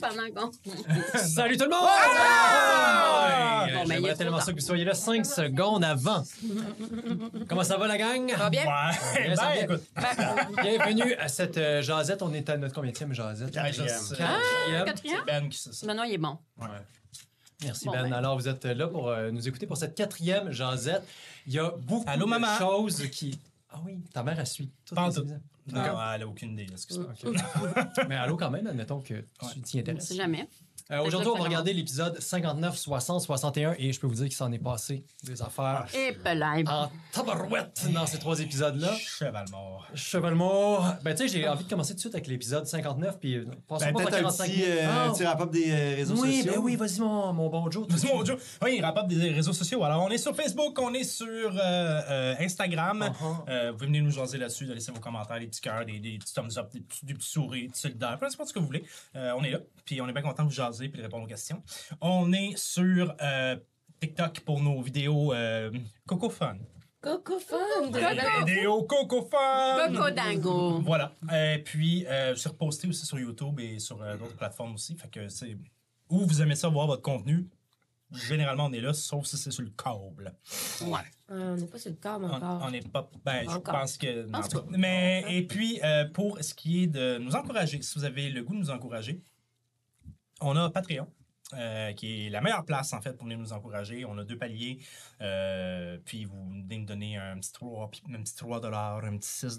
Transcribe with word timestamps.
Pendant 0.00 0.30
qu'on. 0.32 0.50
Salut 1.18 1.56
tout 1.56 1.64
le 1.64 1.70
monde! 1.70 1.80
Ah! 1.82 3.64
Ouais, 3.66 3.72
Bon, 3.74 3.82
il 3.84 3.88
J'aimerais 3.94 4.14
tellement 4.14 4.40
ça 4.40 4.52
que 4.52 4.60
vous 4.60 4.64
soyez 4.64 4.84
là 4.84 4.94
5 4.94 5.26
secondes 5.26 5.82
avant. 5.82 6.22
Comment 7.48 7.64
ça 7.64 7.76
va 7.76 7.88
la 7.88 7.98
gang? 7.98 8.30
Ça 8.30 8.36
va 8.36 8.50
bien? 8.50 8.64
Ouais, 8.64 9.24
Bien, 9.26 9.34
ça 9.36 9.48
ben, 9.48 9.64
écoute. 9.64 9.82
Bienvenue 10.62 11.14
à 11.14 11.26
cette 11.28 11.58
euh, 11.58 11.82
jasette. 11.82 12.22
On 12.22 12.32
est 12.32 12.48
à 12.48 12.56
notre 12.56 12.74
combienième 12.74 13.12
jasette? 13.12 13.50
Quatrième. 13.50 13.86
Quatrième. 14.16 14.84
Quatrième? 14.84 15.24
Ben 15.26 15.48
qui 15.48 15.58
ça. 15.58 15.86
Benoît, 15.86 16.06
il 16.06 16.14
est 16.14 16.18
bon. 16.18 16.38
Ouais. 16.60 16.68
Merci 17.64 17.86
Bon, 17.86 17.92
Ben. 17.92 18.02
ben. 18.04 18.12
Alors 18.12 18.38
vous 18.38 18.46
êtes 18.48 18.64
là 18.66 18.86
pour 18.86 19.08
euh, 19.08 19.32
nous 19.32 19.48
écouter 19.48 19.66
pour 19.66 19.76
cette 19.76 19.96
quatrième 19.96 20.52
jasette. 20.52 21.02
Il 21.48 21.54
y 21.54 21.58
a 21.58 21.70
beaucoup 21.76 22.04
Allô, 22.06 22.24
de 22.26 22.30
maman? 22.30 22.56
choses 22.56 23.04
qui... 23.10 23.36
Ah 23.70 23.78
oui, 23.84 23.98
ta 24.14 24.22
mère 24.22 24.38
a 24.38 24.44
suivi. 24.44 24.70
toutes 24.84 24.94
Pas 24.94 25.02
en 25.02 25.08
les 25.08 25.14
tout. 25.14 25.26
Non, 25.72 25.82
elle 26.14 26.22
a 26.22 26.26
aucune 26.28 26.52
idée. 26.52 26.66
Ok. 27.24 27.32
Mais 28.08 28.16
allô 28.16 28.36
quand 28.36 28.50
même, 28.50 28.66
admettons 28.66 29.00
que 29.00 29.24
tu 29.52 29.60
t'y 29.62 29.78
On 29.78 29.80
intéresses. 29.80 30.08
sait 30.08 30.14
jamais. 30.14 30.48
Euh, 30.90 31.04
Aujourd'hui, 31.04 31.28
on 31.28 31.36
va 31.36 31.44
regarder 31.44 31.74
l'épisode 31.74 32.18
59, 32.18 32.74
60, 32.74 33.20
61 33.20 33.74
et 33.78 33.92
je 33.92 34.00
peux 34.00 34.06
vous 34.06 34.14
dire 34.14 34.24
qu'il 34.24 34.32
s'en 34.36 34.50
est 34.52 34.58
passé 34.58 35.04
des 35.22 35.42
affaires 35.42 35.86
Et 35.94 36.12
pelin. 36.12 36.64
en 36.66 36.90
tabarouette 37.12 37.86
dans 37.92 38.06
ces 38.06 38.18
trois 38.18 38.40
épisodes-là. 38.40 38.94
Cheval 38.96 39.44
mort. 39.50 39.86
Cheval 39.94 40.34
mort. 40.34 40.94
Ben, 41.04 41.14
tu 41.14 41.28
sais, 41.28 41.40
j'ai 41.40 41.46
envie 41.46 41.64
de 41.64 41.68
commencer 41.68 41.90
tout 41.90 41.96
de 41.96 42.00
suite 42.00 42.14
avec 42.14 42.26
l'épisode 42.26 42.66
59 42.66 43.18
puis 43.20 43.34
euh, 43.34 43.44
passons 43.68 43.84
Ben, 43.84 43.92
pas 43.92 43.98
peut-être 44.06 44.10
par 44.12 44.18
un 44.18 44.22
45 44.22 44.44
petit, 44.48 44.62
euh, 44.64 44.86
Ah, 44.88 45.36
petit 45.36 45.60
des 45.60 45.70
euh, 45.70 45.94
réseaux 45.96 46.14
oui, 46.22 46.36
sociaux. 46.38 46.52
ben 46.54 46.58
oui, 46.62 46.76
vas-y, 46.76 47.00
mon, 47.00 47.32
mon 47.34 47.48
bon 47.50 47.70
Joe. 47.70 47.86
suite. 47.94 48.10
Joe. 48.24 48.38
Oui, 48.62 48.80
rapporte 48.80 49.08
des 49.08 49.28
réseaux 49.30 49.52
sociaux. 49.52 49.84
Alors, 49.84 50.02
on 50.02 50.08
est 50.08 50.16
sur 50.16 50.34
Facebook, 50.34 50.78
on 50.80 50.94
est 50.94 51.04
sur 51.04 51.26
euh, 51.28 52.00
euh, 52.08 52.34
Instagram. 52.40 53.00
Uh-huh. 53.12 53.50
Euh, 53.50 53.70
vous 53.72 53.76
pouvez 53.76 53.86
venir 53.88 54.04
nous 54.04 54.10
jaser 54.10 54.38
là-dessus, 54.38 54.64
de 54.64 54.72
laisser 54.72 54.90
vos 54.92 55.00
commentaires, 55.00 55.38
des 55.38 55.48
petits 55.48 55.60
cœurs, 55.60 55.84
des, 55.84 55.98
des 55.98 56.16
petits 56.16 56.32
thumbs 56.32 56.56
up, 56.56 56.70
des 56.72 56.80
petits, 56.80 57.04
des 57.04 57.12
petits 57.12 57.28
souris, 57.28 57.62
des 57.64 57.68
petits 57.68 57.80
solidaires, 57.82 58.16
peu 58.18 58.24
importe 58.24 58.48
ce 58.48 58.54
que 58.54 58.58
vous 58.58 58.66
voulez. 58.66 58.84
Euh, 59.16 59.32
on 59.36 59.44
est 59.44 59.50
là, 59.50 59.58
puis 59.84 60.00
on 60.00 60.08
est 60.08 60.12
bien 60.14 60.22
content 60.22 60.44
de 60.44 60.48
vous 60.48 60.54
jaser 60.54 60.77
et 60.86 60.88
de 60.88 61.02
répondre 61.02 61.24
aux 61.24 61.28
questions. 61.28 61.62
On 62.00 62.32
est 62.32 62.56
sur 62.56 63.14
euh, 63.20 63.56
TikTok 64.00 64.40
pour 64.40 64.60
nos 64.60 64.80
vidéos 64.82 65.32
euh, 65.32 65.70
Coco 66.06 66.30
Fun. 66.30 66.56
Coco 67.00 67.38
fun. 67.38 67.90
Des 67.92 68.00
vidéos 68.44 68.82
Coco 68.82 69.22
Fun! 69.30 69.88
Coco 69.92 70.10
dingo. 70.10 70.80
Voilà. 70.80 71.14
Et 71.32 71.58
puis, 71.62 72.04
euh, 72.06 72.34
je 72.34 72.40
suis 72.40 72.48
reposté 72.48 72.88
aussi 72.88 73.06
sur 73.06 73.20
YouTube 73.20 73.60
et 73.60 73.78
sur 73.78 74.02
euh, 74.02 74.16
d'autres 74.16 74.36
plateformes 74.36 74.74
aussi. 74.74 74.96
Fait 74.96 75.08
que 75.08 75.28
c'est. 75.28 75.56
Où 76.10 76.26
vous 76.26 76.42
aimez 76.42 76.56
ça 76.56 76.68
voir 76.68 76.86
votre 76.88 77.02
contenu, 77.02 77.46
généralement 78.10 78.64
on 78.66 78.72
est 78.72 78.80
là, 78.80 78.94
sauf 78.94 79.26
si 79.26 79.36
c'est 79.36 79.50
sur 79.50 79.62
le 79.62 79.70
câble. 79.70 80.34
Ouais. 80.82 80.98
Euh, 81.30 81.52
on 81.52 81.56
n'est 81.56 81.66
pas 81.66 81.78
sur 81.78 81.90
le 81.90 81.96
câble 81.96 82.24
On 82.24 82.30
encore. 82.32 82.62
on 82.66 82.70
n'est 82.70 82.80
pas. 82.80 83.10
Ben, 83.24 83.44
je 83.44 83.50
Encore. 83.50 83.80
pense 83.80 83.96
que. 83.98 84.22
Pense 84.30 84.46
en 84.46 84.48
tout 84.48 84.60
cas. 84.62 84.76
Mais, 84.76 85.24
et 85.28 85.46
puis, 85.46 85.78
euh, 85.84 86.06
pour 86.06 86.38
ce 86.42 86.52
qui 86.54 86.82
est 86.82 86.86
de 86.88 87.18
nous 87.18 87.36
encourager, 87.36 87.80
si 87.82 87.96
vous 87.98 88.04
avez 88.04 88.30
le 88.30 88.42
goût 88.42 88.54
de 88.54 88.58
nous 88.60 88.70
encourager, 88.70 89.20
on 90.40 90.56
a 90.56 90.70
Patreon. 90.70 91.06
euh, 91.54 91.92
qui 91.94 92.26
est 92.26 92.30
la 92.30 92.42
meilleure 92.42 92.66
place 92.66 92.92
en 92.92 93.00
fait 93.00 93.14
pour 93.14 93.24
venir 93.24 93.38
nous 93.38 93.54
encourager. 93.54 94.04
On 94.04 94.18
a 94.18 94.24
deux 94.24 94.36
paliers, 94.36 94.80
euh, 95.22 95.98
puis 96.04 96.26
vous 96.26 96.46
venez 96.46 96.78
nous 96.78 96.84
donner 96.84 97.16
un 97.16 97.38
petit 97.38 97.52
3, 97.52 97.90
puis 97.90 98.02
un 98.14 98.22
petit 98.22 98.36
3 98.36 98.60
un 98.66 99.16
petit 99.16 99.28
6 99.28 99.58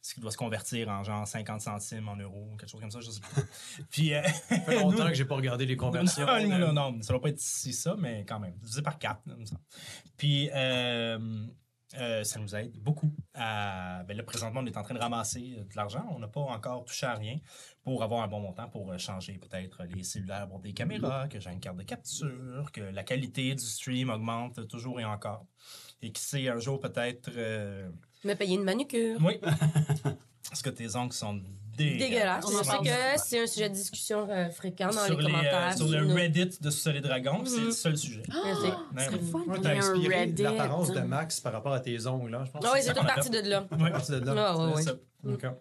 ce 0.00 0.14
qui 0.14 0.20
doit 0.20 0.30
se 0.30 0.36
convertir 0.36 0.88
en 0.88 1.02
genre 1.02 1.26
50 1.26 1.60
centimes 1.60 2.08
en 2.08 2.14
euros, 2.14 2.54
quelque 2.56 2.70
chose 2.70 2.80
comme 2.80 2.92
ça, 2.92 3.00
je 3.00 3.10
sais 3.10 3.20
pas. 3.20 3.42
puis, 3.90 4.14
euh, 4.14 4.22
Ça 4.48 4.60
fait 4.60 4.76
longtemps 4.76 5.06
que 5.08 5.14
j'ai 5.14 5.24
pas 5.24 5.34
regardé 5.34 5.66
les 5.66 5.76
conversions. 5.76 6.24
non, 6.24 6.46
non, 6.46 6.58
non, 6.58 6.92
non, 6.92 7.02
ça 7.02 7.12
va 7.12 7.18
pas 7.18 7.30
être 7.30 7.40
si 7.40 7.72
ça, 7.72 7.96
mais 7.98 8.24
quand 8.24 8.38
même. 8.38 8.54
Divisé 8.58 8.80
par 8.80 8.98
4. 8.98 9.20
Puis, 10.16 10.48
euh, 11.96 12.22
ça 12.24 12.38
nous 12.38 12.54
aide 12.54 12.76
beaucoup. 12.78 13.10
À, 13.34 14.02
ben 14.06 14.16
là, 14.16 14.22
présentement, 14.22 14.60
on 14.62 14.66
est 14.66 14.76
en 14.76 14.82
train 14.82 14.94
de 14.94 14.98
ramasser 15.00 15.56
euh, 15.58 15.62
de 15.64 15.76
l'argent. 15.76 16.06
On 16.10 16.18
n'a 16.18 16.28
pas 16.28 16.40
encore 16.40 16.84
touché 16.84 17.06
à 17.06 17.14
rien 17.14 17.38
pour 17.82 18.02
avoir 18.02 18.22
un 18.22 18.28
bon 18.28 18.40
montant 18.40 18.68
pour 18.68 18.90
euh, 18.92 18.98
changer 18.98 19.38
peut-être 19.38 19.84
les 19.84 20.02
cellulaires 20.02 20.48
pour 20.48 20.60
des 20.60 20.74
caméras, 20.74 21.28
que 21.28 21.40
j'ai 21.40 21.50
une 21.50 21.60
carte 21.60 21.78
de 21.78 21.84
capture, 21.84 22.70
que 22.72 22.80
la 22.82 23.02
qualité 23.04 23.54
du 23.54 23.64
stream 23.64 24.10
augmente 24.10 24.68
toujours 24.68 25.00
et 25.00 25.04
encore. 25.04 25.46
Et 26.02 26.12
qui 26.12 26.22
sait, 26.22 26.48
un 26.48 26.58
jour 26.60 26.78
peut-être. 26.80 27.30
euh, 27.36 27.88
Me 28.24 28.34
payer 28.34 28.56
une 28.56 28.64
manucure. 28.64 29.18
Oui. 29.22 29.40
Parce 30.48 30.62
que 30.62 30.70
tes 30.70 30.94
ongles 30.96 31.12
sont 31.12 31.40
dégueulasses. 31.76 31.98
Dégueulasse. 32.08 32.44
On 32.44 32.48
en 32.48 32.58
Je 32.58 32.64
sais 32.64 32.70
parle 32.70 32.84
que 32.86 32.90
c'est 33.24 33.40
un 33.42 33.46
sujet 33.46 33.68
de 33.68 33.74
discussion 33.74 34.26
euh, 34.30 34.48
fréquent 34.50 34.86
dans 34.90 35.04
sur, 35.04 35.16
les 35.16 35.24
les, 35.24 35.24
euh, 35.24 35.26
commentaires. 35.38 35.76
sur 35.76 35.88
le 35.88 36.12
Reddit 36.14 36.50
de 36.60 36.70
Sous 36.70 36.88
les 36.90 37.00
Dragons, 37.00 37.42
c'est 37.44 37.58
Mhm. 37.58 37.64
le 37.66 37.70
seul 37.72 37.96
sujet. 37.96 38.22
Ouais, 38.28 38.52
C'est 38.96 39.10
ouais. 39.14 39.20
fun. 39.30 39.44
Y 39.56 39.60
t'as 39.60 39.76
inspiré 39.76 40.14
Reddit. 40.20 40.42
l'apparence 40.42 40.90
de 40.92 41.00
Max 41.00 41.40
par 41.40 41.52
rapport 41.52 41.72
à 41.72 41.80
tes 41.80 42.06
ongles, 42.06 42.30
là. 42.30 42.44
Je 42.46 42.50
pense 42.50 42.64
Ah 42.66 42.70
oui, 42.74 42.80
c'est 42.82 42.94
tout 42.94 43.04
parti 43.04 43.30
de 43.30 43.38
là. 43.40 43.66
c'est 43.70 43.90
parti 43.92 44.10
de 44.12 44.16
là. 44.18 44.34
Ah, 44.48 44.56
ouais, 44.58 44.64
ouais. 44.74 44.82
C'est 44.82 44.88
ça. 44.90 44.94
D'accord. 45.22 45.54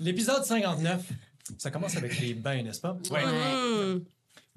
L'épisode 0.00 0.44
59, 0.44 1.02
ça 1.58 1.70
commence 1.70 1.96
avec 1.96 2.18
les 2.20 2.34
bains, 2.34 2.62
n'est-ce 2.62 2.80
pas? 2.80 2.96
Ouais. 3.10 4.00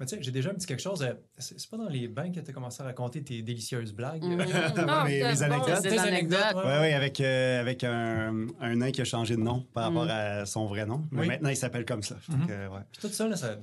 Mais 0.00 0.06
tu 0.06 0.16
sais, 0.16 0.22
j'ai 0.22 0.32
déjà 0.32 0.50
un 0.50 0.54
petit 0.54 0.66
quelque 0.66 0.82
chose. 0.82 1.02
euh, 1.02 1.12
C'est 1.38 1.70
pas 1.70 1.76
dans 1.76 1.88
les 1.88 2.08
bains 2.08 2.32
que 2.32 2.40
tu 2.40 2.50
as 2.50 2.52
commencé 2.52 2.82
à 2.82 2.86
raconter 2.86 3.22
tes 3.22 3.42
délicieuses 3.42 3.92
blagues. 3.92 4.22
Ah, 4.88 5.04
mes, 5.04 5.22
anecdotes? 5.22 5.82
Des 5.82 5.90
Tes 5.90 5.98
anecdotes. 5.98 6.38
ouais. 6.56 6.62
Oui, 6.64 6.72
oui, 6.80 6.92
avec, 6.92 7.20
euh, 7.20 7.60
avec 7.60 7.84
un, 7.84 8.46
un 8.60 8.74
nain 8.76 8.90
qui 8.90 9.00
a 9.00 9.04
changé 9.04 9.36
de 9.36 9.40
nom 9.40 9.64
par 9.72 9.84
rapport 9.84 10.08
à 10.10 10.46
son 10.46 10.66
vrai 10.66 10.84
nom. 10.84 11.02
Mais 11.12 11.20
Oui. 11.22 11.26
maintenant, 11.28 11.48
il 11.50 11.56
s'appelle 11.56 11.84
comme 11.84 12.02
ça. 12.02 12.16
Mhm. 12.28 12.44
ouais. 12.48 12.80
Puis 12.92 13.00
tout 13.02 13.08
ça, 13.08 13.28
là, 13.28 13.36
ça 13.36 13.56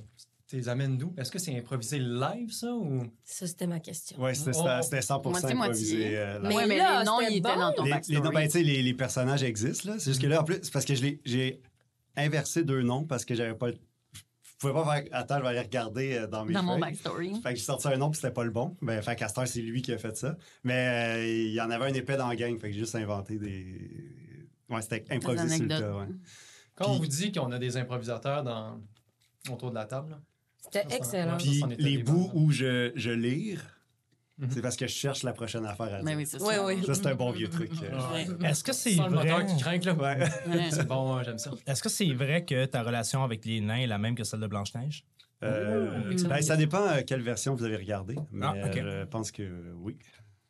t'es 0.48 0.68
amène 0.68 0.98
d'où? 0.98 1.14
Est-ce 1.16 1.30
que 1.30 1.38
c'est 1.38 1.56
improvisé 1.56 1.98
live, 1.98 2.50
ça? 2.52 2.72
Ou... 2.74 3.04
Ça, 3.24 3.46
c'était 3.46 3.66
ma 3.66 3.80
question. 3.80 4.18
Ouais, 4.20 4.34
c'était 4.34 4.50
Oh. 4.54 4.66
c'était 4.82 5.00
100 5.02 5.22
Moitié-moitié. 5.22 5.56
improvisé. 5.56 6.16
euh, 6.18 6.38
Mais 6.42 6.48
là. 6.48 6.54
Ouais, 6.54 6.66
mais 6.66 6.76
là, 6.78 6.98
les 7.00 7.04
noms, 7.06 7.20
ils 7.22 7.36
étaient 7.38 7.40
bon. 7.54 7.58
dans 7.60 7.72
ton 7.72 7.82
les, 7.84 7.88
les, 7.90 7.94
backstory. 7.96 8.20
non, 8.22 8.30
ben, 8.30 8.48
les, 8.54 8.82
les 8.82 8.94
personnages 8.94 9.42
existent. 9.42 9.90
là. 9.90 9.98
C'est 9.98 10.10
juste 10.10 10.20
que 10.22 10.26
là, 10.26 10.40
en 10.40 10.44
plus, 10.44 10.58
c'est 10.62 10.72
parce 10.72 10.84
que 10.84 10.94
je 10.94 11.02
l'ai- 11.02 11.20
j'ai 11.24 11.60
inversé 12.16 12.64
deux 12.64 12.82
noms 12.82 13.04
parce 13.04 13.24
que 13.24 13.34
j'avais 13.34 13.54
pas 13.54 13.68
le- 13.68 13.78
pouvais 14.62 14.72
pas 14.72 14.94
faire. 14.94 15.04
Attends, 15.12 15.36
je 15.38 15.42
vais 15.42 15.48
aller 15.48 15.60
regarder 15.60 16.16
euh, 16.16 16.26
dans 16.26 16.44
mes 16.44 16.54
Dans 16.54 16.62
mon 16.62 16.78
backstory. 16.78 17.40
Fait 17.42 17.50
que 17.50 17.56
j'ai 17.56 17.64
sorti 17.64 17.88
un 17.88 17.96
nom 17.96 18.10
puis 18.10 18.20
c'était 18.20 18.32
pas 18.32 18.44
le 18.44 18.50
bon. 18.50 18.76
Ben, 18.80 19.02
fait 19.02 19.20
heure, 19.20 19.46
c'est 19.46 19.60
lui 19.60 19.82
qui 19.82 19.92
a 19.92 19.98
fait 19.98 20.16
ça. 20.16 20.36
Mais 20.64 21.18
euh, 21.18 21.26
il 21.26 21.52
y 21.52 21.60
en 21.60 21.70
avait 21.70 21.86
un 21.86 21.94
épais 21.94 22.16
dans 22.16 22.28
la 22.28 22.36
gang. 22.36 22.58
Fait 22.58 22.68
que 22.68 22.74
j'ai 22.74 22.80
juste 22.80 22.94
inventé 22.94 23.38
des. 23.38 23.90
Ouais, 24.70 24.80
c'était 24.80 25.04
improvisé 25.10 25.48
sur 25.48 25.62
le 25.64 25.68
tas. 25.68 25.96
Ouais. 25.96 26.06
Quand 26.74 26.88
on 26.88 26.98
vous 26.98 27.06
dit 27.06 27.32
qu'on 27.32 27.52
a 27.52 27.58
des 27.58 27.76
improvisateurs 27.76 28.42
dans... 28.42 28.80
autour 29.50 29.70
de 29.70 29.74
la 29.74 29.84
table, 29.84 30.12
là, 30.12 30.20
C'était 30.60 30.86
excellent. 30.94 31.36
Puis 31.36 31.62
les 31.78 31.98
des 31.98 32.02
bouts 32.02 32.30
où 32.32 32.50
je, 32.50 32.92
je 32.94 33.10
lire, 33.10 33.81
Mhm. 34.38 34.48
c'est 34.50 34.62
parce 34.62 34.76
que 34.76 34.86
je 34.86 34.92
cherche 34.92 35.22
la 35.24 35.32
prochaine 35.32 35.64
affaire 35.66 35.86
à 35.86 35.88
dire. 35.96 36.04
Mais 36.04 36.16
oui. 36.16 36.26
Oui, 36.40 36.54
oui. 36.64 36.84
Ça, 36.86 36.94
c'est 36.94 37.06
un 37.06 37.14
bon 37.14 37.30
vieux 37.32 37.48
truc. 37.48 37.70
euh. 37.82 38.12
Ouais. 38.12 38.48
Est-ce 38.48 38.64
que 38.64 38.72
c'est 38.72 38.92
Sans 38.94 39.08
le 39.08 39.14
moteur 39.16 39.40
vrai... 39.40 39.46
qui 39.46 39.56
craint, 39.62 39.78
là. 39.78 39.94
Ouais. 39.94 40.18
Ouais. 40.48 40.70
C'est 40.70 40.86
bon, 40.86 41.14
hein, 41.14 41.22
j'aime 41.22 41.38
ça. 41.38 41.50
Est-ce 41.66 41.82
que 41.82 41.88
c'est 41.88 42.12
vrai 42.14 42.44
que 42.44 42.64
ta 42.64 42.82
relation 42.82 43.22
avec 43.24 43.44
les 43.44 43.60
nains 43.60 43.76
est 43.76 43.86
la 43.86 43.98
même 43.98 44.14
que 44.14 44.24
celle 44.24 44.40
de 44.40 44.46
Blanche-Neige? 44.46 45.04
Euh, 45.44 46.10
excellent. 46.10 46.30
ben, 46.30 46.42
ça 46.42 46.56
dépend 46.56 46.86
euh, 46.88 47.02
quelle 47.06 47.20
version 47.22 47.54
vous 47.54 47.64
avez 47.64 47.76
regardé. 47.76 48.14
Mais 48.30 48.46
Ah, 48.46 48.54
euh, 48.56 49.00
je 49.02 49.06
pense 49.08 49.32
que 49.32 49.42
euh, 49.42 49.72
oui. 49.76 49.98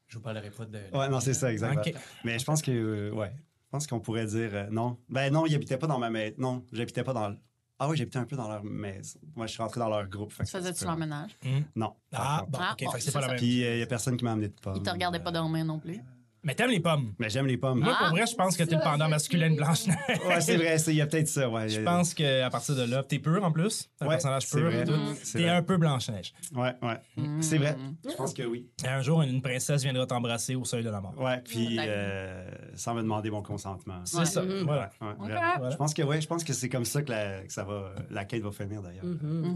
Je 0.06 0.16
vous 0.18 0.22
parlerai 0.22 0.50
pas 0.50 0.66
de... 0.66 0.78
Ouais, 0.92 1.08
non, 1.08 1.20
c'est 1.20 1.32
ça, 1.34 1.50
exactement. 1.50 1.96
Mais 2.24 2.38
je 2.38 2.44
pense 2.44 2.60
que, 2.60 2.70
euh, 2.70 3.10
ouais. 3.10 3.32
Je 3.34 3.68
pense 3.70 3.86
qu'on 3.86 4.00
pourrait 4.00 4.26
dire 4.26 4.50
euh, 4.52 4.66
non. 4.70 4.98
Ben 5.08 5.32
non, 5.32 5.46
ils 5.46 5.54
habitaient 5.54 5.78
pas 5.78 5.86
dans 5.86 5.98
ma 5.98 6.10
maison. 6.10 6.34
Non, 6.36 6.66
j'habitais 6.72 7.02
pas 7.02 7.14
dans. 7.14 7.34
Ah 7.84 7.88
oui, 7.88 7.96
j'habitais 7.96 8.18
un 8.18 8.24
peu 8.26 8.36
dans 8.36 8.48
leur 8.48 8.62
maison. 8.62 9.18
Moi, 9.34 9.48
je 9.48 9.52
suis 9.54 9.60
rentré 9.62 9.80
dans 9.80 9.88
leur 9.88 10.06
groupe. 10.08 10.32
fait 10.32 10.44
Tu 10.44 10.52
faisais-tu 10.52 10.84
leur 10.84 10.96
ménage? 10.96 11.36
Non. 11.74 11.94
Ah, 12.12 12.46
bon, 12.48 12.58
Ah, 12.62 12.76
ok, 12.78 12.84
bon, 12.84 12.92
c'est 13.00 13.10
pas 13.10 13.20
la 13.22 13.26
même. 13.26 13.36
Puis 13.38 13.46
il 13.62 13.78
y 13.78 13.82
a 13.82 13.86
personne 13.86 14.16
qui 14.16 14.24
m'a 14.24 14.30
amené 14.32 14.46
de 14.50 14.54
pommes. 14.54 14.76
Ils 14.76 14.82
te 14.84 14.90
regardaient 14.90 15.18
pas 15.18 15.30
Euh, 15.30 15.32
dormir 15.32 15.64
non 15.64 15.80
plus? 15.80 16.00
Mais 16.44 16.54
t'aimes 16.56 16.70
les 16.70 16.80
pommes. 16.80 17.14
Mais 17.20 17.30
j'aime 17.30 17.46
les 17.46 17.56
pommes. 17.56 17.80
Moi, 17.80 17.94
pour 17.98 18.08
vrai, 18.08 18.26
je 18.26 18.34
pense 18.34 18.56
que 18.56 18.64
t'es 18.64 18.74
le 18.74 18.80
pendant 18.82 19.08
masculin 19.08 19.50
de 19.50 19.56
Blanche-Neige. 19.56 19.96
Ouais, 20.26 20.40
c'est 20.40 20.56
vrai, 20.56 20.76
il 20.88 20.94
y 20.94 21.00
a 21.00 21.06
peut-être 21.06 21.28
ça, 21.28 21.48
ouais. 21.48 21.68
Je 21.68 21.80
pense 21.82 22.14
qu'à 22.14 22.50
partir 22.50 22.74
de 22.74 22.82
là, 22.82 23.02
t'es 23.04 23.20
pur 23.20 23.44
en 23.44 23.52
plus. 23.52 23.88
T'es 23.98 24.04
un 24.04 24.08
Ouais, 24.08 24.14
personnage 24.14 24.46
c'est 24.46 24.58
pur 24.58 24.68
vrai. 24.70 24.80
et 24.82 24.84
tout. 24.84 24.98
C'est 25.22 25.38
T'es 25.38 25.48
un 25.48 25.62
peu 25.62 25.76
Blanche-Neige. 25.76 26.32
Ouais, 26.54 26.72
ouais. 26.82 27.00
C'est 27.40 27.58
vrai. 27.58 27.76
Je 28.08 28.14
pense 28.16 28.34
que 28.34 28.42
oui. 28.42 28.68
Et 28.84 28.88
un 28.88 29.02
jour, 29.02 29.22
une 29.22 29.40
princesse 29.40 29.82
viendra 29.82 30.04
t'embrasser 30.06 30.56
au 30.56 30.64
seuil 30.64 30.82
de 30.82 30.90
la 30.90 31.00
mort. 31.00 31.14
Ouais, 31.16 31.40
puis 31.44 31.76
euh, 31.78 32.50
sans 32.74 32.94
me 32.94 33.02
demander 33.02 33.30
mon 33.30 33.42
consentement. 33.42 34.00
C'est 34.04 34.18
Ouais. 34.18 34.24
ça. 34.24 34.42
Mhm. 34.42 34.64
Voilà. 34.64 34.90
Ouais. 35.00 35.70
Je 35.70 35.76
pense 35.76 35.94
que 35.94 36.02
ouais, 36.02 36.20
je 36.20 36.26
pense 36.26 36.42
que 36.44 36.52
c'est 36.52 36.68
comme 36.68 36.84
ça 36.84 37.02
que 37.02 37.10
la, 37.12 37.42
que 37.42 37.52
ça 37.52 37.62
va, 37.64 37.94
la 38.10 38.24
quête 38.24 38.42
va 38.42 38.50
finir 38.50 38.82
d'ailleurs. 38.82 39.04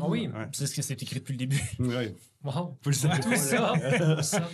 Ah 0.00 0.04
oui. 0.08 0.28
Ouais. 0.32 0.46
C'est 0.52 0.66
ce 0.66 0.74
que 0.76 0.82
c'est 0.82 1.02
écrit 1.02 1.16
depuis 1.16 1.32
le 1.32 1.38
début. 1.38 1.60
Ouais. 1.80 2.14
Wow. 2.44 2.78
Vous 2.82 2.90
le 2.90 2.94
savez 2.94 3.20
Tout 3.20 3.34
ça. 3.34 3.72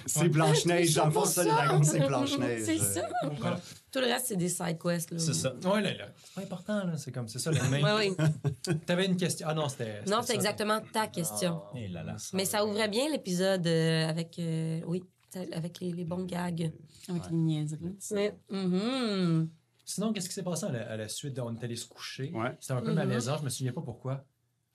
C'est 0.06 0.29
Blanche-Neige. 0.29 0.94
Dans 0.94 1.06
le 1.06 1.11
fond, 1.12 1.25
ça, 1.25 1.44
les 1.44 1.50
dragons, 1.50 1.82
c'est 1.82 2.00
Blanche-Neige. 2.06 2.62
C'est 2.64 2.79
ça. 2.79 3.08
Voilà. 3.38 3.61
Tout 3.90 3.99
le 3.99 4.06
reste, 4.06 4.26
c'est 4.29 4.37
des 4.37 4.49
side 4.49 4.79
quests. 4.82 5.11
là. 5.11 5.19
C'est 5.19 5.34
ça. 5.34 5.55
Ouais, 5.64 5.82
là, 5.82 5.93
là. 5.94 6.06
C'est 6.25 6.34
pas 6.34 6.40
important, 6.43 6.84
là. 6.87 6.96
C'est 6.96 7.12
comme, 7.12 7.29
c'est 7.29 7.38
ça, 7.38 7.50
le 7.50 7.61
main. 7.69 7.96
Oui. 7.99 8.17
T'avais 8.87 9.05
une 9.06 9.17
question. 9.17 9.46
Ah 9.50 9.55
non, 9.55 9.69
c'était. 9.69 10.00
Non, 10.06 10.20
c'était 10.23 10.26
c'est 10.29 10.34
exactement 10.37 10.81
ta 10.93 11.06
question. 11.08 11.62
Ah. 11.75 11.79
Et 11.79 11.88
là 11.88 12.02
là. 12.02 12.17
Mais 12.32 12.46
ça 12.46 12.64
ouvrait 12.64 12.88
bien 12.88 13.11
l'épisode 13.11 13.67
euh, 13.67 14.08
avec, 14.08 14.38
euh, 14.38 14.81
oui, 14.87 15.05
avec 15.52 15.81
les, 15.81 15.93
les 15.93 16.05
bons 16.05 16.25
gags. 16.25 16.73
Avec 17.08 17.23
les 17.31 17.37
niaiseries. 17.37 17.96
Mais, 18.12 18.34
mhm. 18.50 19.50
Sinon, 19.84 20.12
qu'est-ce 20.12 20.29
qui 20.29 20.34
s'est 20.34 20.43
passé 20.44 20.64
à 20.64 20.70
la, 20.73 20.90
à 20.90 20.96
la 20.96 21.08
suite 21.08 21.34
de 21.34 21.40
On 21.43 21.55
est 21.55 21.62
allé 21.64 21.76
se 21.76 21.87
coucher? 21.87 22.31
Ouais. 22.32 22.56
C'était 22.61 22.73
un 22.75 22.81
peu 22.81 22.90
Mhm. 22.90 22.94
malaisant. 22.96 23.37
Je 23.38 23.44
me 23.44 23.49
souviens 23.50 23.73
pas 23.73 23.82
pourquoi. 23.82 24.25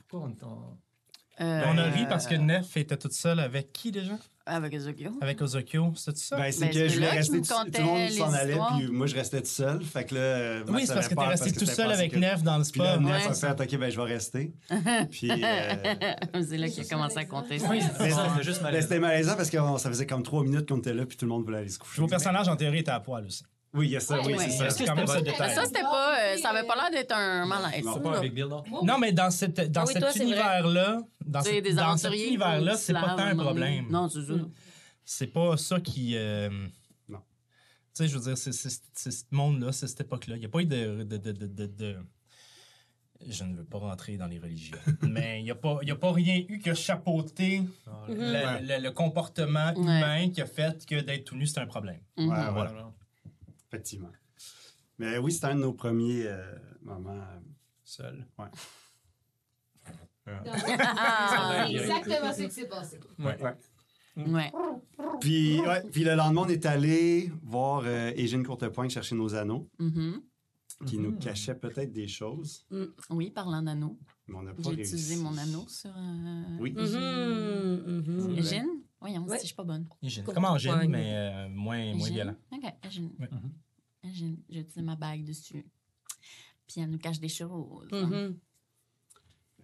Pourquoi 0.07 0.30
on. 0.30 0.45
on- 0.48 0.77
Euh, 1.39 1.63
On 1.68 1.78
a 1.78 1.84
ri 1.84 2.06
parce 2.10 2.25
que 2.25 2.36
Nef 2.36 2.75
était 2.78 2.98
toute 2.98 3.13
seule 3.13 3.39
avec 3.39 3.72
qui 3.72 3.92
déjà? 3.92 4.13
Avec 4.50 4.74
Ezokyo. 4.74 5.12
Avec 5.22 5.42
Ozokyo, 5.42 5.92
c'était 5.95 6.18
ça? 6.19 6.38
Ben, 6.38 6.51
c'est 6.54 6.62
Ben, 6.68 6.72
que 6.74 6.88
je 6.88 6.94
voulais 6.95 7.10
rester 7.10 7.42
tout 7.42 7.48
tout 7.48 7.72
le 7.80 7.84
monde 7.84 8.10
s'en 8.12 8.31
allait, 8.34 8.56
puis 8.78 8.88
moi, 8.88 9.06
je 9.06 9.16
restais 9.16 9.42
tout 9.42 9.48
seul. 9.50 9.84
Fait 9.84 10.06
que 10.06 10.16
là, 10.16 10.22
euh, 10.22 10.63
oui, 10.69 10.88
c'est 10.88 10.94
parce 10.94 11.10
que 11.10 11.16
t'es 11.16 11.22
resté 11.25 11.51
tout 11.51 11.66
seul 11.66 11.92
avec 11.92 12.12
que- 12.13 12.18
Nef 12.18 12.44
dans 12.44 12.57
le 12.57 12.63
Puis 12.63 12.80
là, 12.80 12.94
spa. 12.94 13.04
Nef 13.04 13.25
Ouais. 13.28 13.48
a 13.48 13.56
fait, 13.56 13.62
OK, 13.75 13.80
ben, 13.80 13.92
je 13.92 13.98
vais 13.98 14.04
rester. 14.13 14.54
Puis, 15.12 15.30
euh, 15.31 15.74
c'est 16.48 16.57
là 16.57 16.69
qu'il 16.69 16.84
a 16.86 16.88
commencé 16.88 17.18
à 17.18 17.25
compter 17.25 17.60
ça. 17.60 17.68
Oui, 17.69 17.81
c'était- 17.81 17.98
ben, 18.10 18.16
malaisant. 18.16 18.81
c'était 18.81 19.00
malaisant 19.00 19.36
parce 19.36 19.50
que 19.50 19.57
on- 19.57 19.78
ça 19.78 19.90
faisait 19.90 20.07
comme 20.07 20.24
trois 20.24 20.44
minutes 20.44 20.68
qu'on 20.69 20.78
était 20.78 20.94
là, 20.94 21.06
puis 21.06 21.18
tout 21.18 21.25
le 21.25 21.30
monde 21.30 21.44
voulait 21.44 21.57
aller 21.60 21.69
se 21.69 21.78
coucher. 21.78 22.00
Vos 22.01 22.07
personnages, 22.07 22.48
en 22.48 22.56
théorie, 22.56 22.80
étaient 22.80 22.92
à 22.92 23.01
poil 23.01 23.25
aussi. 23.25 23.44
Oui, 23.74 23.88
il 23.88 23.92
y 23.92 23.98
a 23.98 24.00
ça, 24.00 24.19
oui, 24.22 24.34
Ouais. 24.34 24.46
c'est 24.46 24.52
ça. 24.52 24.69
C'est 24.69 24.86
quand 24.86 24.96
même 24.96 25.06
détail. 25.24 25.54
ça, 25.54 25.66
c'était 25.66 25.81
pas. 25.81 26.18
euh, 26.19 26.38
ça 26.38 26.50
avait 26.50 26.66
pas 26.66 26.75
l'air 26.75 26.90
d'être 26.92 27.12
un 27.14 27.46
malaise. 27.46 27.84
Non. 27.86 28.00
Pas 28.00 28.18
un 28.18 28.22
big 28.22 28.34
deal, 28.34 28.46
non? 28.46 28.64
Non, 28.84 28.98
mais 28.98 29.12
dans, 29.12 29.30
cette, 29.30 29.72
dans 29.72 29.81
Ah 29.81 29.86
oui, 29.88 29.94
cet 29.94 30.04
c'est 30.04 30.10
vrai. 30.19 30.24
univers-là, 30.24 31.00
dans, 31.25 31.40
Tu 31.42 31.46
sais, 31.50 31.56
cette- 31.56 31.64
des 31.66 31.74
dans 31.74 31.98
cet 31.98 32.06
aventuriers. 32.06 32.28
univers-là, 32.30 32.72
qui 32.74 32.78
c'est 32.81 32.94
pas 32.94 33.02
se 33.12 33.16
tant 33.18 33.24
un 33.24 33.36
problème. 33.36 33.88
Non, 33.90 34.10
c'est 34.10 34.24
ça. 34.25 34.34
C'est 35.06 35.28
pas 35.28 35.58
ça 35.58 35.80
qui. 35.81 36.14
euh, 36.16 36.50
Non. 37.10 37.19
Tu 37.19 37.24
sais, 37.94 38.08
je 38.08 38.18
veux 38.18 38.24
dire, 38.24 38.38
c'est 38.38 38.54
c'est- 38.54 38.81
c'est 38.94 39.12
ce 39.12 39.24
monde-là, 39.31 39.72
c'est 39.74 39.88
cette 39.88 40.02
époque-là. 40.02 40.36
Il 40.38 40.40
n'y 40.40 40.46
a 40.46 40.50
pas 40.50 40.60
eu 40.62 40.66
de, 40.66 41.04
de, 41.04 41.18
de, 41.18 41.31
de, 41.34 41.46
de- 41.48 41.66
de- 41.68 41.98
Je 43.28 43.44
ne 43.44 43.56
veux 43.56 43.64
pas 43.66 43.80
rentrer 43.80 44.16
dans 44.16 44.28
les 44.28 44.38
religions, 44.40 44.78
mais 45.02 45.40
il 45.40 45.44
n'y 45.44 45.52
a, 45.52 45.56
pas- 45.56 45.80
il 45.81 45.88
y 45.88 45.92
a 45.92 45.96
pas 45.96 46.12
rien 46.14 46.38
eu 46.48 46.60
que 46.60 46.74
chapeauté 46.75 47.64
le, 48.08 48.62
le- 48.66 48.81
le 48.84 48.92
comportement 48.92 49.74
Ouais. 49.74 49.81
humain 49.81 50.30
qui 50.30 50.40
a 50.42 50.46
fait 50.46 50.86
que 50.86 51.02
d'être 51.02 51.25
tout 51.25 51.36
nu, 51.36 51.48
c'est 51.48 51.60
un 51.60 51.66
problème. 51.68 52.00
Ouais, 52.18 52.25
Voilà. 52.28 52.72
Effectivement. 53.72 54.12
Mais 55.00 55.18
oui, 55.19 55.31
c'était 55.31 55.48
un 55.48 55.56
de 55.56 55.62
nos 55.62 55.74
premiers 55.74 56.25
euh, 56.28 56.56
moments. 56.81 57.12
euh, 57.12 57.40
Seul. 57.84 58.25
Ah, 58.38 58.50
exactement 61.69 62.34
ce 62.34 62.44
qui 62.44 62.52
s'est 62.52 62.68
passé. 62.68 63.00
Ouais. 63.19 63.38
ouais. 64.18 64.52
Puis, 65.22 65.60
ouais, 65.62 65.84
puis 65.92 66.04
le 66.04 66.16
lendemain, 66.16 66.42
on 66.46 66.50
est 66.50 66.66
allé 66.66 67.31
voir 67.44 67.84
euh, 67.86 68.12
Égine 68.16 68.44
Courtepoint 68.46 68.90
chercher 68.90 69.16
nos 69.16 69.36
anneaux, 69.36 69.69
Mhm. 69.80 70.22
qui 70.86 70.98
nous 70.98 71.18
cachaient 71.18 71.56
peut-être 71.56 71.94
des 71.94 72.08
choses, 72.08 72.66
Oui, 73.10 73.31
parlant 73.31 73.62
d'anneau. 73.62 73.98
mais 74.28 74.36
on 74.36 74.42
n'a 74.44 74.54
pas 74.54 74.64
J'ai 74.64 74.69
réussi. 74.75 74.94
utilisé 74.96 75.16
mon 75.24 75.38
anneau 75.38 75.66
sur. 75.69 75.92
euh, 75.96 76.58
Oui. 76.60 76.75
Égine? 78.38 78.81
Voyons, 79.00 79.24
Ouais. 79.26 79.38
si 79.38 79.44
je 79.44 79.48
suis 79.48 79.56
pas 79.56 79.64
bonne. 79.64 79.88
Hygiène. 80.02 80.26
Comme 80.26 80.46
Angèle, 80.46 80.74
poigne. 80.74 80.90
mais 80.90 81.12
euh, 81.16 81.50
moins, 81.50 81.94
moins 81.96 82.10
violent? 82.10 82.36
OK, 82.52 82.64
Égine. 82.86 83.12
Ouais. 83.20 83.30
J'ai 84.12 84.28
utilisé 84.50 84.82
ma 84.82 84.96
bague 84.96 85.24
dessus. 85.24 85.66
Puis 86.68 86.82
elle 86.82 86.90
nous 86.90 86.98
cache 86.98 87.20
des 87.20 87.30
choses. 87.30 87.88
Mhm. 87.92 88.38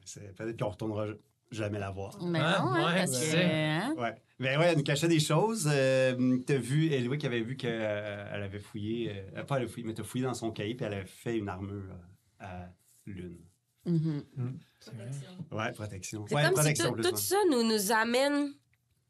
C'est 0.06 0.36
peut-être 0.36 0.60
qu'on 0.60 0.70
retournera 0.70 1.08
jamais 1.52 1.80
la 1.80 1.92
voir. 1.92 2.18
Mais 2.24 2.40
Ah, 2.42 2.60
non, 2.62 2.68
hein, 2.74 2.86
ouais, 2.94 3.00
parce 3.00 3.12
que. 3.32 3.36
hein? 3.38 3.94
Ouais. 3.98 4.16
Ben 4.40 4.60
ouais, 4.60 4.66
elle 4.68 4.78
nous 4.78 4.84
cachait 4.84 5.08
des 5.08 5.20
choses. 5.20 5.70
Euh, 5.72 6.38
t'as 6.46 6.58
vu, 6.58 6.92
Eloïc 6.92 7.22
qui 7.22 7.28
avait 7.28 7.42
vu 7.42 7.56
qu'elle 7.56 7.82
avait 8.44 8.60
fouillé, 8.60 9.12
euh, 9.36 9.44
pas 9.44 9.58
elle 9.58 9.66
a 9.66 9.68
fouillé, 9.68 9.86
mais 9.88 9.94
t'as 9.94 10.04
fouillé 10.04 10.26
dans 10.26 10.34
son 10.34 10.52
cahier, 10.52 10.76
puis 10.76 10.86
elle 10.86 10.94
avait 10.94 11.06
fait 11.06 11.38
une 11.38 11.48
armure 11.48 11.86
euh, 11.92 11.96
à 12.40 12.70
lune. 13.06 13.40
Mhm. 13.86 14.24
Ouais, 15.52 15.72
protection. 15.74 16.26
C'est 16.28 16.36
ouais, 16.36 16.42
comme 16.44 16.52
si 16.52 16.56
protection 16.56 16.88
tout, 16.90 16.94
plus, 16.96 17.04
tout 17.04 17.12
ouais. 17.12 17.18
ça 17.22 17.36
nous, 17.52 17.64
nous 17.64 17.92
amène 17.92 18.54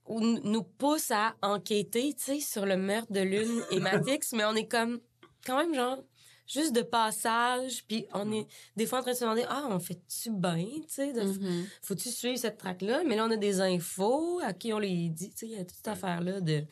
ou 0.05 0.19
nous 0.21 0.63
pousse 0.63 1.11
à 1.11 1.35
enquêter, 1.41 2.13
tu 2.13 2.23
sais, 2.23 2.39
sur 2.39 2.65
le 2.65 2.77
meurtre 2.77 3.11
de 3.11 3.21
Lune 3.21 3.63
et 3.71 3.79
Matix, 4.09 4.33
mais 4.33 4.45
on 4.45 4.55
est 4.55 4.67
comme, 4.67 4.99
quand 5.45 5.57
même, 5.57 5.73
genre, 5.73 6.03
juste 6.45 6.73
de 6.75 6.81
passage, 6.81 7.85
puis 7.87 8.05
on 8.13 8.31
est 8.33 8.45
des 8.75 8.85
fois 8.85 8.99
en 8.99 9.01
train 9.01 9.11
de 9.11 9.17
se 9.17 9.23
demander, 9.23 9.45
ah, 9.47 9.67
on 9.69 9.79
fait-tu 9.79 10.29
bien, 10.31 10.65
tu 10.65 10.83
sais, 10.89 11.13
de- 11.13 11.21
Mhm. 11.23 11.65
faut-tu 11.81 12.09
suivre 12.09 12.37
cette 12.37 12.57
traque-là? 12.57 13.03
Mais 13.05 13.15
là, 13.15 13.25
on 13.25 13.31
a 13.31 13.37
des 13.37 13.61
infos, 13.61 14.39
à 14.43 14.51
qui 14.53 14.73
on 14.73 14.79
les 14.79 15.09
dit, 15.09 15.29
tu 15.29 15.37
sais, 15.37 15.45
il 15.47 15.51
y 15.53 15.55
a 15.55 15.63
toute 15.65 15.77
cette 15.77 15.87
affaire-là 15.87 16.41
de... 16.41 16.63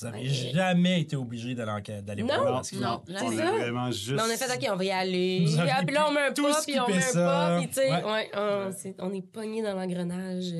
Vous 0.00 0.06
n'avez 0.06 0.18
Ouais. 0.20 0.52
jamais 0.52 1.00
été 1.00 1.16
obligé 1.16 1.54
d'aller 1.56 2.22
Non. 2.22 2.26
voir. 2.28 2.44
Non, 2.44 2.52
parce 2.52 2.70
que- 2.70 2.76
Non, 2.76 3.02
on 3.08 3.12
jamais. 3.32 3.42
a 3.42 3.52
vraiment 3.58 3.90
juste. 3.90 4.10
Mais 4.12 4.22
on 4.22 4.30
a 4.30 4.36
fait, 4.36 4.54
OK, 4.56 4.68
on 4.72 4.76
va 4.76 4.84
y 4.84 4.90
aller. 4.92 5.44
Puis 5.44 5.94
là, 5.94 6.08
on 6.08 6.12
met 6.12 6.20
un 6.20 6.32
pas, 6.32 6.62
puis 6.62 6.78
on 6.80 6.86
met 6.88 7.02
un 7.02 7.12
pas, 7.14 7.58
puis 7.58 7.68
tu 7.68 7.74
sais, 7.74 7.90
Ouais. 7.92 8.04
ouais, 8.04 8.30
on, 8.34 8.72
c'est- 8.72 8.94
on 9.00 9.12
est 9.12 9.22
pogné 9.22 9.60
dans 9.62 9.74
l'engrenage. 9.74 10.52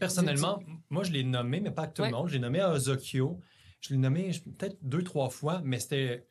Personnellement, 0.00 0.62
moi, 0.88 1.04
je 1.04 1.12
l'ai 1.12 1.24
nommé, 1.24 1.60
mais 1.60 1.70
pas 1.70 1.82
avec 1.82 1.94
tout 1.94 2.02
Ouais. 2.02 2.10
le 2.10 2.16
monde. 2.16 2.28
Je 2.28 2.34
l'ai 2.34 2.38
nommé 2.38 2.60
à 2.60 2.70
Ozokyo. 2.72 3.38
Je 3.82 3.90
l'ai 3.90 3.98
nommé 3.98 4.30
peut-être 4.58 4.78
deux, 4.80 5.02
trois 5.02 5.28
fois, 5.28 5.60
mais 5.62 5.78
c'était. 5.78 6.26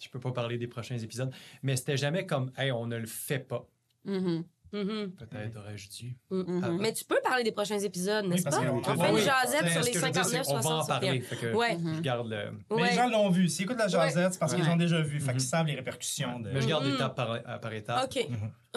Je 0.00 0.08
peux 0.10 0.20
pas 0.20 0.32
parler 0.32 0.58
des 0.58 0.66
prochains 0.66 0.98
épisodes, 0.98 1.32
mais 1.62 1.76
c'était 1.76 1.96
jamais 1.96 2.26
comme, 2.26 2.50
hey, 2.58 2.72
on 2.72 2.86
ne 2.86 2.96
le 2.96 3.06
fait 3.06 3.38
pas. 3.38 3.66
Mhm. 4.04 4.44
Mhm. 4.74 5.12
Peut-être 5.12 5.56
aurais-je 5.58 5.88
dû. 5.88 6.16
Mhm. 6.30 6.60
Ah, 6.64 6.70
Mais 6.80 6.92
tu 6.92 7.04
peux 7.04 7.20
parler 7.22 7.44
des 7.44 7.52
prochains 7.52 7.78
épisodes, 7.78 8.26
n'est-ce 8.26 8.42
parce 8.42 8.56
pas? 8.56 8.64
que- 8.64 8.68
On 8.70 8.82
fait 8.82 9.08
une 9.08 9.14
oui. 9.14 9.22
jasette 9.22 9.68
sur 9.70 9.82
les 9.82 9.90
que 9.92 9.98
je 10.00 10.04
veux 10.04 10.10
dire, 10.10 10.24
c'est 10.24 10.30
59, 10.36 10.46
qu'on 10.46 10.52
va 10.54 10.58
en 10.58 10.62
60, 10.82 10.88
parler. 10.88 11.20
Fait 11.20 11.36
que 11.36 11.54
Ouais. 11.54 11.78
je 11.94 12.00
garde 12.00 12.28
le. 12.28 12.50
Mais 12.70 12.76
Ouais. 12.82 12.90
les 12.90 12.96
gens 12.96 13.08
l'ont 13.08 13.30
vu. 13.30 13.48
S'ils 13.48 13.64
écoutent 13.64 13.78
la 13.78 13.86
jasette, 13.88 14.32
c'est 14.32 14.38
parce 14.38 14.52
qu'ils 14.54 14.64
Ouais. 14.64 14.70
ont 14.70 14.76
déjà 14.76 15.00
vu. 15.00 15.20
Fait 15.20 15.32
qu'ils 15.32 15.40
savent 15.40 15.66
les 15.66 15.76
répercussions 15.76 16.40
de. 16.40 16.50
Mais 16.50 16.60
je 16.60 16.66
garde 16.68 16.86
étape 16.86 17.14
par, 17.14 17.30
euh, 17.32 17.38
par 17.62 17.72
étape. 17.72 18.04
OK. 18.16 18.26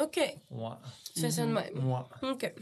OK. 0.02 0.36
Moi. 0.52 0.80
Tu 1.16 1.22
fais 1.22 1.32
ça 1.32 1.46
de 1.46 1.52
même. 1.52 1.74
Moi. 1.76 2.08
OK. 2.22 2.54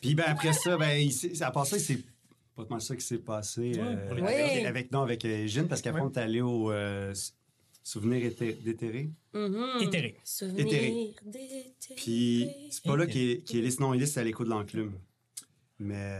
Puis 0.00 0.14
ben 0.14 0.24
après 0.28 0.52
ça, 0.52 0.76
ben, 0.76 0.96
il 0.98 1.42
à 1.42 1.50
part 1.50 1.66
ça, 1.66 1.78
c'est 1.78 1.98
pas 2.54 2.64
mal 2.70 2.80
ça 2.80 2.94
qui 2.94 3.04
s'est 3.04 3.18
passé 3.18 3.72
euh, 3.78 4.14
les 4.14 4.22
avec, 4.22 4.24
Oui. 4.54 4.66
avec, 4.66 4.92
non, 4.92 5.02
avec 5.02 5.24
euh, 5.24 5.46
Gine, 5.46 5.66
parce 5.66 5.82
qu'après, 5.82 6.02
on 6.02 6.10
est 6.12 6.18
allé 6.18 6.40
au 6.40 6.70
euh, 6.70 7.12
souvenir 7.84 8.24
éthé- 8.24 8.60
déterré? 8.64 9.10
Éthéré. 9.80 10.16
Souvenir 10.24 10.66
Éthéré. 10.66 11.14
d'été. 11.24 11.94
Puis 11.96 12.48
c'est 12.70 12.82
pas 12.84 12.96
là 12.96 13.06
qu'Élise, 13.06 13.78
non, 13.78 13.94
Élise, 13.94 14.12
c'est 14.12 14.20
à 14.20 14.24
l'écho 14.24 14.42
de 14.42 14.48
l'enclume. 14.50 14.92
Mais. 15.78 16.18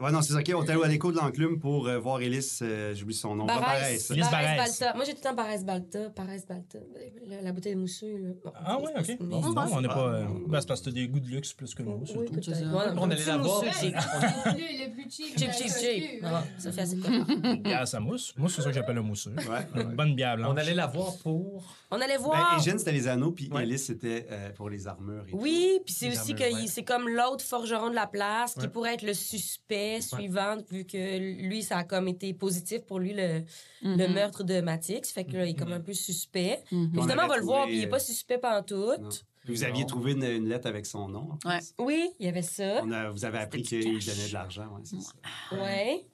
Ouais, 0.00 0.12
non, 0.12 0.22
c'est 0.22 0.34
OK, 0.34 0.50
on 0.56 0.64
est 0.64 0.70
allé 0.70 0.82
à 0.84 0.88
l'écho 0.88 1.12
de 1.12 1.16
l'enclume 1.16 1.58
pour 1.60 1.86
euh, 1.88 1.98
voir 1.98 2.20
Élise, 2.20 2.58
euh, 2.62 2.94
j'oublie 2.94 3.14
son 3.14 3.34
nom. 3.34 3.46
Barès. 3.46 3.60
Barès. 3.62 4.10
Élise 4.10 4.30
Barès 4.30 4.56
Barès. 4.56 4.78
Balta. 4.80 4.94
Moi, 4.96 5.04
j'ai 5.04 5.12
tout 5.12 5.18
le 5.22 5.28
temps 5.28 5.34
Barès 5.34 5.64
Balta. 5.64 6.08
Barès 6.10 6.46
Balta. 6.46 6.78
La, 7.26 7.42
la 7.42 7.52
bouteille 7.52 7.74
de 7.74 7.80
mousseux, 7.80 8.16
là. 8.18 8.28
Bon, 8.44 8.52
Ah 8.64 8.78
ouais, 8.78 8.90
ok. 8.98 9.18
Bon, 9.20 9.40
Mais- 9.40 9.54
non, 9.54 9.64
on 9.72 9.80
n'est 9.80 9.88
pas. 9.88 10.08
euh, 10.14 10.24
ben, 10.48 10.60
c'est 10.60 10.66
parce 10.68 10.80
que 10.80 10.86
t'as 10.86 10.90
des 10.92 11.08
goûts 11.08 11.20
de 11.20 11.28
luxe 11.28 11.52
plus 11.52 11.74
que 11.74 11.82
nous, 11.82 12.04
c'est 12.06 12.16
Oui, 12.16 12.26
tout. 12.26 12.32
peut-être. 12.32 12.44
c'est 12.44 12.54
ça. 12.54 12.66
Ouais, 12.66 12.84
On 12.96 13.10
allait 13.10 13.24
la 13.24 13.36
voir. 13.38 13.62
Le, 13.62 14.92
plus 14.92 15.10
cheap. 15.10 15.38
Cheap, 15.38 15.52
cheap, 15.52 15.72
cheap. 15.78 16.24
Ah, 16.24 16.42
ça 16.58 16.72
fait 16.72 16.80
assez 16.82 16.96
de 16.96 17.56
Bière, 17.62 17.86
ça 17.86 18.00
mousse. 18.00 18.32
Moi, 18.36 18.48
c'est 18.48 18.62
ça 18.62 18.68
que 18.68 18.74
j'appelle 18.74 18.98
un 18.98 19.02
mousseux. 19.02 19.34
Une 19.74 19.94
bonne 19.94 20.14
bière 20.14 20.36
blanche. 20.36 20.50
On 20.52 20.56
allait 20.56 20.74
la 20.74 20.86
voir 20.86 21.12
pour. 21.22 21.62
On 21.90 21.96
allait 22.00 22.16
Ben, 22.18 22.22
voir. 22.24 22.56
Égine, 22.58 22.78
c'était 22.78 22.92
les 22.92 23.08
anneaux, 23.08 23.32
puis. 23.32 23.50
Élise, 23.60 23.86
c'était 23.86 24.26
euh, 24.30 24.50
pour 24.50 24.70
les 24.70 24.86
armures. 24.88 25.24
Oui, 25.32 25.80
puis 25.84 25.92
c'est 25.94 26.08
aussi 26.10 26.34
que 26.34 26.44
c'est 26.66 26.84
comme 26.84 27.08
l'autre 27.08 27.44
forgeron 27.44 27.90
de 27.90 27.94
la 27.94 28.06
place 28.06 28.54
qui 28.54 28.68
pourrait 28.68 28.94
être 28.94 29.02
le 29.02 29.14
suspect 29.14 29.89
suivant, 30.00 30.56
vu 30.70 30.84
que 30.84 31.18
lui, 31.48 31.62
ça 31.62 31.78
a 31.78 31.84
comme 31.84 32.06
été 32.08 32.32
positif 32.34 32.82
pour 32.82 32.98
lui, 33.00 33.12
le, 33.14 33.42
le 33.82 34.06
Mhm. 34.06 34.12
meurtre 34.14 34.44
de 34.44 34.60
Matix. 34.60 35.10
Fait 35.10 35.24
que 35.24 35.32
là, 35.36 35.44
il 35.46 35.50
est 35.50 35.54
comme 35.58 35.72
un 35.72 35.80
peu 35.80 35.94
suspect. 35.94 36.62
Évidemment, 36.70 37.22
on 37.24 37.28
va 37.28 37.36
le 37.38 37.42
voir, 37.44 37.66
puis 37.66 37.76
il 37.78 37.82
est 37.82 37.86
euh, 37.86 37.90
pas 37.90 37.98
suspect 37.98 38.38
pantoute. 38.38 39.00
Non. 39.00 39.08
Vous 39.46 39.64
aviez 39.64 39.82
Non. 39.82 39.86
trouvé 39.88 40.12
une, 40.12 40.22
une 40.22 40.48
lettre 40.48 40.68
avec 40.68 40.84
son 40.86 41.08
nom. 41.08 41.30
en 41.32 41.36
plus. 41.38 41.48
Ouais. 41.48 41.60
Oui, 41.78 42.10
il 42.20 42.26
y 42.26 42.28
avait 42.28 42.42
ça. 42.42 42.82
On 42.84 42.92
a, 42.92 43.08
vous 43.10 43.24
avez 43.24 43.38
appris 43.38 43.64
C'était 43.64 43.80
qu'il 43.90 44.04
donnait 44.06 44.28
de 44.28 44.32
l'argent. 44.34 44.66
Ouais, 44.66 44.82
c'est 44.84 45.00
ça. 45.00 45.12
Ouais. 45.60 46.04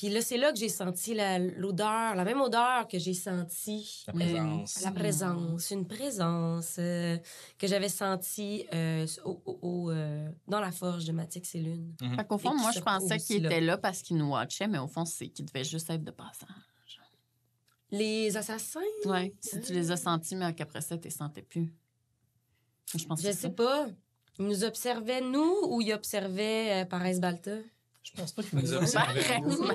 Puis 0.00 0.08
là, 0.08 0.22
c'est 0.22 0.38
là 0.38 0.50
que 0.50 0.58
j'ai 0.58 0.70
senti 0.70 1.14
l'odeur, 1.58 2.14
la 2.14 2.24
même 2.24 2.40
odeur 2.40 2.88
que 2.88 2.98
j'ai 2.98 3.12
senti. 3.12 4.02
La 4.06 4.14
présence. 4.14 4.80
la 4.82 4.92
présence, 4.92 5.70
une 5.72 5.86
présence 5.86 6.76
euh, 6.78 7.18
que 7.58 7.66
j'avais 7.66 7.90
sentie 7.90 8.64
euh, 8.72 9.06
au- 9.26 9.90
euh, 9.90 10.26
dans 10.48 10.58
la 10.60 10.72
forge 10.72 11.04
de 11.04 11.12
Matix 11.12 11.54
et 11.54 11.58
Lune. 11.60 11.94
Fait 12.16 12.26
qu'au 12.26 12.38
fond, 12.38 12.54
moi, 12.56 12.70
je 12.72 12.80
pensais 12.80 13.18
qu'il 13.18 13.44
était 13.44 13.60
là 13.60 13.76
parce 13.76 14.00
qu'il 14.00 14.16
nous 14.16 14.30
watchait, 14.30 14.68
mais 14.68 14.78
au 14.78 14.88
fond, 14.88 15.04
c'est 15.04 15.28
qu'il 15.28 15.44
devait 15.44 15.64
juste 15.64 15.90
être 15.90 16.02
de 16.02 16.10
passage. 16.12 16.48
Les 17.90 18.34
assassins? 18.38 18.80
Ouais. 19.04 19.34
Si 19.40 19.60
tu 19.60 19.74
les 19.74 19.90
as 19.90 19.98
sentis, 19.98 20.34
mais 20.34 20.54
qu'après 20.54 20.80
ça, 20.80 20.96
tu 20.96 21.04
les 21.04 21.10
sentais 21.10 21.42
plus. 21.42 21.74
Je 22.96 23.04
pense 23.04 23.20
Je 23.20 23.26
sais 23.26 23.32
ça. 23.34 23.50
pas. 23.50 23.86
Ils 24.38 24.46
nous 24.46 24.64
observaient, 24.64 25.20
nous, 25.20 25.56
ou 25.68 25.82
ils 25.82 25.92
observaient 25.92 26.82
euh, 26.82 26.84
Paris 26.86 27.18
Balta? 27.20 27.58
Je 28.02 28.12
pense 28.12 28.32
pas 28.32 28.42
qu'il 28.42 28.58
nous 28.58 28.72
observait. 28.72 29.20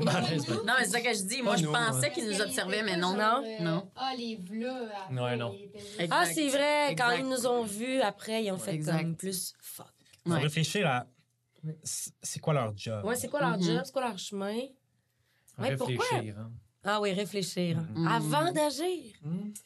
Pareil. 0.03 0.39
Non, 0.65 0.74
mais 0.79 0.86
c'est 0.86 0.91
ça 0.91 1.01
que 1.01 1.13
je 1.13 1.24
dis. 1.24 1.41
Moi, 1.41 1.55
je 1.58 1.65
nous, 1.65 1.72
pensais 1.72 2.00
ouais. 2.08 2.12
qu'ils 2.12 2.27
nous 2.27 2.41
observaient, 2.41 2.82
mais 2.84 2.98
non. 2.98 3.13
Non, 3.15 3.44
non. 3.62 3.91
Ah, 3.96 4.13
les 4.17 4.36
après, 4.36 4.89
Ouais, 5.12 5.38
non. 5.38 5.53
Exact. 6.00 6.10
Ah, 6.12 6.25
c'est 6.25 6.48
vrai. 6.50 6.96
Quand 6.98 7.12
ils 7.12 7.25
nous 7.27 7.46
ont 7.46 7.63
vus, 7.63 8.01
après, 8.01 8.44
ils 8.44 8.51
ont 8.51 8.58
fait 8.58 8.74
Exact. 8.74 9.00
comme 9.01 9.15
plus 9.15 9.53
fuck. 9.62 9.86
Faut 10.25 10.34
Ouais. 10.34 10.39
réfléchir 10.39 10.88
à 10.88 11.05
c'est 12.22 12.39
quoi 12.39 12.53
leur 12.53 12.75
job? 12.77 13.03
Ouais, 13.05 13.15
c'est 13.15 13.27
quoi 13.27 13.41
leur 13.41 13.58
Mhm. 13.58 13.63
job? 13.63 13.82
C'est 13.86 13.91
quoi 13.91 14.01
leur 14.08 14.17
chemin? 14.20 14.58
Ouais, 15.58 15.75
pourquoi? 15.77 16.05
Réfléchir. 16.12 16.38
hein. 16.39 16.51
Ah 16.84 17.01
oui, 17.01 17.13
réfléchir. 17.13 17.77
Mhm. 17.96 18.08
Avant 18.08 18.51
d'agir. 18.51 19.15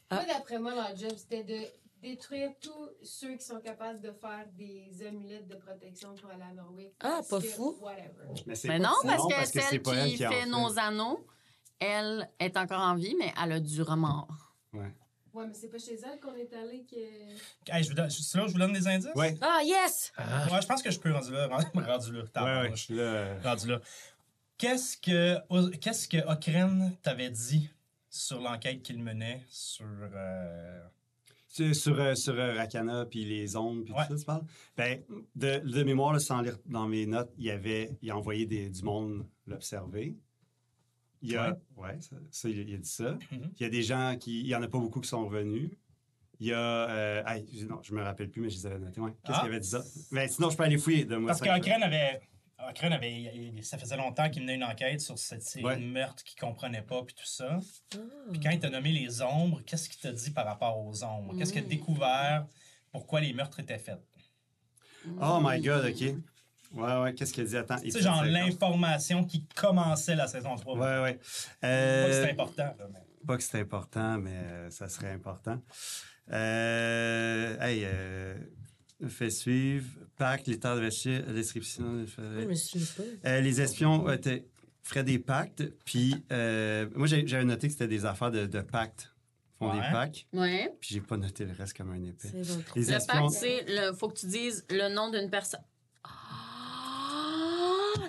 Ah. 0.09 0.15
Moi, 0.15 0.25
d'après 0.25 0.59
moi, 0.59 0.75
leur 0.75 0.95
job, 0.95 1.11
c'était 1.17 1.43
de 1.43 1.59
détruire 2.01 2.51
tous 2.61 2.89
ceux 3.03 3.35
qui 3.35 3.45
sont 3.45 3.59
capables 3.59 3.99
de 4.01 4.11
faire 4.11 4.45
des 4.53 4.91
amulettes 5.05 5.47
de 5.47 5.55
protection 5.55 6.15
pour 6.15 6.29
aller 6.31 6.43
à 6.43 6.53
Norway. 6.53 6.93
Ah, 7.01 7.17
Parce 7.17 7.29
pas 7.29 7.41
que, 7.41 7.47
fou. 7.47 7.77
Whatever. 7.81 8.09
Mais, 8.45 8.53
Mais 8.63 8.69
pas- 8.69 8.79
non, 8.79 8.93
parce 9.03 9.51
que 9.51 9.59
celle 9.61 9.81
elle 9.87 10.15
qui 10.15 10.25
en 10.27 10.31
fait 10.31 10.45
nos 10.45 10.79
anneaux, 10.79 11.25
elle 11.79 12.29
est 12.39 12.55
encore 12.57 12.81
en 12.81 12.95
vie, 12.95 13.15
mais 13.19 13.33
elle 13.41 13.51
a 13.53 13.59
du 13.59 13.81
remords. 13.81 14.53
Ouais. 14.73 14.93
Ouais, 15.33 15.45
mais 15.45 15.53
c'est 15.53 15.69
pas 15.69 15.77
chez 15.77 15.93
elle 15.95 16.19
qu'on 16.19 16.35
est 16.35 16.51
allé 16.53 16.83
que. 16.89 16.95
Hey, 17.71 17.83
je 17.83 17.89
vous 17.89 17.95
donne, 17.95 18.09
c'est 18.09 18.37
là 18.37 18.47
je 18.47 18.51
vous 18.53 18.57
donne 18.59 18.73
des 18.73 18.87
indices? 18.87 19.09
Ouais. 19.15 19.37
Ah, 19.41 19.59
yes! 19.63 20.11
Ah, 20.17 20.47
Ouais, 20.51 20.61
je 20.61 20.67
pense 20.67 20.81
que 20.81 20.89
je 20.91 20.99
peux 20.99 21.11
rendu 21.13 21.31
là. 21.31 21.47
rendu 21.73 22.11
là. 22.13 22.23
Ouais, 22.35 22.61
ouais, 22.69 22.71
je 22.75 22.81
suis 22.81 22.95
là. 22.95 23.39
rendu 23.43 23.67
là. 23.67 23.79
Qu'est-ce 24.57 24.97
que, 24.97 25.37
qu'est-ce 25.77 26.07
que 26.07 26.17
Okren 26.29 26.97
t'avait 27.03 27.29
dit 27.29 27.69
sur 28.09 28.41
l'enquête 28.41 28.81
qu'il 28.81 29.01
menait 29.01 29.45
sur. 29.49 29.85
euh, 29.85 30.81
Sur, 31.51 31.75
sur, 31.75 31.99
euh, 31.99 32.13
sur 32.13 32.33
euh, 32.39 32.53
Rakana 32.53 33.05
puis 33.07 33.25
les 33.25 33.55
ombres 33.55 33.83
puis 33.83 33.91
Ouais. 33.93 34.05
tout 34.07 34.13
ça, 34.13 34.19
tu 34.19 34.25
parles? 34.25 34.43
Ben, 34.77 35.01
de, 35.35 35.57
de 35.67 35.83
mémoire, 35.83 36.13
là, 36.13 36.19
sans 36.19 36.41
lire 36.41 36.57
dans 36.67 36.87
mes 36.87 37.07
notes, 37.07 37.33
il 37.39 37.45
y 37.45 37.49
avait, 37.51 37.97
il 38.03 38.11
a 38.11 38.15
envoyé 38.17 38.45
des, 38.45 38.69
du 38.69 38.83
monde 38.83 39.25
l'observer. 39.47 40.15
Il 41.23 41.31
y 41.31 41.35
a, 41.35 41.59
ouais, 41.75 41.99
ça, 41.99 42.15
ça, 42.29 42.47
il, 42.49 42.59
a- 42.73 42.77
dit 42.77 42.87
ça. 42.89 43.17
Mhm. 43.31 43.51
Il 43.59 43.63
y 43.63 43.65
a 43.65 43.69
des 43.69 43.81
gens 43.83 44.15
qui, 44.19 44.41
il 44.41 44.47
y 44.47 44.55
en 44.55 44.61
a 44.61 44.67
pas 44.67 44.77
beaucoup 44.79 45.01
qui 45.01 45.09
sont 45.09 45.25
revenus. 45.25 45.71
Il 46.39 46.47
y 46.47 46.53
a, 46.53 46.89
euh, 46.89 47.23
je- 47.51 47.65
non, 47.65 47.81
je 47.81 47.93
me 47.95 48.01
rappelle 48.03 48.29
plus, 48.29 48.41
mais 48.43 48.49
je 48.49 48.55
les 48.57 48.65
avais 48.67 48.79
notés. 48.79 49.01
Ouais. 49.01 49.11
Qu'est-ce 49.25 49.37
Ah. 49.37 49.41
qu'il 49.41 49.49
avait 49.49 49.59
dit 49.59 49.67
ça? 49.67 49.83
Ben, 50.11 50.29
sinon, 50.29 50.49
je 50.51 50.55
peux 50.55 50.63
aller 50.63 50.77
fouiller 50.77 51.03
de 51.03 51.15
moi. 51.17 51.29
Parce 51.31 51.41
Okren 51.41 51.81
avait. 51.83 52.21
Okren 52.69 52.91
avait. 52.93 53.11
il- 53.13 53.63
Ça 53.63 53.77
faisait 53.77 53.95
longtemps 53.97 54.29
qu'il 54.29 54.41
menait 54.41 54.55
une 54.55 54.63
enquête 54.63 54.99
sur 55.01 55.17
cette 55.17 55.43
série 55.43 55.65
Ouais. 55.65 55.77
de 55.77 55.83
meurtres 55.85 56.23
qu'il 56.23 56.39
comprenait 56.39 56.81
pas, 56.81 57.03
puis 57.03 57.15
tout 57.15 57.25
ça. 57.25 57.59
Puis 58.31 58.39
quand 58.39 58.49
il 58.49 58.59
t'a 58.59 58.69
nommé 58.69 58.91
les 58.91 59.21
ombres, 59.21 59.61
qu'est-ce 59.65 59.87
qu'il 59.89 59.99
t'a 59.99 60.11
dit 60.11 60.31
par 60.31 60.45
rapport 60.45 60.77
aux 60.79 61.03
ombres? 61.03 61.35
Qu'est-ce 61.37 61.53
qu'il 61.53 61.63
a 61.63 61.65
découvert? 61.67 62.45
Pourquoi 62.91 63.21
les 63.21 63.33
meurtres 63.33 63.59
étaient 63.59 63.77
faits? 63.79 63.99
Oh 65.21 65.39
my 65.41 65.61
God, 65.61 65.85
OK. 65.85 66.15
Ouais, 66.73 66.97
ouais, 67.01 67.13
qu'est-ce 67.15 67.33
qu'il 67.33 67.43
a 67.43 67.47
dit? 67.47 67.57
Attends. 67.57 67.77
Sais, 67.77 68.01
genre 68.01 68.23
l'information 68.23 69.23
qui 69.25 69.45
commençait 69.55 70.15
la 70.15 70.27
saison 70.27 70.55
3. 70.55 70.75
Ouais, 70.77 71.01
ouais. 71.03 71.13
Pas 71.15 71.19
que 71.61 71.65
Euh, 71.65 72.23
c'est 72.25 72.31
important, 72.31 72.63
là, 72.77 72.87
mais- 72.91 72.99
Pas 73.25 73.37
que 73.37 73.43
c'est 73.43 73.59
important, 73.59 74.17
mais 74.19 74.31
euh, 74.35 74.69
ça 74.69 74.87
serait 74.87 75.11
important. 75.11 75.59
Euh, 76.31 77.59
hey, 77.59 77.81
euh, 77.85 78.35
fait 79.07 79.29
suivre. 79.29 79.85
Pacte, 80.17 80.47
les 80.47 80.59
terres 80.59 80.75
de 80.75 80.81
description. 81.33 82.05
Je 82.05 82.45
me 82.45 82.53
souviens 82.55 82.85
pas. 83.23 83.29
Euh, 83.29 83.41
les 83.41 83.61
espions 83.61 84.07
euh, 84.09 84.13
étaient- 84.15 84.45
feraient 84.83 85.03
des 85.03 85.19
pactes, 85.19 85.63
puis 85.85 86.15
euh, 86.31 86.87
moi 86.95 87.07
j'ai- 87.07 87.25
j'avais 87.27 87.45
noté 87.45 87.67
que 87.67 87.73
c'était 87.73 87.87
des 87.87 88.05
affaires 88.05 88.31
de, 88.31 88.45
de 88.47 88.61
pactes. 88.61 89.13
Ils 89.61 89.65
font 89.65 89.71
Ouais. 89.71 89.75
des 89.81 89.91
pactes, 89.91 90.25
Ouais. 90.33 90.73
puis 90.79 90.89
j'ai 90.93 91.01
pas 91.01 91.17
noté 91.17 91.45
le 91.45 91.51
reste 91.53 91.75
comme 91.77 91.91
un 91.91 92.01
épée. 92.03 92.29
Bon. 92.33 92.63
Les 92.75 92.83
Le 92.85 92.91
espions. 92.93 93.27
pacte, 93.27 93.31
c'est 93.39 93.65
le 93.67 93.93
faut 93.93 94.07
que 94.09 94.17
tu 94.19 94.25
dises 94.27 94.65
le 94.69 94.93
nom 94.93 95.09
d'une 95.11 95.29
personne. 95.29 95.59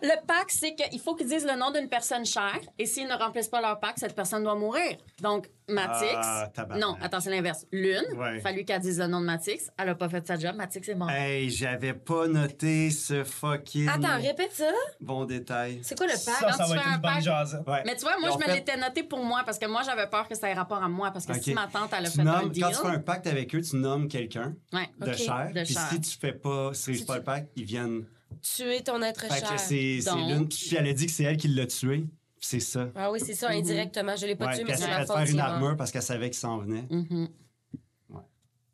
Le 0.03 0.27
pacte, 0.27 0.51
c'est 0.51 0.75
qu'il 0.75 1.01
faut 1.01 1.15
qu'ils 1.15 1.29
disent 1.29 1.47
le 1.47 1.57
nom 1.59 1.71
d'une 1.71 1.89
personne 1.89 2.25
chère 2.25 2.59
et 2.79 2.87
s'ils 2.87 3.07
ne 3.09 3.15
remplissent 3.15 3.49
pas 3.49 3.61
leur 3.61 3.79
pacte, 3.81 3.99
cette 3.99 4.15
personne 4.15 4.43
doit 4.43 4.55
mourir. 4.55 4.97
Donc, 5.21 5.49
Matix. 5.69 6.15
Ah, 6.17 6.51
non, 6.77 6.97
attends, 7.01 7.21
c'est 7.21 7.31
l'inverse. 7.31 7.65
Lune, 7.71 8.03
Ouais. 8.17 8.37
il 8.37 8.41
fallu 8.41 8.65
qu'elle 8.65 8.81
dise 8.81 8.99
le 8.99 9.07
nom 9.07 9.21
de 9.21 9.27
Matix. 9.27 9.71
Elle 9.79 9.91
a 9.91 9.95
pas 9.95 10.09
fait 10.09 10.27
sa 10.27 10.37
job. 10.37 10.57
Matix 10.57 10.89
est 10.89 10.95
mort. 10.97 11.09
Hey, 11.11 11.49
j'avais 11.49 11.95
pas 11.95 12.27
noté 12.27 12.91
ce 12.91 13.23
fucking 13.23 13.89
Attends, 13.89 14.21
répète 14.21 14.53
ça. 14.53 14.65
bon 15.01 15.25
détail. 15.27 15.79
C'est 15.83 15.97
quoi 15.97 16.07
le 16.09 16.15
Ça, 16.15 16.33
pack? 16.41 16.55
ça 16.55 16.65
tu 16.65 16.71
va 16.71 16.77
être 16.77 16.89
un 16.89 16.95
une 16.97 17.01
bonne 17.01 17.21
jasette. 17.23 17.61
Ouais. 17.69 17.83
Mais 17.87 17.95
tu 17.95 18.01
vois, 18.03 18.19
moi, 18.19 18.31
je 18.33 18.39
me 18.39 18.43
fait- 18.43 18.55
l'étais 18.57 18.77
noté 18.77 19.05
pour 19.05 19.23
moi 19.25 19.43
parce 19.45 19.59
que 19.61 19.67
moi, 19.67 19.83
j'avais 19.85 20.09
peur 20.09 20.27
que 20.29 20.35
ça 20.35 20.49
ait 20.51 20.55
rapport 20.55 20.83
à 20.83 20.89
moi. 20.89 21.11
Parce 21.13 21.25
que 21.27 21.35
si 21.41 21.55
ma 21.55 21.69
tante, 21.69 21.91
elle 21.97 22.07
a 22.07 22.11
Tu 22.11 22.17
fait 22.17 22.23
un 22.23 22.25
nommes- 22.25 22.51
deal. 22.51 22.65
quand 22.65 22.71
tu 22.71 22.77
fais 22.77 22.87
un 22.89 22.99
pacte 22.99 23.27
avec 23.29 23.55
eux, 23.55 23.63
tu 23.63 23.77
nommes 23.77 24.09
quelqu'un 24.09 24.55
Ouais. 24.73 24.89
de 24.99 25.13
chair. 25.13 25.51
de 25.55 25.63
Puis 25.63 25.75
si 25.75 26.01
tu 26.01 26.19
fais 26.19 26.33
pas, 26.33 26.71
si 26.75 27.05
pas 27.05 27.17
le 27.19 27.23
pacte, 27.23 27.51
ils 27.55 27.65
viennent. 27.65 28.05
Tuer 28.43 28.83
ton 28.83 29.03
être 29.03 29.21
Fait 29.27 29.41
cher. 29.41 29.59
c'est 29.59 30.01
l'une. 30.29 30.49
Puis 30.49 30.75
elle 30.77 30.87
a 30.89 30.93
dit 30.93 31.07
que 31.07 31.13
c'est 31.13 31.25
elle 31.25 31.37
qui 31.37 31.49
l'a 31.49 31.67
tué. 31.67 31.99
Puis 32.39 32.49
c'est 32.49 32.61
ça. 32.61 32.91
Ah 32.95 33.11
oui, 33.13 33.21
c'est 33.21 33.35
ça, 33.35 33.51
indirectement. 33.51 34.17
Je 34.17 34.27
l'ai 34.27 34.35
pas 34.37 34.47
Ouais, 34.47 34.55
tué, 34.57 34.65
mais 34.65 34.71
elle 34.73 34.79
c'est 34.79 34.87
ma 34.89 35.05
faute. 35.05 35.17
faire 35.17 35.25
il 35.27 35.33
une 35.33 35.41
armure 35.41 35.77
parce 35.77 35.91
qu'elle 35.91 36.03
savait 36.03 36.31
qu'il 36.31 36.39
s'en 36.39 36.59
venait. 36.59 36.87
Mhm. 36.91 37.29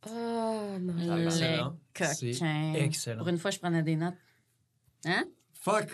Oh, 0.08 0.76
my 0.78 1.00
Les 1.00 1.06
God. 1.56 1.74
Excellent. 1.94 2.74
Excellent. 2.74 3.18
Pour 3.18 3.28
une 3.28 3.38
fois, 3.38 3.50
je 3.50 3.58
prenais 3.58 3.82
des 3.82 3.96
notes. 3.96 4.14
Hein? 5.04 5.24
Fuck! 5.54 5.88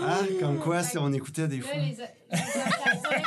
Hein? 0.00 0.26
Comme 0.40 0.58
quoi, 0.58 0.82
si 0.82 0.98
on 0.98 1.12
écoutait 1.12 1.46
des 1.46 1.60
fois. 1.60 1.74
Là, 1.76 1.84
les, 1.86 2.00
a- 2.00 2.10
les 2.32 2.38
assassins, 2.38 3.22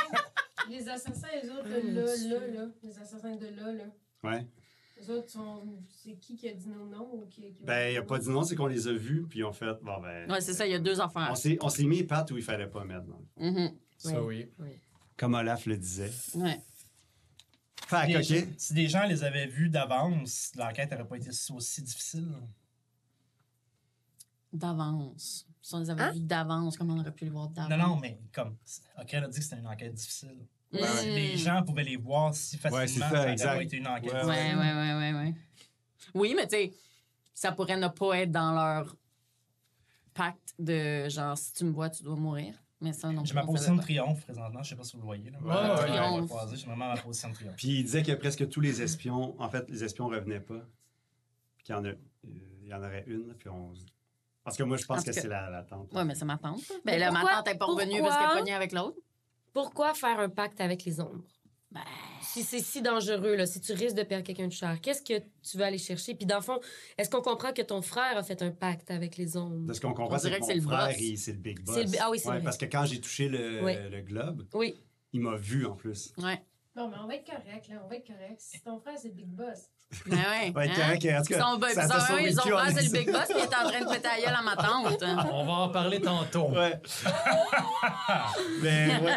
les 0.68 0.88
assassins, 0.88 1.28
les 1.42 1.48
autres, 1.50 1.68
là, 1.68 1.78
là, 1.78 2.02
là, 2.04 2.46
là, 2.64 2.66
les 2.82 2.98
assassins 2.98 3.36
de 3.36 3.46
là, 3.46 3.72
là. 3.72 3.84
Ouais. 4.24 4.46
Les 4.98 5.10
autres 5.10 5.30
sont. 5.30 5.62
C'est 5.90 6.14
qui 6.18 6.36
qui 6.36 6.48
a 6.48 6.54
dit 6.54 6.68
non, 6.68 6.86
non 6.86 7.08
ou 7.12 7.26
qui, 7.26 7.42
qui 7.52 7.62
Ben, 7.64 7.92
il 7.92 7.96
a 7.98 8.02
pas 8.02 8.18
dit 8.18 8.28
non, 8.30 8.42
c'est 8.44 8.56
qu'on 8.56 8.66
les 8.66 8.88
a 8.88 8.92
vus, 8.92 9.26
puis 9.28 9.44
on 9.44 9.52
fait. 9.52 9.74
Bon, 9.82 10.00
ben. 10.00 10.30
Ouais, 10.30 10.40
c'est 10.40 10.54
ça, 10.54 10.66
il 10.66 10.72
y 10.72 10.74
a 10.74 10.78
deux 10.78 11.00
affaires. 11.00 11.28
On 11.30 11.34
s'est, 11.34 11.58
on 11.60 11.68
s'est 11.68 11.84
mis 11.84 11.98
les 11.98 12.04
pattes 12.04 12.30
où 12.30 12.36
il 12.36 12.42
fallait 12.42 12.66
pas 12.68 12.84
mettre. 12.84 13.06
non. 13.06 13.22
Mhm. 13.36 13.72
Ça, 13.98 14.22
oui. 14.22 14.48
Comme 15.16 15.34
Olaf 15.34 15.66
le 15.66 15.76
disait. 15.76 16.10
Ouais. 16.34 16.60
OK. 17.92 18.46
Si 18.58 18.74
des 18.74 18.88
gens 18.88 19.04
les 19.06 19.22
avaient 19.22 19.46
vus 19.46 19.68
d'avance, 19.68 20.50
l'enquête 20.56 20.90
n'aurait 20.90 21.06
pas 21.06 21.16
été 21.16 21.30
aussi 21.54 21.82
difficile. 21.82 22.28
D'avance. 24.52 25.46
Si 25.60 25.74
on 25.74 25.80
les 25.80 25.90
avait 25.90 26.02
Hein? 26.04 26.12
vus 26.12 26.20
d'avance, 26.20 26.76
comment 26.76 26.94
on 26.94 27.00
aurait 27.00 27.12
pu 27.12 27.24
les 27.24 27.30
voir 27.30 27.48
d'avance? 27.48 27.70
Non, 27.70 27.76
non, 27.88 27.96
mais 28.00 28.18
comme. 28.32 28.56
Okren 29.00 29.24
a 29.24 29.28
dit 29.28 29.38
que 29.38 29.44
c'était 29.44 29.58
une 29.58 29.66
enquête 29.66 29.94
difficile. 29.94 30.36
Les 31.04 31.36
gens 31.36 31.62
pouvaient 31.62 31.84
les 31.84 31.96
voir 31.96 32.34
si 32.34 32.56
facilement. 32.56 32.78
Ouais, 32.82 32.86
c'est 32.88 33.00
ça, 33.00 33.32
exact. 33.32 33.62
été 33.62 33.76
une 33.78 33.86
enquête 33.86 34.12
Ouais, 34.12 34.24
Ouais, 34.24 34.34
difficile. 34.36 34.58
ouais, 34.58 34.72
ouais, 34.72 34.94
ouais, 34.94 35.12
ouais. 35.12 35.34
Oui, 36.14 36.34
mais 36.36 36.46
tu 36.46 36.56
sais, 36.56 36.72
ça 37.34 37.52
pourrait 37.52 37.76
ne 37.76 37.88
pas 37.88 38.18
être 38.18 38.30
dans 38.30 38.52
leur 38.52 38.96
pacte 40.14 40.54
de 40.58 41.08
genre, 41.08 41.36
si 41.36 41.52
tu 41.52 41.64
me 41.64 41.72
vois, 41.72 41.90
tu 41.90 42.02
dois 42.02 42.16
mourir. 42.16 42.54
Mais 42.80 42.92
ça, 42.92 43.10
non. 43.10 43.24
J'ai 43.24 43.32
ma 43.34 43.42
on 43.42 43.46
position 43.46 43.74
de 43.76 43.80
triomphe 43.80 44.22
présentement. 44.24 44.62
Je 44.62 44.68
sais 44.70 44.76
pas 44.76 44.84
si 44.84 44.92
vous 44.96 45.00
le 45.02 45.06
voyez. 45.06 45.30
Là. 45.30 45.38
Ouais. 45.40 46.54
J'ai 46.54 46.66
vraiment 46.66 46.88
ma 46.88 46.96
position 46.96 47.30
de 47.30 47.34
triomphe. 47.34 47.56
Puis 47.56 47.68
il 47.78 47.84
disait 47.84 48.02
que 48.02 48.12
presque 48.12 48.48
tous 48.50 48.60
les 48.60 48.82
espions, 48.82 49.34
en 49.40 49.48
fait, 49.48 49.68
les 49.70 49.82
espions 49.82 50.08
revenaient 50.08 50.40
pas. 50.40 50.60
Puis 51.56 51.64
qu'il 51.64 51.74
y 51.74 51.78
en, 51.78 51.84
a, 51.84 51.88
euh, 51.88 51.96
il 52.24 52.68
y 52.68 52.74
en 52.74 52.82
aurait 52.82 53.04
une, 53.06 53.32
puis 53.34 53.48
on. 53.48 53.72
Parce 54.44 54.56
que 54.58 54.62
moi, 54.62 54.76
je 54.76 54.84
pense 54.84 55.00
En 55.00 55.02
que 55.02 55.12
c'est 55.12 55.26
la, 55.26 55.48
la 55.50 55.62
tante. 55.62 55.92
Ouais, 55.92 56.04
mais 56.04 56.14
c'est 56.14 56.24
ma 56.26 56.36
tante. 56.38 56.60
Ben 56.68 56.80
Mais 56.84 56.98
là, 56.98 57.10
ma 57.10 57.22
tante 57.22 57.46
n'est 57.46 57.54
pas 57.56 57.64
revenue 57.64 58.00
parce 58.00 58.16
qu'elle 58.16 58.36
est 58.36 58.40
pognée 58.40 58.54
avec 58.54 58.72
l'autre. 58.72 58.96
Pourquoi 59.56 59.94
faire 59.94 60.20
un 60.20 60.28
pacte 60.28 60.60
avec 60.60 60.84
les 60.84 61.00
ombres? 61.00 61.24
Ben, 61.70 61.80
Si 62.20 62.42
c'est 62.42 62.60
si 62.60 62.82
dangereux, 62.82 63.36
là, 63.36 63.46
si 63.46 63.58
tu 63.58 63.72
risques 63.72 63.96
de 63.96 64.02
perdre 64.02 64.22
quelqu'un 64.26 64.48
de 64.48 64.52
cher, 64.52 64.78
qu'est-ce 64.82 65.00
que 65.00 65.18
tu 65.42 65.56
veux 65.56 65.64
aller 65.64 65.78
chercher? 65.78 66.14
Puis 66.14 66.26
dans 66.26 66.36
le 66.36 66.42
fond, 66.42 66.60
est-ce 66.98 67.08
qu'on 67.08 67.22
comprend 67.22 67.54
que 67.54 67.62
ton 67.62 67.80
frère 67.80 68.18
a 68.18 68.22
fait 68.22 68.42
un 68.42 68.50
pacte 68.50 68.90
avec 68.90 69.16
les 69.16 69.34
ombres? 69.38 69.66
De 69.66 69.72
ce 69.72 69.80
qu'on 69.80 69.94
comprend, 69.94 70.18
c'est 70.18 70.28
que 70.28 70.34
que 70.34 70.40
mon 70.40 70.46
c'est 70.46 70.54
le 70.56 70.60
frère, 70.60 70.90
c'est 71.16 71.32
le 71.32 71.38
big 71.38 71.60
boss. 71.64 71.74
Le 71.74 71.98
ah 72.00 72.10
oui, 72.10 72.18
c'est 72.18 72.28
Ouais, 72.28 72.34
vrai. 72.34 72.44
Parce 72.44 72.58
que 72.58 72.66
quand 72.66 72.84
j'ai 72.84 73.00
touché 73.00 73.30
le, 73.30 73.64
Oui. 73.64 73.72
le 73.90 74.02
globe, 74.02 74.46
Oui. 74.52 74.74
il 75.14 75.22
m'a 75.22 75.36
vu 75.36 75.64
en 75.64 75.74
plus. 75.74 76.12
ouais. 76.18 76.42
Non, 76.76 76.88
mais 76.90 76.96
on 77.02 77.06
va 77.06 77.14
être 77.14 77.24
correct, 77.24 77.68
là. 77.68 77.80
On 77.82 77.88
va 77.88 77.96
être 77.96 78.06
correct. 78.06 78.36
Si 78.38 78.60
ton 78.60 78.78
frère, 78.78 78.98
c'est 78.98 79.08
le 79.08 79.14
Big 79.14 79.28
Boss. 79.30 79.70
Ben 80.06 80.16
ouais. 80.16 80.52
Ouais, 80.56 80.68
hein? 80.68 80.74
correct, 80.74 81.06
en 81.06 81.22
tout 81.22 81.32
cas, 81.34 81.40
Son, 81.40 81.60
ça 81.74 81.82
son, 81.82 81.88
t'a 81.88 82.14
oui, 82.16 82.32
son 82.32 82.42
survécu, 82.42 82.52
on 82.52 82.58
frère, 82.58 82.72
c'est 82.76 82.82
dit 82.82 82.92
le 82.92 82.98
big 82.98 83.12
boss, 83.12 83.22
il 83.30 83.36
est 83.36 83.42
en 83.42 83.68
train 83.68 83.80
de 83.80 83.88
péter 83.94 84.08
la 84.08 84.24
gueule 84.24 84.36
à 84.38 84.42
ma 84.42 84.56
tante. 84.56 85.04
On 85.32 85.44
va 85.44 85.52
en 85.52 85.68
parler 85.68 86.00
tantôt. 86.00 86.48
Ouais. 86.50 86.80
Mais 88.62 88.88
ouais. 89.02 89.12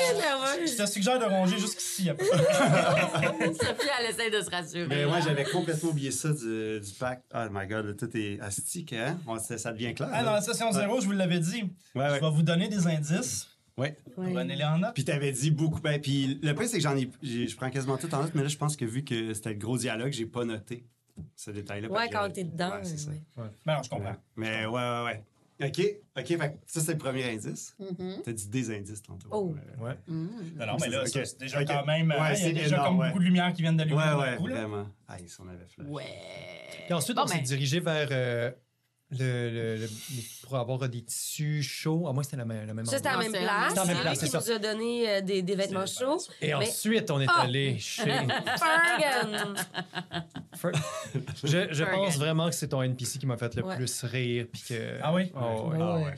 Est 0.00 0.14
nerveuse. 0.14 0.72
Je 0.72 0.82
te 0.82 0.86
suggère 0.86 1.18
de 1.18 1.24
ronger 1.24 1.58
jusqu'ici. 1.58 2.08
Sophie, 2.18 3.88
elle 3.98 4.10
essaie 4.10 4.30
de 4.30 4.40
se 4.40 4.50
rassurer. 4.50 4.86
Mais 4.88 5.06
moi, 5.06 5.20
j'avais 5.20 5.44
complètement 5.44 5.90
oublié 5.90 6.10
ça 6.10 6.30
du, 6.30 6.80
du 6.80 6.92
pacte. 6.98 7.24
Oh 7.34 7.46
my 7.50 7.66
god, 7.66 7.96
tout 7.96 8.10
est 8.16 8.40
astique, 8.40 8.92
hein? 8.92 9.18
Bon, 9.24 9.38
ça, 9.38 9.72
devient 9.72 9.94
clair. 9.94 10.08
Ah, 10.12 10.22
dans 10.22 10.32
la 10.32 10.40
session 10.40 10.70
0, 10.72 11.00
je 11.00 11.06
vous 11.06 11.12
l'avais 11.12 11.38
dit. 11.40 11.62
Ouais, 11.94 12.06
Je 12.06 12.12
ouais. 12.12 12.20
vais 12.20 12.30
vous 12.30 12.42
donner 12.42 12.68
des 12.68 12.86
indices. 12.86 13.48
Ouais. 13.78 13.96
Prenez-les 14.14 14.64
en 14.64 14.78
note. 14.78 14.94
Puis 14.94 15.04
t'avais 15.04 15.32
dit 15.32 15.50
beaucoup. 15.50 15.80
Ben, 15.80 16.00
puis 16.00 16.38
le 16.42 16.52
point, 16.54 16.66
c'est 16.66 16.78
que 16.78 16.82
j'en 16.82 16.96
ai, 16.96 17.08
Je 17.22 17.54
prends 17.56 17.70
quasiment 17.70 17.96
tout 17.96 18.12
en 18.14 18.22
note, 18.22 18.34
mais 18.34 18.42
là, 18.42 18.48
je 18.48 18.56
pense 18.56 18.76
que 18.76 18.84
vu 18.84 19.04
que 19.04 19.32
c'était 19.34 19.50
le 19.50 19.56
gros 19.58 19.78
dialogue, 19.78 20.12
j'ai 20.12 20.26
pas 20.26 20.44
noté 20.44 20.84
ce 21.36 21.50
détail-là. 21.50 21.88
Ouais, 21.90 22.08
quand 22.10 22.28
t'es 22.30 22.44
dedans. 22.44 22.70
Ouais, 22.72 22.84
c'est 22.84 22.98
ça. 22.98 23.10
ouais. 23.10 23.44
Mais 23.66 23.74
non, 23.74 23.82
je 23.82 23.88
comprends. 23.90 24.10
Ouais. 24.10 24.16
Mais 24.36 24.66
ouais, 24.66 24.72
ouais, 24.72 25.04
ouais. 25.04 25.24
OK, 25.60 25.80
OK, 26.16 26.26
fait 26.26 26.58
ça, 26.66 26.80
c'est 26.80 26.92
le 26.92 26.98
premier 26.98 27.24
indice. 27.32 27.74
Mhm. 27.80 28.22
T'as 28.24 28.32
dit 28.32 28.48
des 28.48 28.70
indices 28.76 29.02
tantôt. 29.02 29.28
Oh. 29.32 29.54
Ouais, 29.80 29.88
Ouais. 29.88 29.94
Non, 30.06 30.66
non, 30.66 30.76
mais 30.80 30.88
là, 30.88 31.04
c'est 31.06 31.36
déjà 31.38 31.64
quand 31.64 31.84
même. 31.84 32.10
Ouais, 32.10 32.16
hein, 32.16 32.26
il 32.28 32.30
y 32.30 32.32
a 32.32 32.34
c'est 32.36 32.52
déjà 32.52 32.76
énorme, 32.76 32.86
comme 32.88 32.98
ouais. 33.00 33.06
beaucoup 33.08 33.18
de 33.18 33.24
lumière 33.24 33.52
qui 33.52 33.62
viennent 33.62 33.76
d'allumer. 33.76 33.96
ouais, 33.96 34.14
ouais, 34.14 34.36
coup, 34.36 34.46
là. 34.46 34.54
vraiment. 34.54 34.86
Ah, 35.08 35.16
si 35.24 35.40
on 35.40 35.48
avait 35.48 35.66
flash. 35.66 35.86
Ouais. 35.88 36.04
Puis 36.84 36.94
ensuite, 36.94 37.16
Bon, 37.16 37.24
on 37.24 37.26
s'est 37.26 37.38
ben, 37.38 37.42
dirigé 37.44 37.80
vers 37.80 38.08
euh, 38.12 38.52
le, 39.10 39.50
le- 39.50 39.76
le- 39.76 39.88
pour 40.42 40.56
avoir 40.58 40.88
des 40.88 41.02
tissus 41.02 41.62
chauds. 41.62 42.06
À 42.08 42.12
moi, 42.12 42.22
c'était 42.22 42.36
la 42.36 42.44
même, 42.44 42.84
Ça, 42.86 42.96
c'était 42.98 43.08
la 43.10 43.18
même 43.18 43.32
place. 43.32 43.72
à 43.72 43.74
la 43.74 43.84
même 43.86 43.96
C'est 43.96 44.02
place, 44.02 44.20
lui 44.22 44.28
qui 44.28 44.36
c'est 44.42 44.50
nous 44.50 44.56
a 44.56 44.58
donné 44.58 45.08
euh, 45.10 45.20
des, 45.22 45.42
des 45.42 45.54
vêtements 45.54 45.86
chauds. 45.86 46.18
Et 46.42 46.48
Mais- 46.48 46.54
ensuite, 46.54 47.10
on 47.10 47.20
est 47.20 47.26
Ah! 47.28 47.42
allé 47.42 47.78
chez. 47.78 48.02
Fergan! 48.02 49.54
Fer- 50.56 50.72
Je, 51.44 51.68
je 51.70 51.84
Fergan. 51.84 52.04
pense 52.04 52.16
vraiment 52.16 52.48
que 52.48 52.54
c'est 52.54 52.68
ton 52.68 52.82
NPC 52.82 53.18
qui 53.18 53.26
m'a 53.26 53.36
fait 53.36 53.54
le 53.54 53.64
Ouais. 53.64 53.76
plus 53.76 54.02
rire. 54.04 54.46
Puis 54.52 54.62
que... 54.68 54.98
Ah 55.02 55.12
oui? 55.14 55.30
Oh, 55.34 55.68
ouais. 55.70 55.76
Ah 55.80 55.98
Ouais. 55.98 56.14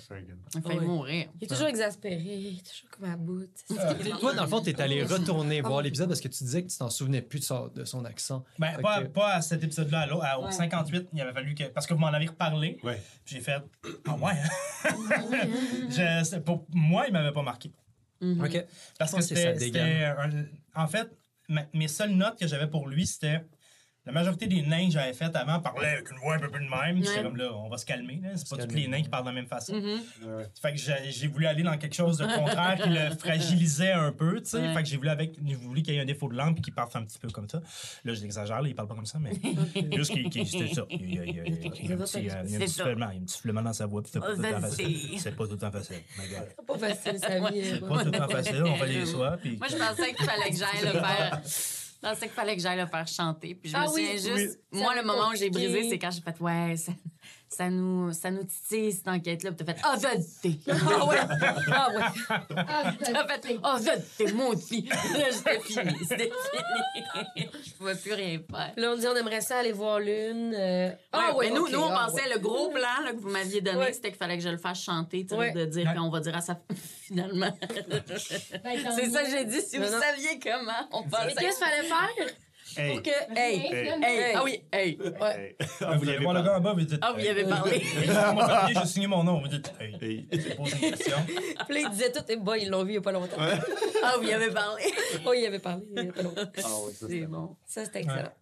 Il 0.54 0.62
fait 0.62 0.68
Ouais. 0.68 0.80
mourir. 0.80 1.26
Il 1.40 1.44
est 1.44 1.48
toujours 1.48 1.66
exaspéré, 1.68 2.16
il 2.20 2.58
est 2.58 2.62
toujours 2.68 2.90
comme 2.90 3.10
à 3.10 3.16
bout. 3.16 3.48
Puis 4.00 4.10
Toi, 4.20 4.34
dans 4.34 4.42
le 4.42 4.48
fond, 4.48 4.60
t'es 4.60 4.80
allé 4.80 5.02
retourner 5.04 5.60
voir 5.60 5.82
l'épisode 5.82 6.08
parce 6.08 6.20
que 6.20 6.28
tu 6.28 6.44
disais 6.44 6.62
que 6.64 6.70
tu 6.70 6.78
t'en 6.78 6.90
souvenais 6.90 7.22
plus 7.22 7.40
de, 7.40 7.44
son- 7.44 7.68
de 7.68 7.84
son 7.84 8.04
accent. 8.04 8.44
Ben, 8.58 8.78
pas, 8.80 9.02
que- 9.02 9.08
pas 9.08 9.34
à 9.34 9.42
cet 9.42 9.62
épisode-là, 9.62 10.08
au 10.38 10.44
Ouais. 10.46 10.52
58, 10.52 11.08
il 11.12 11.20
avait 11.20 11.32
fallu 11.32 11.54
que. 11.54 11.64
Parce 11.64 11.86
que 11.86 11.94
vous 11.94 12.00
m'en 12.00 12.08
avez 12.08 12.26
reparlé. 12.26 12.78
Ouais. 12.82 13.00
Puis 13.24 13.36
j'ai 13.36 13.40
fait. 13.40 13.62
Ah 14.06 14.14
ouais. 14.16 14.32
Je- 15.90 16.24
c'est- 16.24 16.40
pour 16.40 16.66
moi, 16.72 17.04
il 17.06 17.12
m'avait 17.12 17.32
pas 17.32 17.42
marqué. 17.42 17.72
Mhm. 18.20 18.44
OK. 18.44 18.64
Parce 18.98 19.12
que 19.12 19.22
c'était. 19.22 19.54
dégaine. 19.54 19.86
c'était 19.86 20.04
un- 20.78 20.82
En 20.82 20.86
fait, 20.86 21.08
ma- 21.48 21.66
mes 21.74 21.88
seules 21.88 22.10
notes 22.12 22.38
que 22.38 22.46
j'avais 22.46 22.66
pour 22.68 22.88
lui, 22.88 23.06
c'était. 23.06 23.40
La 24.06 24.12
majorité 24.12 24.46
des 24.46 24.62
nains 24.62 24.86
que 24.86 24.92
j'avais 24.92 25.12
faites 25.12 25.36
avant 25.36 25.60
parlaient 25.60 25.86
avec 25.96 26.10
une 26.10 26.16
voix 26.18 26.34
un 26.34 26.38
peu 26.38 26.50
plus 26.50 26.64
de 26.64 26.70
même. 26.70 26.96
J'étais 27.04 27.18
Ouais. 27.18 27.22
comme 27.22 27.36
là, 27.36 27.50
on 27.54 27.68
va 27.68 27.76
se 27.76 27.84
calmer. 27.84 28.18
là. 28.22 28.30
C'est 28.34 28.48
pas 28.48 28.56
tous 28.64 28.74
les 28.74 28.88
nains 28.88 29.02
qui 29.02 29.10
parlent 29.10 29.24
de 29.24 29.28
la 29.28 29.34
même 29.34 29.46
façon. 29.46 29.74
Mhm. 29.74 30.00
Ouais. 30.26 30.46
Fait 30.60 30.72
que 30.72 30.78
j'ai 31.10 31.26
voulu 31.28 31.44
aller 31.46 31.62
dans 31.62 31.76
quelque 31.76 31.94
chose 31.94 32.16
de 32.16 32.24
contraire 32.34 32.78
qui 32.82 32.88
le 32.88 33.10
fragilisait 33.16 33.92
un 33.92 34.10
peu, 34.10 34.40
tu 34.40 34.46
sais. 34.50 34.58
Ouais. 34.58 34.72
Fait 34.72 34.82
que 34.82 34.88
j'ai 34.88 34.96
voulu 34.96 35.10
avec, 35.10 35.34
j'ai 35.46 35.54
voulu 35.54 35.82
qu'il 35.82 35.92
y 35.94 35.98
ait 35.98 36.00
un 36.00 36.06
défaut 36.06 36.28
de 36.30 36.34
langue 36.34 36.54
puis 36.54 36.62
qu'il 36.62 36.72
parle 36.74 36.88
un 36.94 37.02
petit 37.04 37.18
peu 37.18 37.28
comme 37.28 37.48
ça. 37.48 37.60
Là, 38.04 38.14
je 38.14 38.22
l'exagère, 38.22 38.62
là, 38.62 38.68
il 38.68 38.74
parle 38.74 38.88
pas 38.88 38.94
comme 38.94 39.04
ça, 39.06 39.18
mais 39.18 39.32
juste 39.96 40.12
qu'il 40.12 40.30
qu'il- 40.30 40.46
c'était 40.46 40.74
ça. 40.74 40.82
Il 40.90 41.14
y 41.14 41.18
a, 41.18 41.24
il 41.26 41.36
y 41.36 41.40
a- 41.40 41.44
il 41.44 41.50
y 41.90 41.92
un 41.92 41.96
petit, 41.98 42.16
euh, 42.18 42.20
il 42.20 42.24
y 42.26 42.32
a 42.32 42.38
un 42.40 42.44
C'est 42.46 42.58
petit 42.58 42.68
ça. 42.68 42.84
sifflement, 42.84 43.10
il 43.10 43.16
y 43.16 43.18
a 43.18 43.20
un 43.20 43.24
petit 43.24 43.34
sifflement 43.34 43.62
dans 43.62 43.72
sa 43.74 43.84
voix, 43.86 44.02
c'est 44.06 44.18
pas 44.18 44.34
tout 44.34 44.40
le 44.40 44.50
temps 44.50 44.60
facile. 44.60 45.18
C'est 45.20 45.36
pas 45.36 45.44
tout 45.44 45.52
le 45.52 45.58
temps 45.58 45.70
facile. 45.72 45.96
C'est 46.16 46.66
pas 46.66 46.78
facile, 46.78 47.18
sa 47.18 47.50
vie. 47.50 47.64
C'est 47.64 47.80
pas 47.80 47.98
tout 47.98 48.04
le 48.10 48.18
temps 48.18 48.28
facile, 48.28 48.62
on 48.64 48.74
fait 48.76 48.92
des 48.92 49.04
soins, 49.06 49.36
puis... 49.36 49.56
Moi, 49.58 49.68
je 49.68 49.76
pensais 49.76 50.14
qu'il 50.14 50.24
fallait 50.24 50.50
que 50.50 50.56
j'aille 50.56 50.84
le 50.94 50.98
faire. 50.98 51.40
Je 52.02 52.08
pensais 52.08 52.26
qu'il 52.26 52.34
fallait 52.34 52.56
que 52.56 52.62
j'aille 52.62 52.78
le 52.78 52.86
faire 52.86 53.06
chanter. 53.06 53.54
Puis 53.54 53.70
je 53.70 53.76
me 53.76 53.82
Ah 53.82 53.86
oui, 53.92 54.06
souviens 54.18 54.36
juste. 54.36 54.60
oui. 54.72 54.80
Moi, 54.80 54.94
le 54.94 55.02
moment 55.02 55.28
où 55.28 55.34
j'ai 55.36 55.50
brisé, 55.50 55.88
c'est 55.88 55.98
quand 55.98 56.10
j'ai 56.10 56.22
fait 56.22 56.40
Ouais, 56.40 56.74
ça, 57.50 57.56
ça 57.64 57.70
nous, 57.70 58.12
ça 58.12 58.30
nous 58.30 58.44
titille 58.44 58.92
cette 58.92 59.08
enquête-là. 59.08 59.52
Puis 59.52 59.64
t'as 59.66 59.74
fait 59.74 59.80
Ah, 59.84 59.96
vérité. 59.96 60.58
Ah 60.68 61.04
ouais! 61.06 61.16
Ah 61.72 61.88
ouais! 61.94 62.04
Ah, 62.56 62.92
T'as 63.00 63.26
fait 63.38 63.58
Oh, 63.62 63.76
vérité, 63.78 64.32
maudit. 64.32 64.88
Là, 64.88 65.24
j'étais 65.30 65.60
fini. 65.60 65.98
C'était 66.08 66.30
fini. 66.30 67.48
Je 67.64 67.72
pouvais 67.74 67.94
plus 67.96 68.12
rien 68.14 68.40
faire. 68.50 68.72
Là, 68.76 68.92
on 68.92 68.96
dit 68.96 69.06
on 69.06 69.16
aimerait 69.16 69.40
ça 69.40 69.58
aller 69.58 69.72
voir 69.72 69.98
l'une. 70.00 70.54
euh, 70.54 70.90
Ah 71.12 71.34
ouais! 71.34 71.48
mais 71.50 71.56
nous, 71.56 71.68
nous, 71.68 71.78
on 71.78 71.90
ah 71.94 72.06
pensait, 72.06 72.24
ouais. 72.28 72.34
le 72.34 72.38
gros 72.40 72.70
plan 72.70 72.80
là, 73.04 73.12
que 73.12 73.18
vous 73.18 73.30
m'aviez 73.30 73.60
donné, 73.60 73.78
Ouais. 73.78 73.92
c'était 73.92 74.08
qu'il 74.10 74.18
fallait 74.18 74.36
que 74.38 74.44
je 74.44 74.48
le 74.48 74.58
fasse 74.58 74.82
chanter, 74.82 75.22
tu 75.24 75.30
sais, 75.30 75.34
Ouais. 75.36 75.52
de 75.52 75.64
dire 75.64 75.86
Ouais. 75.88 75.94
qu'on 75.96 76.10
va 76.10 76.20
dire 76.20 76.36
à 76.36 76.40
sa 76.40 76.58
finalement. 77.02 77.50
Ben, 78.64 78.78
c'est 78.94 79.10
ça 79.10 79.24
j'ai 79.28 79.44
dit. 79.44 79.60
Si 79.60 79.76
vous 79.78 79.84
Non, 79.84 80.00
saviez 80.00 80.38
comment, 80.40 80.72
on 80.92 81.02
Mais 81.02 81.08
pensait. 81.10 81.34
qu'est-ce 81.38 81.58
qu'il 81.58 81.66
fallait 81.66 81.88
faire? 81.88 82.34
Hey. 82.76 82.92
pour 82.92 83.02
que. 83.02 83.10
Hey! 83.36 83.56
Hey, 83.58 83.72
Hey. 83.72 84.02
Hey, 84.02 84.32
ah 84.34 84.44
oui, 84.44 84.62
hey. 84.72 84.98
Ouais. 85.20 85.56
Ah, 85.80 85.96
vous 85.96 86.08
allez 86.08 86.18
voir 86.18 86.34
le 86.34 86.42
gars 86.42 86.56
en 86.56 86.60
bas, 86.60 86.72
vous 86.72 86.80
dites... 86.80 86.98
Ah, 87.02 87.12
vous 87.12 87.20
y 87.24 87.28
avez 87.28 87.44
parlé. 87.44 87.82
Papier, 88.06 88.74
j'ai 88.80 88.86
signé 88.86 89.06
mon 89.06 89.24
nom, 89.24 89.40
vous 89.40 89.48
dites... 89.48 89.72
Hey, 89.80 89.96
Hey. 90.00 90.28
j'ai 90.32 90.54
posé 90.54 90.76
une 90.76 90.90
question. 90.92 91.16
Puis 91.26 91.74
là, 91.74 91.80
il 91.80 91.90
disait 91.90 92.12
tout, 92.12 92.20
et 92.28 92.36
bah, 92.36 92.56
ils 92.58 92.68
l'ont 92.70 92.84
vu 92.84 92.92
il 92.92 92.94
y 92.94 92.98
a 92.98 93.00
pas 93.00 93.12
longtemps. 93.12 93.36
Ah, 94.02 94.14
vous 94.18 94.26
y 94.26 94.32
avez 94.32 94.50
parlé. 94.50 94.82
Oh, 95.26 95.32
il 95.34 95.44
avait 95.44 95.58
parlé 95.58 95.82
il 95.94 96.04
y 96.04 96.08
a 96.08 96.12
pas 96.12 96.22
longtemps. 96.22 96.40
Ah 96.44 96.46
ouais, 96.46 96.62
ça, 96.62 96.66
C'est 97.00 97.06
c'était 97.06 97.26
bon. 97.26 97.56
Ça, 97.66 97.84
c'était 97.84 98.00
excellent. 98.00 98.32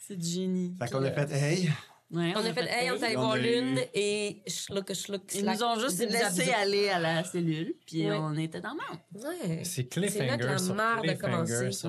C'est 0.00 0.16
du 0.16 0.26
génie. 0.26 0.74
Fait 0.78 0.90
qu'on 0.90 1.04
a 1.04 1.10
fait 1.10 1.30
hey. 1.32 1.70
Ouais, 2.12 2.34
On 2.36 2.40
a 2.44 2.52
fait, 2.52 2.66
hey, 2.68 2.90
on 2.90 2.96
est 2.96 3.04
allé 3.04 3.16
voir 3.16 3.36
l'une 3.38 3.78
et 3.94 4.42
schluck, 4.46 4.92
schluck, 4.92 5.22
Ils 5.34 5.46
nous 5.46 5.62
ont 5.62 5.80
juste 5.80 5.98
laissé 6.10 6.52
aller 6.52 6.90
à 6.90 6.98
la 6.98 7.24
cellule, 7.24 7.74
puis 7.86 8.10
Ouais. 8.10 8.16
on 8.20 8.34
était 8.36 8.60
dans 8.60 8.72
le 8.72 8.74
monde. 8.74 9.00
Ouais. 9.24 9.60
C'est 9.64 9.64
C'est 9.64 9.84
cliffhanger 9.86 10.74
marre 10.74 11.00
de 11.02 11.12
commencer. 11.14 11.70
C'est 11.72 11.88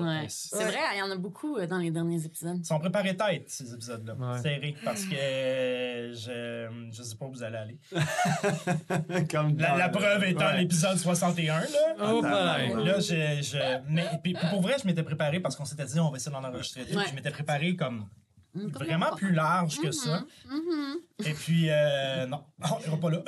vrai, 0.64 0.78
il 0.94 0.98
y 0.98 1.02
en 1.02 1.10
a 1.10 1.16
beaucoup 1.16 1.58
euh, 1.58 1.66
dans 1.66 1.76
les 1.76 1.90
derniers 1.90 2.24
épisodes. 2.24 2.56
Ils 2.58 2.64
sont 2.64 2.78
préparés 2.78 3.14
tête, 3.16 3.50
ces 3.50 3.74
épisodes-là. 3.74 4.14
Ouais. 4.14 4.38
Serrés, 4.40 4.74
parce 4.82 5.04
que 5.04 5.14
euh, 5.14 6.14
je, 6.14 6.90
je 6.96 7.02
sais 7.02 7.16
pas 7.16 7.26
où 7.26 7.32
vous 7.32 7.42
allez 7.42 7.56
aller. 7.58 7.78
Comme 9.30 9.58
La, 9.58 9.76
la 9.76 9.88
preuve 9.90 10.24
étant 10.24 10.46
Ouais. 10.46 10.58
l'épisode 10.62 10.96
61, 10.98 11.60
là. 11.60 11.66
Oh. 12.02 12.22
Là, 12.22 12.98
je, 13.00 13.42
je- 13.42 13.82
mais 13.90 14.04
pour 14.50 14.62
vrai, 14.62 14.76
je 14.80 14.86
m'étais 14.86 15.02
préparé 15.02 15.40
parce 15.40 15.54
qu'on 15.56 15.64
s'était 15.64 15.84
dit 15.84 16.00
on 16.00 16.10
va 16.10 16.16
essayer 16.16 16.32
d'en 16.32 16.44
enregistrer 16.44 16.84
Je 16.88 17.14
m'étais 17.14 17.30
préparé 17.30 17.76
comme 17.76 18.06
vraiment 18.54 19.14
plus 19.16 19.32
large 19.32 19.80
que 19.80 19.90
ça. 19.90 20.24
Mm-hmm. 20.48 21.28
Et 21.28 21.32
puis, 21.34 21.66
euh, 21.70 22.26
non, 22.26 22.44
on 22.62 22.80
ira 22.86 22.96
pas 22.96 23.10
là. 23.10 23.22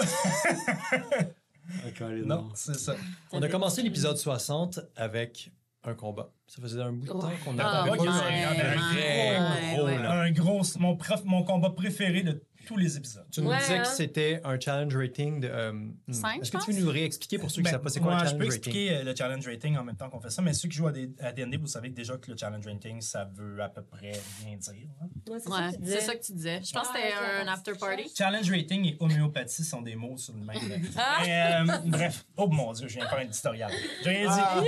Les 2.01 2.23
non, 2.23 2.49
c'est 2.55 2.77
ça. 2.79 2.95
On 3.33 3.43
a 3.43 3.49
commencé 3.49 3.83
l'épisode 3.83 4.17
60 4.17 4.81
avec 4.95 5.51
un 5.85 5.95
combat. 5.95 6.31
Ça 6.47 6.63
faisait 6.63 6.81
un 6.81 6.93
bout 6.93 7.07
de 7.07 7.11
temps 7.13 7.31
qu'on 7.45 7.59
Ah, 7.59 7.83
avait 7.83 7.91
pas 7.91 7.97
eu 7.97 8.01
ouais, 8.01 9.37
un 9.37 9.53
ouais, 9.53 9.75
gros, 9.75 9.85
ouais. 9.87 9.99
là. 9.99 10.13
Un 10.23 10.31
gros, 10.31 10.63
mon, 10.79 10.97
prof, 10.97 11.23
mon 11.25 11.43
combat 11.43 11.71
préféré 11.71 12.23
de 12.23 12.43
tous 12.67 12.77
les 12.77 12.97
épisodes. 12.99 13.25
Tu 13.31 13.41
nous 13.41 13.49
Ouais, 13.49 13.57
disais 13.59 13.79
hein? 13.79 13.83
que 13.83 13.89
c'était 13.89 14.41
un 14.45 14.61
challenge 14.61 14.95
rating 14.97 15.41
de. 15.41 15.49
euh, 15.49 15.73
hmm. 15.73 15.95
Cinq, 16.13 16.43
Est-ce 16.43 16.51
que 16.53 16.59
je 16.61 16.65
tu 16.67 16.73
veux 16.73 16.81
nous 16.85 16.91
réexpliquer 16.91 17.39
pour 17.39 17.51
ceux 17.51 17.57
qui 17.57 17.61
ne 17.61 17.65
Ben, 17.65 17.71
savent 17.73 17.83
pas 17.83 17.89
c'est 17.89 18.01
quoi 18.01 18.11
moi, 18.13 18.21
un 18.21 18.25
je 18.25 18.31
challenge 18.31 18.39
peux 18.41 18.45
rating? 18.53 18.59
expliquer 18.59 18.97
euh, 18.97 19.03
le 19.05 19.15
challenge 19.17 19.47
rating 19.47 19.77
en 19.79 19.85
même 19.85 19.97
temps 19.97 20.11
qu'on 20.11 20.21
fait 20.21 20.31
ça, 20.31 20.43
mais 20.43 20.53
ceux 20.53 20.69
qui 20.69 20.77
jouent 20.77 20.89
à, 20.89 20.93
D&D, 20.93 21.57
vous 21.57 21.67
savez 21.67 21.89
déjà 21.89 22.17
que 22.19 22.31
le 22.31 22.37
challenge 22.37 22.67
rating, 22.67 23.01
ça 23.01 23.31
veut 23.35 23.63
à 23.63 23.69
peu 23.69 23.83
près 23.83 24.13
rien 24.45 24.57
dire. 24.57 24.75
hein. 25.01 25.07
Ouais, 25.31 25.39
c'est 25.39 25.49
Ouais, 25.49 25.57
ça 25.57 25.71
que 25.71 25.71
tu 25.71 25.77
c'est 25.77 25.83
disais. 25.85 26.01
ça 26.01 26.15
que 26.17 26.25
tu 26.27 26.33
disais. 26.33 26.61
Je 26.63 26.73
pense 26.73 26.89
que 26.89 26.93
Ah, 26.95 26.99
c'était 26.99 27.49
un 27.49 27.53
after 27.53 27.73
party. 27.79 28.13
Challenge 28.17 28.51
rating 28.51 28.85
et 28.87 28.97
homéopathie 29.01 29.65
sont 29.65 29.83
des 29.83 29.97
mots 29.97 30.17
sur 30.19 30.35
le 30.35 30.41
même. 30.41 30.57
Ah! 30.97 31.19
Mais, 31.25 31.73
euh, 31.73 31.79
bref, 31.87 32.27
oh 32.37 32.49
mon 32.49 32.73
Dieu, 32.73 32.89
je 32.89 32.95
viens 32.95 33.05
de 33.05 33.09
faire 33.09 33.19
un 33.19 33.23
éditorial. 33.23 33.71
J'ai 34.03 34.11
rien 34.11 34.29
dit. 34.35 34.67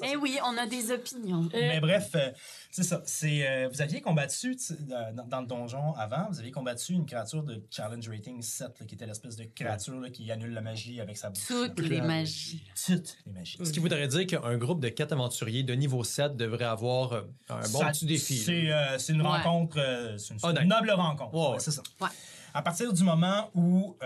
Eh 0.12 0.16
oui, 0.16 0.38
on 0.44 0.56
a 0.58 0.66
des 0.66 0.90
opinions. 0.90 1.48
Mais 1.52 1.80
bref, 1.80 2.10
euh, 2.14 2.30
c'est 2.70 2.82
ça. 2.82 3.02
C'est, 3.06 3.46
euh, 3.48 3.68
vous 3.72 3.80
aviez 3.82 4.00
combattu 4.00 4.56
euh, 4.70 5.12
dans, 5.12 5.24
dans 5.26 5.40
le 5.40 5.46
donjon 5.46 5.94
avant, 5.94 6.28
vous 6.30 6.38
aviez 6.40 6.50
combattu 6.50 6.92
une 6.92 7.06
créature 7.06 7.42
de 7.42 7.62
challenge 7.70 8.08
rating 8.08 8.42
7, 8.42 8.80
là, 8.80 8.86
qui 8.86 8.94
était 8.94 9.06
l'espèce 9.06 9.36
de 9.36 9.44
créature 9.44 9.98
là, 10.00 10.10
qui 10.10 10.30
annule 10.30 10.52
la 10.52 10.60
magie 10.60 11.00
avec 11.00 11.16
sa 11.16 11.30
bouche. 11.30 11.44
Toutes 11.46 11.78
les 11.80 12.00
magies. 12.00 12.64
Toutes 12.86 13.16
les 13.26 13.32
magies. 13.32 13.58
Ce 13.64 13.70
qui 13.70 13.78
voudrait 13.80 14.08
dire 14.08 14.26
qu'un 14.26 14.56
groupe 14.56 14.80
de 14.80 14.88
quatre 14.88 15.12
aventuriers 15.12 15.62
de 15.62 15.74
niveau 15.74 16.04
7 16.04 16.36
devrait 16.36 16.64
avoir 16.64 17.12
euh, 17.12 17.22
un 17.48 17.60
bon 17.68 17.80
Ça- 17.80 17.90
petit 17.90 18.06
défi. 18.06 18.36
C'est, 18.38 18.72
euh, 18.72 18.98
c'est 18.98 19.12
une 19.12 19.22
Ouais. 19.22 19.28
rencontre, 19.28 19.78
euh, 19.78 20.18
c'est 20.18 20.34
une, 20.34 20.68
noble 20.68 20.90
rencontre. 20.90 21.52
Ouais. 21.52 21.58
C'est 21.60 21.70
ça. 21.70 21.82
Ouais. 22.00 22.08
À 22.52 22.62
partir 22.62 22.92
du 22.92 23.02
moment 23.02 23.50
où. 23.54 23.96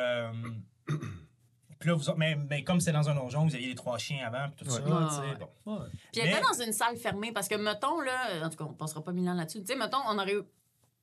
Puis 1.78 1.88
là, 1.90 1.94
vous, 1.96 2.04
mais, 2.16 2.36
mais 2.50 2.64
comme 2.64 2.80
c'est 2.80 2.92
dans 2.92 3.08
un 3.08 3.14
donjon, 3.14 3.44
vous 3.46 3.54
aviez 3.54 3.68
les 3.68 3.74
trois 3.74 3.98
chiens 3.98 4.26
avant, 4.26 4.48
puis 4.54 4.64
tout 4.64 4.70
ça. 4.70 4.80
Ouais. 4.82 5.06
tu 5.08 5.14
sais, 5.14 5.20
Ouais. 5.20 5.36
bon. 5.64 5.72
Ouais. 5.74 5.86
Puis 6.12 6.20
elle 6.22 6.30
Mais- 6.30 6.32
était 6.38 6.42
dans 6.42 6.64
une 6.64 6.72
salle 6.72 6.96
fermée 6.96 7.32
parce 7.32 7.48
que, 7.48 7.54
mettons, 7.54 8.00
là, 8.00 8.44
en 8.44 8.50
tout 8.50 8.56
cas, 8.56 8.64
on 8.64 8.74
passera 8.74 9.02
pas 9.04 9.12
mille 9.12 9.28
ans 9.28 9.34
là-dessus. 9.34 9.60
Tu 9.60 9.66
sais, 9.66 9.76
mettons, 9.76 9.98
on 10.06 10.18
aurait 10.18 10.36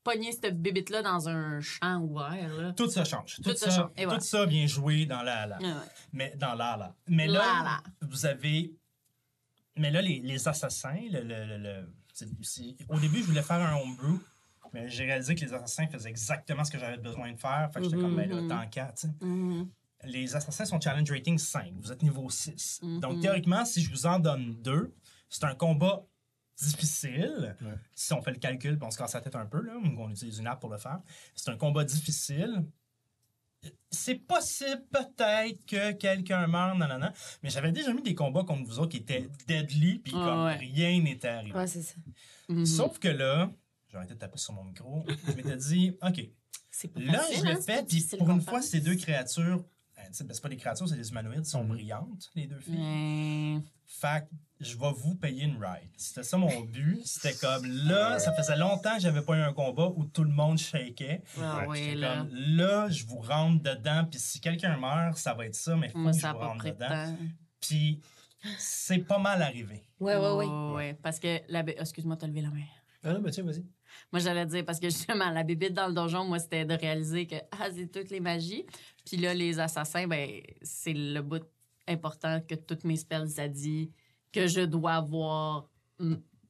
pogné 0.03 0.31
cette 0.31 0.61
bébite-là 0.61 1.01
dans 1.01 1.27
un 1.29 1.59
champ 1.61 1.99
ouvert, 2.01 2.53
là. 2.57 2.73
Tout 2.73 2.89
ça 2.89 3.03
change. 3.05 3.37
Tout, 3.37 3.43
Tout 3.51 3.55
ça 3.57 3.71
ça, 3.71 3.75
change. 3.81 3.91
Et 3.97 4.05
voilà. 4.05 4.19
tout 4.19 4.25
ça 4.25 4.45
vient 4.45 4.67
jouer 4.67 5.05
dans 5.07 5.23
la. 5.23 5.47
la- 5.47 5.57
Ouais, 5.57 5.63
ouais. 5.65 5.71
mais 6.13 6.33
dans 6.37 6.53
la. 6.53 6.93
Mais 7.07 7.25
là, 7.27 7.39
La, 7.39 7.63
la. 7.63 7.83
vous 8.07 8.25
avez. 8.25 8.71
Mais 9.77 9.91
là, 9.91 10.01
les, 10.01 10.19
les 10.21 10.47
assassins, 10.47 10.99
le, 11.11 11.21
le- 11.21 11.45
le- 11.45 11.57
le- 11.57 11.93
c'est- 12.13 12.29
c'est- 12.43 12.75
au 12.87 12.99
début, 12.99 13.17
je 13.19 13.23
voulais 13.25 13.41
faire 13.41 13.59
un 13.61 13.75
homebrew, 13.77 14.19
mais 14.73 14.87
j'ai 14.89 15.05
réalisé 15.05 15.35
que 15.35 15.41
les 15.41 15.53
assassins 15.53 15.87
faisaient 15.87 16.09
exactement 16.09 16.63
ce 16.63 16.71
que 16.71 16.77
j'avais 16.79 16.97
besoin 16.97 17.31
de 17.33 17.37
faire. 17.37 17.69
Fait 17.73 17.79
que 17.79 17.85
j'étais 17.85 17.97
comme, 17.97 18.15
ben 18.15 18.29
là, 18.29 18.55
tant 18.63 18.69
qu'à, 18.69 18.93
tu 18.95 19.07
sais. 19.07 19.13
Mhm. 19.21 19.67
Les 20.05 20.35
assassins 20.35 20.65
sont 20.65 20.79
challenge 20.79 21.09
rating 21.11 21.37
5. 21.37 21.73
Vous 21.79 21.91
êtes 21.91 22.01
niveau 22.03 22.29
6. 22.29 22.79
Mhm. 22.83 22.99
Donc, 22.99 23.21
théoriquement, 23.21 23.65
si 23.65 23.81
je 23.81 23.89
vous 23.89 24.05
en 24.05 24.19
donne 24.19 24.55
deux, 24.61 24.93
c'est 25.29 25.43
un 25.43 25.55
combat 25.55 26.05
difficile. 26.57 27.55
Ouais. 27.61 27.73
Si 27.93 28.13
on 28.13 28.21
fait 28.21 28.31
le 28.31 28.37
calcul, 28.39 28.77
on 28.81 28.91
se 28.91 28.97
casse 28.97 29.13
la 29.13 29.21
tête 29.21 29.35
un 29.35 29.45
peu, 29.45 29.61
là, 29.61 29.73
ou 29.77 30.01
on 30.01 30.09
utilise 30.09 30.39
une 30.39 30.47
app 30.47 30.59
pour 30.59 30.69
le 30.69 30.77
faire. 30.77 30.99
C'est 31.35 31.51
un 31.51 31.57
combat 31.57 31.83
difficile. 31.83 32.65
C'est 33.89 34.15
possible 34.15 34.83
peut-être 34.91 35.65
que 35.65 35.91
quelqu'un 35.93 36.45
meurt, 36.47 36.77
non, 36.77 36.87
non, 36.87 36.99
non. 36.99 37.09
Mais 37.41 37.49
j'avais 37.49 37.71
déjà 37.71 37.93
mis 37.93 38.03
des 38.03 38.13
combats 38.13 38.43
contre 38.43 38.63
vous 38.67 38.79
autres 38.79 38.91
qui 38.91 38.97
étaient 38.97 39.27
deadly, 39.47 39.99
puis 39.99 40.13
Ah 40.15 40.25
comme 40.25 40.43
ouais. 40.45 40.55
rien 40.55 41.01
n'était 41.01 41.29
arrivé. 41.29 41.57
Ouais, 41.57 41.67
c'est 41.67 41.81
ça. 41.81 41.95
Mhm. 42.47 42.65
Sauf 42.65 42.99
que 42.99 43.07
là, 43.07 43.51
j'ai 43.87 43.97
arrêté 43.97 44.13
de 44.13 44.19
taper 44.19 44.37
sur 44.37 44.53
mon 44.53 44.63
micro. 44.63 45.03
Je 45.27 45.31
m'étais 45.33 45.57
dit, 45.57 45.97
OK, 46.03 46.29
là, 46.95 47.13
facile, 47.23 47.37
je 47.37 47.45
hein, 47.45 47.53
le 47.53 47.55
c'est 47.55 47.61
fais, 47.61 47.83
puis 47.85 48.17
pour 48.17 48.29
une 48.29 48.41
fois, 48.41 48.61
ces 48.61 48.81
deux 48.81 48.95
créatures, 48.95 49.63
ben, 50.09 50.33
c'est 50.33 50.41
pas 50.41 50.49
des 50.49 50.57
créatures, 50.57 50.87
c'est 50.87 50.95
des 50.95 51.09
humanoïdes, 51.09 51.45
sont 51.45 51.63
Mhm. 51.63 51.69
brillantes, 51.69 52.29
les 52.35 52.47
deux 52.47 52.59
filles. 52.59 52.75
Mais- 52.77 53.61
Fait 53.87 54.21
que 54.27 54.35
je 54.65 54.77
vais 54.77 54.91
vous 54.91 55.15
payer 55.15 55.43
une 55.43 55.57
ride. 55.63 55.89
C'était 55.95 56.23
ça 56.23 56.37
mon 56.37 56.61
but. 56.61 57.01
C'était 57.05 57.33
comme 57.35 57.65
là, 57.65 58.17
ça 58.19 58.33
faisait 58.33 58.57
longtemps 58.57 58.95
que 58.95 59.01
j'avais 59.01 59.21
pas 59.21 59.37
eu 59.37 59.41
un 59.41 59.53
combat 59.53 59.87
où 59.95 60.05
tout 60.05 60.23
le 60.23 60.31
monde 60.31 60.57
shakeait. 60.57 61.21
Ah 61.41 61.67
Ouais, 61.67 61.93
là. 61.95 62.17
comme 62.19 62.29
là, 62.33 62.89
je 62.89 63.05
vous 63.05 63.19
rentre 63.19 63.61
dedans, 63.63 64.05
puis 64.09 64.19
si 64.19 64.39
quelqu'un 64.41 64.77
meurt, 64.77 65.17
ça 65.17 65.33
va 65.33 65.45
être 65.45 65.55
ça, 65.55 65.75
mais 65.75 65.89
faut 65.89 65.99
Moi, 65.99 66.11
que 66.11 66.17
ça 66.17 66.29
je 66.29 66.33
vous 66.33 66.39
pas 66.39 66.47
rentre 66.47 66.65
dedans. 66.65 67.15
Puis 67.61 68.01
c'est 68.57 68.99
pas 68.99 69.17
mal 69.19 69.41
arrivé. 69.41 69.83
Ouais, 69.99 70.15
ouais, 70.15 70.31
ouais. 70.31 70.45
Ouais, 70.45 70.73
ouais, 70.75 70.93
Parce 71.01 71.19
que 71.19 71.39
la 71.47 71.61
Excuse-moi, 71.61 72.15
t'as 72.17 72.27
levé 72.27 72.41
la 72.41 72.49
main. 72.49 72.61
Ah 73.03 73.13
non, 73.13 73.21
mais 73.21 73.31
tiens, 73.31 73.43
vas-y. 73.43 73.63
Moi, 74.11 74.19
j'allais 74.19 74.45
dire, 74.45 74.65
parce 74.65 74.79
que 74.79 74.89
justement, 74.89 75.29
la 75.29 75.43
bébite 75.43 75.73
dans 75.73 75.87
le 75.87 75.93
donjon, 75.93 76.25
moi, 76.25 76.39
c'était 76.39 76.65
de 76.65 76.73
réaliser 76.73 77.27
que 77.27 77.35
ah, 77.51 77.67
c'est 77.73 77.87
toutes 77.91 78.09
les 78.09 78.19
magies. 78.19 78.65
Puis 79.05 79.17
là, 79.17 79.33
les 79.33 79.59
assassins, 79.59 80.07
ben, 80.07 80.41
c'est 80.61 80.93
le 80.93 81.21
bout 81.21 81.43
important 81.87 82.41
que 82.41 82.55
toutes 82.55 82.83
mes 82.83 82.97
spells, 82.97 83.29
ça 83.29 83.47
dit 83.47 83.91
que 84.31 84.47
je 84.47 84.61
dois 84.61 84.93
avoir 84.93 85.69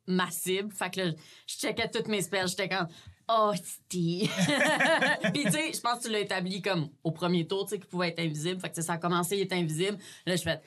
ma 0.07 0.31
cible. 0.31 0.71
Fait 0.71 0.89
que 0.89 1.01
là, 1.01 1.11
je 1.47 1.55
checkais 1.55 1.89
toutes 1.89 2.07
mes 2.07 2.21
spells. 2.21 2.47
J'étais 2.47 2.69
comme, 2.69 2.87
oh. 3.29 3.51
Puis, 3.89 4.29
tu 4.29 5.51
sais, 5.51 5.73
je 5.73 5.81
pense 5.81 5.99
que 5.99 6.03
tu 6.03 6.11
l'as 6.11 6.19
établi 6.19 6.61
comme 6.61 6.89
au 7.03 7.11
premier 7.11 7.45
tour, 7.45 7.65
tu 7.65 7.71
sais, 7.71 7.79
qu'il 7.79 7.87
pouvait 7.87 8.09
être 8.09 8.19
invisible. 8.19 8.59
Fait 8.59 8.69
que 8.69 8.81
ça 8.81 8.93
a 8.93 8.97
commencé, 8.97 9.37
il 9.37 9.41
était 9.41 9.55
invisible. 9.55 9.97
Là, 10.25 10.35
je 10.35 10.41
fais, 10.41 10.61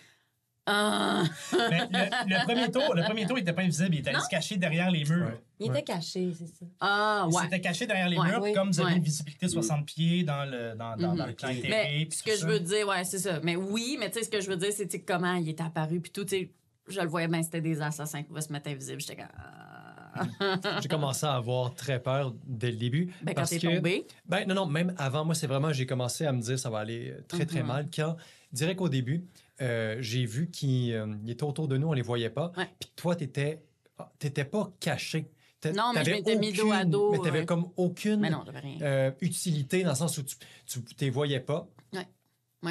ah. 0.70 1.22
Mais 1.70 1.78
le, 1.90 2.34
le 2.34 2.44
premier 2.44 2.70
tour, 2.70 2.94
le 2.94 3.02
premier 3.04 3.26
tour, 3.26 3.38
il 3.38 3.42
était 3.42 3.52
pas 3.52 3.62
invisible, 3.62 3.94
il 3.94 3.98
était 4.00 4.10
allé 4.10 4.20
se 4.20 4.28
cacher 4.28 4.56
derrière 4.56 4.90
les 4.90 5.04
murs. 5.04 5.26
Ouais. 5.26 5.40
Il 5.60 5.70
était 5.70 5.82
caché, 5.82 6.32
c'est 6.38 6.46
ça. 6.46 6.66
Ah, 6.80 7.26
Il 7.28 7.34
ouais. 7.34 7.42
s'était 7.44 7.60
caché 7.60 7.86
derrière 7.86 8.08
les 8.08 8.18
Ouais. 8.18 8.28
murs, 8.28 8.42
Oui. 8.42 8.52
comme 8.52 8.70
vous 8.70 8.80
avez 8.80 8.90
Ouais. 8.92 8.96
une 8.98 9.02
visibilité 9.02 9.46
de 9.46 9.50
60 9.50 9.86
pieds 9.86 10.22
dans 10.24 10.44
le, 10.44 10.74
dans, 10.76 10.96
dans, 10.96 11.14
dans 11.16 11.26
le 11.26 11.32
plan 11.32 11.48
Mhm. 11.48 11.56
éthéré, 11.58 11.70
Mais 11.98 12.06
puis 12.06 12.18
ce 12.18 12.22
que 12.22 12.36
ça. 12.36 12.46
je 12.46 12.52
veux 12.52 12.60
dire, 12.60 12.86
ouais, 12.86 13.04
c'est 13.04 13.18
ça. 13.18 13.40
Mais 13.42 13.56
oui, 13.56 13.96
mais 13.98 14.10
tu 14.10 14.18
sais, 14.18 14.24
ce 14.24 14.30
que 14.30 14.40
je 14.40 14.48
veux 14.48 14.56
dire, 14.56 14.70
c'est 14.76 14.88
comment 15.00 15.34
il 15.34 15.48
est 15.48 15.60
apparu, 15.60 16.00
puis 16.00 16.10
tout, 16.12 16.24
tu 16.24 16.50
je 16.90 17.00
le 17.00 17.06
voyais 17.06 17.28
bien, 17.28 17.42
c'était 17.42 17.60
des 17.60 17.82
assassins 17.82 18.22
qui 18.22 18.28
pouvaient 18.28 18.40
se 18.40 18.50
mettre 18.52 18.70
invisibles. 18.70 19.00
J'étais 19.00 19.16
comme. 19.16 19.26
ah. 19.36 20.80
J'ai 20.82 20.88
commencé 20.88 21.26
à 21.26 21.34
avoir 21.34 21.74
très 21.74 22.00
peur 22.00 22.32
dès 22.46 22.70
le 22.70 22.76
début. 22.76 23.12
Ben, 23.22 23.32
quand 23.34 23.42
parce 23.42 23.50
t'es 23.50 23.58
que, 23.58 23.76
tombé. 23.76 24.06
Ben 24.26 24.46
non, 24.48 24.54
non, 24.54 24.66
même 24.66 24.94
avant, 24.96 25.24
moi, 25.24 25.34
c'est 25.34 25.46
vraiment, 25.46 25.72
j'ai 25.72 25.86
commencé 25.86 26.24
à 26.26 26.32
me 26.32 26.40
dire 26.40 26.58
ça 26.58 26.70
va 26.70 26.78
aller 26.78 27.14
très, 27.28 27.44
très 27.46 27.60
Mhm. 27.60 27.66
mal. 27.66 27.88
Quand, 27.94 28.16
direct 28.52 28.80
au 28.80 28.88
début, 28.88 29.24
euh, 29.60 29.96
j'ai 30.00 30.24
vu 30.26 30.50
qu'ils 30.50 30.92
euh, 30.94 31.06
étaient 31.26 31.44
autour 31.44 31.68
de 31.68 31.76
nous, 31.76 31.88
on 31.88 31.92
les 31.92 32.02
voyait 32.02 32.30
pas. 32.30 32.52
Ouais. 32.56 32.68
Puis 32.78 32.90
toi, 32.96 33.16
t'étais, 33.16 33.62
ah, 33.98 34.10
t'étais 34.18 34.44
pas 34.44 34.70
caché. 34.80 35.30
T'a- 35.60 35.72
Non, 35.72 35.92
mais 35.94 36.04
je 36.04 36.10
m'étais 36.12 36.36
mis 36.36 36.52
dos 36.52 36.70
à 36.70 36.78
aucune- 36.78 36.90
dos, 36.90 37.10
Mais 37.12 37.18
t'avais 37.18 37.40
ouais. 37.40 37.46
comme 37.46 37.68
aucune 37.76 38.20
Mais 38.20 38.30
non, 38.30 38.44
euh, 38.82 39.10
utilité 39.20 39.82
dans 39.82 39.90
le 39.90 39.96
sens 39.96 40.16
où 40.18 40.22
tu 40.22 40.36
tu 40.66 40.80
les 41.00 41.10
voyais 41.10 41.40
pas. 41.40 41.68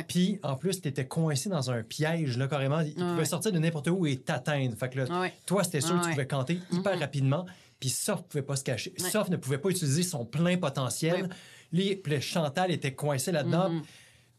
Puis, 0.09 0.37
en 0.43 0.55
plus, 0.57 0.81
tu 0.81 0.89
étais 0.89 1.07
coincé 1.07 1.47
dans 1.49 1.71
un 1.71 1.81
piège, 1.81 2.37
là, 2.37 2.47
carrément. 2.47 2.81
Il 2.81 3.01
Ouais. 3.01 3.09
pouvait 3.11 3.23
sortir 3.25 3.53
de 3.53 3.59
n'importe 3.59 3.87
où 3.87 4.05
et 4.05 4.17
t'atteindre. 4.17 4.75
Fait 4.77 4.89
que 4.89 4.99
là, 4.99 5.29
toi, 5.45 5.63
c'était 5.63 5.79
sûr 5.79 5.97
que 5.99 6.03
tu 6.05 6.11
pouvais 6.11 6.27
compter 6.27 6.59
hyper 6.71 6.99
rapidement. 6.99 7.45
Puis 7.79 7.87
Soph 7.89 8.23
pouvait 8.23 8.41
pas 8.43 8.57
se 8.57 8.63
cacher. 8.65 8.93
Soph 8.97 9.29
ne 9.29 9.37
pouvait 9.37 9.59
pas 9.59 9.69
utiliser 9.69 10.03
son 10.03 10.25
plein 10.25 10.57
potentiel. 10.57 11.29
Les, 11.71 12.01
Chantal 12.19 12.71
était 12.71 12.95
coincé 12.95 13.31
là-dedans. 13.31 13.81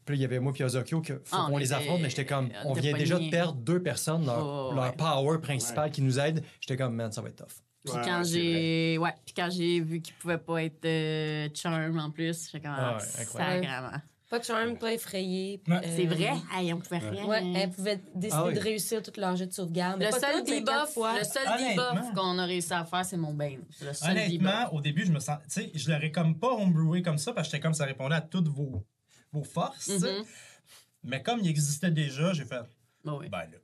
Puis 0.09 0.17
là, 0.17 0.21
il 0.21 0.21
y 0.23 0.25
avait 0.25 0.39
moi 0.39 0.51
et 0.57 0.63
Ozokyo 0.63 1.01
que 1.01 1.13
faut 1.23 1.35
Ah, 1.35 1.45
on 1.47 1.51
qu'on 1.51 1.57
les 1.59 1.71
affronte, 1.71 2.01
mais 2.01 2.09
j'étais 2.09 2.25
comme, 2.25 2.49
on 2.65 2.71
on 2.71 2.73
vient 2.73 2.93
déjà 2.97 3.19
de 3.19 3.29
perdre 3.29 3.53
deux 3.59 3.79
personnes, 3.79 4.25
leur, 4.25 4.39
Oh, 4.71 4.73
leur 4.73 4.85
ouais. 4.85 4.91
power 4.93 5.37
principal 5.39 5.85
Ouais. 5.85 5.91
qui 5.91 6.01
nous 6.01 6.19
aide. 6.19 6.43
J'étais 6.59 6.77
comme, 6.77 6.95
man, 6.95 7.11
ça 7.11 7.21
va 7.21 7.29
être 7.29 7.35
tough. 7.35 7.61
Puis 7.85 7.93
Ouais, 7.95 8.01
quand 8.03 8.23
j'ai 8.25 8.97
ouais, 8.97 9.13
puis 9.23 9.35
quand 9.35 9.49
j'ai 9.51 9.79
vu 9.81 10.01
qu'il 10.01 10.15
pouvait 10.15 10.39
pas 10.39 10.63
être 10.63 10.83
euh, 10.83 11.47
charm 11.53 11.99
en 11.99 12.09
plus, 12.09 12.45
j'étais 12.47 12.59
comme 12.65 12.75
Ah 12.75 12.93
ah, 12.93 12.97
ouais, 12.97 13.21
incroyable. 13.21 13.63
sacrément. 13.65 13.97
Pas 14.31 14.39
de 14.39 14.43
charme, 14.43 14.77
pas 14.77 14.93
effrayé. 14.93 15.61
Ouais. 15.67 15.75
Euh, 15.77 15.79
C'est 15.95 16.05
vrai, 16.05 16.33
hey, 16.55 16.73
on 16.73 16.79
pouvait 16.79 16.97
rien. 16.97 17.25
Ouais, 17.25 17.43
elle 17.55 17.69
pouvait 17.69 17.99
décider 18.15 18.35
Ah 18.41 18.45
oui. 18.47 18.53
de 18.55 18.59
réussir 18.59 19.03
tout 19.03 19.11
leur 19.17 19.35
jeu 19.35 19.45
de 19.45 19.53
sauvegarde. 19.53 19.97
mais 19.99 20.05
Le 20.05 20.11
pas 20.11 20.19
seul 20.19 20.43
debuff, 20.43 20.95
le 20.95 21.23
seul 21.23 21.45
debuff 21.45 22.13
qu'on 22.15 22.37
a 22.39 22.45
réussi 22.45 22.73
à 22.73 22.83
faire, 22.83 23.05
c'est 23.05 23.17
mon 23.17 23.33
Bane. 23.35 23.61
Le 23.81 23.93
seul 23.93 24.15
debuff. 24.15 24.27
Honnêtement, 24.27 24.73
au 24.73 24.81
début, 24.81 25.05
je 25.05 25.11
me 25.11 25.19
sens. 25.19 25.37
Tu 25.43 25.61
sais, 25.61 25.71
je 25.75 25.91
l'aurais 25.91 26.11
comme 26.11 26.35
pas 26.39 26.49
homebrewé 26.53 27.03
comme 27.03 27.19
ça 27.19 27.31
parce 27.33 27.47
que 27.47 27.51
j'étais 27.53 27.61
comme 27.61 27.75
ça 27.75 27.85
répondait 27.85 28.15
à 28.15 28.21
toutes 28.21 28.47
vos, 28.49 28.83
vos 29.31 29.43
forces. 29.43 29.87
Mhm. 29.89 30.25
Mais 31.03 31.23
comme 31.23 31.39
il 31.39 31.47
existait 31.47 31.91
déjà, 31.91 32.33
j'ai 32.33 32.45
fait. 32.45 32.63
Bah 33.03 33.17
oui. 33.19 33.29
Ben 33.29 33.45
là, 33.51 33.57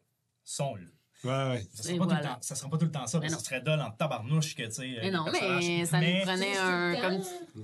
sont 0.44 0.76
là. 0.76 0.88
Ouais, 1.24 1.32
ouais. 1.32 1.68
Ça 1.74 1.84
sera, 1.84 1.94
Et 1.96 1.98
pas 1.98 2.04
tout 2.04 2.10
le 2.12 2.16
voilà. 2.18 2.30
temps, 2.36 2.38
ça 2.42 2.56
sera 2.56 2.70
pas 2.70 2.78
tout 2.78 2.86
le 2.86 2.92
temps 2.92 3.08
ça, 3.08 3.18
Mais 3.20 3.28
parce 3.28 3.34
que 3.34 3.38
non. 3.38 3.40
ce 3.40 3.46
serait 3.46 3.62
dole 3.62 3.82
en 3.82 3.90
tabarnouche 3.92 4.56
que, 4.56 4.64
tu 4.64 4.72
sais. 4.72 4.82
Mais 5.02 5.08
euh, 5.08 5.12
non, 5.12 5.26
mais 5.32 5.86
ça 5.86 6.00
Mais 6.00 6.20
nous 6.20 6.26
prenait 6.26 6.58
un. 6.58 6.96
Comme... 7.02 7.22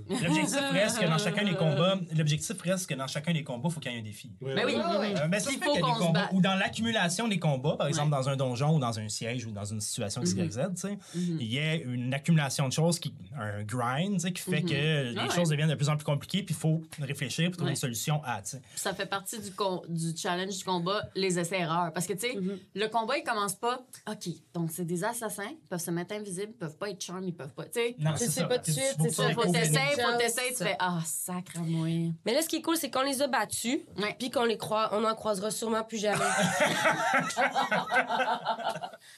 L'objectif 0.10 0.60
reste 0.72 1.00
que 1.00 1.06
dans 1.06 1.18
chacun 1.18 1.44
des 1.44 1.56
combats, 1.56 2.00
l'objectif 2.16 2.62
reste 2.62 2.88
que 2.90 2.94
dans 2.96 3.08
chacun 3.08 3.34
des 3.34 3.44
combats, 3.44 3.70
il 3.70 3.74
faut 3.74 3.80
qu'il 3.80 3.92
y 3.92 3.96
ait 3.96 4.00
un 4.00 4.04
défi. 4.04 4.32
Ben 4.42 4.64
oui. 4.66 4.76
Euh, 4.76 5.28
mais 5.30 5.40
ça 5.40 5.52
Il 5.52 5.56
se 5.56 5.60
fait 5.60 5.66
faut 5.66 5.74
qu'il 5.74 5.82
y 5.82 5.84
a 5.84 5.88
des 5.88 5.92
qu'on 5.94 5.94
se 6.00 6.00
combats, 6.00 6.22
batte. 6.22 6.30
ou 6.34 6.42
dans 6.42 6.56
l'accumulation 6.56 7.28
des 7.28 7.40
combats, 7.40 7.76
par 7.78 7.88
exemple 7.88 8.12
Ouais. 8.12 8.18
dans 8.18 8.30
un 8.30 8.36
donjon 8.36 8.76
ou 8.76 8.80
dans 8.80 8.98
un 9.00 9.10
siège 9.10 9.46
ou 9.46 9.52
dans 9.52 9.66
une 9.66 9.82
situation 9.82 10.22
XYZ, 10.22 10.60
tu 10.74 10.82
sais, 10.82 10.98
Mhm. 11.16 11.38
il 11.40 11.54
y 11.54 11.60
a 11.60 11.76
une 11.76 12.14
accumulation 12.14 12.68
de 12.68 12.74
choses, 12.74 13.00
qui, 13.00 13.14
un 13.38 13.64
grind, 13.64 14.14
tu 14.16 14.20
sais, 14.22 14.32
qui 14.34 14.42
fait 14.42 14.62
Mhm. 14.62 14.70
que 14.70 14.74
les 15.12 15.16
Ah 15.20 15.28
ouais. 15.28 15.36
choses 15.36 15.50
deviennent 15.50 15.70
de 15.70 15.76
plus 15.76 15.90
en 15.90 15.98
plus 15.98 16.06
compliquées, 16.06 16.42
puis 16.44 16.56
il 16.56 16.60
faut 16.60 16.82
réfléchir 17.00 17.50
puis 17.50 17.58
trouver 17.58 17.72
une 17.72 17.76
solution 17.76 18.24
à, 18.24 18.42
tu 18.42 18.52
sais. 18.52 18.62
Ça 18.76 18.94
fait 18.94 19.06
partie 19.06 19.38
du, 19.40 19.52
du 19.90 20.18
challenge 20.18 20.58
du 20.58 20.64
combat, 20.64 21.04
les 21.16 21.38
essais-erreurs. 21.38 21.92
Parce 21.94 22.08
que, 22.08 22.14
tu 22.14 22.20
sais, 22.22 22.38
le 22.74 22.88
combat, 22.88 23.18
il 23.18 23.24
commence 23.24 23.41
pas. 23.50 23.80
OK, 24.10 24.28
donc 24.54 24.70
c'est 24.72 24.86
des 24.86 25.04
assassins, 25.04 25.50
ils 25.52 25.68
peuvent 25.70 25.80
se 25.80 25.92
mettre 25.92 26.14
invisibles, 26.16 26.52
ils 26.54 26.58
peuvent 26.58 26.78
pas 26.78 26.90
être 26.90 27.02
charm, 27.02 27.24
ils 27.24 27.36
peuvent 27.36 27.54
pas. 27.54 27.66
Tu 27.66 27.72
sais, 27.74 27.96
Tu 27.98 28.06
c'est 28.18 28.28
sais 28.30 28.46
pas 28.48 28.60
tout 28.60 28.72
de 28.72 28.76
suite, 28.76 28.96
c'est 29.02 29.10
ça, 29.10 29.28
tu 29.28 29.34
faut 29.34 29.46
t'essayer, 29.52 30.02
faut 30.02 30.18
t'essayer, 30.18 30.50
tu 30.56 30.64
fais 30.64 30.76
Ah, 30.80 31.00
sacre 31.06 31.58
à 31.58 31.62
moi. 31.62 31.88
Mais 32.26 32.34
là, 32.34 32.42
ce 32.42 32.48
qui 32.48 32.58
est 32.58 32.62
cool, 32.62 32.78
c'est 32.78 32.90
qu'on 32.92 33.02
les 33.02 33.22
a 33.22 33.28
battus, 33.28 33.80
Ouais. 33.98 34.16
puis 34.18 34.30
qu'on 34.30 34.44
les 34.46 34.58
croit, 34.58 34.90
on 34.94 35.04
en 35.04 35.16
croisera 35.16 35.52
sûrement 35.52 35.84
plus 35.84 35.98
jamais. 35.98 36.18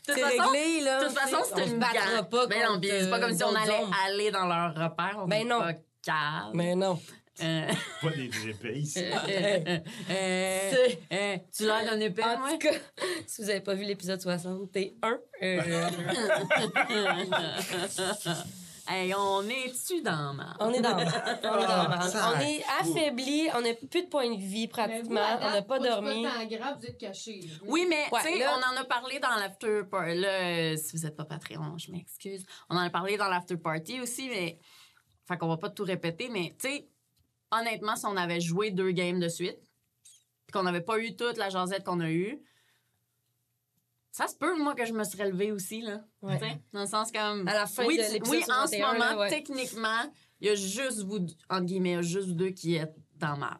C'est 0.05 0.13
toute 0.13 0.23
façon, 0.23 0.51
réglé, 0.51 0.81
là. 0.81 0.99
de 1.03 1.07
toute 1.07 1.17
façon, 1.17 1.37
se 1.43 1.69
une 1.73 1.79
battra 1.79 2.23
pas 2.23 2.47
Ben 2.47 2.63
non, 2.67 2.79
c'est 2.81 3.09
pas 3.09 3.19
comme 3.19 3.35
si 3.35 3.43
on 3.43 3.55
allait 3.55 3.83
aller 4.05 4.31
dans 4.31 4.45
leur 4.45 4.69
repère. 4.73 5.15
On 5.17 5.27
Ben 5.27 5.41
est 5.41 5.45
non. 5.45 5.61
Mais 6.53 6.75
non. 6.75 6.99
Euh, 7.41 7.67
Pas 8.01 8.09
des 8.11 8.49
épées 8.49 8.77
ici. 8.77 8.99
euh, 9.03 9.79
euh, 10.11 11.37
tu 11.55 11.63
l'air 11.65 11.83
d'un 11.85 11.99
épée, 11.99 12.23
En 12.23 12.37
moi? 12.37 12.51
tout 12.51 12.57
cas, 12.59 12.73
si 13.27 13.41
vous 13.41 13.49
avez 13.49 13.61
pas 13.61 13.73
vu 13.73 13.85
l'épisode 13.85 14.21
61, 14.21 15.17
euh, 15.41 15.89
Hey, 18.85 19.13
on 19.15 19.41
est-tu 19.47 20.01
dans 20.01 20.33
ma... 20.33 20.57
on 20.59 20.73
est 20.73 20.81
dans 20.81 20.89
on 20.97 20.99
est, 20.99 21.05
dans 21.05 21.87
Ah, 21.89 22.33
on 22.35 22.39
est 22.41 22.61
affaibli, 22.81 23.47
on 23.55 23.61
n'a 23.61 23.73
plus 23.75 24.03
de 24.03 24.09
points 24.09 24.29
de 24.29 24.35
vie 24.41 24.67
pratiquement, 24.67 25.21
on 25.41 25.51
n'a 25.51 25.61
pas 25.61 25.79
dormi. 25.79 26.25
C'est 26.25 26.37
pas 26.37 26.45
grave, 26.57 26.77
vous 26.81 26.85
êtes 26.87 26.97
cachés. 26.97 27.45
Oui, 27.65 27.85
mais 27.89 28.03
Ouais, 28.11 28.19
tu 28.25 28.33
sais, 28.33 28.39
là- 28.39 28.57
on 28.59 28.73
en 28.77 28.81
a 28.81 28.83
parlé 28.83 29.19
dans 29.19 29.35
l'after 29.37 29.83
party. 29.89 30.15
Là, 30.19 30.75
si 30.75 30.97
vous 30.97 31.03
n'êtes 31.03 31.15
pas 31.15 31.23
Patreon, 31.23 31.77
je 31.77 31.91
m'excuse. 31.91 32.45
On 32.69 32.75
en 32.75 32.81
a 32.81 32.89
parlé 32.89 33.15
dans 33.15 33.29
l'after 33.29 33.55
party 33.57 34.01
aussi, 34.01 34.27
mais. 34.29 34.59
Fait 35.25 35.37
qu'on 35.37 35.47
va 35.47 35.55
pas 35.55 35.69
tout 35.69 35.85
répéter, 35.85 36.27
mais 36.27 36.53
tu 36.59 36.67
sais, 36.67 36.89
honnêtement, 37.59 37.95
si 37.95 38.05
on 38.05 38.15
avait 38.17 38.41
joué 38.41 38.71
deux 38.71 38.91
games 38.91 39.19
de 39.19 39.27
suite, 39.29 39.57
puis 40.45 40.53
qu'on 40.53 40.63
n'avait 40.63 40.81
pas 40.81 40.99
eu 40.99 41.15
toute 41.15 41.37
la 41.37 41.49
jasette 41.49 41.83
qu'on 41.83 41.99
a 41.99 42.09
eue, 42.09 42.39
ça 44.11 44.27
se 44.27 44.35
peut, 44.35 44.55
moi, 44.57 44.75
que 44.75 44.85
je 44.85 44.93
me 44.93 45.03
serais 45.03 45.29
levée 45.29 45.51
aussi, 45.51 45.81
là. 45.81 46.01
Ouais. 46.21 46.37
Tu 46.39 46.45
sais, 46.45 46.59
Dans 46.71 46.81
le 46.81 46.87
sens 46.87 47.11
comme. 47.11 47.47
À 47.47 47.53
la 47.53 47.65
fin 47.65 47.83
oui, 47.85 47.97
de 47.97 48.03
l'épisode 48.03 48.29
Oui, 48.29 48.37
en 48.49 48.67
ce 48.67 48.75
61, 48.77 48.93
moment, 48.93 48.99
là, 49.05 49.17
ouais. 49.17 49.29
techniquement, 49.29 50.01
il 50.39 50.47
y 50.47 50.49
a 50.51 50.55
juste 50.55 50.99
vous, 51.03 51.25
entre 51.49 51.65
guillemets, 51.65 51.91
il 51.91 51.95
y 51.95 51.97
a 51.97 52.01
juste 52.03 52.27
vous 52.27 52.33
deux 52.35 52.51
qui 52.51 52.75
êtes 52.75 52.95
dans 53.15 53.37
ma. 53.37 53.59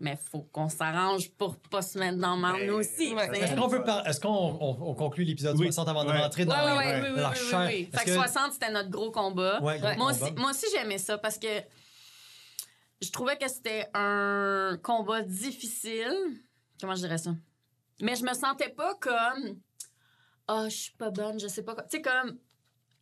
Mais 0.00 0.16
faut 0.16 0.42
qu'on 0.42 0.68
s'arrange 0.68 1.30
pour 1.34 1.56
pas 1.56 1.80
se 1.80 1.96
mettre 1.98 2.18
dans 2.18 2.36
ma 2.36 2.54
Ben, 2.54 2.66
nous 2.66 2.74
aussi. 2.74 3.14
ouais. 3.14 3.38
Est-ce 3.38 3.54
qu'on 3.54 3.68
veut 3.68 3.84
par- 3.84 4.04
Est-ce 4.06 4.18
qu'on 4.20 4.28
on, 4.28 4.90
on 4.90 4.94
conclut 4.94 5.22
l'épisode 5.22 5.56
Oui. 5.56 5.66
60 5.66 5.88
avant 5.88 6.04
de 6.04 6.10
rentrer 6.10 6.44
dans 6.44 6.52
Ouais, 6.56 6.60
ouais, 6.72 6.76
ouais, 6.76 6.76
ouais, 6.76 7.00
oui, 7.02 7.08
oui, 7.14 7.20
la 7.20 7.30
oui, 7.30 7.36
oui, 7.40 7.48
chair? 7.50 7.66
oui. 7.68 7.88
Est-ce 7.92 8.00
Fait 8.00 8.04
que 8.06 8.14
60, 8.14 8.52
c'était 8.54 8.72
notre 8.72 8.90
gros 8.90 9.12
combat. 9.12 9.62
Ouais, 9.62 9.78
gros 9.78 9.94
Moi, 9.96 10.12
combat. 10.12 10.24
aussi, 10.26 10.32
moi 10.36 10.50
aussi, 10.50 10.66
j'aimais 10.74 10.98
ça 10.98 11.16
parce 11.18 11.38
que 11.38 11.46
je 13.00 13.10
trouvais 13.10 13.36
que 13.36 13.48
c'était 13.48 13.88
un 13.94 14.78
combat 14.82 15.22
difficile. 15.22 16.40
Comment 16.80 16.94
je 16.94 17.00
dirais 17.00 17.18
ça? 17.18 17.34
Mais 18.00 18.16
je 18.16 18.24
me 18.24 18.34
sentais 18.34 18.70
pas 18.70 18.94
comme. 18.96 19.60
Ah, 20.46 20.68
je 20.68 20.76
suis 20.76 20.92
pas 20.92 21.10
bonne, 21.10 21.38
je 21.38 21.46
sais 21.48 21.62
pas 21.62 21.74
quoi. 21.74 21.84
Tu 21.84 21.96
sais, 21.96 22.02
comme. 22.02 22.38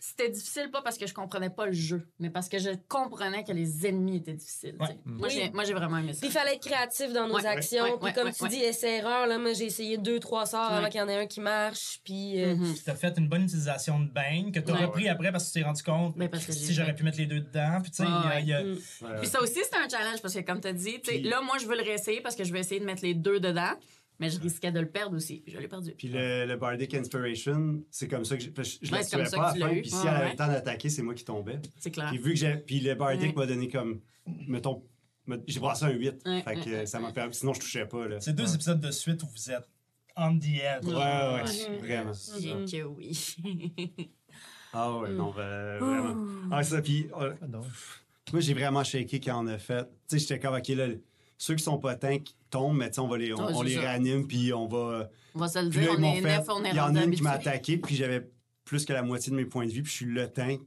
C'était 0.04 0.28
difficile 0.30 0.68
pas 0.72 0.82
parce 0.82 0.98
que 0.98 1.06
je 1.06 1.14
comprenais 1.14 1.48
pas 1.48 1.66
le 1.66 1.72
jeu, 1.72 2.08
mais 2.18 2.28
parce 2.28 2.48
que 2.48 2.58
je 2.58 2.70
comprenais 2.88 3.44
que 3.44 3.52
les 3.52 3.86
ennemis 3.86 4.16
étaient 4.16 4.32
difficiles. 4.32 4.74
Ouais. 4.80 4.88
Moi, 5.04 5.28
Oui. 5.28 5.32
j'ai, 5.32 5.50
moi, 5.52 5.62
j'ai 5.62 5.74
vraiment 5.74 5.98
aimé 5.98 6.12
ça. 6.12 6.18
Puis 6.18 6.28
il 6.28 6.32
fallait 6.32 6.56
être 6.56 6.66
créatif 6.66 7.12
dans 7.12 7.28
nos 7.28 7.36
Ouais, 7.36 7.46
actions. 7.46 7.84
ouais, 7.84 7.90
puis 7.96 8.04
ouais, 8.06 8.12
comme 8.12 8.26
ouais, 8.26 8.32
tu 8.32 8.42
ouais. 8.42 8.48
dis, 8.48 8.56
essai-erreur, 8.64 9.28
là, 9.28 9.38
moi 9.38 9.52
j'ai 9.52 9.66
essayé 9.66 9.98
deux, 9.98 10.18
trois 10.18 10.44
sorts 10.44 10.72
avant 10.72 10.88
qu'il 10.88 10.98
y 10.98 11.02
en 11.02 11.08
ait 11.08 11.18
un 11.18 11.26
qui 11.26 11.40
marche. 11.40 12.00
Puis 12.04 12.42
euh, 12.42 12.56
Mhm. 12.56 12.74
Tu 12.84 12.90
as 12.90 12.96
fait 12.96 13.16
une 13.16 13.28
bonne 13.28 13.44
utilisation 13.44 14.00
de 14.00 14.08
Bane 14.10 14.50
que 14.50 14.58
tu 14.58 14.72
as 14.72 14.74
Ouais. 14.74 14.84
repris 14.86 15.08
après 15.08 15.30
parce 15.30 15.44
que 15.44 15.52
tu 15.52 15.60
t'es 15.60 15.64
rendu 15.64 15.82
compte 15.84 16.16
Mais 16.16 16.28
parce 16.28 16.44
que 16.46 16.52
si 16.52 16.66
j'ai 16.66 16.74
j'aurais 16.74 16.94
pu 16.96 17.04
mettre 17.04 17.18
les 17.18 17.26
deux 17.26 17.40
dedans. 17.40 17.78
Puis 17.80 17.92
tu 17.92 17.98
sais, 17.98 18.08
il 18.08 18.08
y 18.08 18.32
a- 18.32 18.40
il 18.40 18.46
y 18.48 18.52
a- 18.54 18.62
Mm. 18.64 18.72
Ouais, 19.02 19.18
Puis 19.20 19.28
ça 19.28 19.40
aussi, 19.40 19.54
c'était 19.62 19.76
un 19.76 19.88
challenge 19.88 20.20
parce 20.20 20.34
que, 20.34 20.40
comme 20.40 20.60
tu 20.60 20.66
as 20.68 20.72
dit, 20.72 21.00
là, 21.22 21.40
moi, 21.42 21.58
je 21.60 21.66
veux 21.66 21.76
le 21.76 21.82
réessayer 21.82 22.20
parce 22.20 22.34
que 22.34 22.42
je 22.42 22.52
veux 22.52 22.58
essayer 22.58 22.80
de 22.80 22.84
mettre 22.86 23.02
les 23.04 23.14
deux 23.14 23.38
dedans, 23.38 23.72
mais 24.22 24.30
je 24.30 24.40
risquais 24.40 24.72
de 24.72 24.80
le 24.80 24.88
perdre 24.88 25.14
aussi. 25.16 25.40
Puis 25.44 25.52
je 25.52 25.58
l'ai 25.58 25.68
perdu. 25.68 25.92
Puis 25.98 26.08
le, 26.08 26.46
le 26.46 26.56
Bardic 26.56 26.94
Inspiration, 26.94 27.82
c'est 27.90 28.08
comme 28.08 28.24
ça 28.24 28.36
que 28.36 28.42
je, 28.42 28.48
je, 28.56 28.62
je 28.82 28.92
Ouais, 28.92 29.00
comme 29.10 29.26
ça 29.26 29.36
pas 29.36 29.52
que 29.52 29.58
à 29.62 29.66
fin. 29.68 29.74
eu. 29.74 29.82
Puis 29.82 29.90
si 29.90 29.96
elle 30.06 30.08
avait 30.08 30.30
le 30.30 30.36
temps 30.36 30.46
d'attaquer, 30.46 30.88
c'est 30.88 31.02
moi 31.02 31.12
qui 31.14 31.24
tombais. 31.24 31.60
C'est 31.78 31.90
clair. 31.90 32.08
Puis 32.08 32.18
vu 32.18 32.30
que 32.30 32.38
j'ai. 32.38 32.54
Puis 32.56 32.80
le 32.80 32.94
Bardic 32.94 33.36
Ouais. 33.36 33.42
m'a 33.44 33.46
donné 33.46 33.68
comme. 33.68 34.00
Mettons. 34.48 34.82
J'ai 35.46 35.60
brassé 35.60 35.84
un 35.84 35.90
8. 35.90 36.22
Ouais, 36.26 36.42
fait 36.42 36.56
que 36.64 36.86
ça 36.86 36.98
m'a 36.98 37.12
permis. 37.12 37.34
Sinon, 37.34 37.52
je 37.54 37.60
touchais 37.60 37.86
pas. 37.86 38.08
Là. 38.08 38.20
c'est 38.20 38.32
deux 38.32 38.44
Ouais. 38.48 38.54
épisodes 38.54 38.80
de 38.80 38.90
suite 38.90 39.22
où 39.22 39.26
vous 39.26 39.50
êtes 39.50 39.68
on 40.16 40.38
the 40.38 40.44
edge. 40.46 40.84
Ouais, 40.86 40.94
ouais, 40.94 41.42
Ouais. 41.42 41.42
ouais, 41.42 41.78
vraiment. 41.78 42.12
Bien 42.38 42.64
que 42.66 42.82
oui. 42.84 43.36
Ah 44.74 44.96
ouais, 44.98 45.10
non, 45.10 45.32
ben, 45.36 45.78
vraiment. 45.78 46.26
Ah, 46.50 46.62
ça, 46.62 46.80
puis 46.80 47.06
euh, 47.20 47.34
Ah, 47.42 47.46
non. 47.46 47.60
moi, 48.32 48.40
j'ai 48.40 48.54
vraiment 48.54 48.82
shaké 48.82 49.20
quand 49.20 49.44
on 49.44 49.46
a 49.48 49.58
fait. 49.58 49.84
Tu 49.84 49.90
sais, 50.08 50.18
j'étais 50.18 50.38
comme, 50.38 50.54
OK, 50.54 50.68
là, 50.68 50.86
ceux 51.44 51.56
qui 51.56 51.64
sont 51.64 51.76
pas 51.78 51.96
tanks 51.96 52.28
tombent, 52.50 52.76
mais 52.76 52.88
tu 52.88 52.94
sais, 52.94 53.00
on, 53.00 53.08
va 53.08 53.18
les, 53.18 53.32
on, 53.34 53.36
Ouais, 53.38 53.52
on 53.52 53.58
c'est 53.62 53.68
les 53.70 53.74
ça. 53.74 53.80
réanime, 53.80 54.28
puis 54.28 54.52
on 54.52 54.68
va. 54.68 55.10
On 55.34 55.40
va 55.40 55.48
se 55.48 55.58
le 55.58 55.70
Puis 55.70 55.80
dire, 55.80 55.92
là, 55.94 55.98
on 55.98 56.02
est 56.14 56.20
fait. 56.20 56.36
neuf, 56.38 56.44
on 56.48 56.64
est 56.64 56.70
Il 56.70 56.76
y 56.76 56.80
en 56.80 56.94
a 56.94 57.02
une 57.02 57.10
qui 57.10 57.22
m'a 57.22 57.32
attaqué, 57.32 57.78
puis 57.78 57.96
j'avais 57.96 58.30
plus 58.64 58.84
que 58.84 58.92
la 58.92 59.02
moitié 59.02 59.32
de 59.32 59.36
mes 59.36 59.44
points 59.44 59.66
de 59.66 59.72
vie, 59.72 59.82
puis 59.82 59.90
je 59.90 59.96
suis 59.96 60.06
le 60.06 60.28
tank. 60.30 60.60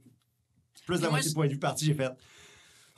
Plus 0.86 0.98
de 0.98 1.02
la 1.02 1.08
moi, 1.08 1.10
moitié 1.12 1.28
je- 1.30 1.30
de 1.30 1.34
points 1.34 1.46
de 1.46 1.52
vie 1.52 1.58
parti, 1.58 1.86
j'ai 1.86 1.94
fait. 1.94 2.10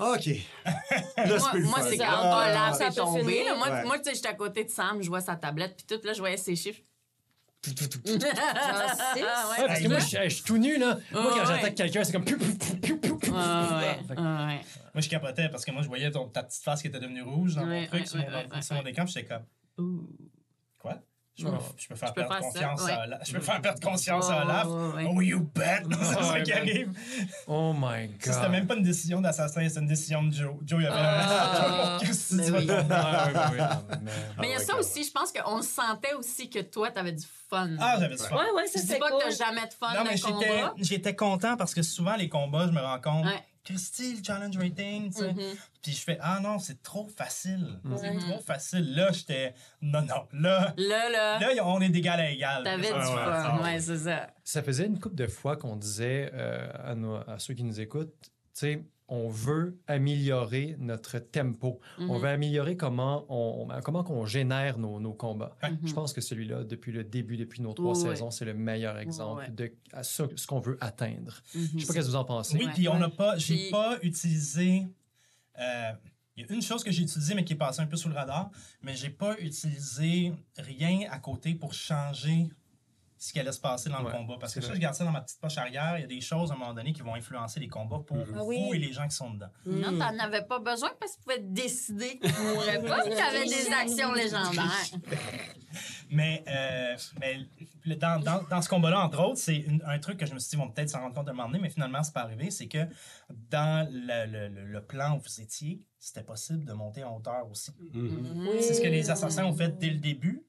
OK. 0.01 0.27
Là, 0.67 1.27
Moi, 1.27 1.39
c'est 1.39 1.51
plus 1.51 1.61
le 1.61 1.67
moi, 1.69 1.79
c'est 1.89 1.97
quand 1.99 2.05
Ah, 2.09 2.49
Olaf 2.51 2.79
ça 2.79 2.91
tombé. 2.91 3.21
finir. 3.21 3.45
là. 3.45 3.55
Moi, 3.57 3.69
Ouais. 3.71 3.85
moi 3.85 3.99
tu 3.99 4.05
sais, 4.09 4.15
j'étais 4.17 4.29
à 4.29 4.35
côté 4.35 4.65
de 4.65 4.71
Sam, 4.71 5.01
je 5.03 5.09
vois 5.09 5.21
sa 5.21 5.37
tablette, 5.37 5.77
puis 5.77 5.87
tout, 5.87 6.05
là, 6.05 6.13
je 6.15 6.19
voyais 6.19 6.37
ses 6.37 6.57
chiffres. 6.57 6.81
Genre 7.65 7.75
six. 8.05 8.27
Ah, 8.27 9.15
Ouais, 9.15 9.61
ouais. 9.63 9.67
parce 9.67 9.81
que 9.81 9.89
moi, 9.89 9.99
je 9.99 10.29
suis- 10.29 10.43
tout 10.45 10.59
nu, 10.59 10.79
là. 10.79 10.99
Moi, 11.13 11.23
quand 11.33 11.39
ouais. 11.41 11.47
j'attaque 11.47 11.75
quelqu'un, 11.77 12.03
c'est 12.05 12.13
comme. 12.13 12.25
piou, 12.25 12.39
piou, 12.83 12.97
piou, 12.99 13.18
ouais. 13.31 14.61
Moi, 14.95 15.01
je 15.01 15.09
capotais 15.09 15.49
parce 15.49 15.65
que 15.65 15.71
moi, 15.71 15.83
je 15.83 15.89
voyais 15.89 16.11
ton, 16.11 16.29
ta 16.29 16.43
petite 16.43 16.63
face 16.63 16.83
qui 16.83 16.89
était 16.89 17.01
devenue 17.01 17.23
rouge 17.23 17.55
dans 17.55 17.67
mon 17.67 17.87
truc 17.87 18.07
sur, 18.07 18.19
mon, 18.19 18.25
écran. 18.85 19.05
puis 19.05 19.13
J'étais 19.15 19.27
comme, 19.27 19.45
Ouh. 19.79 20.09
quoi? 20.79 21.01
Je 21.39 21.45
peux, 21.45 21.51
je 21.77 21.83
Je 21.85 21.89
perdre 22.13 22.15
faire 22.15 22.29
ça, 22.29 22.39
confiance 22.41 22.83
ouais. 22.83 22.93
à 22.93 23.03
Olaf. 23.05 23.21
Je 23.25 23.33
peux 23.33 23.41
faire 23.41 23.61
perdre 23.61 23.81
conscience 23.81 24.29
à 24.29 24.45
Olaf. 24.45 24.67
ouais. 24.67 25.09
Oh, 25.09 25.21
you 25.21 25.49
bet! 25.55 25.83
c'est 26.03 26.23
ça 26.23 26.41
qui 26.41 26.53
arrive. 26.53 26.91
Oh 27.47 27.73
my 27.73 28.09
god. 28.09 28.35
C'était 28.35 28.49
même 28.49 28.67
pas 28.67 28.75
une 28.75 28.83
décision 28.83 29.21
d'assassin, 29.21 29.69
c'était 29.69 29.81
une 29.81 29.87
décision 29.87 30.25
de 30.25 30.33
Joe. 30.33 30.57
Joe, 30.65 30.81
il 30.83 30.87
avait 30.87 30.99
un. 30.99 31.99
Mais 32.33 32.51
oui. 32.51 32.61
il 32.65 32.67
y 32.67 34.55
a 34.55 34.57
ouais, 34.59 34.59
ça 34.65 34.77
aussi, 34.77 35.05
je 35.05 35.13
pense 35.13 35.33
qu'on 35.33 35.63
sentait 35.63 36.15
aussi 36.15 36.51
que 36.51 36.59
toi, 36.61 36.91
t'avais 36.91 37.13
du 37.13 37.25
fun. 37.49 37.71
Ah, 37.79 37.97
j'avais 38.01 38.17
du 38.17 38.23
fun. 38.23 38.37
Ouais, 38.37 38.67
c'est 38.67 38.99
pas 38.99 39.11
cool. 39.11 39.19
que 39.21 39.25
t'as 39.25 39.45
jamais 39.45 39.67
de 39.67 39.75
fun 39.75 39.95
Non, 39.95 40.05
mais 40.05 40.17
j'étais, 40.79 41.15
content 41.15 41.57
parce 41.57 41.75
que 41.75 41.83
souvent, 41.83 42.17
les 42.17 42.29
combats, 42.29 42.67
je 42.67 42.73
me 42.73 42.81
rends 42.81 43.01
compte, 43.01 43.27
Ouais. 43.27 43.45
Christy, 43.69 44.17
le 44.17 44.23
challenge 44.25 44.57
rating, 44.57 45.13
tu 45.13 45.19
sais. 45.21 45.33
Mhm. 45.33 45.43
Puis 45.83 45.93
je 45.93 46.01
fais, 46.01 46.19
ah 46.21 46.41
non, 46.43 46.59
c'est 46.59 46.83
trop 46.83 47.07
facile. 47.07 47.79
C'est 47.97 48.13
Mhm. 48.15 48.21
trop 48.21 48.41
facile. 48.41 48.95
Là, 48.95 49.13
j'étais, 49.13 49.53
non, 49.83 50.03
non. 50.03 50.27
Là, 50.33 50.75
Là, 50.77 51.09
là, 51.11 51.39
là, 51.55 51.67
on 51.67 51.81
est 51.81 51.89
d'égal 51.91 52.19
à 52.21 52.31
égal. 52.31 52.65
t'avais 52.65 52.89
du 52.89 52.93
ouais, 52.95 53.01
fun. 53.05 53.57
ouais. 53.59 53.63
Ouais, 53.63 53.81
c'est 53.81 53.99
ça. 53.99 54.31
Ça 54.43 54.63
faisait 54.63 54.87
une 54.87 54.99
couple 54.99 55.17
de 55.17 55.27
fois 55.27 55.57
qu'on 55.57 55.77
disait 55.77 56.31
euh, 56.33 56.67
à, 56.83 56.95
nos- 56.95 57.17
à 57.17 57.39
ceux 57.39 57.53
qui 57.55 57.65
nous 57.65 57.79
écoutent, 57.81 58.15
tu 58.23 58.31
sais, 58.55 58.85
on 59.09 59.29
veut 59.29 59.79
améliorer 59.87 60.77
notre 60.79 61.19
tempo. 61.19 61.81
On 61.99 62.17
Mhm. 62.17 62.21
veut 62.21 62.29
améliorer 62.29 62.77
comment 62.77 63.25
on, 63.29 63.67
on- 63.71 63.81
comment 63.81 64.05
qu'on 64.05 64.27
génère 64.27 64.79
nos, 64.79 65.01
nos 65.01 65.15
combats. 65.15 65.57
Ouais. 65.63 65.71
Je 65.85 65.93
pense 65.95 66.13
que 66.13 66.21
celui-là, 66.21 66.65
depuis 66.65 66.93
le 66.93 67.05
début, 67.05 67.37
depuis 67.37 67.63
nos 67.63 67.73
trois 67.73 67.95
saisons, 67.95 68.31
c'est 68.31 68.45
le 68.45 68.55
meilleur 68.55 68.99
exemple 68.99 69.51
de 69.53 69.73
à 69.93 70.03
ce 70.03 70.47
qu'on 70.47 70.61
veut 70.61 70.77
atteindre. 70.81 71.41
Mhm. 71.55 71.63
Je 71.75 71.79
sais 71.81 71.87
pas 71.87 71.95
qu'est-ce 71.95 72.07
que 72.07 72.11
vous 72.11 72.17
en 72.17 72.25
pensez. 72.25 72.59
Oui, 72.59 72.67
Ouais. 72.67 72.73
puis 72.75 72.89
on 72.89 72.99
n'a 72.99 73.09
pas, 73.09 73.37
j'ai 73.39 73.55
Puis- 73.57 73.71
pas 73.71 73.99
utilisé. 74.03 74.87
euh, 75.59 75.93
Il 76.37 76.47
y 76.47 76.53
a 76.53 76.55
une 76.55 76.63
chose 76.63 76.85
que 76.85 76.93
j'ai 76.93 77.03
utilisée, 77.03 77.35
mais 77.35 77.43
qui 77.45 77.55
est 77.55 77.57
passée 77.57 77.81
un 77.81 77.87
peu 77.87 77.97
sous 77.97 78.09
le 78.09 78.15
radar, 78.15 78.53
mais 78.81 78.95
j'ai 78.95 79.11
pas 79.11 79.37
utilisé 79.41 80.33
rien 80.57 81.09
à 81.11 81.19
côté 81.19 81.53
pour 81.55 81.75
changer 81.75 82.47
ce 83.19 83.33
qui 83.33 83.41
allait 83.41 83.53
se 83.53 83.61
passer 83.61 83.91
dans 83.91 83.99
Ouais, 83.99 84.11
le 84.13 84.17
combat. 84.19 84.37
Parce 84.41 84.55
que 84.55 84.61
ça, 84.61 84.73
je 84.75 84.79
garde 84.79 84.95
ça 84.95 85.05
dans 85.05 85.11
ma 85.11 85.21
petite 85.21 85.41
poche 85.41 85.59
arrière. 85.59 85.99
Il 85.99 86.03
y 86.03 86.05
a 86.05 86.07
des 86.07 86.21
choses 86.21 86.51
à 86.51 86.55
un 86.55 86.59
moment 86.59 86.73
donné 86.75 86.93
qui 86.93 87.03
vont 87.03 87.15
influencer 87.15 87.61
les 87.61 87.69
combats 87.69 88.01
pour 88.07 88.19
Ah 88.19 88.25
vous 88.39 88.45
oui. 88.47 88.71
et 88.75 88.79
les 88.79 88.93
gens 88.93 89.07
qui 89.09 89.17
sont 89.17 89.31
dedans. 89.33 89.49
Non, 89.67 89.99
t'en 89.99 90.19
avais 90.19 90.43
pas 90.45 90.59
besoin 90.61 90.91
parce 91.01 91.13
que 91.13 91.17
tu 91.19 91.23
pouvais 91.25 91.41
décider 91.41 92.19
que 92.21 92.27
tu 92.29 92.43
mourrais 92.43 92.83
pas 92.83 93.03
si 93.05 93.11
t'avais 93.11 93.45
des 93.45 93.69
actions 93.73 94.13
légendaires. 94.13 94.85
Mais, 96.11 96.43
euh, 96.49 96.97
mais 97.85 97.97
dans, 97.97 98.19
dans, 98.21 98.43
dans 98.49 98.63
ce 98.63 98.69
combat-là, 98.71 99.05
entre 99.05 99.21
autres, 99.23 99.39
c'est 99.39 99.67
un 99.85 99.99
truc 99.99 100.17
que 100.19 100.25
je 100.25 100.33
me 100.33 100.39
suis 100.39 100.49
dit, 100.51 100.57
ils 100.57 100.59
vont 100.59 100.71
peut-être 100.71 100.89
s'en 100.89 101.01
rendre 101.01 101.15
compte 101.15 101.29
à 101.29 101.33
un 101.33 101.35
moment 101.35 101.49
donné, 101.49 101.61
mais 101.61 101.69
finalement, 101.69 102.03
c'est 102.03 102.15
pas 102.15 102.23
arrivé. 102.23 102.51
C'est 102.51 102.67
que 102.69 102.87
dans 103.51 103.87
le, 103.91 104.27
le- 104.27 104.49
le- 104.49 104.65
le 104.65 104.81
plan 104.83 105.17
où 105.17 105.21
vous 105.21 105.41
étiez, 105.43 105.83
c'était 105.99 106.23
possible 106.23 106.65
de 106.65 106.73
monter 106.73 107.05
en 107.05 107.17
hauteur 107.17 107.47
aussi. 107.51 107.73
Mhm. 107.93 108.49
C'est 108.61 108.75
ce 108.75 108.81
que 108.81 108.89
les 108.89 109.11
assassins 109.11 109.45
ont 109.45 109.53
fait 109.53 109.77
dès 109.79 109.91
le 109.91 109.99
début, 109.99 110.45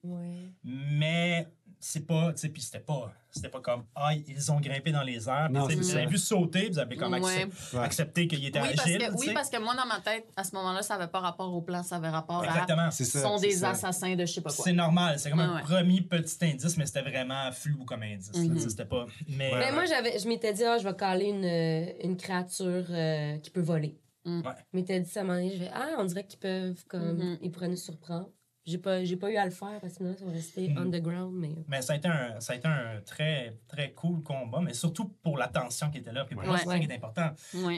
mais 0.64 1.46
c'est 1.80 2.06
pas, 2.06 2.32
tu 2.32 2.40
sais, 2.42 2.48
puis 2.50 2.60
c'était 2.62 2.78
pas, 2.80 3.10
c'était 3.30 3.48
pas 3.48 3.60
comme, 3.60 3.84
ah, 3.94 4.12
ils 4.14 4.52
ont 4.52 4.60
grimpé 4.60 4.92
dans 4.92 5.02
les 5.02 5.28
airs, 5.28 5.48
Non, 5.50 5.66
vous 5.66 5.90
avez 5.96 6.06
vu 6.06 6.18
sauter, 6.18 6.68
vous 6.68 6.78
avez 6.78 6.96
comme 6.96 7.12
Ouais. 7.14 7.20
accep- 7.20 7.74
Ouais. 7.74 7.80
accepté 7.84 8.28
qu'il 8.28 8.44
était 8.44 8.60
Oui 8.60 8.68
parce, 8.76 8.86
agile. 8.86 8.98
que, 8.98 9.12
oui, 9.14 9.30
parce 9.32 9.48
que 9.48 9.58
moi, 9.58 9.74
dans 9.74 9.86
ma 9.86 10.00
tête, 10.00 10.26
à 10.36 10.44
ce 10.44 10.54
moment-là, 10.56 10.82
ça 10.82 10.94
avait 10.96 11.06
pas 11.08 11.20
rapport 11.20 11.52
au 11.54 11.62
plan, 11.62 11.82
ça 11.82 11.96
avait 11.96 12.08
rapport 12.10 12.42
à. 12.42 12.46
Exactement. 12.46 12.90
C'est 12.90 13.04
Ce 13.04 13.18
ça. 13.18 13.22
sont 13.22 13.38
des 13.38 13.52
ça. 13.52 13.70
assassins 13.70 14.14
de 14.14 14.26
je 14.26 14.32
sais 14.32 14.40
pas 14.42 14.50
quoi. 14.52 14.64
C'est 14.64 14.72
normal, 14.74 15.18
c'est 15.18 15.30
comme 15.30 15.38
Ouais, 15.38 15.44
un 15.46 15.54
ouais. 15.56 15.62
premier 15.62 16.02
petit 16.02 16.36
indice, 16.44 16.76
mais 16.76 16.84
c'était 16.86 17.02
vraiment 17.02 17.50
flou 17.52 17.84
comme 17.84 18.02
indice. 18.02 18.30
Mhm. 18.34 18.58
C'était 18.58 18.84
pas. 18.84 19.06
Mais, 19.28 19.50
Ouais. 19.52 19.58
Mais 19.58 19.72
moi, 19.72 19.84
j'avais, 19.86 20.18
je 20.18 20.28
m'étais 20.28 20.52
dit, 20.52 20.64
ah, 20.64 20.76
je 20.78 20.84
vais 20.84 20.94
caler 20.94 21.26
une, 21.26 21.44
euh, 21.44 21.92
une 22.04 22.16
créature 22.16 22.84
euh, 22.90 23.38
qui 23.38 23.50
peut 23.50 23.60
voler. 23.62 23.96
Mm. 24.26 24.40
Ouais. 24.40 24.52
Je 24.72 24.78
m'étais 24.78 25.00
dit 25.00 25.08
ça 25.08 25.20
à 25.20 25.22
un 25.22 25.26
moment 25.26 25.38
donné, 25.38 25.54
je 25.54 25.60
vais, 25.60 25.70
ah, 25.72 25.94
on 25.98 26.04
dirait 26.04 26.26
qu'ils 26.26 26.38
peuvent, 26.38 26.84
comme, 26.88 27.16
Mhm. 27.16 27.38
ils 27.40 27.50
pourraient 27.50 27.68
nous 27.68 27.76
surprendre. 27.76 28.28
J'ai 28.66 28.78
pas, 28.78 29.02
j'ai 29.04 29.16
pas 29.16 29.30
eu 29.30 29.36
à 29.36 29.44
le 29.46 29.50
faire 29.50 29.80
parce 29.80 29.94
que 29.94 29.98
sinon, 29.98 30.14
ça 30.16 30.24
va 30.26 30.32
rester 30.32 30.68
Mhm. 30.68 30.78
underground, 30.78 31.34
mais. 31.34 31.54
Mais 31.66 31.80
ça 31.82 31.94
a 31.94 31.96
été 31.96 32.08
un, 32.08 32.38
ça 32.40 32.52
a 32.52 32.56
été 32.56 32.68
un 32.68 33.00
très, 33.00 33.58
très 33.68 33.92
cool 33.92 34.22
combat, 34.22 34.60
mais 34.60 34.74
surtout 34.74 35.08
pour 35.22 35.38
la 35.38 35.48
tension 35.48 35.90
qui 35.90 35.98
était 35.98 36.12
là. 36.12 36.24
Puis 36.26 36.34
pour 36.36 36.44
moi, 36.44 36.58
c'est 36.58 36.64
ça 36.64 36.70
Ouais. 36.70 36.80
qui 36.80 36.86
est 36.86 36.94
important. 36.94 37.30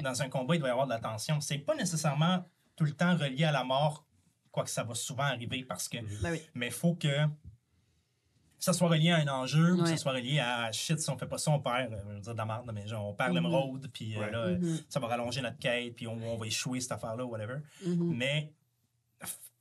Dans 0.03 0.23
un 0.23 0.29
combat, 0.29 0.57
il 0.57 0.59
doit 0.59 0.69
y 0.69 0.73
avoir 0.73 0.87
de 0.87 0.93
la 0.93 0.99
tension. 0.99 1.41
C'est 1.41 1.59
pas 1.59 1.75
nécessairement 1.77 2.45
tout 2.77 2.85
le 2.85 2.93
temps 2.93 3.17
relié 3.17 3.45
à 3.45 3.53
la 3.53 3.63
mort, 3.65 4.05
quoique 4.51 4.71
ça 4.71 4.83
va 4.83 4.95
souvent 4.95 5.23
arriver 5.23 5.65
parce 5.65 5.89
que. 5.89 5.99
Ben 6.23 6.33
oui. 6.33 6.43
Mais 6.55 6.67
il 6.67 6.73
faut 6.73 6.95
que 6.97 7.09
ça 8.59 8.73
soit 8.73 8.89
relié 8.89 9.11
à 9.11 9.17
un 9.17 9.29
enjeu, 9.29 9.73
ou 9.73 9.77
que 9.79 9.83
Ouais. 9.83 9.89
ça 9.91 9.97
soit 9.97 10.13
relié 10.13 10.39
à 10.41 10.71
shit, 10.73 10.99
si 10.99 11.11
on 11.11 11.17
fait 11.19 11.27
pas 11.27 11.39
ça, 11.39 11.51
on 11.53 11.61
perd, 11.61 11.93
euh, 11.93 11.99
je 12.11 12.15
veux 12.15 12.21
dire 12.21 12.33
de 12.33 12.39
la 12.39 12.45
merde, 12.47 12.71
mais 12.75 12.87
genre, 12.87 13.07
on 13.09 13.13
perd 13.15 13.35
l'émeraude, 13.35 13.89
puis 13.93 14.17
euh, 14.17 14.21
Ouais. 14.21 14.31
là, 14.31 14.39
euh, 14.39 14.59
Mhm. 14.59 14.79
ça 14.89 15.01
va 15.01 15.07
rallonger 15.09 15.41
notre 15.43 15.59
quête, 15.59 15.95
puis 15.97 16.07
on, 16.07 16.15
on 16.15 16.37
va 16.37 16.47
échouer 16.47 16.81
cette 16.81 16.93
affaire-là, 16.93 17.25
whatever. 17.25 17.57
Mhm. 17.85 18.15
Mais, 18.17 18.53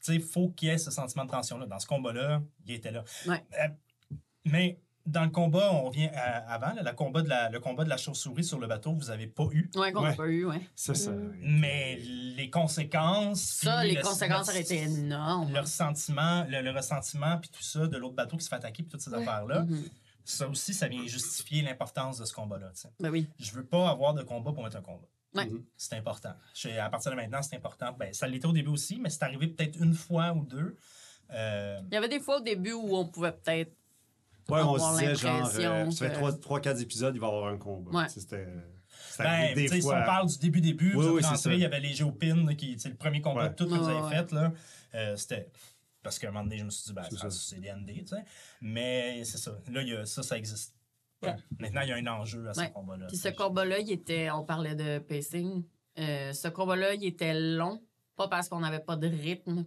sais, 0.05 0.15
il 0.15 0.21
faut 0.21 0.49
qu'il 0.49 0.69
y 0.69 0.71
ait 0.71 0.77
ce 0.77 0.91
sentiment 0.91 1.25
de 1.25 1.31
tension-là. 1.31 1.65
Dans 1.65 1.79
ce 1.79 1.87
combat-là, 1.87 2.41
il 2.65 2.73
était 2.73 2.91
là. 2.91 3.03
Ouais. 3.27 3.43
Euh, 3.61 3.67
mais 4.45 4.79
dans 5.05 5.23
le 5.23 5.29
combat, 5.31 5.71
on 5.73 5.83
revient 5.85 6.09
à- 6.13 6.51
avant, 6.53 6.73
là, 6.75 6.83
le, 6.83 6.91
combat 6.93 7.21
de 7.23 7.29
la, 7.29 7.49
le 7.49 7.59
combat 7.59 7.83
de 7.83 7.89
la 7.89 7.97
chauve-souris 7.97 8.43
sur 8.43 8.59
le 8.59 8.67
bateau, 8.67 8.93
vous 8.93 9.09
avez 9.09 9.25
pas 9.27 9.45
eu. 9.51 9.69
Ouais, 9.75 9.91
qu'on 9.91 10.01
n'a 10.03 10.09
Ouais. 10.11 10.15
pas 10.15 10.27
eu, 10.27 10.45
ouais. 10.45 10.61
Ça, 10.75 10.93
ça. 10.93 11.11
Mais 11.41 11.97
les 11.97 12.49
conséquences. 12.51 13.41
Ça, 13.41 13.83
les 13.83 13.95
le- 13.95 14.01
conséquences 14.01 14.49
auraient 14.49 14.61
été 14.61 14.77
énormes. 14.83 15.51
Le 15.51 15.59
ressentiment, 15.59 16.45
le, 16.47 16.61
le 16.61 16.71
ressentiment, 16.71 17.37
puis 17.39 17.49
tout 17.49 17.63
ça, 17.63 17.87
de 17.87 17.97
l'autre 17.97 18.15
bateau 18.15 18.37
qui 18.37 18.43
se 18.43 18.49
fait 18.49 18.55
attaquer, 18.57 18.83
puis 18.83 18.91
toutes 18.91 19.01
ces 19.01 19.13
affaires-là, 19.13 19.61
Mhm. 19.61 19.83
ça 20.23 20.47
aussi, 20.47 20.73
ça 20.73 20.87
vient 20.87 21.05
justifier 21.07 21.63
l'importance 21.63 22.19
de 22.19 22.25
ce 22.25 22.33
combat-là. 22.33 22.71
Ben 22.99 23.09
oui. 23.09 23.27
Je 23.39 23.51
veux 23.53 23.65
pas 23.65 23.89
avoir 23.89 24.13
de 24.13 24.21
combat 24.21 24.51
pour 24.53 24.63
mettre 24.63 24.77
un 24.77 24.81
combat. 24.81 25.07
Ouais. 25.33 25.45
Mhm. 25.45 25.63
C'est 25.77 25.95
important. 25.95 26.33
Je- 26.53 26.69
à 26.77 26.89
partir 26.89 27.11
de 27.11 27.15
maintenant, 27.15 27.41
c'est 27.41 27.55
important. 27.55 27.93
Ben, 27.97 28.13
ça 28.13 28.27
l'était 28.27 28.47
au 28.47 28.51
début 28.53 28.69
aussi, 28.71 28.99
mais 28.99 29.09
c'est 29.09 29.23
arrivé 29.23 29.47
peut-être 29.47 29.77
une 29.79 29.93
fois 29.93 30.33
ou 30.33 30.43
deux. 30.45 30.75
Euh, 31.31 31.79
Il 31.89 31.93
y 31.93 31.97
avait 31.97 32.09
des 32.09 32.19
fois 32.19 32.37
au 32.37 32.41
début 32.41 32.73
où 32.73 32.95
on 32.95 33.07
pouvait 33.07 33.31
peut-être. 33.31 33.71
Ouais, 34.49 34.59
on 34.61 34.77
se 34.77 34.99
disait, 34.99 35.15
genre, 35.15 35.45
euh, 35.55 35.91
ça 35.91 36.09
fait 36.09 36.19
que- 36.19 36.39
3-4 36.41 36.81
épisodes, 36.81 37.15
il 37.15 37.21
va 37.21 37.27
y 37.27 37.29
avoir 37.29 37.47
un 37.53 37.57
combat. 37.57 37.91
Ouais. 37.91 38.09
C'était. 38.09 38.47
ben, 39.17 39.53
des 39.55 39.67
si 39.69 39.75
on 39.77 39.81
fois. 39.81 40.01
parle 40.01 40.27
du 40.27 40.37
début-début, 40.39 40.95
Oui, 40.95 41.05
vous 41.05 41.15
oui, 41.15 41.21
il 41.45 41.59
y 41.59 41.65
avait 41.65 41.79
les 41.79 41.93
géopines, 41.93 42.55
qui 42.57 42.77
c'est 42.79 42.89
le 42.89 42.95
premier 42.95 43.21
combat 43.21 43.43
Ouais. 43.43 43.49
de 43.49 43.55
tout 43.55 43.65
que 43.65 43.73
vous 43.73 43.87
avez 43.87 44.01
ouais, 44.01 44.09
fait. 44.09 44.31
Là. 44.33 44.51
Euh, 44.95 45.15
c'était. 45.15 45.49
Parce 46.03 46.17
qu'à 46.19 46.27
un 46.29 46.31
moment 46.31 46.43
donné, 46.43 46.57
je 46.57 46.63
me 46.65 46.69
suis 46.71 46.87
dit, 46.87 46.93
ben, 46.93 47.03
C'est 47.29 47.59
des 47.61 47.69
ND, 47.69 47.93
tu 47.99 48.07
sais. 48.07 48.25
Mais 48.59 49.23
c'est 49.23 49.37
ça. 49.37 49.51
Là, 49.71 49.81
il 49.83 49.87
y 49.89 49.95
a, 49.95 50.05
ça, 50.05 50.23
ça 50.23 50.37
existe. 50.37 50.73
Ouais. 51.23 51.35
Maintenant, 51.59 51.81
il 51.81 51.89
y 51.89 51.91
a 51.91 51.95
un 51.95 52.07
enjeu 52.07 52.47
à 52.49 52.53
ce 52.53 52.59
Ouais. 52.61 52.71
combat-là. 52.71 53.07
Puis 53.07 53.17
ce 53.17 53.29
combat-là, 53.29 53.79
il 53.79 53.91
était. 53.91 54.29
On 54.31 54.43
parlait 54.43 54.75
de 54.75 54.99
pacing. 54.99 55.63
Euh, 55.99 56.33
ce 56.33 56.47
combat-là, 56.47 56.93
il 56.95 57.05
était 57.05 57.33
long. 57.39 57.81
Pas 58.15 58.27
parce 58.27 58.49
qu'on 58.49 58.59
n'avait 58.59 58.79
pas 58.79 58.95
de 58.95 59.07
rythme 59.07 59.65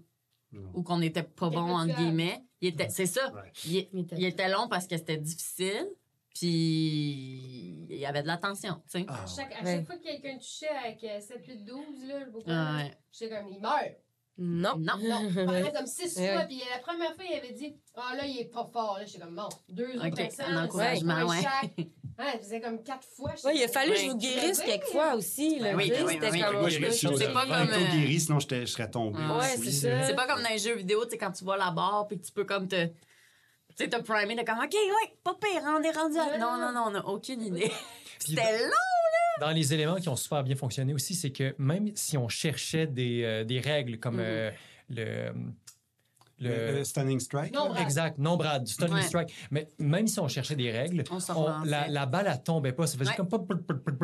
Non. 0.53 0.71
ou 0.75 0.83
qu'on 0.83 0.99
n'était 0.99 1.23
pas 1.23 1.51
bon, 1.51 1.77
entre 1.77 1.97
guillemets. 1.97 2.43
Il 2.61 2.69
était, 2.69 2.89
c'est 2.89 3.07
ça. 3.07 3.33
Ouais. 3.35 3.53
Il, 3.67 4.07
il 4.17 4.25
était 4.25 4.49
long 4.49 4.69
parce 4.69 4.87
que 4.87 4.97
c'était 4.97 5.17
difficile. 5.19 5.87
Puis 6.35 7.87
il 7.89 7.97
y 7.97 8.07
avait 8.07 8.23
de 8.23 8.27
l'attention, 8.27 8.75
tu 8.91 9.01
sais. 9.01 9.07
Ah, 9.09 9.23
À 9.23 9.27
chaque, 9.27 9.53
à 9.53 9.63
Ouais. 9.65 9.77
chaque 9.77 9.87
fois 9.87 9.97
que 9.97 10.03
quelqu'un 10.03 10.37
touchait 10.37 10.69
avec 10.69 11.03
euh, 11.05 11.21
7, 11.21 11.47
8, 11.47 11.65
12, 11.65 12.05
là, 12.09 12.25
le 12.25 12.31
beau 12.31 12.43
Ah, 12.47 12.77
ouais. 12.79 12.91
j'étais 13.13 13.37
comme, 13.37 13.49
il 13.53 13.61
meurt. 13.61 13.97
Non. 14.37 14.75
Non. 14.79 14.95
Non, 15.01 15.21
il 15.29 15.35
parlait 15.45 15.73
comme 15.73 15.87
6 15.87 16.17
Ouais. 16.19 16.33
fois. 16.35 16.43
Puis 16.45 16.61
la 16.71 16.79
première 16.81 17.15
fois, 17.15 17.25
il 17.31 17.37
avait 17.39 17.53
dit, 17.53 17.77
ah 17.97 18.15
là, 18.17 18.27
il 18.27 18.41
est 18.41 18.53
pas 18.53 18.69
fort. 18.73 18.97
Là, 18.99 19.05
j'étais 19.05 19.21
comme, 19.21 19.37
bon, 19.37 19.49
deux 19.69 19.91
Ok, 19.97 20.05
autres 20.07 20.17
personnes. 20.17 20.47
un 20.49 20.65
encouragement, 20.65 21.23
ouais. 21.27 21.43
chaque. 21.43 21.87
Faisait 22.43 22.61
comme 22.61 22.83
4 22.83 23.05
fois. 23.17 23.33
Ouais, 23.45 23.57
il 23.57 23.65
a 23.65 23.69
fallu 23.69 23.93
que 23.93 23.99
je 23.99 24.07
vous 24.11 24.17
guérisse 24.17 24.61
quelquefois 24.61 25.15
aussi. 25.15 25.59
Là, 25.59 25.71
Ben 25.71 25.77
oui, 25.77 25.89
tu 25.89 25.95
sais, 25.95 26.01
ben 26.01 26.07
oui, 26.07 26.13
c'était 26.15 26.27
ben 26.27 26.33
oui. 26.33 26.41
comme- 26.43 26.61
Moi, 26.61 26.69
je 26.69 26.79
me 26.79 26.91
suis 26.91 27.09
C'est 27.19 27.33
pas 27.33 27.47
comme, 27.47 27.71
euh, 27.71 27.93
guéri, 27.93 28.21
sinon 28.21 28.39
je 28.41 28.65
serais 28.67 28.91
tombé. 28.91 29.19
Ouais, 29.19 29.57
c'est 29.57 29.71
ça. 29.73 30.03
C'est 30.07 30.15
pas 30.15 30.27
comme 30.27 30.43
dans 30.43 30.49
les 30.49 30.59
jeux 30.59 30.77
vidéo, 30.77 31.05
tu 31.05 31.11
sais, 31.13 31.19
quand 31.19 31.33
tu 31.33 31.43
vois 31.45 31.57
la 31.57 31.71
barre, 31.73 32.07
puis 32.09 32.19
que 32.21 32.25
tu 32.25 32.31
peux 32.33 32.45
comme 32.45 32.69
te. 32.69 32.87
Tu 32.87 32.93
sais, 33.77 33.89
te 33.89 33.97
primer 34.03 34.37
de 34.37 34.43
comme, 34.43 34.59
OK, 34.61 34.73
ouais, 34.73 35.17
pas 35.25 35.35
pire, 35.35 35.63
on 35.65 35.83
est 35.83 35.91
rendu 35.91 36.17
à. 36.19 36.39
Non, 36.39 36.57
non, 36.57 36.71
non, 36.73 36.85
on 36.87 36.91
n'a 36.91 37.07
aucune 37.07 37.43
idée. 37.43 37.73
Puis 38.21 38.35
C'était 38.35 38.59
long! 38.61 38.94
Dans 39.41 39.51
les 39.51 39.75
éléments 39.75 39.97
qui 39.97 40.09
ont 40.09 40.17
super 40.17 40.43
bien 40.45 40.55
fonctionné 40.57 40.95
aussi, 40.95 41.15
c'est 41.15 41.31
que 41.33 41.55
même 41.59 41.91
si 41.95 42.17
on 42.17 42.29
cherchait 42.29 42.87
des, 42.87 43.23
euh, 43.25 43.45
des 43.45 43.61
règles 43.61 43.99
comme 43.99 44.17
Mhm. 44.17 44.23
euh, 44.25 44.51
le, 44.91 45.33
Le, 46.41 46.49
le, 46.51 46.73
le 46.79 46.85
Stunning 46.85 47.21
Strike. 47.21 47.55
Non, 47.55 47.69
Brad. 47.69 47.81
Exact, 47.83 48.19
non 48.19 48.37
Brad, 48.37 48.65
du 48.65 48.73
stunning 48.73 48.95
Ouais. 48.95 49.03
strike. 49.03 49.33
Mais 49.53 49.69
même 49.79 50.09
si 50.09 50.19
on 50.19 50.27
cherchait 50.27 50.57
des 50.57 50.71
règles, 50.73 51.05
On 51.11 51.19
on- 51.37 51.63
la, 51.65 51.87
la 51.87 52.07
balle, 52.07 52.29
elle 52.29 52.43
tombait 52.43 52.73
pas. 52.73 52.89
Ça 52.89 52.99
faisait 52.99 53.11
Ouais. 53.11 53.17
comme... 53.17 53.29
pop. 53.29 53.47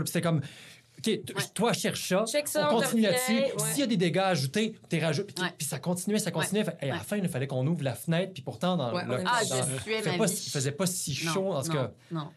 C'était 0.07 0.21
comme... 0.21 0.39
OK, 0.99 1.07
Ouais. 1.07 1.23
toi, 1.55 1.73
cherche 1.73 2.09
ça. 2.09 2.25
Check 2.31 2.47
ça, 2.47 2.71
on 2.73 2.77
on 2.77 2.81
continue 2.83 3.03
là-dessus. 3.03 3.43
S'il 3.73 3.81
y 3.81 3.83
a 3.83 3.87
des 3.87 3.97
dégâts 3.97 4.19
ajoutés, 4.19 4.77
t'es 4.89 5.01
rajoutes. 5.01 5.35
Puis, 5.35 5.43
Ouais. 5.45 5.51
puis 5.59 5.67
ça 5.67 5.81
continuait, 5.81 6.21
ça 6.21 6.31
continuait. 6.31 6.63
Fait- 6.65 6.77
et 6.83 6.85
à 6.85 6.95
la 6.95 6.99
Ouais. 6.99 7.05
fin, 7.05 7.17
il 7.17 7.29
fallait 7.29 7.49
qu'on 7.49 7.67
ouvre 7.67 7.83
la 7.83 7.95
fenêtre. 7.95 8.33
Puis 8.33 8.43
pourtant, 8.45 8.77
dans 8.77 8.95
Ouais, 8.95 9.05
le... 9.05 9.25
Ah, 9.27 9.41
dans- 9.49 9.57
je 9.57 9.63
il 9.63 9.79
faisait 9.81 10.11
ma 10.13 10.19
pas, 10.19 10.29
faisait 10.29 10.73
pas 10.73 10.87
si 10.87 11.25
Non, 11.27 11.33
chaud. 11.33 11.53
En 11.53 11.63
tout 11.63 11.69
non, 11.69 11.75
cas, 11.75 11.91
Non. 12.13 12.29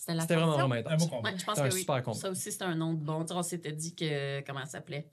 C'était 0.00 0.14
la 0.14 0.22
c'était 0.22 0.36
vraiment, 0.36 0.52
vraiment 0.52 0.74
Un 0.76 0.80
beau 0.80 0.88
intense. 0.88 1.08
combat. 1.10 1.30
Ouais, 1.30 1.38
je 1.38 1.44
pense 1.44 1.56
C'était 1.56 1.68
un 1.68 1.72
oui. 1.74 1.80
super 1.80 2.02
combat. 2.02 2.18
Ça 2.18 2.30
aussi, 2.30 2.52
c'était 2.52 2.64
un 2.64 2.74
nom 2.74 2.94
de 2.94 3.04
bon. 3.04 3.26
On 3.30 3.42
s'était 3.42 3.72
dit 3.72 3.94
que. 3.94 4.40
Comment 4.46 4.60
elle 4.62 4.66
s'appelait? 4.66 5.06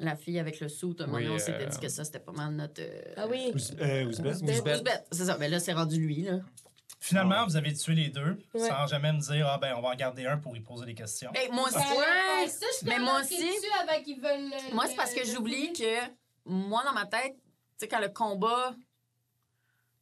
La 0.00 0.16
fille 0.16 0.40
avec 0.40 0.58
le 0.58 0.68
sou, 0.68 0.96
Oui, 1.08 1.28
on 1.28 1.38
s'était 1.38 1.62
euh, 1.64 1.66
dit 1.66 1.78
que 1.78 1.88
ça, 1.88 2.04
c'était 2.04 2.18
pas 2.18 2.32
mal 2.32 2.54
notre. 2.54 2.80
euh, 2.82 3.14
Ah 3.16 3.28
oui. 3.28 3.52
Euh, 3.80 4.10
C'est 5.12 5.24
ça. 5.24 5.36
Mais 5.38 5.48
là, 5.48 5.60
c'est 5.60 5.72
rendu 5.74 6.00
lui, 6.00 6.22
là. 6.22 6.38
Finalement, 6.98 7.44
vous 7.46 7.54
avez 7.56 7.72
tué 7.72 7.94
les 7.94 8.08
deux 8.08 8.36
Ouais. 8.54 8.68
sans 8.68 8.88
jamais 8.88 9.12
me 9.12 9.20
dire, 9.20 9.46
ah 9.48 9.58
ben, 9.58 9.74
on 9.76 9.80
va 9.80 9.90
en 9.90 9.94
garder 9.94 10.26
un 10.26 10.38
pour 10.38 10.56
y 10.56 10.60
poser 10.60 10.84
des 10.86 10.94
questions. 10.94 11.30
Hey, 11.34 11.48
moi 11.52 11.64
aussi. 11.68 11.74
Ça 11.74 11.80
ça, 12.48 12.66
je 12.82 12.88
Mais 12.88 12.98
moi 12.98 13.20
aussi- 13.20 13.36
dessus 13.38 13.72
avant 13.80 14.02
qu'ils 14.02 14.20
veulent 14.20 14.50
le- 14.50 14.74
Moi, 14.74 14.86
c'est 14.88 14.96
parce 14.96 15.14
que 15.14 15.24
j'oublie 15.24 15.72
que 15.72 16.08
moi, 16.44 16.82
dans 16.84 16.92
ma 16.92 17.06
tête, 17.06 17.34
tu 17.36 17.40
sais, 17.78 17.88
quand 17.88 18.00
le 18.00 18.08
combat. 18.08 18.74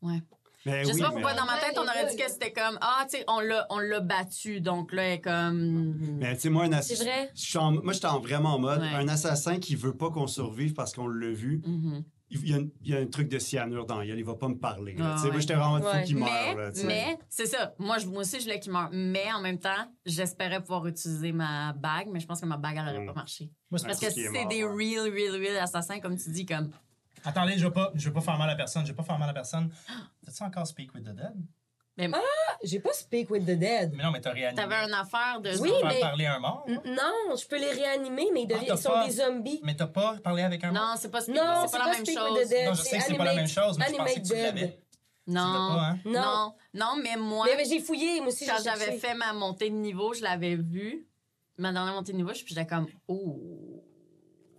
Ouais. 0.01 0.23
Mais 0.67 0.83
Je 0.83 0.89
sais 0.89 0.95
oui, 0.95 1.01
pas 1.01 1.07
mais- 1.09 1.13
pourquoi 1.15 1.35
dans 1.35 1.47
ma 1.47 1.59
tête, 1.59 1.75
on 1.77 1.83
Ouais, 1.83 1.89
aurait 1.89 2.07
dit 2.11 2.17
ouais. 2.17 2.25
que 2.25 2.31
c'était 2.31 2.53
comme 2.53 2.77
Ah, 2.81 3.07
tu 3.09 3.17
sais, 3.19 3.25
on 3.29 3.39
l'a, 3.41 3.67
on 3.71 3.79
l'a 3.79 4.01
battu. 4.01 4.61
Donc 4.61 4.93
là, 4.93 5.05
elle 5.05 5.13
est 5.15 5.21
comme. 5.21 5.95
Mais 6.21 6.35
tu 6.35 6.41
sais, 6.41 6.51
moi, 6.51 6.65
un 6.65 6.71
C'est 6.83 6.95
assassin. 6.95 7.71
vrai? 7.71 7.81
Moi, 7.85 7.93
j'étais 7.93 8.07
en- 8.07 8.21
vraiment 8.21 8.55
en 8.55 8.59
mode 8.59 8.81
Ouais. 8.81 8.89
un 8.95 9.07
assassin 9.09 9.59
qui 9.59 9.77
veut 9.77 9.97
pas 9.97 10.11
qu'on 10.11 10.27
survive 10.27 10.75
parce 10.75 10.93
qu'on 10.93 11.07
l'a 11.07 11.31
vu. 11.31 11.63
Mhm. 11.65 12.05
Il 12.29 12.51
y, 12.51 12.55
a, 12.55 12.57
un- 12.57 12.67
il 12.83 12.91
y 12.91 12.97
a 12.97 12.99
un 12.99 13.07
truc 13.07 13.29
de 13.29 13.39
cyanure 13.39 13.87
dans 13.87 14.05
gueule, 14.05 14.19
il 14.19 14.25
va 14.25 14.35
pas 14.35 14.49
me 14.49 14.59
parler. 14.59 14.97
Ah, 14.99 15.13
Tu 15.15 15.19
sais, 15.21 15.27
Moi, 15.27 15.35
ouais. 15.37 15.41
j'étais 15.43 15.55
vraiment 15.55 15.75
en 15.75 15.79
mode 15.79 15.85
Ouais. 15.85 16.01
fou 16.01 16.07
qu'il 16.07 16.17
Mais, 16.17 16.55
mais 16.85 17.19
c'est 17.29 17.47
ça. 17.47 17.73
Moi, 17.79 17.99
je, 17.99 18.07
moi 18.09 18.23
aussi, 18.23 18.41
je 18.41 18.45
voulais 18.47 18.59
qu'il 18.59 18.73
meure. 18.73 18.89
Mais 18.93 19.33
en 19.33 19.41
même 19.41 19.61
temps, 19.61 19.87
j'espérais 20.05 20.61
pouvoir 20.61 20.85
utiliser 20.89 21.31
ma 21.31 21.73
bague, 21.75 22.09
mais 22.13 22.19
je 22.19 22.27
pense 22.27 22.41
que 22.41 22.47
ma 22.47 22.57
bague, 22.57 22.79
elle 22.79 22.89
aurait 22.97 23.05
Mm. 23.05 23.07
pas 23.07 23.13
marché. 23.15 23.45
Moi, 23.71 23.79
Parce 23.81 24.01
Ouais, 24.01 24.09
que 24.09 24.13
qui 24.13 24.23
c'est 24.25 24.33
des 24.49 24.65
ouais. 24.65 24.97
real, 24.99 25.09
real, 25.15 25.37
real 25.41 25.57
assassins, 25.59 26.01
comme 26.01 26.17
tu 26.17 26.31
dis, 26.31 26.45
comme. 26.45 26.71
Attendez, 27.27 27.59
je 27.59 27.65
veux 27.67 27.73
pas, 27.73 27.91
je 27.95 28.09
veux 28.09 28.15
pas 28.15 28.21
faire 28.23 28.39
mal 28.39 28.49
à 28.51 28.55
personne, 28.55 28.85
je 28.85 28.91
veux 28.91 28.97
pas 28.97 29.03
faire 29.03 29.19
mal 29.19 29.29
à 29.29 29.35
personne. 29.35 29.71
T'as-tu 30.25 30.43
encore 30.43 30.67
Speak 30.67 30.95
with 30.95 31.05
the 31.05 31.15
Dead? 31.15 31.35
Mais 31.99 32.11
J'ai 32.62 32.79
pas 32.79 32.93
Speak 32.93 33.31
with 33.31 33.45
the 33.45 33.59
Dead. 33.59 33.93
Mais 33.97 34.03
non, 34.05 34.11
mais 34.11 34.21
t'as 34.21 34.31
réanimé. 34.33 34.62
t'avais 34.62 34.85
une 34.87 34.93
affaire 34.95 35.41
de. 35.41 35.51
Tu 35.53 35.59
Oui, 35.61 35.73
mais- 35.85 35.99
parler 36.01 36.27
un 36.27 36.39
mort? 36.39 36.65
Non, 36.69 37.35
je 37.37 37.47
peux 37.47 37.59
les 37.59 37.71
réanimer, 37.73 38.27
mais 38.35 38.43
ils, 38.43 38.47
deviennent- 38.47 38.67
Ah, 38.71 38.75
ils 38.75 38.79
sont 38.83 38.91
pas- 38.91 39.07
des 39.07 39.12
zombies. 39.12 39.61
Mais 39.65 39.75
t'as 39.75 39.87
pas 39.87 40.17
parlé 40.23 40.43
avec 40.43 40.62
un 40.62 40.73
mort? 40.73 40.83
Non, 40.83 40.95
c'est 40.99 41.11
pas, 41.11 41.21
Non, 41.21 41.65
c'est 41.67 41.79
pas 41.79 41.87
la 41.87 41.93
même 41.93 42.05
Speak 42.05 42.19
chose. 42.19 42.33
with 42.39 42.47
the 42.47 42.51
Dead. 42.51 42.67
Non, 42.69 42.75
je 42.75 42.83
sais 42.83 42.99
que 42.99 43.05
c'est 43.05 43.15
pas 43.17 43.25
la 43.25 43.35
même 43.35 43.49
chose, 43.49 43.79
mais 43.79 43.87
je 43.89 43.95
pensais 43.97 44.21
que 44.23 44.27
tu 44.27 44.35
l'avais. 44.35 44.81
Non. 45.29 45.43
pas, 45.43 45.89
hein? 45.91 45.99
Non. 46.05 46.12
Non. 46.12 46.55
Non, 46.75 47.03
mais 47.03 47.17
moi, 47.17 47.47
Mais, 47.51 47.57
mais 47.57 47.65
j'ai 47.65 47.81
fouillé, 47.81 48.21
moi 48.21 48.29
aussi. 48.29 48.47
quand 48.47 48.62
j'avais 48.62 48.97
fait 48.99 49.15
ma 49.15 49.33
montée 49.33 49.71
de 49.71 49.75
niveau, 49.75 50.12
je 50.15 50.23
l'avais 50.23 50.55
vu. 50.55 51.07
Ma 51.59 51.73
dernière 51.73 51.95
montée 51.95 52.12
de 52.12 52.19
niveau, 52.19 52.33
je- 52.35 52.45
j'étais 52.47 52.67
comme, 52.67 52.87
oh. 53.09 53.66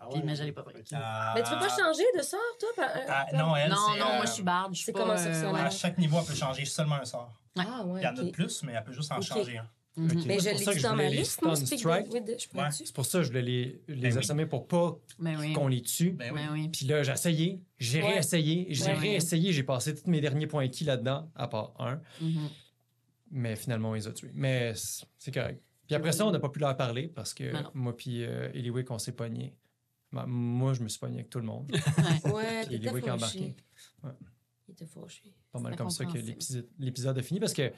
Ah 0.09 0.13
Puis, 0.13 0.23
mais 0.25 0.35
je 0.35 0.43
l'ai 0.43 0.51
pas 0.51 0.63
pris. 0.63 0.75
Ah. 0.93 1.33
Mais 1.35 1.43
tu 1.43 1.49
peux 1.49 1.57
pas 1.59 1.69
changer 1.69 2.03
de 2.17 2.21
sort, 2.21 2.39
toi? 2.59 2.69
par- 2.75 2.95
euh, 2.95 2.99
Ah, 3.07 3.25
non, 3.33 3.55
elle, 3.55 3.69
non, 3.69 3.75
non, 3.99 4.05
euh, 4.05 4.15
moi, 4.17 4.25
je 4.25 4.31
suis 4.31 4.43
barde. 4.43 4.73
je 4.73 4.77
suis 4.77 4.85
c'est 4.85 4.91
pas, 4.93 4.99
comment 4.99 5.17
ça 5.17 5.25
euh, 5.27 5.33
fonctionne? 5.33 5.53
ouais. 5.55 5.61
À 5.61 5.69
chaque 5.69 5.97
niveau, 5.97 6.17
elle 6.19 6.25
peut 6.25 6.33
changer 6.35 6.65
seulement 6.65 6.95
un 6.95 7.05
sort. 7.05 7.33
Ah, 7.57 7.83
ouais. 7.85 8.01
Il 8.01 8.03
y 8.03 8.07
en 8.07 8.15
a 8.15 8.23
de 8.23 8.31
plus, 8.31 8.63
mais 8.63 8.73
elle 8.73 8.83
peut 8.83 8.93
juste 8.93 9.11
en 9.11 9.21
changer 9.21 9.57
un. 9.57 9.67
Mhm. 9.99 10.09
Mais 10.27 10.35
Moi, 10.35 10.35
je 10.37 10.39
c'est 10.41 10.49
pour 10.51 10.59
l'ai 10.59 10.65
ça 10.65 10.71
que 10.71 10.75
dit 10.77 10.83
je 10.83 10.87
dans 10.87 10.95
ma 10.95 11.09
liste, 11.09 11.41
moi, 11.41 11.55
Speak 11.55 11.85
Ouais. 11.85 12.05
C'est 12.71 12.93
pour 12.93 13.05
ça 13.07 13.17
que 13.17 13.23
je 13.23 13.29
voulais 13.29 13.41
les, 13.41 13.81
les 13.87 13.95
Ben 13.95 14.11
oui. 14.13 14.17
assommer 14.19 14.45
pour 14.45 14.67
pas 14.67 14.95
oui. 15.19 15.53
qu'on 15.53 15.67
les 15.67 15.81
tue. 15.81 16.11
Ben 16.11 16.33
oui. 16.53 16.69
Puis 16.69 16.85
là, 16.85 17.01
j'ai 17.01 17.11
essayé, 17.13 17.63
j'ai 17.79 18.03
Ouais. 18.03 18.09
réessayé, 18.13 18.67
j'ai 18.69 18.93
réessayé, 18.93 19.51
j'ai 19.53 19.63
passé 19.63 19.95
tous 19.95 20.07
mes 20.07 20.21
derniers 20.21 20.45
points 20.45 20.65
acquis 20.65 20.83
là-dedans, 20.83 21.31
à 21.35 21.47
part 21.47 21.73
un. 21.79 21.99
Mhm. 22.21 22.47
Mais 23.31 23.55
finalement, 23.55 23.89
on 23.89 23.93
les 23.93 24.07
a 24.07 24.11
tués. 24.11 24.29
Mais 24.35 24.73
c'est 25.17 25.33
correct. 25.33 25.61
Puis 25.87 25.95
après 25.95 26.11
ça, 26.11 26.25
on 26.27 26.31
n'a 26.31 26.39
pas 26.39 26.49
pu 26.49 26.59
leur 26.59 26.75
parler 26.77 27.07
parce 27.07 27.33
que 27.33 27.51
Ben 27.51 27.69
moi 27.73 27.95
puis 27.97 28.23
euh, 28.23 28.49
Eliwick, 28.53 28.91
on 28.91 28.99
s'est 28.99 29.13
pognés. 29.13 29.55
Ben, 30.21 30.25
moi, 30.27 30.73
je 30.73 30.81
me 30.83 30.87
suis 30.89 30.99
pogné 30.99 31.15
avec 31.15 31.29
tout 31.29 31.39
le 31.39 31.45
monde. 31.45 31.71
Ouais. 31.71 32.31
Ouais, 32.33 32.65
Puis. 33.29 33.55
Il 34.67 34.71
était 34.73 34.85
fâché. 34.85 35.33
Pas 35.51 35.59
mal 35.59 35.75
comme 35.75 35.89
ça 35.89 36.05
que 36.05 36.17
l'épisode- 36.17 36.67
l'épisode 36.79 37.17
a 37.17 37.21
fini 37.23 37.39
parce 37.39 37.53
que 37.53 37.71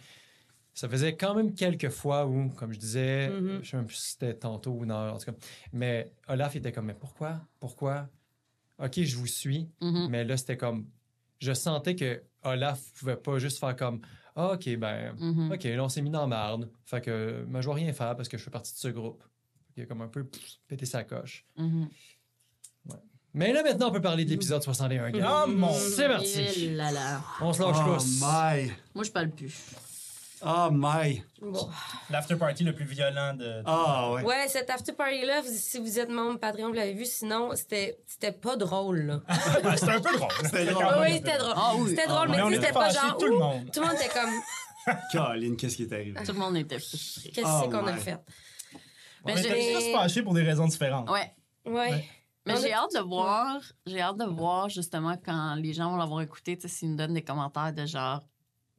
ça 0.74 0.88
faisait 0.90 1.16
quand 1.16 1.36
même 1.36 1.54
quelques 1.54 1.90
fois 1.90 2.26
où, 2.26 2.50
comme 2.50 2.72
je 2.72 2.80
disais, 2.80 3.30
Mhm. 3.30 3.60
je 3.64 3.70
sais 3.70 3.78
même 3.78 3.86
plus 3.86 3.96
si 3.98 4.12
c'était 4.12 4.34
tantôt 4.34 4.72
ou 4.72 4.86
non, 4.86 5.10
en 5.12 5.18
tout 5.18 5.26
cas. 5.32 5.38
Mais 5.74 6.12
Olaf 6.28 6.56
était 6.56 6.72
comme, 6.72 6.86
mais 6.86 6.94
pourquoi? 6.94 7.42
Pourquoi? 7.60 8.10
OK, 8.80 9.02
je 9.02 9.16
vous 9.18 9.28
suis. 9.28 9.70
Mhm. 9.82 10.08
Mais 10.10 10.24
là, 10.24 10.38
c'était 10.38 10.58
comme. 10.58 10.88
Je 11.40 11.54
sentais 11.54 11.96
que 11.96 12.24
Olaf 12.44 12.92
pouvait 12.94 13.18
pas 13.18 13.38
juste 13.40 13.60
faire 13.60 13.76
comme 13.76 14.02
Ah, 14.36 14.54
OK, 14.54 14.74
ben. 14.78 15.14
Mhm. 15.20 15.52
OK, 15.52 15.64
là, 15.66 15.84
on 15.84 15.90
s'est 15.90 16.02
mis 16.02 16.10
dans 16.10 16.22
la 16.22 16.28
marde. 16.28 16.70
Fait 16.86 17.02
que 17.02 17.44
ben, 17.48 17.60
je 17.62 17.68
vais 17.68 17.74
rien 17.76 17.92
faire 17.94 18.16
parce 18.16 18.30
que 18.30 18.38
je 18.38 18.44
fais 18.44 18.52
partie 18.52 18.74
de 18.74 18.78
ce 18.80 18.88
groupe. 18.88 19.22
Il 19.76 19.84
a 19.84 19.86
comme 19.86 20.02
un 20.02 20.08
peu 20.08 20.24
pff, 20.26 20.60
pété 20.68 20.86
sa 20.86 21.04
coche. 21.04 21.46
Mais 23.34 23.54
là, 23.54 23.62
maintenant, 23.64 23.90
on 23.90 23.92
peut 23.92 24.02
parler 24.02 24.26
de 24.26 24.30
l'épisode 24.32 24.62
61. 24.64 25.12
gars. 25.12 25.44
Oh 25.46 25.50
mon 25.50 25.72
C'est 25.74 26.08
parti. 26.08 26.46
Eh 26.58 26.70
là 26.76 26.92
là. 26.92 27.22
On 27.42 27.54
se 27.54 27.62
lâche 27.62 27.76
Oh 27.86 27.98
my! 28.26 28.72
Moi, 28.96 29.04
je 29.04 29.12
parle 29.12 29.30
plus. 29.30 29.54
Oh 30.44 30.70
my! 30.72 31.22
Bon. 31.42 31.70
L'after 32.10 32.38
party 32.38 32.64
le 32.64 32.74
plus 32.74 32.86
violent 32.86 33.34
de. 33.34 33.62
Ah 33.66 34.12
ouais. 34.14 34.24
Ouais, 34.24 34.48
cet 34.48 34.70
after 34.70 34.94
party-là, 34.94 35.42
vous- 35.42 35.50
si 35.52 35.80
vous 35.80 36.00
êtes 36.00 36.10
membre 36.10 36.40
Patreon, 36.40 36.70
vous 36.70 36.74
l'avez 36.74 36.94
vu. 36.94 37.06
Sinon, 37.06 37.52
c'était 37.56 38.00
c'était 38.08 38.32
pas 38.32 38.56
drôle, 38.56 39.00
là. 39.02 39.20
Ah, 39.28 39.76
C'était 39.78 39.92
un 39.92 40.00
peu 40.02 40.18
drôle. 40.18 40.30
C'était 40.44 40.66
drôle. 40.66 40.86
Oui, 41.02 41.14
c'était 41.16 41.38
drôle. 41.38 41.54
Ah 41.56 41.74
oui. 41.78 41.90
C'était 41.90 42.04
Ah, 42.08 42.10
drôle, 42.10 42.30
Mais 42.30 42.42
on 42.42 42.50
était 42.50 42.62
c'était 42.62 42.72
pas 42.74 42.90
fâchés, 42.90 43.08
genre. 43.08 43.18
tout 43.18 43.26
le 43.28 43.36
ouh, 43.36 43.40
monde. 43.40 43.72
Tout 43.72 43.80
le 43.82 43.86
monde 43.88 43.96
était 43.96 44.10
comme. 44.10 44.96
Caroline, 45.12 45.56
qu'est-ce 45.58 45.76
qui 45.76 45.84
est 45.84 45.94
arrivé? 45.94 46.14
Tout 46.26 46.32
le 46.32 46.40
monde 46.40 46.58
était 46.58 46.80
frustré. 46.80 47.30
Qu'est-ce 47.32 47.48
Oh 47.66 47.70
qu'on 47.70 47.86
a 47.86 47.92
my. 47.92 48.00
fait? 48.00 48.18
Mais 49.26 49.34
On 49.34 49.38
était 49.38 49.50
j'ai- 49.62 49.74
tous 49.74 49.92
fâchés 49.92 50.24
pour 50.24 50.34
des 50.34 50.44
raisons 50.44 50.68
différentes. 50.68 51.10
Ouais. 51.10 51.32
Ouais. 51.66 51.74
Ouais. 51.92 52.10
Mais 52.46 52.56
j'ai 52.58 52.74
hâte 52.74 52.94
de 52.94 53.00
voir, 53.00 53.62
j'ai 53.86 54.02
hâte 54.02 54.18
de 54.18 54.26
voir 54.26 54.70
justement 54.70 55.16
quand 55.24 55.56
les 55.56 55.74
gens 55.74 55.92
vont 55.92 55.98
l'avoir 55.98 56.22
écouté, 56.22 56.58
tu 56.58 56.64
sais, 56.64 56.68
s'ils 56.68 56.92
nous 56.92 56.98
donnent 56.98 57.14
des 57.14 57.24
commentaires 57.24 57.74
de 57.74 57.86
genre, 57.86 58.22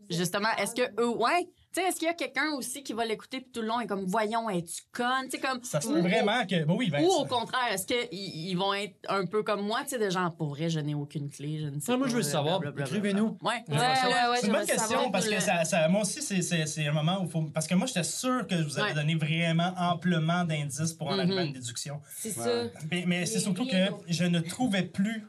justement, 0.08 0.48
est-ce 0.58 0.74
que 0.74 1.00
eux, 1.00 1.08
ouais, 1.08 1.48
tu 1.72 1.80
sais, 1.80 1.86
est-ce 1.88 1.96
qu'il 1.96 2.06
y 2.06 2.10
a 2.10 2.14
quelqu'un 2.14 2.50
aussi 2.56 2.82
qui 2.82 2.92
va 2.92 3.04
l'écouter 3.04 3.40
puis 3.40 3.50
tout 3.52 3.60
le 3.60 3.68
long 3.68 3.80
est 3.80 3.86
comme, 3.86 4.04
voyons, 4.06 4.50
es-tu 4.50 4.82
conne, 4.92 5.24
tu 5.24 5.30
sais, 5.32 5.38
comme. 5.38 5.62
Ça 5.62 5.80
se 5.80 5.88
peut 5.88 6.00
vraiment 6.00 6.44
que. 6.46 6.64
Ben 6.64 6.74
oui, 6.76 6.90
ben, 6.90 7.04
Ou 7.04 7.10
ça- 7.10 7.16
au 7.18 7.24
contraire, 7.26 7.72
est-ce 7.72 7.86
qu'ils 7.86 8.08
ils 8.12 8.54
vont 8.56 8.74
être 8.74 8.94
un 9.08 9.24
peu 9.26 9.42
comme 9.42 9.62
moi, 9.62 9.80
tu 9.84 9.90
sais, 9.90 9.98
de 9.98 10.10
genre, 10.10 10.34
pour 10.34 10.48
vrai, 10.48 10.68
je 10.70 10.80
n'ai 10.80 10.94
aucune 10.94 11.30
clé, 11.30 11.58
je 11.60 11.66
ne 11.66 11.78
sais 11.80 11.92
Ah, 11.92 11.96
moi, 11.96 12.06
pas, 12.06 12.10
je 12.10 12.16
veux 12.16 12.22
le 12.22 12.28
savoir. 12.28 12.60
Écrivez-nous. 12.78 13.38
Ouais. 13.42 13.62
Ouais, 13.68 13.76
ouais, 13.76 14.30
ouais, 14.30 14.36
C'est 14.40 14.46
une 14.46 14.52
bonne 14.52 14.66
question 14.66 15.10
parce 15.10 15.26
que 15.28 15.34
le- 15.34 15.40
ça, 15.40 15.64
ça- 15.64 15.88
moi 15.88 16.02
aussi, 16.02 16.22
c'est- 16.22 16.42
c'est 16.42 16.66
c'est 16.66 16.86
un 16.86 16.92
moment 16.92 17.20
où 17.20 17.24
il 17.24 17.30
faut. 17.30 17.42
Parce 17.54 17.66
que 17.66 17.74
moi, 17.74 17.86
j'étais 17.86 18.04
sûr 18.04 18.46
que 18.46 18.56
je 18.56 18.62
vous 18.62 18.78
avais 18.78 18.88
Ouais. 18.90 18.94
donné 18.94 19.14
vraiment 19.14 19.72
amplement 19.78 20.44
d'indices 20.44 20.92
pour 20.92 21.08
en 21.08 21.18
arriver 21.18 21.38
à 21.38 21.42
une 21.44 21.52
déduction. 21.52 22.00
C'est 22.18 22.36
Ouais. 22.38 22.44
ça. 22.44 22.78
Mais, 22.90 23.04
mais 23.06 23.26
c'est 23.26 23.40
surtout 23.40 23.66
que 23.66 23.76
je 24.08 24.24
ne 24.24 24.40
trouvais 24.40 24.82
plus 24.82 25.24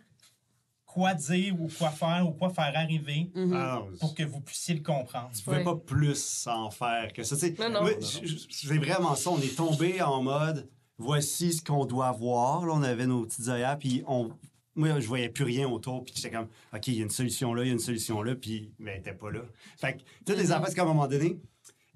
quoi 0.93 1.13
dire 1.13 1.55
ou 1.59 1.67
quoi 1.77 1.89
faire 1.89 2.25
ou 2.27 2.31
quoi 2.31 2.49
faire 2.49 2.71
arriver 2.75 3.31
Mhm. 3.35 3.53
Ah, 3.55 3.81
pour 3.99 4.13
que 4.15 4.23
vous 4.23 4.41
puissiez 4.41 4.75
le 4.75 4.81
comprendre. 4.81 5.29
tu 5.35 5.41
pouvais 5.43 5.57
Ouais. 5.57 5.63
pas 5.63 5.75
plus 5.75 6.47
en 6.47 6.69
faire 6.71 7.11
que 7.13 7.23
ça. 7.23 7.35
C'est 7.37 7.55
vraiment 8.75 9.15
ça. 9.15 9.29
On 9.31 9.39
est 9.41 9.55
tombé 9.55 10.01
en 10.01 10.21
mode 10.21 10.69
voici 10.97 11.53
ce 11.53 11.63
qu'on 11.63 11.85
doit 11.85 12.11
voir. 12.11 12.65
Là, 12.65 12.73
on 12.75 12.83
avait 12.83 13.07
nos 13.07 13.25
petites 13.25 13.47
œillères, 13.47 13.77
puis 13.79 14.03
on. 14.07 14.31
Moi, 14.75 14.99
je 15.01 15.07
voyais 15.07 15.27
plus 15.29 15.43
rien 15.43 15.67
autour, 15.67 16.05
puis 16.05 16.13
j'étais 16.15 16.31
comme, 16.31 16.47
OK, 16.73 16.87
il 16.87 16.95
y 16.95 16.99
a 17.01 17.03
une 17.03 17.09
solution 17.09 17.53
là, 17.53 17.63
il 17.63 17.67
y 17.67 17.69
a 17.71 17.73
une 17.73 17.79
solution 17.79 18.21
là, 18.23 18.35
puis 18.35 18.71
ben, 18.79 18.93
elle 18.93 18.99
était 19.01 19.13
pas 19.13 19.29
là. 19.29 19.41
Fait 19.77 19.93
que, 19.97 20.01
toutes 20.25 20.37
les 20.37 20.49
affaires, 20.53 20.69
c'est 20.69 20.75
qu'à 20.75 20.83
un 20.83 20.85
moment 20.85 21.07
donné, 21.07 21.39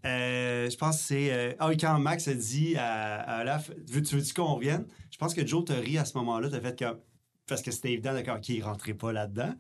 euh, 0.06 0.70
je 0.70 0.76
pense 0.76 0.98
que 0.98 1.04
c'est. 1.04 1.32
euh, 1.32 1.54
ah 1.58 1.70
oui, 1.70 1.78
quand 1.78 1.98
Max 2.00 2.28
a 2.28 2.34
dit 2.34 2.76
à, 2.76 3.22
à 3.22 3.42
Olaf, 3.42 3.72
veux, 3.88 4.02
tu 4.02 4.16
veux-tu 4.18 4.34
qu'on 4.34 4.56
revienne? 4.56 4.86
Je 5.10 5.18
pense 5.18 5.34
que 5.34 5.46
Joe 5.48 5.64
t'a 5.66 5.76
ri 5.76 5.98
à 5.98 6.04
ce 6.06 6.18
moment-là, 6.18 6.50
t'as 6.50 6.60
fait 6.60 6.78
comme. 6.78 7.00
Parce 7.48 7.62
que 7.62 7.72
c'était 7.72 7.92
évident, 7.92 8.14
d'accord, 8.14 8.40
qu'il 8.42 8.64
rentrait 8.64 8.94
pas 8.94 9.12
là-dedans. 9.12 9.54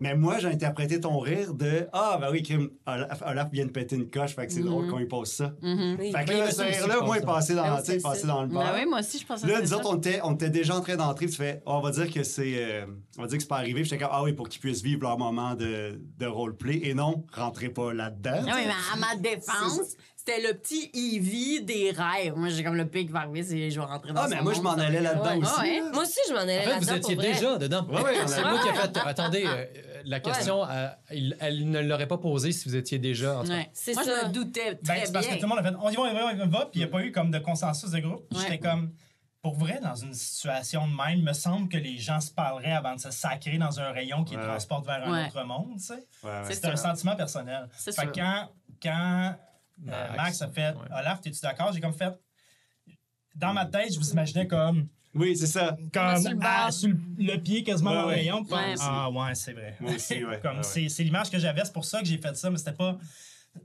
Mais 0.00 0.14
moi, 0.16 0.38
j'ai 0.38 0.48
interprété 0.48 0.98
ton 1.00 1.18
rire 1.18 1.54
de 1.54 1.88
Ah, 1.92 2.18
ben 2.20 2.28
oui, 2.32 2.42
Kim, 2.42 2.70
Olaf, 2.86 3.22
Olaf 3.26 3.50
vient 3.52 3.64
de 3.66 3.70
péter 3.70 3.94
une 3.96 4.10
coche, 4.10 4.34
fait 4.34 4.46
que 4.46 4.52
c'est 4.52 4.62
drôle 4.62 4.88
qu'on 4.88 4.98
lui 4.98 5.06
pose 5.06 5.30
ça. 5.30 5.52
Mhm. 5.62 5.96
Fait 5.98 6.24
que 6.24 6.30
Oui, 6.32 6.38
là, 6.38 6.50
ce 6.50 6.62
rire-là, 6.62 7.00
moi, 7.02 7.20
passé 7.20 7.54
Ah 7.58 7.76
dans, 7.76 7.84
c'est 7.84 8.00
passé 8.02 8.22
ça. 8.22 8.26
dans 8.28 8.42
le 8.42 8.48
bar. 8.48 8.72
Ben 8.72 8.80
oui, 8.80 8.86
moi 8.88 9.00
aussi, 9.00 9.18
je 9.18 9.26
pensais 9.26 9.46
Là, 9.46 9.58
que 9.58 9.62
nous 9.62 9.74
autres, 9.74 9.88
on 9.92 9.96
était, 9.96 10.20
on 10.24 10.34
était 10.34 10.50
déjà 10.50 10.76
en 10.76 10.80
train 10.80 10.96
d'entrer, 10.96 11.26
tu 11.26 11.36
fais, 11.36 11.62
on 11.66 11.80
va 11.80 11.90
dire 11.92 12.10
que 12.12 12.22
c'est, 12.24 12.54
euh, 12.56 12.86
on 13.18 13.22
va 13.22 13.28
dire 13.28 13.36
que 13.38 13.42
c'est 13.42 13.48
pas 13.48 13.58
arrivé. 13.58 13.84
J'étais 13.84 13.98
comme, 13.98 14.12
ah 14.12 14.22
oui, 14.22 14.32
pour 14.32 14.48
qu'ils 14.48 14.60
puissent 14.60 14.82
vivre 14.82 15.02
leur 15.02 15.18
moment 15.18 15.54
de, 15.54 16.00
de 16.18 16.26
roleplay. 16.26 16.80
Et 16.84 16.94
non, 16.94 17.24
rentrez 17.32 17.68
pas 17.68 17.92
là-dedans. 17.92 18.42
Ah 18.48 18.52
oui, 18.56 18.62
mais 18.66 18.72
à 18.92 18.96
ma 18.98 19.16
défense, 19.20 19.94
c'était 20.26 20.46
le 20.46 20.54
petit 20.54 20.90
Evie 20.94 21.62
des 21.62 21.90
rêves. 21.90 22.34
Moi, 22.36 22.48
j'ai 22.48 22.64
comme 22.64 22.76
le 22.76 22.86
pire 22.86 23.02
qui 23.06 23.12
va 23.12 23.20
arriver, 23.20 23.42
c'est 23.42 23.70
je 23.70 23.78
vais 23.80 23.86
rentrer 23.86 24.12
dans 24.12 24.22
Ah, 24.22 24.24
son 24.28 24.30
mais 24.36 24.42
moi, 24.42 24.52
je 24.54 24.60
monde, 24.60 24.64
m'en 24.64 24.76
ça 24.78 24.86
allais 24.86 24.96
être- 24.98 25.02
là-dedans 25.02 25.24
Ouais, 25.24 25.36
aussi. 25.42 25.60
ouais. 25.60 25.80
là. 25.80 25.90
Moi 25.92 26.02
aussi, 26.02 26.18
je 26.28 26.32
m'en 26.32 26.40
allais 26.40 26.58
En 26.58 26.62
fait, 26.62 26.68
là-dedans. 26.70 26.92
vous 26.92 26.96
étiez 26.98 27.14
pour 27.16 27.24
vrai. 27.24 27.32
déjà 27.34 27.58
dedans. 27.58 27.86
Ouais, 27.88 28.02
ouais, 28.02 28.12
on 28.24 28.28
c'est 28.28 28.42
moi 28.42 28.58
qui 28.62 28.68
ai 28.68 28.72
fait. 28.72 28.98
Attendez, 29.04 29.44
euh, 29.46 29.64
la 30.06 30.20
question, 30.20 30.64
euh, 30.68 30.88
il- 31.12 31.36
elle 31.40 31.68
ne 31.70 31.80
l'aurait 31.80 32.08
pas 32.08 32.18
posée 32.18 32.52
si 32.52 32.68
vous 32.68 32.76
étiez 32.76 32.98
déjà. 32.98 33.38
En 33.38 33.42
tout 33.42 33.48
cas. 33.48 33.54
Ouais. 33.54 33.70
C'est 33.74 33.94
Moi, 33.94 34.04
ça. 34.04 34.10
je 34.22 34.26
me 34.28 34.32
doutais 34.32 34.74
Ben, 34.74 34.78
très 34.82 35.06
c'est 35.06 35.12
parce 35.12 35.26
que 35.26 35.34
tout 35.34 35.42
le 35.42 35.48
monde 35.48 35.58
a 35.58 35.62
fait 35.62 35.74
on 35.80 35.90
y 35.90 35.94
va, 35.96 36.02
on 36.02 36.06
y 36.10 36.14
va, 36.14 36.26
on 36.26 36.30
y 36.46 36.48
va, 36.50 36.60
puis 36.66 36.70
il 36.74 36.78
n'y 36.78 36.84
a 36.84 36.88
pas 36.88 37.02
eu 37.04 37.12
comme 37.12 37.30
de 37.30 37.38
consensus 37.38 37.90
de 37.90 38.00
groupe. 38.00 38.26
Ouais. 38.32 38.40
J'étais 38.42 38.58
comme, 38.58 38.92
pour 39.42 39.56
vrai, 39.56 39.78
dans 39.82 39.94
une 39.94 40.14
situation 40.14 40.88
de 40.88 40.94
même, 40.94 41.18
il 41.18 41.24
me 41.24 41.34
semble 41.34 41.68
que 41.68 41.76
les 41.76 41.98
gens 41.98 42.20
se 42.20 42.30
parleraient 42.30 42.72
avant 42.72 42.94
de 42.94 43.00
se 43.00 43.10
sacrer 43.10 43.58
dans 43.58 43.78
un 43.78 43.92
rayon 43.92 44.24
qui 44.24 44.36
Ouais. 44.36 44.42
transporte 44.42 44.86
vers 44.86 45.06
un 45.06 45.12
Ouais. 45.12 45.26
autre 45.28 45.44
monde, 45.44 45.74
tu 45.76 45.84
sais. 45.84 45.94
Ouais, 45.94 46.30
ouais. 46.30 46.40
C'est 46.44 46.54
C'est 46.54 46.66
un 46.68 46.76
sentiment 46.76 47.14
personnel. 47.14 47.68
C'est 47.76 47.94
Fait 47.94 48.02
sûr. 48.02 48.12
que 48.12 48.18
quand, 48.20 48.48
quand 48.82 48.90
euh, 49.26 49.32
Max, 49.78 50.16
Max 50.16 50.42
a 50.42 50.48
fait 50.48 50.68
ouais. 50.74 50.86
Olaf, 50.98 51.20
t'es-tu 51.20 51.40
d'accord? 51.40 51.72
J'ai 51.72 51.80
comme 51.80 51.94
fait. 51.94 52.12
Dans 53.34 53.52
ma 53.52 53.66
tête, 53.66 53.92
je 53.92 53.98
vous 53.98 54.10
imaginais 54.12 54.46
comme, 54.46 54.86
Oui, 55.14 55.36
c'est 55.36 55.46
ça. 55.48 55.76
comme 55.92 56.16
sur 56.20 56.30
le 56.30 56.38
ah, 56.42 56.70
sur 56.70 56.88
le, 56.88 56.96
le 57.18 57.36
pied 57.38 57.64
quasiment 57.64 57.90
Ouais, 57.90 57.96
dans 57.96 58.02
le 58.02 58.08
rayon. 58.08 58.42
Ouais. 58.44 58.74
Ah 58.80 59.10
ouais, 59.10 59.34
c'est 59.34 59.52
vrai. 59.52 59.76
Moi 59.80 59.92
aussi, 59.94 60.24
ouais. 60.24 60.40
Comme 60.40 60.52
Ouais, 60.52 60.56
ouais. 60.58 60.62
c'est 60.62 60.88
c'est 60.88 61.02
l'image 61.04 61.30
que 61.30 61.38
j'avais, 61.38 61.64
c'est 61.64 61.72
pour 61.72 61.84
ça 61.84 62.00
que 62.00 62.06
j'ai 62.06 62.18
fait 62.18 62.36
ça, 62.36 62.50
mais 62.50 62.58
c'était 62.58 62.72
pas. 62.72 62.96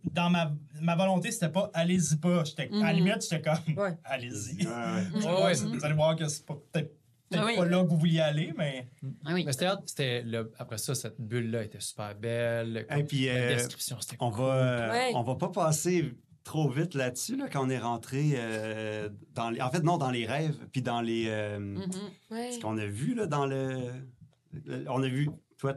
Dans 0.04 0.30
ma, 0.30 0.52
ma 0.82 0.96
volonté, 0.96 1.32
c'était 1.32 1.50
pas 1.50 1.70
allez-y 1.74 2.16
pas. 2.18 2.44
J'étais- 2.44 2.70
À 2.74 2.78
la 2.78 2.94
Mhm. 2.94 2.98
limite, 2.98 3.22
j'étais 3.24 3.42
comme 3.42 3.76
Ouais. 3.78 3.98
allez-y. 4.04 4.66
Ouais, 4.68 4.74
ouais. 5.14 5.54
Vous 5.80 5.86
allez 5.86 5.96
voir 5.96 6.16
que 6.16 6.28
c'est 6.28 6.46
pas- 6.46 6.58
peut-être 6.72 6.96
peut-être 7.30 7.44
Ah 7.44 7.46
oui. 7.48 7.56
pas 7.56 7.66
là 7.66 7.84
que 7.84 7.90
vous 7.90 7.98
vouliez 7.98 8.20
aller, 8.22 8.54
mais. 8.58 8.88
Ah 9.26 9.32
oui. 9.34 9.44
Mais 9.46 9.52
c'était 9.54 10.22
le- 10.24 10.52
après 10.60 10.78
ça, 10.78 10.96
cette 10.96 11.20
bulle-là 11.20 11.64
était 11.64 11.80
super 11.80 12.16
belle. 12.16 12.86
Et 12.96 13.04
puis, 13.04 13.26
la 13.26 13.34
euh, 13.34 13.56
description, 13.56 13.98
c'était 14.00 14.18
On 14.20 14.32
cool. 14.32 14.44
va, 14.46 14.90
Ouais. 14.92 15.12
on 15.16 15.24
va 15.24 15.36
pas 15.36 15.50
passer 15.50 16.14
trop 16.44 16.70
vite 16.70 16.96
là-dessus 16.96 17.36
là, 17.36 17.48
quand 17.52 17.64
on 17.66 17.70
est 17.70 17.78
rentré 17.78 18.32
euh, 18.36 19.10
dans 19.36 19.52
les, 19.52 19.62
en 19.62 19.70
fait 19.70 19.84
non 19.84 19.98
dans 19.98 20.10
les 20.10 20.26
rêves 20.26 20.56
puis 20.72 20.82
dans 20.82 21.02
les 21.02 21.26
euh, 21.28 21.60
Mhm. 21.60 21.82
Ouais. 22.32 22.52
ce 22.54 22.60
qu'on 22.60 22.76
a 22.80 22.86
vu 22.88 23.14
là 23.14 23.28
dans 23.28 23.46
le, 23.46 23.78
le- 24.66 24.86
on 24.90 25.04
a 25.04 25.08
vu 25.08 25.30
toi 25.60 25.74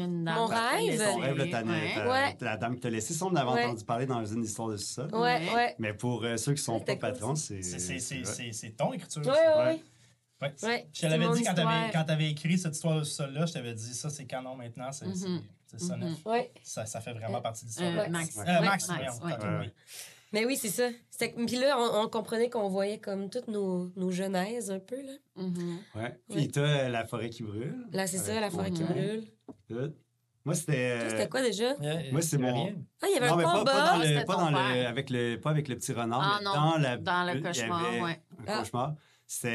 Mon 0.00 0.46
rêve? 0.46 0.98
ton 0.98 1.18
rêve 1.20 1.36
là, 1.36 1.44
t'as- 1.50 1.62
Ouais. 1.62 1.92
t'as- 1.94 2.08
Ouais. 2.10 2.36
la 2.40 2.56
dame 2.56 2.74
qui 2.76 2.80
t'a 2.80 2.90
laissé 2.90 3.14
ça 3.14 3.26
on 3.26 3.28
en 3.28 3.36
avait 3.36 3.50
Ouais. 3.52 3.64
entendu 3.66 3.84
parler 3.84 4.06
dans 4.06 4.24
une 4.24 4.42
histoire 4.42 4.70
de 4.70 4.76
ça 4.76 5.06
Ouais, 5.12 5.18
Ouais. 5.20 5.54
ouais. 5.54 5.74
mais 5.78 5.92
pour 5.94 6.24
euh, 6.24 6.36
ceux 6.36 6.54
qui 6.54 6.62
sont 6.62 6.80
pas 6.80 6.96
patrons 6.96 7.36
c'est 7.36 7.62
C'est- 7.62 7.78
c'est- 7.78 7.98
C'est 8.00 8.16
ouais. 8.18 8.24
c'est- 8.24 8.52
c'est 8.52 8.70
ton 8.70 8.92
écriture. 8.92 9.22
Ouais, 9.24 9.34
ça. 9.34 9.74
Ouais, 10.42 10.54
Ouais. 10.62 10.86
Je 10.92 10.92
te 10.92 10.98
c'est 11.00 11.08
l'avais 11.08 11.26
mon 11.26 11.34
dit 11.34 11.42
quand 11.44 11.54
t'avais 11.54 11.90
quand 11.92 12.04
t'avais 12.04 12.30
écrit 12.30 12.58
cette 12.58 12.74
histoire 12.74 12.98
de 12.98 13.04
sol-là, 13.04 13.46
je 13.46 13.52
t'avais 13.52 13.74
dit 13.74 13.94
ça, 13.94 14.10
c'est 14.10 14.26
canon 14.26 14.54
maintenant, 14.56 14.92
c'est 14.92 15.06
Mhm. 15.06 15.42
c'est 15.66 15.80
ça, 15.80 15.96
Mhm. 15.96 16.04
neuf. 16.04 16.26
Ouais. 16.26 16.52
ça, 16.62 16.86
ça 16.86 17.00
fait 17.00 17.12
vraiment 17.12 17.40
partie 17.40 17.64
de 17.64 17.68
l'histoire. 17.70 17.92
Euh. 17.98 18.08
Max. 18.08 18.36
Euh. 18.38 18.60
Max, 18.62 18.88
Max, 18.88 19.18
oui. 19.22 19.70
Mais 20.32 20.44
oui, 20.44 20.56
c'est 20.56 20.68
ça. 20.68 20.88
Puis 21.18 21.56
là, 21.56 21.76
on, 21.78 22.02
on 22.04 22.08
comprenait 22.08 22.50
qu'on 22.50 22.68
voyait 22.68 22.98
comme 22.98 23.30
toutes 23.30 23.46
nos, 23.48 23.90
nos 23.96 24.10
genèses 24.10 24.70
un 24.70 24.80
peu. 24.80 24.96
Là, 24.96 25.12
Mhm. 25.36 25.78
Ouais. 25.94 26.20
Puis 26.30 26.48
t'as 26.48 26.60
euh, 26.60 26.88
la 26.88 27.04
forêt 27.06 27.30
qui 27.30 27.42
brûle 27.42 27.86
là 27.92 28.06
c'est 28.06 28.18
ça, 28.18 28.38
la 28.40 28.50
forêt 28.50 28.70
qui 28.70 28.82
brûle. 28.82 29.24
tout. 29.68 29.94
moi 30.44 30.54
c'était 30.54 31.10
C'était 31.10 31.28
quoi 31.28 31.42
déjà? 31.42 31.74
Ouais, 31.76 32.10
moi, 32.12 32.22
c'est 32.22 32.38
mon-. 32.38 32.72
Ah, 33.02 33.06
il 33.08 33.14
y 33.14 33.16
avait 33.16 33.26
non 33.28 33.34
un 33.34 33.36
mais 33.36 33.42
pas, 33.44 33.52
combat. 33.58 33.72
pas 33.72 33.90
dans 33.90 33.98
le 34.04 34.24
pas 34.24 34.36
dans 34.36 34.50
le 34.50 34.86
avec 34.86 35.10
le 35.10 35.36
pas 35.40 35.50
avec 35.50 35.68
le 35.68 35.76
petit 35.76 35.92
renard 35.92 36.20
Ah 36.22 36.38
mais 36.38 36.44
non, 36.44 36.54
dans 36.54 36.76
la 36.78 36.96
dans 36.98 37.24
le 37.24 37.32
il 37.34 37.38
y 37.40 37.42
cauchemar, 37.42 37.84
avait 37.86 38.00
ouais. 38.02 38.20
un 38.40 38.44
Ah. 38.46 38.58
cauchemar 38.58 38.94
c'est 39.26 39.48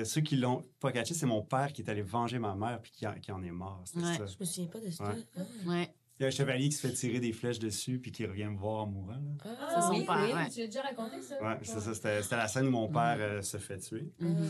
euh, 0.00 0.04
ceux 0.04 0.20
qui 0.20 0.36
l'ont 0.36 0.64
pas 0.80 0.92
catché 0.92 1.12
c'est 1.14 1.26
mon 1.26 1.42
père 1.42 1.72
qui 1.72 1.82
est 1.82 1.90
allé 1.90 2.02
venger 2.02 2.38
ma 2.38 2.54
mère 2.54 2.80
puis 2.80 2.92
qui, 2.92 3.06
en- 3.06 3.14
qui 3.18 3.32
en 3.32 3.42
est 3.42 3.50
mort 3.50 3.82
Ouais. 3.96 4.02
ça. 4.16 4.26
Je 4.26 4.36
me 4.38 4.44
souviens 4.44 4.66
pas 4.68 4.80
de 4.80 4.90
ça. 4.90 5.08
Ouais. 5.08 5.24
Ah. 5.36 5.40
Ouais. 5.66 5.94
il 6.18 6.22
y 6.22 6.24
a 6.24 6.28
un 6.28 6.30
chevalier 6.30 6.68
qui 6.68 6.76
se 6.76 6.86
fait 6.86 6.92
tirer 6.94 7.18
des 7.20 7.32
flèches 7.32 7.58
dessus 7.58 7.98
puis 7.98 8.12
qui 8.12 8.24
revient 8.26 8.44
me 8.46 8.56
voir 8.56 8.84
en 8.84 8.86
mourant 8.86 9.12
là. 9.12 9.20
Ah, 9.44 9.72
C'est 9.74 9.80
son 9.82 9.90
oui, 10.00 10.04
père, 10.06 10.24
oui. 10.24 10.32
ouais. 10.34 10.50
Tu 10.50 10.60
l'as 10.60 10.66
déjà 10.66 10.82
raconté, 10.82 11.20
ça? 11.22 11.42
ouais 11.42 11.58
c'est 11.62 11.80
ça 11.80 11.94
c'était 11.94 12.22
c'était 12.22 12.36
la 12.36 12.48
scène 12.48 12.66
où 12.68 12.70
mon 12.70 12.88
père 12.88 13.16
euh, 13.18 13.42
se 13.42 13.56
fait 13.58 13.78
tuer 13.78 14.12
Mhm. 14.20 14.48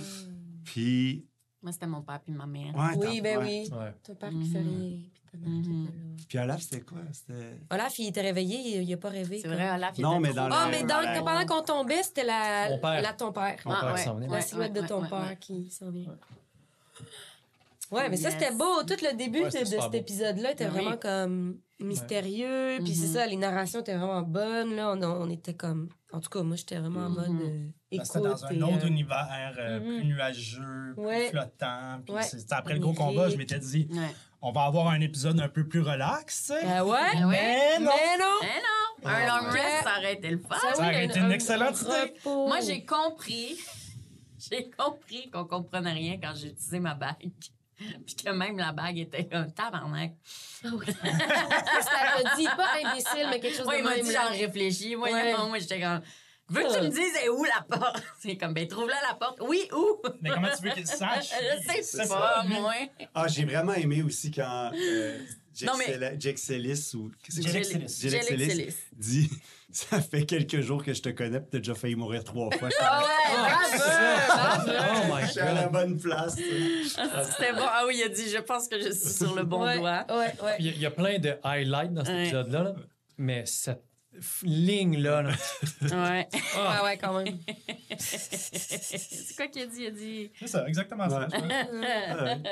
puis 0.64 1.27
Moi, 1.62 1.73
c'était 1.73 1.87
mon 1.87 2.03
père 2.03 2.21
puis 2.21 2.33
ma 2.33 2.47
mère. 2.47 2.75
ouais, 2.77 2.97
Oui, 3.09 3.21
ben 3.21 3.39
ouais. 3.39 3.64
oui. 3.71 3.77
Ouais. 3.77 3.93
Ton 4.05 4.14
père 4.14 4.31
qui 4.31 4.45
fait 4.51 4.62
Mhm. 4.62 5.03
Puis 5.33 5.41
Mhm. 5.41 5.89
puis 6.29 6.39
Olaf 6.39 6.61
c'était 6.62 6.81
quoi? 6.81 6.99
Olaf, 7.70 7.99
il 7.99 8.09
était 8.09 8.20
réveillé, 8.20 8.79
il, 8.79 8.83
il 8.89 8.93
a 8.95 8.97
pas 8.97 9.09
rêvé. 9.11 9.39
C'est 9.41 9.49
vrai, 9.49 9.70
Olaf, 9.70 9.93
il 9.99 10.03
Non, 10.03 10.20
mais 10.20 10.33
dans 10.33 10.49
Ah, 10.51 10.66
le- 10.66 10.70
mais 10.70 10.83
dans 10.83 10.89
dans, 10.97 11.01
la- 11.03 11.22
pendant 11.22 11.47
qu'on 11.47 11.62
tombait, 11.62 12.03
c'était 12.03 12.24
la, 12.24 12.79
père. 12.81 13.03
la 13.03 13.12
ton 13.12 13.33
père. 13.33 13.57
Mon 13.64 13.72
Ah, 13.72 13.93
père 13.95 14.14
ouais. 14.16 14.26
La 14.29 14.41
silhouette 14.41 14.72
ouais, 14.74 14.83
de 14.83 14.87
ton 14.87 15.03
ouais, 15.03 15.09
père 15.09 15.20
ouais. 15.29 15.37
qui 15.41 15.70
s'en 15.70 15.91
vient. 15.91 16.09
Ouais, 17.91 18.09
mais 18.11 18.18
ça, 18.18 18.31
c'était 18.31 18.53
beau. 18.53 18.83
Tout 18.87 18.97
le 19.03 19.16
début 19.16 19.45
de, 19.45 19.51
cet 19.51 19.95
épisode-là 19.95 20.53
était 20.53 20.66
Oui. 20.66 20.70
vraiment 20.72 20.97
comme 20.99 21.59
mystérieux. 21.81 22.79
Puis 22.85 22.95
c'est 22.95 23.07
Mhm. 23.09 23.14
ça, 23.14 23.26
les 23.26 23.37
narrations 23.37 23.81
étaient 23.81 23.97
vraiment 23.97 24.20
bonnes. 24.22 24.74
Là, 24.76 24.93
on, 24.95 25.03
on 25.03 25.31
était 25.31 25.55
comme... 25.55 25.89
En 26.12 26.20
tout 26.20 26.29
cas, 26.29 26.43
moi, 26.43 26.57
j'étais 26.57 26.79
vraiment 26.79 27.07
en 27.07 27.11
mode 27.11 27.29
Mhm. 27.31 27.41
euh, 27.43 27.68
écoute. 27.93 28.07
C'était 28.07 28.20
dans 28.20 28.45
un 28.45 28.61
autre 28.74 28.85
euh, 28.85 28.89
univers 28.89 29.55
euh, 29.59 29.81
plus 29.81 30.05
nuageux, 30.05 30.95
plus 30.97 31.29
flottant. 31.31 32.01
Puis 32.05 32.14
après 32.51 32.74
le 32.74 32.81
gros 32.81 32.93
combat, 32.95 33.29
je 33.31 33.37
m'étais 33.37 33.59
dit, 33.59 33.89
Ouais. 33.91 34.14
On 34.41 34.53
va 34.53 34.62
avoir 34.64 34.89
un 34.89 35.01
épisode 35.01 35.41
un 35.41 35.49
peu 35.49 35.66
plus 35.66 35.80
relax, 35.80 36.47
tu 36.47 36.53
sais. 36.55 36.66
Ah 36.66 36.84
ouais? 36.84 36.99
Ah 37.01 37.26
ouais? 37.26 37.30
Mais 37.30 37.78
non! 37.80 37.91
Mais 37.91 38.18
non! 38.18 38.34
Eh 38.43 38.47
non! 38.47 39.11
Un 39.11 39.26
long 39.26 39.51
Ouais. 39.53 39.61
rest, 39.61 39.84
ça 39.84 39.99
aurait 39.99 40.14
été 40.14 40.30
le 40.30 40.39
fun. 40.39 40.57
Ça, 40.57 40.74
Ça 40.74 40.82
oui, 40.82 40.86
aurait 40.89 40.97
un- 40.97 41.09
été 41.09 41.18
une 41.20 41.24
un- 41.26 41.30
excellente 41.30 41.76
un 41.89 42.03
idée. 42.05 42.14
Moi, 42.24 42.61
j'ai 42.61 42.84
compris. 42.84 43.59
J'ai 44.51 44.70
compris 44.70 45.28
qu'on 45.30 45.45
comprenait 45.45 45.93
rien 45.93 46.16
quand 46.22 46.32
j'ai 46.36 46.49
utilisé 46.51 46.78
ma 46.78 46.95
bague. 46.95 47.16
Puis 47.76 48.14
que 48.24 48.30
même 48.30 48.57
la 48.57 48.70
bague 48.72 48.97
était 48.99 49.26
comme 49.26 49.53
tabarnak. 49.53 50.12
Ah 50.64 50.68
oui. 50.72 50.86
ça 51.03 52.22
m'a 52.22 52.36
dit, 52.36 52.45
pas 52.57 52.68
imbécile, 52.84 53.26
mais 53.30 53.41
quelque 53.41 53.57
chose 53.57 53.64
Moi, 53.66 53.74
de 53.74 53.78
il 53.80 53.84
m'a 53.84 53.97
même. 53.97 54.05
dit, 54.05 54.12
là. 54.12 54.28
j'en 54.30 54.39
réfléchis. 54.39 54.95
Moi, 54.97 55.11
Ouais. 55.12 55.32
non, 55.32 55.49
moi 55.49 55.59
j'étais 55.59 55.80
comme. 55.80 56.01
Veux 56.51 56.62
que 56.62 56.74
tu 56.78 56.82
me 56.84 56.88
dises, 56.88 57.14
est 57.22 57.28
où 57.28 57.44
la 57.44 57.62
porte? 57.78 58.03
C'est 58.20 58.36
comme, 58.36 58.55
ben, 58.55 58.66
trouve-là 58.66 58.96
la 59.09 59.14
porte. 59.14 59.38
Oui, 59.42 59.68
où? 59.72 60.01
Mais 60.22 60.30
comment 60.30 60.49
tu 60.57 60.66
veux 60.68 60.74
qu'il 60.74 60.86
sache? 60.86 61.30
Je 61.66 61.72
sais 61.72 61.82
C'est 61.82 62.09
pas, 62.09 62.42
moi. 62.49 62.72
ah 63.14 63.28
j'ai 63.28 63.44
vraiment 63.44 63.74
aimé 63.74 64.03
aussi 64.03 64.30
quand 64.30 64.70
euh, 64.74 65.18
Jack, 65.55 65.68
Non, 65.70 65.76
mais- 65.76 65.84
Sel- 65.86 66.16
Jack 66.18 66.38
Sellis 66.38 66.90
ou 66.94 67.11
Sellis 67.28 67.88
Sellis. 67.88 68.74
dit 68.92 69.30
ça 69.70 70.01
fait 70.01 70.24
quelques 70.24 70.61
jours 70.61 70.82
que 70.82 70.94
je 70.94 71.03
te 71.03 71.11
connais 71.11 71.40
puis 71.40 71.49
t'as 71.53 71.59
déjà 71.59 71.74
failli 71.74 71.94
mourir 71.96 72.24
trois 72.24 72.51
fois. 72.57 72.68
Ah 72.80 73.03
ouais, 73.03 73.78
bravo! 73.78 74.70
Oh 75.11 75.14
my 75.14 75.26
Je 75.26 75.30
suis 75.32 75.40
à 75.40 75.53
la 75.53 75.62
god. 75.64 75.72
bonne 75.72 76.01
place. 76.01 76.36
bravo. 76.96 77.28
C'était 77.30 77.53
bon. 77.53 77.62
Ah 77.64 77.84
oui, 77.86 77.96
il 77.99 78.03
a 78.05 78.09
dit, 78.09 78.30
je 78.30 78.38
pense 78.38 78.68
que 78.68 78.80
je 78.80 78.90
suis 78.90 79.11
sur 79.12 79.34
le 79.34 79.44
bon 79.44 79.64
ouais, 79.64 79.78
doigt. 79.78 80.07
Ouais, 80.09 80.32
ouais. 80.42 80.57
Il 80.61 80.78
y, 80.78 80.86
a- 80.86 80.90
plein 80.90 81.18
de 81.18 81.34
highlights 81.44 81.92
dans 81.92 82.05
cet 82.05 82.14
Ouais. 82.14 82.22
épisode-là, 82.22 82.62
là, 82.62 82.74
mais 83.18 83.44
cette 83.46 83.82
ligne-là, 84.43 85.23
là, 85.23 85.33
Ouais. 85.83 86.29
Ah 86.57 86.85
ouais, 86.85 86.97
quand 86.99 87.23
même. 87.23 87.39
C'est 87.99 89.37
quoi 89.37 89.49
qu'il 89.49 89.62
a 89.62 89.66
dit? 89.66 89.81
Il 89.81 89.87
a 89.87 89.91
dit. 89.91 90.31
C'est 90.39 90.47
ça, 90.47 90.66
exactement 90.69 91.09
ça. 91.09 91.29
Ouais. 91.29 91.39
Ouais. 91.41 92.43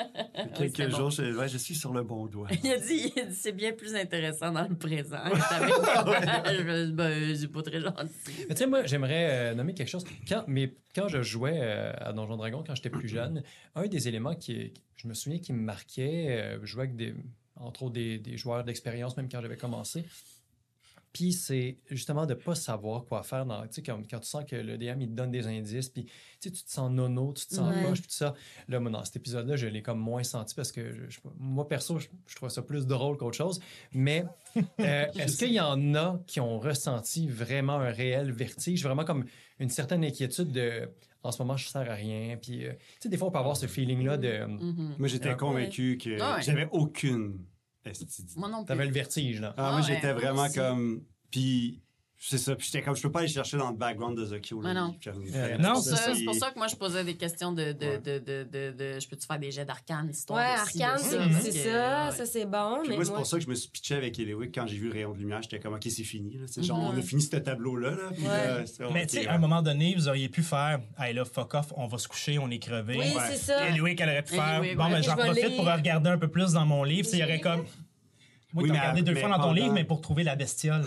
c'était 0.55 0.71
Quelques 0.71 0.97
jours, 0.97 1.11
je, 1.11 1.37
ouais, 1.37 1.49
je 1.49 1.59
suis 1.59 1.75
sur 1.75 1.93
le 1.93 2.03
bon 2.03 2.27
doigt. 2.27 2.49
Il 2.63 2.71
a 2.71 2.79
dit, 2.79 3.13
il 3.15 3.21
a 3.21 3.25
dit, 3.27 3.35
c'est 3.35 3.53
bien 3.53 3.73
plus 3.73 3.95
intéressant 3.95 4.53
dans 4.53 4.67
le 4.67 4.77
présent. 4.77 5.23
je 5.27 6.63
me 6.63 6.87
dis, 6.87 6.93
ben, 6.93 7.37
c'est 7.37 7.53
pas 7.53 7.63
très 7.63 7.81
gentil. 7.81 8.47
Mais 8.49 8.55
tu 8.55 8.57
sais, 8.57 8.67
moi, 8.67 8.85
j'aimerais 8.87 9.29
euh, 9.31 9.55
nommer 9.55 9.75
quelque 9.75 9.91
chose. 9.91 10.05
Quand, 10.29 10.45
mais 10.47 10.75
quand 10.95 11.09
je 11.09 11.23
jouais 11.23 11.59
euh, 11.61 11.93
à 11.99 12.13
Donjon 12.13 12.37
Dragon, 12.37 12.65
quand 12.67 12.75
j'étais 12.75 12.91
plus 12.91 13.09
jeune, 13.09 13.43
un 13.75 13.87
des 13.87 14.09
éléments 14.09 14.35
qui, 14.35 14.73
je 14.97 15.09
me 15.09 15.15
souviens 15.15 15.39
qui 15.39 15.53
me 15.53 15.63
marquait, 15.63 16.27
euh, 16.31 16.59
je 16.63 16.67
jouais 16.67 16.85
avec 16.85 16.97
des, 16.97 17.15
entre 17.57 17.85
autres 17.85 17.95
des, 17.95 18.19
des 18.19 18.37
joueurs 18.37 18.65
d'expérience, 18.65 19.17
même 19.17 19.29
quand 19.29 19.41
j'avais 19.41 19.57
commencé. 19.57 20.05
Puis 21.17 21.33
c'est 21.33 21.79
justement 21.91 22.27
de 22.27 22.35
ne 22.35 22.39
pas 22.39 22.55
savoir 22.55 23.07
quoi 23.07 23.23
faire. 23.23 23.47
Dans, 23.47 23.63
tu 23.63 23.69
sais, 23.73 23.83
comme, 23.83 24.07
quand 24.07 24.21
tu 24.21 24.29
sens 24.29 24.45
que 24.45 24.55
le 24.55 24.77
DM, 24.77 25.01
il 25.01 25.09
te 25.09 25.15
donne 25.15 25.31
des 25.31 25.47
indices, 25.47 25.89
puis 25.89 26.05
tu 26.43 26.53
te 26.53 26.59
sens 26.71 26.91
nono, 26.93 27.33
tu 27.33 27.47
te 27.47 27.55
sens 27.55 27.75
Ouais. 27.75 27.83
poche, 27.83 28.01
puis 28.03 28.09
tout 28.11 28.15
ça. 28.17 28.35
Là, 28.69 28.81
moi, 28.81 28.91
dans 28.91 29.03
cet 29.03 29.17
épisode-là, 29.17 29.57
je 29.57 29.67
l'ai 29.67 29.81
comme 29.81 29.99
moins 29.99 30.23
senti 30.23 30.55
parce 30.55 30.73
que, 30.73 30.93
je, 30.93 31.09
je- 31.09 31.21
moi, 31.39 31.67
perso, 31.67 31.99
je, 31.99 32.09
je 32.27 32.37
trouve 32.37 32.51
ça 32.51 32.61
plus 32.61 32.87
drôle 32.87 33.17
qu'autre 33.17 33.37
chose. 33.39 33.61
Mais 33.93 34.27
euh, 34.81 35.07
est-ce 35.15 35.39
qu'il 35.39 35.55
y 35.55 35.61
en 35.61 35.95
a 35.95 36.21
qui 36.27 36.39
ont 36.41 36.59
ressenti 36.59 37.27
vraiment 37.29 37.77
un 37.81 37.91
réel 37.91 38.31
vertige, 38.31 38.83
vraiment 38.83 39.05
comme 39.07 39.25
une 39.59 39.71
certaine 39.71 40.05
inquiétude 40.05 40.53
de 40.53 40.91
en 41.23 41.33
ce 41.33 41.43
moment, 41.43 41.57
je 41.57 41.67
sers 41.67 41.91
à 41.91 41.95
rien. 41.95 42.37
Puis, 42.37 42.67
euh, 42.67 42.73
tu 42.73 42.79
sais, 43.01 43.09
des 43.09 43.17
fois, 43.17 43.29
on 43.29 43.31
peut 43.33 43.39
avoir 43.39 43.57
ce 43.57 43.67
feeling-là 43.67 44.17
de. 44.19 44.45
Mhm. 44.45 44.95
Moi, 44.99 45.09
j'étais 45.09 45.31
Ouais. 45.31 45.37
convaincu 45.37 45.97
que 45.99 46.21
Ah 46.21 46.37
ouais. 46.37 46.43
j'avais 46.43 46.69
aucune 46.71 47.39
esti 47.91 48.05
d'idée. 48.23 48.33
Moi 48.37 48.49
non 48.49 48.59
plus. 48.65 48.67
T'avais 48.69 48.87
le 48.87 48.93
vertige, 48.93 49.41
là. 49.41 49.55
Ah, 49.57 49.69
Ah 49.69 49.71
moi, 49.73 49.81
ouais, 49.81 49.87
j'étais 49.87 50.13
vraiment 50.13 50.45
aussi. 50.45 50.55
comme. 50.55 51.03
Puis, 51.31 51.83
C'est 52.19 52.39
ça. 52.39 52.57
Puis 52.57 52.67
j'étais 52.73 52.83
comme, 52.83 52.97
je 52.97 53.03
peux 53.03 53.13
pas 53.13 53.19
aller 53.21 53.29
chercher 53.29 53.59
dans 53.59 53.71
le 53.71 53.77
background 53.77 54.17
de 54.17 54.25
Zokyo. 54.25 54.63
là, 54.63 54.69
Mais 54.73 54.81
non. 54.81 54.95
Euh, 55.07 55.59
non, 55.59 55.75
C'est 55.77 55.91
ça, 55.97 56.13
pour 56.25 56.35
ça 56.35 56.51
que 56.51 56.59
moi, 56.59 56.67
je 56.67 56.75
posais 56.75 57.05
des 57.05 57.15
questions 57.15 57.53
de, 57.53 57.73
de, 57.73 57.87
Ouais. 57.87 57.99
de, 57.99 58.19
de, 58.19 58.49
de, 58.51 58.71
de- 58.73 58.99
je 59.01 59.07
peux-tu 59.07 59.27
faire 59.27 59.39
des 59.39 59.51
jets 59.51 59.67
d'arcane, 59.67 60.09
histoire 60.11 60.39
Ouais, 60.39 60.45
Arcane, 60.59 60.99
ça, 60.99 61.19
c'est 61.43 61.53
ça, 61.53 62.07
ouais. 62.09 62.17
ça 62.17 62.25
c'est 62.27 62.47
bon. 62.47 62.79
Puis 62.81 62.89
mais 62.91 62.97
moi, 62.97 63.05
c'est 63.05 63.11
moi, 63.11 63.19
pour 63.19 63.27
ça 63.27 63.37
que 63.37 63.45
je 63.45 63.49
me 63.51 63.55
suis 63.55 63.69
pitché 63.69 63.95
avec 63.97 64.19
Eliwick 64.19 64.55
quand 64.55 64.67
j'ai 64.67 64.79
vu 64.79 64.87
le 64.87 64.95
rayon 64.95 65.13
de 65.13 65.19
lumière. 65.19 65.43
J'étais 65.43 65.61
comme, 65.61 65.75
OK, 65.75 65.83
c'est 65.85 66.03
fini. 66.05 66.39
Là. 66.39 66.47
Sais, 66.47 66.63
Genre, 66.63 66.79
Mhm. 66.79 66.95
on 66.97 66.99
a 66.99 67.03
fini 67.03 67.21
ce 67.23 67.37
tableau-là. 67.37 67.91
Là, 67.91 67.97
puis 68.15 68.23
Ouais. 68.23 68.29
là, 68.29 68.67
c'est- 68.67 68.91
Mais 68.93 69.07
tu 69.07 69.19
sais, 69.19 69.27
à 69.27 69.35
un 69.35 69.39
moment 69.39 69.61
donné, 69.63 69.95
vous 69.95 70.09
auriez 70.09 70.31
pu 70.31 70.43
faire 70.43 70.81
Hey 70.99 71.13
là, 71.15 71.25
fuck 71.27 71.53
off, 71.55 71.73
on 71.77 71.87
va 71.87 71.99
se 71.99 72.09
coucher, 72.09 72.39
on 72.39 72.51
est 72.51 72.59
crevé. 72.59 72.95
Oui, 72.99 73.05
Ouais. 73.15 73.23
c'est 73.31 73.37
ça. 73.37 73.69
Et 73.69 73.73
Louis, 73.77 73.95
qu'elle 73.95 74.09
aurait 74.09 74.23
pu 74.23 74.35
faire 74.35 74.61
Bon, 74.63 74.67
ouais. 74.67 74.75
ben, 74.75 75.03
j'en 75.03 75.17
profite 75.17 75.55
pour 75.55 75.67
regarder 75.67 76.09
un 76.11 76.19
peu 76.19 76.29
plus 76.29 76.53
dans 76.55 76.65
mon 76.65 76.83
livre. 76.83 77.05
Tu 77.05 77.11
sais, 77.11 77.17
Il 77.19 77.21
y 77.21 77.25
aurait 77.25 77.41
comme. 77.41 77.61
Oui, 78.55 78.63
Oui, 78.63 78.69
t'as 78.69 78.73
mais 78.75 78.81
regardé 78.81 79.03
deux 79.03 79.13
mais 79.13 79.21
fois 79.21 79.29
dans 79.29 79.39
ton 79.43 79.53
livre, 79.53 79.73
mais 79.75 79.85
pour 79.85 80.01
trouver 80.01 80.23
la 80.25 80.35
bestiole. 80.35 80.85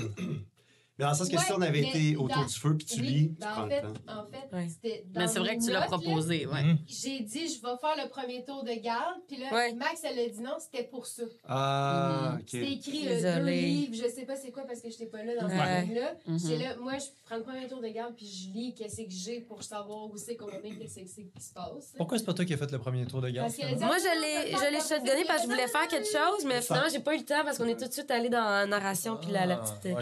Mais 0.99 1.05
dans 1.05 1.11
le 1.11 1.17
sens 1.17 1.29
que 1.29 1.37
si 1.39 1.51
on 1.53 1.61
avait 1.61 1.79
été 1.79 2.11
dans- 2.13 2.23
autour 2.23 2.45
du 2.45 2.53
feu 2.53 2.75
puis 2.77 2.85
tu 2.85 2.99
Oui, 2.99 3.07
lis, 3.07 3.29
tu 3.29 3.35
ben, 3.39 3.47
prends 3.47 3.61
en 3.61 3.65
le 3.65 3.71
fait, 3.71 3.81
temps. 3.81 3.87
en 4.07 4.25
fait 4.25 4.55
Ouais. 4.55 4.67
c'était 4.67 5.05
dans 5.07 5.21
Mais 5.21 5.27
c'est 5.27 5.39
vrai 5.39 5.57
que 5.57 5.63
tu 5.63 5.71
l'as 5.71 5.81
proposé, 5.83 6.45
ouais. 6.45 6.63
Mhm. 6.63 6.77
J'ai 6.87 7.19
dit, 7.21 7.47
je 7.47 7.61
vais 7.61 7.77
faire 7.79 7.95
le 8.03 8.09
premier 8.09 8.43
tour 8.43 8.63
de 8.63 8.73
garde. 8.73 9.15
Puis 9.27 9.37
là, 9.37 9.47
Ouais. 9.53 9.73
Max, 9.73 10.01
elle 10.03 10.19
a 10.19 10.27
dit 10.27 10.41
non, 10.41 10.55
c'était 10.59 10.83
pour 10.83 11.05
ça. 11.07 11.23
Ah, 11.47 12.31
Mhm. 12.33 12.39
OK. 12.39 12.43
C'était 12.49 12.71
écrit 12.73 13.07
euh, 13.07 13.39
deux 13.39 13.49
livres, 13.49 13.95
je 13.95 14.09
sais 14.09 14.25
pas 14.25 14.35
c'est 14.35 14.51
quoi 14.51 14.63
parce 14.67 14.81
que 14.81 14.89
j'étais 14.89 15.05
pas 15.05 15.23
là 15.23 15.33
dans 15.39 15.47
Ouais. 15.47 15.81
ce 15.81 15.87
livre-là. 15.87 16.13
Mhm. 16.27 16.39
J'étais 16.39 16.63
là, 16.63 16.75
moi, 16.77 16.93
je 16.97 17.05
prends 17.25 17.37
le 17.37 17.43
premier 17.43 17.67
tour 17.67 17.81
de 17.81 17.87
garde 17.87 18.13
puis 18.15 18.25
je 18.27 18.49
lis 18.53 18.73
qu'est-ce 18.75 18.97
que 18.97 19.09
j'ai 19.09 19.39
pour 19.39 19.63
savoir 19.63 20.05
où 20.11 20.17
c'est 20.17 20.35
qu'on 20.35 20.49
est, 20.49 20.61
qu'est-ce 20.61 20.95
que 20.99 21.07
c'est 21.07 21.23
qui 21.25 21.41
se 21.41 21.53
passe. 21.53 21.93
Pourquoi 21.95 22.17
c'est 22.17 22.25
pas 22.25 22.33
toi 22.33 22.43
qui 22.45 22.53
as 22.53 22.57
fait 22.57 22.71
le 22.71 22.79
premier 22.79 23.05
tour 23.05 23.21
de 23.21 23.29
garde? 23.29 23.49
Dit, 23.51 23.61
Moi, 23.79 23.95
Ah, 23.95 23.97
je 23.97 24.21
l'ai, 24.21 24.51
je 24.51 24.71
l'ai 24.73 24.79
shotgunné 24.81 25.23
parce 25.25 25.43
que 25.43 25.47
je 25.47 25.51
voulais 25.53 25.67
faire 25.67 25.87
quelque 25.87 26.07
chose, 26.07 26.45
mais 26.45 26.61
finalement, 26.61 26.89
j'ai 26.91 26.99
pas 26.99 27.15
eu 27.15 27.19
le 27.19 27.25
temps 27.25 27.43
parce 27.45 27.57
qu'on 27.57 27.65
est 27.67 27.79
tout 27.79 27.87
de 27.87 27.93
suite 27.93 28.11
allé 28.11 28.27
dans 28.29 28.43
la 28.43 28.65
narration 28.65 29.17
puis 29.17 29.31
la, 29.31 29.45
la 29.45 29.57
petite. 29.57 29.93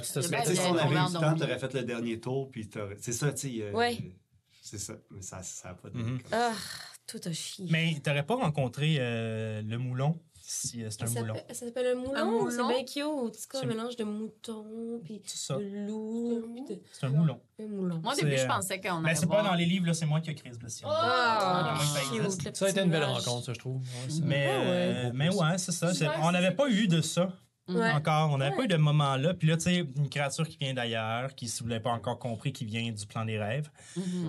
Ah, 0.88 0.90
tu 0.90 0.96
tu 0.96 1.04
eu 1.04 1.08
du 1.08 1.12
temps, 1.14 1.18
endormir. 1.20 1.40
t'aurais 1.48 1.60
fait 1.60 1.74
le 1.74 1.84
dernier 1.84 2.20
tour, 2.20 2.50
puis 2.52 2.68
t'aurais- 2.70 2.98
c'est 3.00 3.14
ça, 3.14 3.32
tu 3.34 3.50
sais. 3.58 3.64
euh, 3.64 3.72
Ouais. 3.74 3.98
C'est 4.62 4.80
ça, 4.80 4.94
mais 5.12 5.22
ça 5.22 5.42
ça 5.44 5.70
a 5.70 5.74
pas 5.76 5.90
de... 5.90 5.98
Mhm. 5.98 6.20
Ah, 6.32 6.52
tout 7.06 7.20
a 7.24 7.32
chié. 7.32 7.68
Mais 7.70 7.96
t'aurais 8.04 8.24
pas 8.26 8.36
rencontré 8.36 8.98
euh, 9.00 9.62
le 9.62 9.78
moulon, 9.78 10.20
si 10.42 10.84
euh, 10.84 10.90
c'est 10.90 11.04
un 11.04 11.08
ça 11.08 11.20
moulon? 11.22 11.36
ça 11.48 11.54
s'appelle 11.54 11.88
un 11.88 11.96
moulon. 11.96 12.16
Un 12.16 12.26
moulon? 12.26 12.50
C'est 12.50 12.58
bien 12.68 12.84
cute. 12.84 13.36
C'est 13.36 13.48
C'est- 13.52 13.64
un 13.64 13.66
mélange 13.66 13.96
de 13.96 14.04
mouton, 14.04 15.00
puis 15.06 15.22
C'est 15.26 15.38
ça. 15.38 15.56
de 15.56 15.64
loup, 15.88 16.52
puis 16.54 16.76
de... 16.76 16.82
C'est 16.92 17.06
un 17.06 17.10
moulon. 17.10 17.40
Un 17.62 17.68
moulon. 17.68 18.00
Moi, 18.04 18.12
au 18.12 18.16
début, 18.18 18.36
je 18.38 18.44
euh, 18.44 18.48
pensais 18.48 18.82
qu'on 18.82 19.00
Mais 19.00 19.12
allait 19.12 19.20
c'est 19.20 19.28
pas 19.28 19.42
dans 19.44 19.54
les 19.56 19.66
livres, 19.66 19.86
là, 19.88 19.94
c'est 19.94 20.06
moi 20.06 20.20
qui 20.20 20.32
ai 20.32 20.36
créé 20.36 20.52
ce 20.52 20.60
bestiole. 20.60 20.92
Ah, 20.94 21.78
Ouais, 21.80 21.86
ça 22.30 22.54
Ça 22.54 22.66
a 22.66 22.70
été 22.70 22.82
une 22.82 22.92
belle 22.92 23.04
rencontre, 23.06 23.46
ça, 23.46 23.54
je 23.54 23.60
trouve. 23.60 23.78
Ouais, 23.82 24.10
ça- 24.10 24.20
Mais, 24.24 24.48
Ah 24.50 24.60
ouais. 24.60 24.66
euh, 24.68 25.12
mais 25.14 25.34
ouais, 25.34 25.58
c'est 25.58 25.72
ça. 25.72 25.92
On 26.22 26.32
n'avait 26.32 26.52
pas 26.56 26.70
eu 26.70 26.88
de 26.90 27.00
ça 27.02 27.32
Ouais. 27.70 27.92
encore. 27.92 28.32
On 28.32 28.38
n'avait 28.38 28.52
Ouais. 28.52 28.58
pas 28.58 28.64
eu 28.64 28.68
de 28.68 28.78
moment-là. 28.78 29.34
Puis 29.34 29.48
là, 29.48 29.58
tu 29.58 29.64
sais, 29.64 29.78
une 29.96 30.10
créature 30.10 30.48
qui 30.48 30.58
vient 30.58 30.74
d'ailleurs, 30.74 31.36
qui, 31.36 31.48
si 31.48 31.60
vous 31.60 31.66
ne 31.66 31.72
l'avez 31.72 31.84
pas 31.84 31.92
encore 31.92 32.18
compris, 32.20 32.54
qui 32.54 32.66
vient 32.66 32.92
du 32.92 33.06
plan 33.06 33.26
des 33.26 33.38
rêves. 33.38 33.70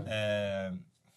Euh, 0.09 0.71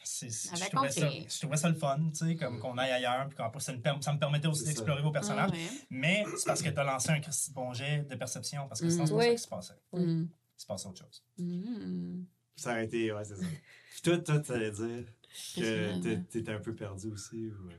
c'est- 0.03 0.29
c'est- 0.29 0.49
Avait 0.53 0.65
je, 0.65 0.69
trouvais 0.69 0.91
ça, 0.91 1.09
je 1.09 1.39
trouvais 1.39 1.57
ça 1.57 1.69
le 1.69 1.75
fun, 1.75 1.99
tu 2.13 2.25
sais, 2.27 2.35
comme 2.35 2.59
qu'on 2.59 2.77
aille 2.77 2.91
ailleurs, 2.91 3.27
puis 3.27 3.37
qu'en 3.37 3.49
plus, 3.49 3.61
ça, 3.61 3.73
ça 4.01 4.13
me 4.13 4.19
permettait 4.19 4.47
aussi 4.47 4.63
d'explorer 4.65 5.01
vos 5.01 5.11
personnages. 5.11 5.49
Ah 5.53 5.55
ouais. 5.55 5.67
Mais 5.89 6.23
c'est 6.37 6.45
parce 6.45 6.61
que 6.61 6.69
tu 6.69 6.79
as 6.79 6.83
lancé 6.83 7.09
un 7.11 7.19
Christy 7.19 7.49
de 7.51 7.55
bon 7.55 7.73
jet 7.73 8.03
de 8.09 8.15
perception, 8.15 8.67
parce 8.67 8.81
que 8.81 8.89
sinon, 8.89 9.05
c'est 9.05 9.13
pas 9.13 9.17
Mhm. 9.19 9.23
ça 9.29 9.35
qui 9.35 9.41
se 9.41 9.47
passait. 9.47 9.73
Il 9.93 10.27
se 10.57 10.65
passait 10.65 10.87
autre 10.87 10.99
chose. 10.99 11.23
Mhm. 11.37 12.25
Ça 12.55 12.71
aurait 12.71 12.85
été, 12.85 13.11
ouais, 13.11 13.23
c'est 13.23 13.35
ça. 13.35 13.45
Puis 13.93 14.01
toi, 14.03 14.17
toi, 14.19 14.39
t'allais 14.39 14.71
dire 14.71 15.05
que 15.55 16.15
t'étais 16.29 16.51
un 16.51 16.59
peu 16.59 16.75
perdu 16.75 17.07
aussi. 17.07 17.47
Ou... 17.47 17.69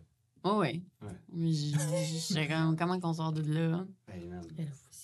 Oh, 0.45 0.61
oui. 0.61 0.83
Ouais. 1.01 2.49
Comme, 2.49 2.77
comment 2.77 3.01
qu'on 3.01 3.13
sort 3.13 3.33
de 3.33 3.43
là? 3.43 3.85
Man. 4.09 4.43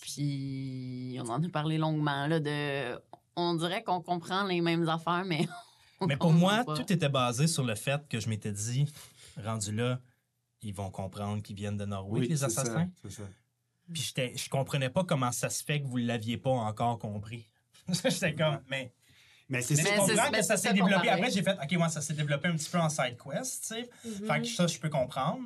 Puis, 0.01 1.19
on 1.23 1.29
en 1.29 1.43
a 1.43 1.49
parlé 1.49 1.79
longuement, 1.79 2.27
là, 2.27 2.41
de... 2.41 3.01
On 3.37 3.55
dirait 3.55 3.85
qu'on 3.85 4.01
comprend 4.01 4.45
les 4.45 4.61
mêmes 4.61 4.89
affaires, 4.89 5.25
mais... 5.25 5.47
Mais 6.07 6.17
pour 6.17 6.33
moi, 6.33 6.63
pas. 6.65 6.77
tout 6.77 6.93
était 6.93 7.09
basé 7.09 7.49
sur 7.49 7.65
le 7.65 7.75
fait 7.75 8.07
que 8.09 8.21
je 8.21 8.29
m'étais 8.29 8.53
dit, 8.53 8.87
rendu 9.37 9.73
là, 9.73 10.01
ils 10.63 10.73
vont 10.73 10.91
comprendre 10.93 11.43
qu'ils 11.43 11.57
viennent 11.57 11.77
de 11.77 11.85
Norway, 11.85 12.21
les 12.21 12.29
c'est 12.37 12.49
ça, 12.49 12.61
assassins. 12.61 12.89
C'est 13.03 13.11
ça. 13.11 13.25
Puis 13.93 14.03
j'étais- 14.03 14.33
je 14.37 14.49
comprenais 14.49 14.91
pas 14.91 15.03
comment 15.03 15.33
ça 15.33 15.51
se 15.51 15.65
fait 15.65 15.81
que 15.83 15.87
vous 15.89 15.97
l'aviez 15.97 16.37
pas 16.37 16.51
encore 16.51 17.01
compris. 17.01 17.49
j'étais 17.89 18.35
comme, 18.35 18.61
mais, 18.71 18.93
Mais 19.49 19.63
c'est 19.63 19.75
mais 19.83 20.39
que 20.39 20.43
ça 20.45 20.57
s'est 20.57 20.73
développé. 20.75 21.09
Après, 21.09 21.31
j'ai 21.31 21.43
fait, 21.43 21.57
OK, 21.63 21.73
moi, 21.79 21.89
ça 21.89 22.01
s'est 22.03 22.13
développé 22.15 22.49
un 22.49 22.53
petit 22.57 22.69
peu 22.71 22.79
en 22.79 22.89
side 22.89 23.17
quest, 23.17 23.63
tu 23.63 23.75
sais. 23.75 23.91
Fait 24.27 24.41
que 24.43 24.47
ça, 24.47 24.67
je 24.67 24.79
peux 24.79 24.91
comprendre. 24.91 25.41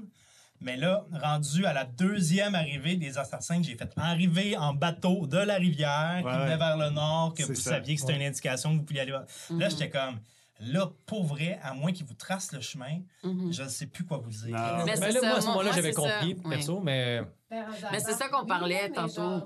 Mais 0.60 0.76
là, 0.76 1.04
rendu 1.12 1.66
à 1.66 1.72
la 1.72 1.84
deuxième 1.84 2.54
arrivée 2.54 2.94
des 2.96 3.18
assassins 3.18 3.60
que 3.60 3.66
j'ai 3.66 3.76
fait 3.76 3.90
arriver 3.96 4.56
en 4.56 4.72
bateau 4.74 5.26
de 5.26 5.38
la 5.38 5.56
rivière, 5.56 6.18
qui 6.18 6.28
venait 6.38 6.56
vers 6.56 6.76
le 6.76 6.90
nord, 6.90 7.34
que 7.34 7.42
vous 7.42 7.54
ça. 7.56 7.70
saviez 7.70 7.94
que 7.96 8.00
c'était 8.00 8.14
une 8.16 8.22
indication 8.22 8.70
que 8.72 8.76
vous 8.78 8.84
pouviez 8.84 9.00
aller 9.02 9.10
voir. 9.10 9.24
Là, 9.50 9.64
Mhm. 9.66 9.70
j'étais 9.70 9.90
comme, 9.90 10.20
là, 10.60 10.88
pour 11.06 11.24
vrai, 11.24 11.58
à 11.64 11.74
moins 11.74 11.90
qu'ils 11.92 12.06
vous 12.06 12.14
tracent 12.14 12.52
le 12.52 12.60
chemin, 12.60 13.00
Mhm. 13.24 13.52
je 13.52 13.62
ne 13.64 13.68
sais 13.68 13.86
plus 13.86 14.04
quoi 14.04 14.18
vous 14.18 14.30
dire. 14.30 14.56
Mais 14.86 14.94
Ben 14.94 15.00
là, 15.00 15.20
ça, 15.20 15.26
moi, 15.26 15.36
à 15.36 15.40
ce 15.40 15.46
moment-là, 15.46 15.70
j'avais 15.74 15.92
compris, 15.92 16.34
perso, 16.34 16.80
mais. 16.80 17.22
Mais 17.50 17.98
c'est 18.00 18.14
ça 18.14 18.28
qu'on 18.28 18.46
parlait 18.46 18.88
tantôt. 18.90 19.42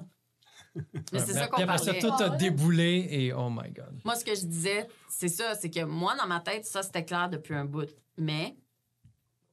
Mais 1.12 1.18
c'est 1.18 1.32
ça 1.32 1.46
qu'on 1.48 1.58
ça, 1.58 1.66
parlait. 1.66 1.98
tout 1.98 2.12
a 2.22 2.30
déboulé 2.30 3.06
et 3.10 3.32
oh 3.32 3.48
my 3.50 3.70
god. 3.70 4.00
Moi, 4.04 4.14
ce 4.14 4.24
que 4.24 4.34
je 4.34 4.44
disais, 4.44 4.86
c'est 5.08 5.28
ça, 5.28 5.54
c'est 5.54 5.70
que 5.70 5.84
moi, 5.84 6.14
dans 6.16 6.26
ma 6.26 6.40
tête, 6.40 6.64
ça, 6.64 6.82
c'était 6.82 7.04
clair 7.04 7.28
depuis 7.28 7.54
un 7.54 7.64
bout. 7.64 7.88
Mais 8.16 8.56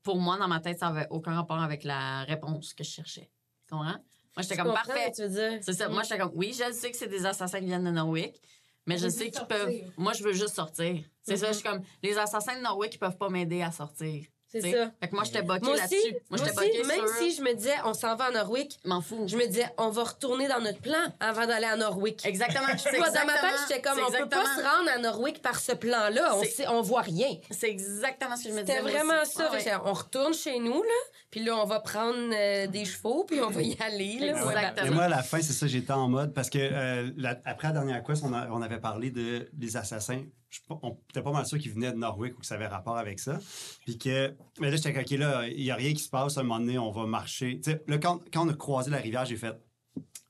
pour 0.04 0.18
moi, 0.18 0.38
dans 0.38 0.48
ma 0.48 0.60
tête, 0.60 0.80
ça 0.80 0.92
n'avait 0.92 1.08
aucun 1.10 1.34
rapport 1.36 1.60
avec 1.60 1.84
la 1.84 2.24
réponse 2.24 2.74
que 2.74 2.84
je 2.84 2.90
cherchais. 2.90 3.30
Tu 3.68 3.76
comprends? 3.76 3.98
Moi, 4.36 4.42
j'étais 4.42 4.58
comme 4.58 4.74
parfait. 4.74 5.12
C'est 5.14 5.74
ça. 5.74 5.90
Moi, 5.90 6.04
j'étais 6.04 6.18
comme, 6.18 6.32
oui, 6.36 6.54
je 6.54 6.72
sais 6.74 6.92
que 6.92 6.98
c'est 6.98 7.08
des 7.08 7.26
assassins 7.26 7.60
qui 7.60 7.66
viennent 7.66 7.84
de 7.84 7.92
Norwick, 7.92 8.42
mais 8.86 8.98
je 8.98 9.08
sais 9.08 9.32
qu'ils 9.32 9.46
peuvent. 9.46 9.74
Moi, 9.98 10.14
je 10.14 10.24
veux 10.24 10.34
juste 10.34 10.56
sortir. 10.56 11.04
C'est 11.22 11.38
ça, 11.38 11.48
je 11.48 11.54
suis 11.54 11.64
comme, 11.64 11.82
les 12.02 12.18
assassins 12.18 12.58
de 12.58 12.62
Norwick, 12.62 12.96
ils 12.96 13.00
peuvent 13.00 13.18
pas 13.18 13.30
m'aider 13.30 13.62
à 13.62 13.72
sortir. 13.72 14.26
C'est 14.54 14.72
ça. 14.72 14.92
Fait 15.02 15.08
que 15.10 15.16
moi, 15.16 15.24
j'étais 15.24 15.40
aussi, 15.42 15.60
là-dessus. 15.78 16.16
Moi, 16.30 16.40
aussi, 16.42 16.88
même 16.88 17.08
sur. 17.08 17.18
si 17.18 17.36
je 17.36 17.42
me 17.42 17.54
disais, 17.54 17.76
on 17.86 17.94
s'en 17.94 18.16
va 18.16 18.26
à 18.26 18.32
Norwick, 18.32 18.80
M'en 18.86 19.02
fous. 19.02 19.24
je 19.28 19.36
me 19.36 19.46
disais, 19.48 19.66
on 19.78 19.90
va 19.90 20.04
retourner 20.04 20.48
dans 20.48 20.60
notre 20.62 20.80
plan 20.80 21.00
avant 21.20 21.46
d'aller 21.48 21.66
à 21.66 21.76
Norwick. 21.76 22.26
Exactement. 22.26 22.68
Moi, 22.98 23.10
dans 23.10 23.26
ma 23.26 23.34
tête, 23.34 23.44
exactement- 23.44 23.68
j'étais 23.68 23.82
comme, 23.82 24.00
on 24.00 24.06
peut 24.06 24.12
pas 24.12 24.18
exactement- 24.44 24.44
se 24.58 24.78
rendre 24.78 24.90
à 24.92 24.98
Norwick 25.00 25.42
par 25.42 25.60
ce 25.60 25.72
plan-là. 25.72 26.36
On, 26.36 26.44
sait- 26.44 26.68
on 26.68 26.82
voit 26.82 27.02
rien. 27.02 27.36
C'est 27.52 27.70
exactement 27.70 28.36
ce 28.38 28.44
que 28.44 28.50
je 28.50 28.54
me 28.56 28.62
disais. 28.62 28.78
C'était 28.78 28.90
vraiment 28.92 29.22
aussi. 29.22 29.34
ça. 29.34 29.50
Ah 29.52 29.56
ouais. 29.56 29.74
On 29.86 29.94
retourne 29.94 30.34
chez 30.34 30.60
nous, 30.60 30.84
là, 30.84 30.90
puis 31.32 31.44
là, 31.44 31.56
on 31.58 31.66
va 31.66 31.80
prendre 31.80 32.32
euh, 32.34 32.68
des 32.68 32.86
chevaux, 32.86 33.24
puis 33.24 33.40
on 33.42 33.50
va 33.50 33.62
y 33.62 33.76
aller. 33.80 34.20
Là, 34.20 34.28
Exactement. 34.28 34.86
Mais 34.86 34.90
moi, 34.92 35.04
à 35.06 35.10
la 35.10 35.24
fin, 35.24 35.42
c'est 35.42 35.54
ça, 35.54 35.68
j'étais 35.68 35.92
en 35.94 36.08
mode 36.08 36.34
parce 36.34 36.50
que 36.50 36.60
euh, 36.60 37.10
la- 37.18 37.40
après 37.46 37.70
la 37.70 37.74
dernière 37.74 38.04
quest, 38.04 38.24
on, 38.24 38.34
a- 38.34 38.48
on 38.52 38.62
avait 38.62 38.80
parlé 38.80 39.10
de 39.10 39.50
les 39.60 39.78
assassins. 39.78 40.24
On 40.70 40.98
était 41.10 41.22
pas 41.22 41.32
mal 41.32 41.46
sûr 41.46 41.58
qu'ils 41.58 41.72
venaient 41.72 41.92
de 41.92 41.98
Norwick 41.98 42.38
ou 42.38 42.42
que 42.42 42.46
ça 42.46 42.56
avait 42.56 42.68
rapport 42.68 42.98
avec 42.98 43.20
ça. 43.20 43.40
Puis 43.86 43.98
que, 43.98 44.34
mais 44.60 44.70
là, 44.72 44.78
j'étais 44.78 44.98
OK, 45.00 45.10
là, 45.20 45.48
il 45.48 45.64
y 45.64 45.72
a 45.72 45.76
rien 45.76 45.94
qui 45.94 46.04
se 46.04 46.10
passe. 46.10 46.38
À 46.38 46.42
un 46.42 46.44
moment 46.44 46.60
donné, 46.60 46.78
on 46.78 46.92
va 46.92 47.06
marcher. 47.06 47.60
Tu 47.64 47.72
sais, 47.72 47.84
là, 47.88 47.98
quand, 47.98 48.22
quand 48.32 48.46
on 48.46 48.50
a 48.50 48.54
croisé 48.54 48.92
la 48.92 48.98
rivière, 48.98 49.26
j'ai 49.26 49.38
fait, 49.38 49.56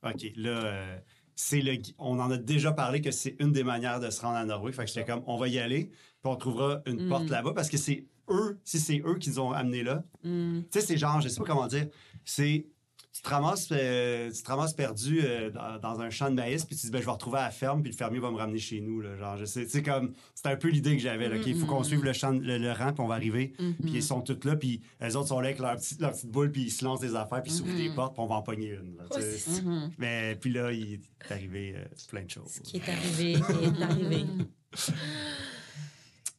OK, 0.02 0.26
là, 0.36 0.50
euh, 0.50 0.98
c'est 1.36 1.60
le, 1.60 1.76
on 1.98 2.18
en 2.20 2.30
a 2.30 2.36
déjà 2.36 2.72
parlé 2.72 3.00
que 3.00 3.10
c'est 3.10 3.36
une 3.40 3.52
des 3.52 3.64
manières 3.64 4.00
de 4.00 4.10
se 4.10 4.20
rendre 4.20 4.36
à 4.36 4.44
Norwick. 4.44 4.74
Fait 4.74 4.84
que 4.84 4.88
j'étais 4.90 5.04
comme, 5.04 5.22
on 5.26 5.36
va 5.36 5.48
y 5.48 5.58
aller, 5.58 5.86
puis 5.86 5.92
on 6.32 6.36
trouvera 6.36 6.80
une 6.86 7.06
Mm. 7.06 7.08
porte 7.08 7.28
là-bas 7.28 7.52
parce 7.54 7.68
que 7.68 7.76
c'est 7.76 8.06
eux, 8.30 8.58
si 8.64 8.78
c'est 8.78 9.02
eux 9.04 9.16
qui 9.18 9.30
nous 9.30 9.40
ont 9.40 9.52
amenés 9.52 9.82
là, 9.82 10.04
Mm. 10.22 10.60
tu 10.62 10.66
sais, 10.70 10.80
c'est 10.86 10.96
genre, 10.96 11.20
je 11.20 11.28
sais 11.28 11.38
pas 11.40 11.46
comment 11.46 11.66
dire, 11.66 11.88
c'est. 12.24 12.66
Tu 13.24 13.30
te 13.30 13.34
ramasses, 13.34 13.68
euh, 13.72 14.30
tu 14.30 14.42
te 14.42 14.48
ramasses 14.50 14.74
perdu 14.74 15.20
euh, 15.24 15.48
dans, 15.50 15.78
dans 15.78 16.00
un 16.02 16.10
champ 16.10 16.28
de 16.28 16.34
maïs, 16.34 16.62
puis 16.66 16.76
tu 16.76 16.84
dis, 16.84 16.92
ben, 16.92 17.00
je 17.00 17.06
vais 17.06 17.10
retrouver 17.12 17.38
à 17.38 17.44
la 17.44 17.50
ferme, 17.50 17.80
puis 17.80 17.90
le 17.90 17.96
fermier 17.96 18.20
va 18.20 18.30
me 18.30 18.36
ramener 18.36 18.58
chez 18.58 18.82
nous. 18.82 19.00
Là, 19.00 19.16
genre, 19.16 19.38
je 19.38 19.46
sais, 19.46 19.82
comme, 19.82 20.12
c'est 20.34 20.46
un 20.48 20.56
peu 20.56 20.68
l'idée 20.68 20.94
que 20.94 21.02
j'avais. 21.02 21.30
là, 21.30 21.36
OK, 21.36 21.46
Il 21.46 21.58
faut 21.58 21.64
qu'on 21.64 21.82
suive 21.82 22.04
le, 22.04 22.12
champ, 22.12 22.32
le, 22.32 22.58
le 22.58 22.72
rang, 22.72 22.92
puis 22.92 23.00
on 23.02 23.06
va 23.08 23.14
arriver, 23.14 23.54
puis 23.56 23.92
ils 23.94 24.02
sont 24.02 24.20
tous 24.20 24.46
là, 24.46 24.56
puis 24.56 24.82
les 25.00 25.16
autres 25.16 25.28
sont 25.28 25.40
là 25.40 25.46
avec 25.48 25.58
leur, 25.58 25.74
petit- 25.76 25.96
leur 26.00 26.12
petite 26.12 26.28
boule, 26.30 26.52
puis 26.52 26.64
ils 26.64 26.70
se 26.70 26.84
lancent 26.84 27.00
des 27.00 27.16
affaires, 27.16 27.42
puis 27.42 27.50
ils 27.50 27.54
s'ouvrent 27.56 27.74
des 27.74 27.88
portes, 27.94 28.12
puis 28.12 28.22
on 28.22 28.26
va 28.26 28.34
en 28.34 28.42
pogner 28.42 28.68
une. 28.74 28.96
là. 28.98 29.04
Mhm. 29.62 29.90
Mais 29.96 30.36
puis 30.38 30.52
là, 30.52 30.70
il 30.72 30.92
est 30.94 31.32
arrivé 31.32 31.74
euh, 31.78 31.84
plein 32.10 32.24
de 32.24 32.30
choses. 32.30 32.50
Ce 32.52 32.60
qui 32.60 32.76
est 32.76 32.88
arrivé 32.90 33.32
est 33.32 33.82
arrivé. 33.82 34.26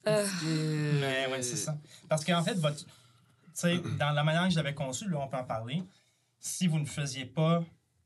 Euh, 0.08 0.24
Mais 1.00 1.28
ouais, 1.32 1.42
c'est 1.42 1.56
ça. 1.56 1.76
Parce 2.08 2.24
qu'en 2.24 2.44
fait, 2.44 2.54
votre, 2.60 2.86
dans 4.00 4.12
la 4.12 4.24
manière 4.24 4.44
que 4.44 4.52
je 4.52 4.56
l'avais 4.58 4.76
conçu, 4.76 5.10
là, 5.10 5.18
on 5.20 5.28
peut 5.28 5.38
en 5.38 5.44
parler. 5.44 5.82
Si 6.48 6.68
vous 6.68 6.78
ne 6.78 6.86
faisiez 6.86 7.26
pas 7.26 7.64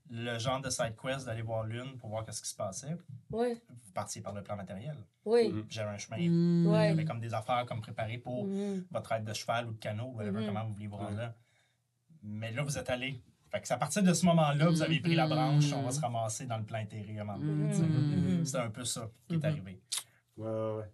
le 0.09 0.39
genre 0.39 0.61
de 0.61 0.69
side 0.69 0.95
quest 0.95 1.25
d'aller 1.25 1.41
voir 1.41 1.65
Lune 1.65 1.97
pour 1.97 2.09
voir 2.09 2.23
qu'est-ce 2.25 2.41
qui 2.41 2.47
se 2.47 2.55
passait, 2.55 2.95
ouais, 3.31 3.61
vous 3.67 3.91
partiez 3.93 4.21
par 4.21 4.33
le 4.33 4.41
plan 4.41 4.55
matériel. 4.55 4.95
oui. 5.25 5.49
Mhm. 5.49 5.65
J'avais 5.69 5.89
un 5.91 5.97
chemin. 5.97 6.15
Mm. 6.17 6.21
Il 6.21 6.63
y 6.63 6.67
Ouais. 6.69 6.87
avait 6.87 7.03
comme 7.03 7.19
des 7.19 7.33
affaires 7.33 7.65
comme 7.65 7.81
préparées 7.81 8.17
pour 8.17 8.45
Mhm. 8.47 8.85
votre 8.91 9.11
aide 9.11 9.25
de 9.25 9.33
cheval 9.33 9.67
ou 9.67 9.73
de 9.73 9.77
canot, 9.77 10.11
whatever, 10.15 10.39
Mhm. 10.39 10.45
comment 10.47 10.63
vous 10.65 10.71
vouliez 10.73 10.87
vous 10.87 10.95
rendre 10.95 11.17
là. 11.17 11.35
Mais 12.23 12.51
là, 12.53 12.63
vous 12.63 12.77
êtes 12.77 12.89
allé. 12.89 13.21
Fait 13.51 13.59
que 13.59 13.67
c'est 13.67 13.73
à 13.73 13.77
partir 13.77 14.03
de 14.03 14.13
ce 14.13 14.25
moment-là, 14.27 14.69
vous 14.69 14.81
avez 14.81 15.01
pris 15.01 15.15
la 15.15 15.27
branche, 15.27 15.73
on 15.73 15.81
va 15.83 15.91
se 15.91 15.99
ramasser 15.99 16.45
dans 16.45 16.57
le 16.59 16.63
plan 16.63 16.77
intérieur. 16.79 17.27
C'est 18.45 18.57
un 18.57 18.69
peu 18.69 18.85
ça 18.85 19.11
qui 19.27 19.35
est 19.35 19.43
arrivé. 19.45 19.81
Ouais, 20.37 20.49
ouais, 20.49 20.75
ouais. 20.77 20.91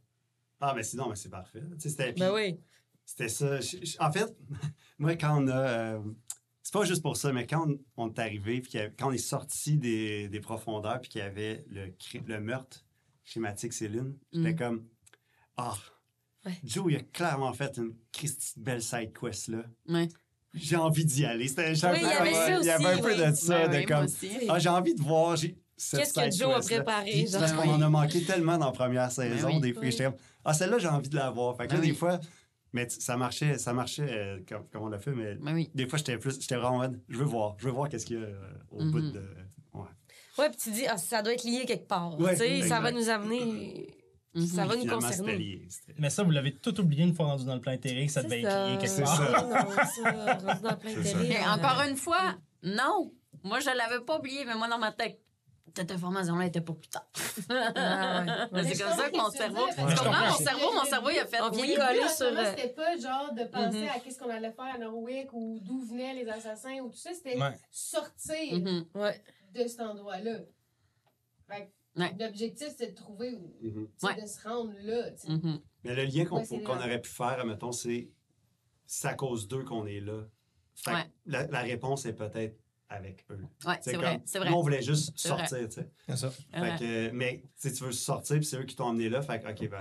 Ah, 0.60 0.74
mais 0.76 0.82
sinon, 0.84 1.10
mais 1.10 1.16
c'est 1.16 1.30
parfait. 1.30 1.62
C'était- 1.78 2.14
Ben 2.14 2.34
oui. 2.34 2.60
C'était 3.06 3.30
ça. 3.30 3.60
En 4.00 4.12
fait, 4.12 4.36
moi, 4.98 5.16
quand 5.16 5.43
on 5.43 5.48
a. 5.48 5.58
euh, 5.58 6.02
c'est 6.66 6.74
pas 6.74 6.84
juste 6.84 7.03
pour 7.03 7.16
ça, 7.16 7.32
mais 7.32 7.45
quand 7.45 7.68
on, 7.70 7.78
on 8.05 8.09
est 8.11 8.18
arrivé, 8.18 8.59
puis 8.59 8.80
quand 8.97 9.09
on 9.09 9.11
est 9.11 9.20
sorti 9.20 9.78
des, 9.78 10.28
des 10.30 10.39
profondeurs, 10.39 10.99
puis 10.99 11.11
qu'il 11.11 11.22
y 11.22 11.24
avait 11.24 11.63
le, 11.70 12.39
meurtre 12.39 12.84
schématique 13.24 13.72
Céline, 13.72 14.16
j'étais 14.34 14.53
Mm. 14.53 14.55
comme, 14.55 14.86
ah, 15.57 15.76
Ouais. 16.43 16.53
Joe, 16.63 16.86
il 16.89 16.95
a 16.97 16.99
clairement 17.01 17.53
fait 17.53 17.78
une 17.78 17.93
Christy 18.11 18.53
belle 18.57 18.82
side 18.82 19.13
quest, 19.20 19.47
là. 19.49 19.63
Ouais. 19.88 20.07
J'ai 20.55 20.76
envie 20.76 21.05
d'y 21.05 21.24
aller. 21.26 21.47
C'était 21.47 21.70
Oui, 21.72 21.99
il 22.01 22.01
y 22.01 22.05
avait 22.05 22.59
il 22.61 22.66
y 22.66 22.70
avait 22.72 22.86
un 22.86 22.97
peu 22.97 23.16
de 23.16 23.36
ça, 23.36 23.68
Ouais, 23.68 23.82
de 23.84 23.88
comme, 23.88 24.07
ah, 24.49 24.57
j'ai 24.59 24.70
envie 24.70 24.95
de 24.95 25.01
voir 25.03 25.38
Qu'est-ce 25.38 26.13
que 26.13 26.32
Joe 26.32 26.55
a 26.55 26.61
préparé, 26.61 27.28
genre? 27.28 27.41
Parce 27.41 27.53
qu'on 27.53 27.70
en 27.74 27.82
a 27.82 27.89
manqué 27.89 28.24
tellement 28.24 28.57
dans 28.57 28.68
la 28.68 28.72
première 28.72 29.07
Ben 29.07 29.09
saison, 29.11 29.49
oui. 29.49 29.59
des 29.59 29.74
fois, 29.74 29.84
j'étais 29.84 30.05
comme, 30.05 30.16
ah, 30.43 30.53
celle-là, 30.53 30.80
j'ai 30.80 30.88
envie 30.88 31.09
de 31.09 31.16
la 31.16 31.30
voir. 31.30 31.55
Fait 31.57 31.68
que 31.68 31.74
là, 31.74 31.80
Ben 31.80 31.88
des 31.89 31.93
fois, 31.93 32.20
mais 32.76 32.88
ça 32.89 33.17
marchait, 33.17 33.57
ça 33.57 33.73
marchait 33.73 34.05
euh, 34.09 34.39
comme, 34.47 34.67
comme 34.69 34.84
on 34.84 34.89
l'a 34.89 34.99
fait, 34.99 35.11
mais 35.11 35.36
Ben 35.36 35.53
oui. 35.55 35.71
des 35.73 35.88
fois, 35.88 35.97
j'étais 35.97 36.17
plus, 36.17 36.39
j'étais 36.39 36.55
vraiment 36.55 36.76
en 36.76 36.80
mode, 36.80 37.01
je 37.09 37.17
veux 37.17 37.23
voir, 37.26 37.55
je 37.57 37.65
veux 37.65 37.71
voir 37.71 37.89
qu'est-ce 37.89 38.05
qu'il 38.05 38.19
y 38.19 38.23
a 38.23 38.26
euh, 38.28 38.36
au 38.71 38.84
Mhm. 38.84 38.91
bout 38.91 39.01
de. 39.01 39.23
Ouais. 39.73 39.82
Ouais, 40.38 40.49
puis 40.49 40.57
tu 40.61 40.71
dis, 40.71 40.86
ah, 40.88 40.97
ça 40.97 41.21
doit 41.21 41.34
être 41.34 41.43
lié 41.45 41.63
quelque 41.65 41.88
part. 41.88 42.19
Ouais, 42.19 42.34
tu 42.34 42.39
sais, 42.39 42.47
ça 42.49 42.55
exact. 42.57 42.82
va 42.82 42.91
nous 42.91 43.09
amener. 43.09 43.88
Mhm. 44.36 44.45
Ça 44.47 44.65
va 44.65 44.76
nous 44.76 44.86
concerner. 44.86 45.38
lié. 45.38 45.67
Mais 45.97 46.09
ça, 46.09 46.23
vous 46.23 46.32
l'avez 46.32 46.53
tout 46.57 46.78
oublié 46.82 47.03
une 47.05 47.15
fois 47.15 47.26
rendu 47.28 47.45
dans 47.45 47.55
le 47.55 47.61
plan 47.61 47.71
intérêt, 47.71 48.05
que 48.05 48.11
ça 48.11 48.21
devait 48.21 48.41
être 48.41 48.69
lié 48.69 48.78
quelque 48.78 48.88
C'est 48.89 49.03
part. 49.03 49.15
ça. 49.17 49.41
Non, 50.03 50.69
rendu 50.73 51.34
dans 51.34 51.51
encore 51.53 51.82
une 51.89 51.95
fois, 51.95 52.36
non. 52.63 53.13
Moi, 53.43 53.59
je 53.61 53.67
l'avais 53.67 54.03
pas 54.03 54.17
oublié, 54.19 54.43
mais 54.45 54.55
moi, 54.55 54.67
dans 54.67 54.78
ma 54.80 54.91
tête, 54.91 55.19
cette 55.76 55.91
information-là 55.91 56.45
était 56.45 56.61
pour 56.61 56.78
plus 56.78 56.89
tard. 56.89 57.05
Ah 57.49 58.47
ouais. 58.51 58.63
C'est 58.73 58.84
comme 58.84 58.93
ça 58.93 59.09
que 59.09 59.17
mon 59.17 59.30
cerveau. 59.30 59.65
Tu 59.67 59.76
comprends? 59.95 60.28
Mon 60.30 60.36
cerveau, 60.38 60.73
mon 60.73 60.84
cerveau, 60.86 61.09
il 61.11 61.19
a 61.19 61.26
fait 61.26 61.41
On 61.41 61.49
vient 61.49 61.65
oui. 61.65 61.76
coller 61.76 62.07
sur, 62.09 62.26
euh, 62.28 62.45
C'était 62.55 62.69
pas 62.73 62.97
genre 62.97 63.34
de 63.34 63.43
penser 63.45 63.82
Mhm. 63.82 63.89
à 63.89 63.99
qu'est-ce 63.99 64.19
qu'on 64.19 64.30
allait 64.30 64.51
faire 64.51 64.76
à 64.76 64.78
Norwick 64.78 65.32
ou 65.34 65.59
d'où 65.61 65.82
venaient 65.86 66.13
les 66.13 66.28
assassins 66.30 66.80
ou 66.82 66.89
tout 66.89 66.97
ça. 66.97 67.13
C'était 67.13 67.38
Ouais. 67.39 67.57
sortir 67.71 68.57
Mhm. 68.59 68.86
Ouais. 68.95 69.23
de 69.53 69.67
cet 69.67 69.82
endroit-là. 69.82 70.39
Fait 71.49 71.67
que 71.67 71.71
Ouais. 72.01 72.13
L'objectif, 72.19 72.67
c'est 72.78 72.88
de 72.91 72.93
trouver, 72.95 73.34
où- 73.36 73.55
Ouais. 74.03 74.21
de 74.21 74.28
se 74.28 74.45
rendre 74.45 74.73
là. 74.82 75.11
Mhm. 75.30 75.61
Mais 75.86 75.95
le 75.95 76.03
lien 76.03 76.26
qu'on 76.26 76.39
là. 76.41 76.69
aurait 76.76 76.99
pu 77.01 77.09
faire, 77.09 77.45
mettons, 77.45 77.71
c'est 77.71 78.09
c'est 78.88 79.07
à 79.07 79.13
cause 79.13 79.47
d'eux 79.47 79.63
qu'on 79.63 79.86
est 79.88 79.99
là. 80.01 80.23
Fait 80.76 80.91
que 80.91 80.95
Ouais. 80.97 81.11
la, 81.26 81.47
la 81.47 81.61
réponse 81.61 82.05
est 82.05 82.13
peut-être 82.13 82.59
avec 82.90 83.26
eux. 83.32 83.40
Ouais, 83.66 83.76
c'est 83.82 83.94
comme- 83.94 84.02
vrai, 84.02 84.22
c'est 84.26 84.38
vrai. 84.40 84.50
Nous, 84.50 84.56
on 84.56 84.62
voulait 84.62 84.82
juste 84.82 85.18
sortir, 85.18 85.68
tu 85.68 85.72
sais. 85.76 85.90
C'est 86.08 86.18
ça. 86.18 86.30
Fait 86.30 86.76
que, 86.80 87.12
mais 87.12 87.44
si 87.56 87.74
tu 87.74 87.84
veux 87.84 87.92
sortir, 87.92 88.38
puis 88.38 88.46
c'est 88.46 88.58
eux 88.58 88.64
qui 88.64 88.76
t'ont 88.76 88.86
emmené 88.86 89.10
là, 89.10 89.22
fait 89.24 89.40
que, 89.42 89.50
OK, 89.50 89.70
ben. 89.70 89.80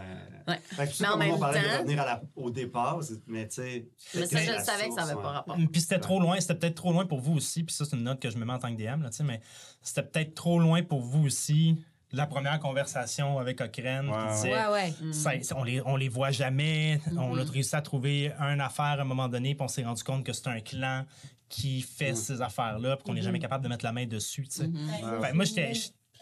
Ouais. 0.49 0.59
Fait 0.63 0.87
que 0.87 0.93
Mais 1.03 1.09
en 1.09 1.11
comme 1.13 1.21
on 1.21 1.25
même 1.25 1.39
parlait 1.39 1.61
de 1.61 1.65
temps- 1.67 1.79
revenir 1.79 2.01
à 2.01 2.05
la- 2.07 2.23
au 2.37 2.51
départ, 2.51 3.01
mais 3.27 3.47
tu 3.49 3.55
sais. 3.57 3.89
Mais 4.15 4.27
ça, 4.27 4.39
je 4.43 4.53
le 4.53 4.59
savais 4.65 4.89
que 4.89 4.95
ça 4.95 5.01
source, 5.03 5.11
avait 5.11 5.15
pas 5.23 5.29
ouais. 5.29 5.35
rapport. 5.35 5.57
Puis 5.71 5.81
c'était 5.83 6.01
trop 6.01 6.19
loin, 6.21 6.41
c'était 6.41 6.55
peut-être 6.55 6.77
trop 6.77 6.93
loin 6.93 7.05
pour 7.07 7.21
vous 7.21 7.35
aussi, 7.35 7.63
puis 7.63 7.75
ça, 7.75 7.85
c'est 7.85 7.97
une 7.97 8.05
note 8.05 8.21
que 8.21 8.31
je 8.31 8.39
me 8.39 8.45
mets 8.45 8.53
en 8.55 8.59
tant 8.59 8.75
que 8.75 8.81
DM, 8.81 9.03
là, 9.03 9.11
tu 9.11 9.17
sais, 9.19 9.25
mais 9.25 9.41
c'était 9.83 10.03
peut-être 10.03 10.35
trop 10.35 10.59
loin 10.59 10.83
pour 10.83 11.01
vous 11.03 11.25
aussi, 11.27 11.77
la 12.13 12.27
première 12.29 12.61
conversation 12.61 13.41
avec 13.41 13.59
Cochrane, 13.59 14.09
Ouais, 14.09 14.15
qui 14.17 14.25
ouais. 14.25 14.33
disait, 14.35 14.53
Ouais, 14.69 14.73
ouais. 15.09 15.13
Ça, 15.13 15.33
ça, 15.43 15.57
on, 15.59 15.65
les, 15.65 15.81
on 15.85 15.97
les 15.97 16.09
voit 16.09 16.31
jamais. 16.31 17.01
On 17.17 17.37
a 17.37 17.43
Mhm. 17.43 17.51
réussi 17.51 17.75
à 17.75 17.83
trouver 17.83 18.31
une 18.39 18.61
affaire 18.61 18.85
à 18.85 19.01
un 19.01 19.05
moment 19.05 19.29
donné, 19.29 19.57
puis 19.57 19.65
on 19.65 19.69
s'est 19.69 19.83
rendu 19.83 20.05
compte 20.05 20.25
que 20.25 20.33
c'est 20.33 20.47
un 20.47 20.61
clan 20.61 21.05
qui 21.55 21.81
fait 21.83 22.15
ces 22.15 22.41
affaires-là, 22.43 22.97
puis 22.97 23.05
qu'on 23.05 23.15
n'est 23.15 23.23
jamais 23.23 23.39
capable 23.39 23.63
de 23.65 23.69
mettre 23.69 23.85
la 23.85 23.93
main 23.93 24.07
dessus. 24.07 24.47
tu 24.49 24.57
sais. 24.57 24.67
Mhm. 24.69 24.89
Fait 25.23 25.31
que 25.31 25.35
moi, 25.35 25.45
j'étais 25.45 25.73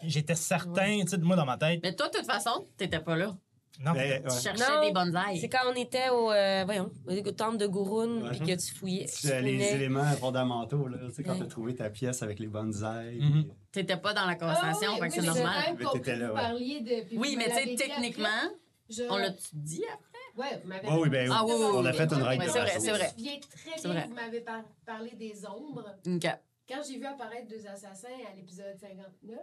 j'étais 0.05 0.35
certain, 0.35 0.99
tu 1.01 1.07
sais, 1.07 1.17
moi, 1.17 1.35
dans 1.35 1.45
ma 1.45 1.57
tête. 1.57 1.79
Mais 1.81 1.95
toi, 1.95 2.09
de 2.09 2.17
toute 2.17 2.25
façon, 2.25 2.67
t'étais 2.77 2.99
pas 2.99 3.15
là. 3.15 3.35
Non, 3.83 3.93
Mais, 3.93 4.21
Tu 4.21 4.27
ouais. 4.29 4.39
cherchais 4.41 4.63
Non, 4.69 4.81
des 4.85 4.91
bonsaïs. 4.91 5.41
C'est 5.41 5.49
quand 5.49 5.65
on 5.67 5.73
était 5.73 6.09
au, 6.09 6.31
euh, 6.31 6.61
voyons, 6.65 6.91
au 7.07 7.31
temple 7.31 7.57
de 7.57 7.65
Gurun, 7.65 8.29
puis 8.29 8.39
que 8.41 8.55
tu 8.61 8.71
fouillais. 8.75 9.05
tu 9.05 9.13
C'est 9.27 9.41
les 9.41 9.55
fouillais. 9.55 9.73
éléments 9.75 10.05
fondamentaux, 10.17 10.87
là. 10.87 10.97
Tu 11.07 11.15
sais, 11.15 11.23
quand 11.23 11.33
Ouais. 11.33 11.39
t'as 11.39 11.45
trouvé 11.47 11.73
ta 11.73 11.89
pièce 11.89 12.21
avec 12.21 12.37
les 12.39 12.47
bonsaïs. 12.47 13.19
Mhm. 13.19 13.31
puis- 13.45 13.51
T'étais 13.71 13.97
pas 13.97 14.13
dans 14.13 14.25
la 14.27 14.33
Ah 14.33 14.35
conversation, 14.35 14.91
oui, 14.93 14.99
oui, 15.01 15.07
c'est 15.11 15.21
normal. 15.23 15.75
Mais 15.79 15.85
t'étais 15.93 16.15
là, 16.17 16.33
ouais. 16.33 16.81
de- 16.81 17.17
Oui, 17.17 17.35
mais 17.35 17.45
tu 17.45 17.55
sais, 17.55 17.75
techniquement, 17.75 18.27
après. 18.27 18.57
Je- 18.91 19.03
on 19.09 19.17
l'a-tu 19.17 19.47
dit 19.53 19.83
après? 19.91 20.12
Ouais, 20.35 20.59
vous 20.61 20.67
m'avez 20.67 20.87
Ah 20.89 20.99
oui, 20.99 21.09
ben, 21.09 21.29
Ah 21.31 21.43
oui, 21.45 21.51
oui, 21.55 21.59
oui, 21.61 21.71
on 21.75 21.85
a 21.85 21.91
oui. 21.91 21.97
fait 21.97 22.11
une 22.11 22.21
Ouais, 22.21 22.27
règle 22.29 22.41
Ouais, 22.41 22.47
de 22.47 22.51
c'est 22.53 22.59
vrai, 22.61 22.79
c'est 22.79 22.91
vrai. 22.91 22.99
Je 23.17 23.21
me 23.23 23.25
souviens 23.27 23.39
très 23.39 23.89
bien 23.89 24.01
que 24.03 24.07
vous 24.07 24.13
m'avez 24.15 24.41
par- 24.41 24.63
parlé 24.85 25.11
des 25.11 25.45
ombres. 25.45 25.95
OK. 26.07 26.27
Quand 26.67 26.81
j'ai 26.87 26.97
vu 26.97 27.05
apparaître 27.05 27.47
deux 27.47 27.67
assassins 27.67 28.07
à 28.31 28.35
l'épisode 28.35 28.75
59, 28.79 29.37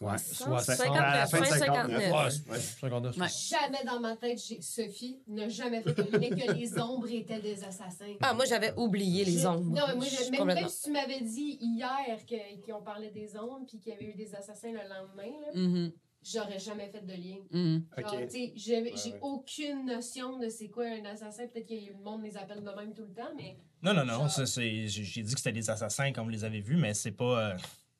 Ouais. 0.00 0.16
Soit- 0.16 0.16
59, 0.60 0.96
À 0.98 1.16
la 1.18 1.26
fin 1.26 1.40
de 1.40 1.44
fin 1.44 1.58
59. 1.58 2.02
59. 2.10 2.48
Ouais. 2.48 2.58
59. 2.58 3.16
Ouais. 3.18 3.26
jamais 3.28 3.84
dans 3.84 4.00
ma 4.00 4.16
tête, 4.16 4.38
j'ai- 4.42 4.62
Sophie 4.62 5.20
n'a 5.26 5.48
jamais 5.50 5.82
fait 5.82 5.94
lien 6.10 6.30
que 6.30 6.52
les 6.54 6.78
ombres 6.80 7.06
étaient 7.12 7.40
des 7.42 7.62
assassins. 7.64 8.14
Ah, 8.22 8.32
moi, 8.32 8.46
j'avais 8.46 8.72
oublié 8.78 9.26
les 9.26 9.44
ombres. 9.44 9.60
Non, 9.60 9.82
mais 9.88 9.94
moi, 9.96 10.06
même, 10.06 10.38
Complètement. 10.38 10.54
même 10.54 10.68
si 10.70 10.82
tu 10.84 10.90
m'avais 10.90 11.20
dit 11.20 11.58
hier 11.60 12.16
que- 12.26 12.64
qu'on 12.72 12.80
parlait 12.82 13.10
des 13.10 13.36
ombres 13.36 13.66
puis 13.68 13.78
qu'il 13.78 13.92
y 13.92 13.94
avait 13.96 14.06
eu 14.06 14.14
des 14.14 14.34
assassins 14.34 14.72
le 14.72 14.78
lendemain, 14.88 15.38
là, 15.42 15.48
Mhm. 15.60 15.92
J'aurais 16.24 16.58
jamais 16.58 16.88
fait 16.88 17.04
de 17.04 17.12
lien. 17.12 17.80
Genre, 17.98 18.20
sais, 18.30 18.52
j'ai 18.56 18.80
ouais. 18.82 19.18
aucune 19.20 19.86
notion 19.86 20.38
de 20.38 20.48
c'est 20.48 20.68
quoi 20.68 20.84
un 20.86 21.04
assassin. 21.04 21.46
Peut-être 21.46 21.68
que 21.68 21.74
le 21.74 22.02
monde 22.02 22.22
les 22.22 22.36
appelle 22.36 22.62
de 22.64 22.70
même 22.70 22.94
tout 22.94 23.02
le 23.06 23.12
temps, 23.14 23.30
mais 23.36 23.56
non, 23.82 23.92
non, 23.94 24.04
non. 24.04 24.26
Genre- 24.28 24.46
J'ai 24.46 25.22
dit 25.22 25.34
que 25.34 25.38
c'était 25.40 25.52
des 25.52 25.68
assassins, 25.68 26.12
comme 26.12 26.24
vous 26.24 26.30
les 26.30 26.44
avez 26.44 26.60
vus, 26.60 26.76
mais 26.76 26.94
c'est 26.94 27.12
pas. 27.12 27.50
euh, 27.52 27.56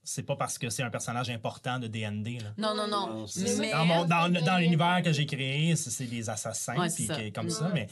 c'est 0.07 0.23
pas 0.23 0.37
parce 0.37 0.59
que 0.59 0.69
c'est 0.69 0.83
un 0.83 0.91
personnage 0.91 1.31
important 1.31 1.79
de 1.79 1.87
D&D. 1.87 2.39
là. 2.41 2.53
Non, 2.59 2.75
non, 2.75 2.87
non. 2.89 3.21
Non, 3.21 3.27
Mais, 3.59 3.71
Dans, 3.71 3.85
mon- 3.87 4.05
dans, 4.05 4.59
l'univers 4.59 5.01
que 5.03 5.13
j'ai 5.13 5.25
créé, 5.25 5.75
c'est 5.77 5.89
c'est 5.89 6.05
des 6.05 6.29
assassins, 6.29 6.77
Ouais, 6.77 6.89
puis 6.95 7.07
c'est 7.07 7.15
ça. 7.15 7.17
que- 7.17 7.31
comme 7.31 7.47
Ouais. 7.47 7.51
ça, 7.51 7.71
mais 7.73 7.89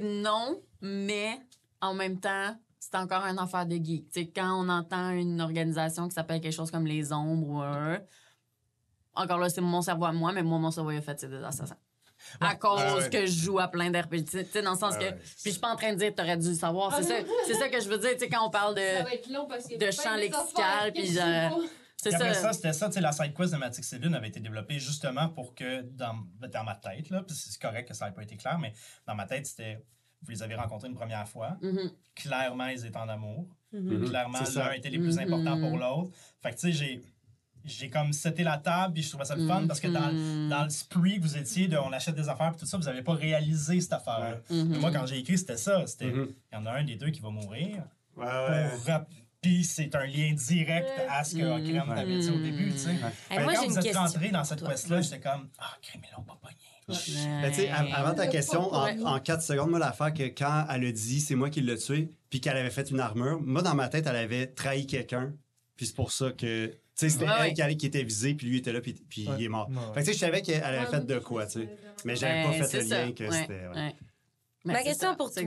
non, 0.00 0.60
mais 0.80 1.38
en 1.80 1.94
même 1.94 2.20
temps, 2.20 2.56
c'est 2.78 2.94
encore 2.94 3.24
une 3.24 3.38
affaire 3.40 3.66
de 3.66 3.74
geek. 3.74 4.08
Tu 4.10 4.20
sais, 4.20 4.26
quand 4.28 4.64
on 4.64 4.68
entend 4.68 5.10
une 5.10 5.40
organisation 5.40 6.06
qui 6.08 6.14
s'appelle 6.14 6.40
quelque 6.40 6.54
chose 6.54 6.70
comme 6.70 6.86
les 6.86 7.12
ombres 7.12 7.48
ou 7.48 7.58
un... 7.60 7.98
Encore 9.18 9.38
là, 9.38 9.48
c'est 9.48 9.60
mon 9.60 9.82
cerveau 9.82 10.04
à 10.06 10.12
moi, 10.12 10.32
mais 10.32 10.42
moi, 10.42 10.58
mon 10.58 10.70
cerveau, 10.70 10.90
il 10.92 10.98
a 10.98 11.02
fait, 11.02 11.18
c'est 11.20 11.28
des 11.28 11.42
assassins. 11.44 11.76
À 12.40 12.56
cause 12.56 12.80
Ouais, 12.80 12.92
ouais. 12.94 13.10
que 13.10 13.26
je 13.26 13.32
joue 13.44 13.58
à 13.58 13.68
plein 13.68 13.90
d'RPG. 13.90 14.24
Tu 14.24 14.44
sais, 14.50 14.62
dans 14.62 14.72
le 14.72 14.76
sens 14.78 14.96
que... 14.96 15.04
ouais. 15.04 15.12
Puis 15.12 15.30
je 15.46 15.50
suis 15.50 15.60
pas 15.60 15.72
en 15.72 15.76
train 15.76 15.92
de 15.92 15.98
dire, 15.98 16.14
t'aurais 16.14 16.36
dû 16.36 16.48
le 16.48 16.54
savoir. 16.54 16.94
C'est 16.96 17.04
ça, 17.04 17.14
c'est 17.46 17.54
ça 17.54 17.68
que 17.68 17.80
je 17.80 17.88
veux 17.88 17.98
dire, 17.98 18.10
tu 18.12 18.18
sais, 18.18 18.28
quand 18.28 18.46
on 18.46 18.50
parle 18.50 18.76
ça 18.76 18.98
de... 18.98 19.04
va 19.04 19.14
être 19.14 19.30
long 19.30 19.46
parce 19.46 19.66
que. 19.68 19.76
de 19.78 19.90
champ 19.90 20.14
lexical, 20.16 20.92
puis 20.92 21.06
C'est 22.00 22.10
ça. 22.10 22.34
ça, 22.34 22.52
c'était 22.52 22.72
ça, 22.72 22.86
tu 22.88 22.94
sais, 22.94 23.00
la 23.00 23.12
side 23.12 23.34
quest 23.34 23.52
de 23.52 23.56
Matic 23.58 23.84
Cellune 23.84 24.14
avait 24.14 24.28
été 24.28 24.40
développée 24.40 24.78
justement 24.78 25.28
pour 25.30 25.54
que, 25.54 25.82
dans, 25.82 26.14
dans 26.52 26.64
ma 26.64 26.74
tête, 26.76 27.10
là, 27.10 27.22
puis 27.22 27.34
c'est 27.36 27.60
correct 27.60 27.88
que 27.88 27.94
ça 27.94 28.06
n'ait 28.06 28.12
pas 28.14 28.22
été 28.22 28.36
clair, 28.36 28.58
mais 28.58 28.72
dans 29.06 29.14
ma 29.14 29.26
tête, 29.26 29.46
c'était, 29.46 29.82
vous 30.22 30.30
les 30.30 30.42
avez 30.42 30.54
rencontrés 30.54 30.88
une 30.88 30.94
première 30.96 31.28
fois, 31.28 31.56
Mhm. 31.62 31.90
clairement, 32.14 32.66
ils 32.68 32.84
étaient 32.86 32.96
en 32.98 33.08
amour, 33.08 33.46
Mhm. 33.72 34.08
clairement, 34.08 34.38
C'est 34.44 34.52
ça. 34.52 34.66
l'un 34.68 34.72
était 34.72 34.90
les 34.90 34.98
plus 34.98 35.16
Mhm. 35.16 35.22
importants 35.32 35.60
pour 35.60 35.76
l'autre. 35.78 36.10
Fait 36.42 36.50
que, 36.50 36.56
tu 36.56 36.60
sais, 36.60 36.72
j'ai, 36.72 37.00
j'ai 37.68 37.90
comme 37.90 38.12
seté 38.12 38.42
la 38.42 38.58
table, 38.58 38.94
puis 38.94 39.02
je 39.02 39.08
trouvais 39.10 39.24
ça 39.24 39.34
le 39.36 39.46
fun, 39.46 39.66
parce 39.66 39.80
que 39.80 39.88
dans, 39.88 40.12
Mhm. 40.12 40.48
dans 40.48 40.64
le 40.64 40.70
spree 40.70 41.16
que 41.18 41.22
vous 41.22 41.36
étiez 41.36 41.68
de 41.68 41.76
on 41.76 41.92
achète 41.92 42.14
des 42.14 42.28
affaires, 42.28 42.50
puis 42.52 42.60
tout 42.60 42.66
ça, 42.66 42.76
vous 42.76 42.84
n'avez 42.84 43.02
pas 43.02 43.14
réalisé 43.14 43.80
cette 43.80 43.92
affaire-là. 43.92 44.36
Mhm. 44.50 44.68
Mais 44.70 44.78
Moi, 44.78 44.90
quand 44.92 45.06
j'ai 45.06 45.18
écrit, 45.18 45.38
c'était 45.38 45.56
ça, 45.56 45.86
c'était, 45.86 46.06
il 46.08 46.14
Mhm. 46.14 46.28
y 46.52 46.56
en 46.56 46.66
a 46.66 46.72
un 46.72 46.84
des 46.84 46.96
deux 46.96 47.10
qui 47.10 47.20
va 47.20 47.30
mourir, 47.30 47.82
Ouais, 48.16 48.24
ouais. 48.24 48.94
puis 49.40 49.62
c'est 49.64 49.94
un 49.94 50.04
lien 50.06 50.32
direct 50.32 50.88
à 51.08 51.22
ce 51.24 51.36
que. 51.36 51.42
Okram 51.42 51.94
t'avait 51.94 52.18
dit 52.18 52.30
au 52.30 52.38
début, 52.40 52.72
tu 52.72 52.78
sais. 52.78 52.92
Moi, 52.94 53.10
quand 53.30 53.38
j'ai 53.50 53.56
vous 53.56 53.64
une 53.72 53.78
êtes 53.78 53.84
question. 53.84 54.00
rentré 54.02 54.28
dans 54.30 54.44
cette 54.44 54.66
quest-là, 54.66 55.00
j'étais 55.00 55.20
comme 55.20 55.48
Ah, 55.58 55.72
crème, 55.82 56.02
ils 56.04 56.16
l'ont 56.16 56.22
pas 56.24 56.38
pogné. 56.42 56.54
Ben, 56.88 57.50
tu 57.50 57.56
sais, 57.60 57.68
av- 57.70 57.86
avant 57.92 58.14
ta 58.14 58.22
Ouais. 58.22 58.28
question, 58.30 58.72
en, 58.72 58.84
Ouais. 58.86 58.96
en 59.04 59.20
4 59.20 59.42
secondes, 59.42 59.68
moi, 59.70 59.78
l'affaire 59.78 60.12
que 60.14 60.22
quand 60.22 60.64
elle 60.70 60.86
a 60.86 60.90
dit 60.92 61.20
c'est 61.20 61.34
moi 61.34 61.50
qui 61.50 61.60
l'ai 61.60 61.76
tué, 61.76 62.08
puis 62.30 62.40
qu'elle 62.40 62.56
avait 62.56 62.70
fait 62.70 62.90
une 62.90 62.98
armure, 62.98 63.40
moi, 63.42 63.60
dans 63.60 63.74
ma 63.74 63.88
tête, 63.88 64.06
elle 64.06 64.16
avait 64.16 64.46
trahi 64.46 64.86
quelqu'un. 64.86 65.34
Puis 65.76 65.86
c'est 65.86 65.94
pour 65.94 66.10
ça 66.12 66.32
que. 66.32 66.72
Sais, 66.98 67.08
c'était 67.10 67.26
Ouais, 67.26 67.30
elle 67.48 67.54
qui, 67.54 67.62
allait- 67.62 67.76
qui 67.76 67.86
était 67.86 68.02
visée, 68.02 68.34
puis 68.34 68.48
lui 68.48 68.58
était 68.58 68.72
là, 68.72 68.80
puis, 68.80 68.92
puis 68.92 69.28
Ouais. 69.28 69.34
il 69.38 69.44
est 69.44 69.48
mort. 69.48 69.68
Ouais. 69.68 69.76
Fait 69.94 70.00
que 70.00 70.06
tu 70.06 70.06
sais, 70.06 70.12
je 70.14 70.18
savais 70.18 70.42
qu'elle 70.42 70.62
avait 70.64 70.86
fait 70.86 71.06
de 71.06 71.18
quoi, 71.20 71.46
tu 71.46 71.60
sais. 71.60 71.68
Mais 72.04 72.16
j'avais 72.16 72.42
Ben, 72.42 72.50
pas 72.50 72.52
fait 72.58 72.64
c'est 72.64 72.80
le 72.80 72.86
ça. 72.88 73.04
lien 73.06 73.12
que 73.12 73.24
Ouais, 73.24 73.40
c'était. 73.40 73.52
ouais. 73.68 73.74
ouais. 73.76 73.94
Ben, 74.64 74.72
Ma 74.72 74.78
c'est 74.78 74.84
question 74.84 75.10
ça. 75.10 75.14
pour 75.16 75.32
toi. 75.32 75.42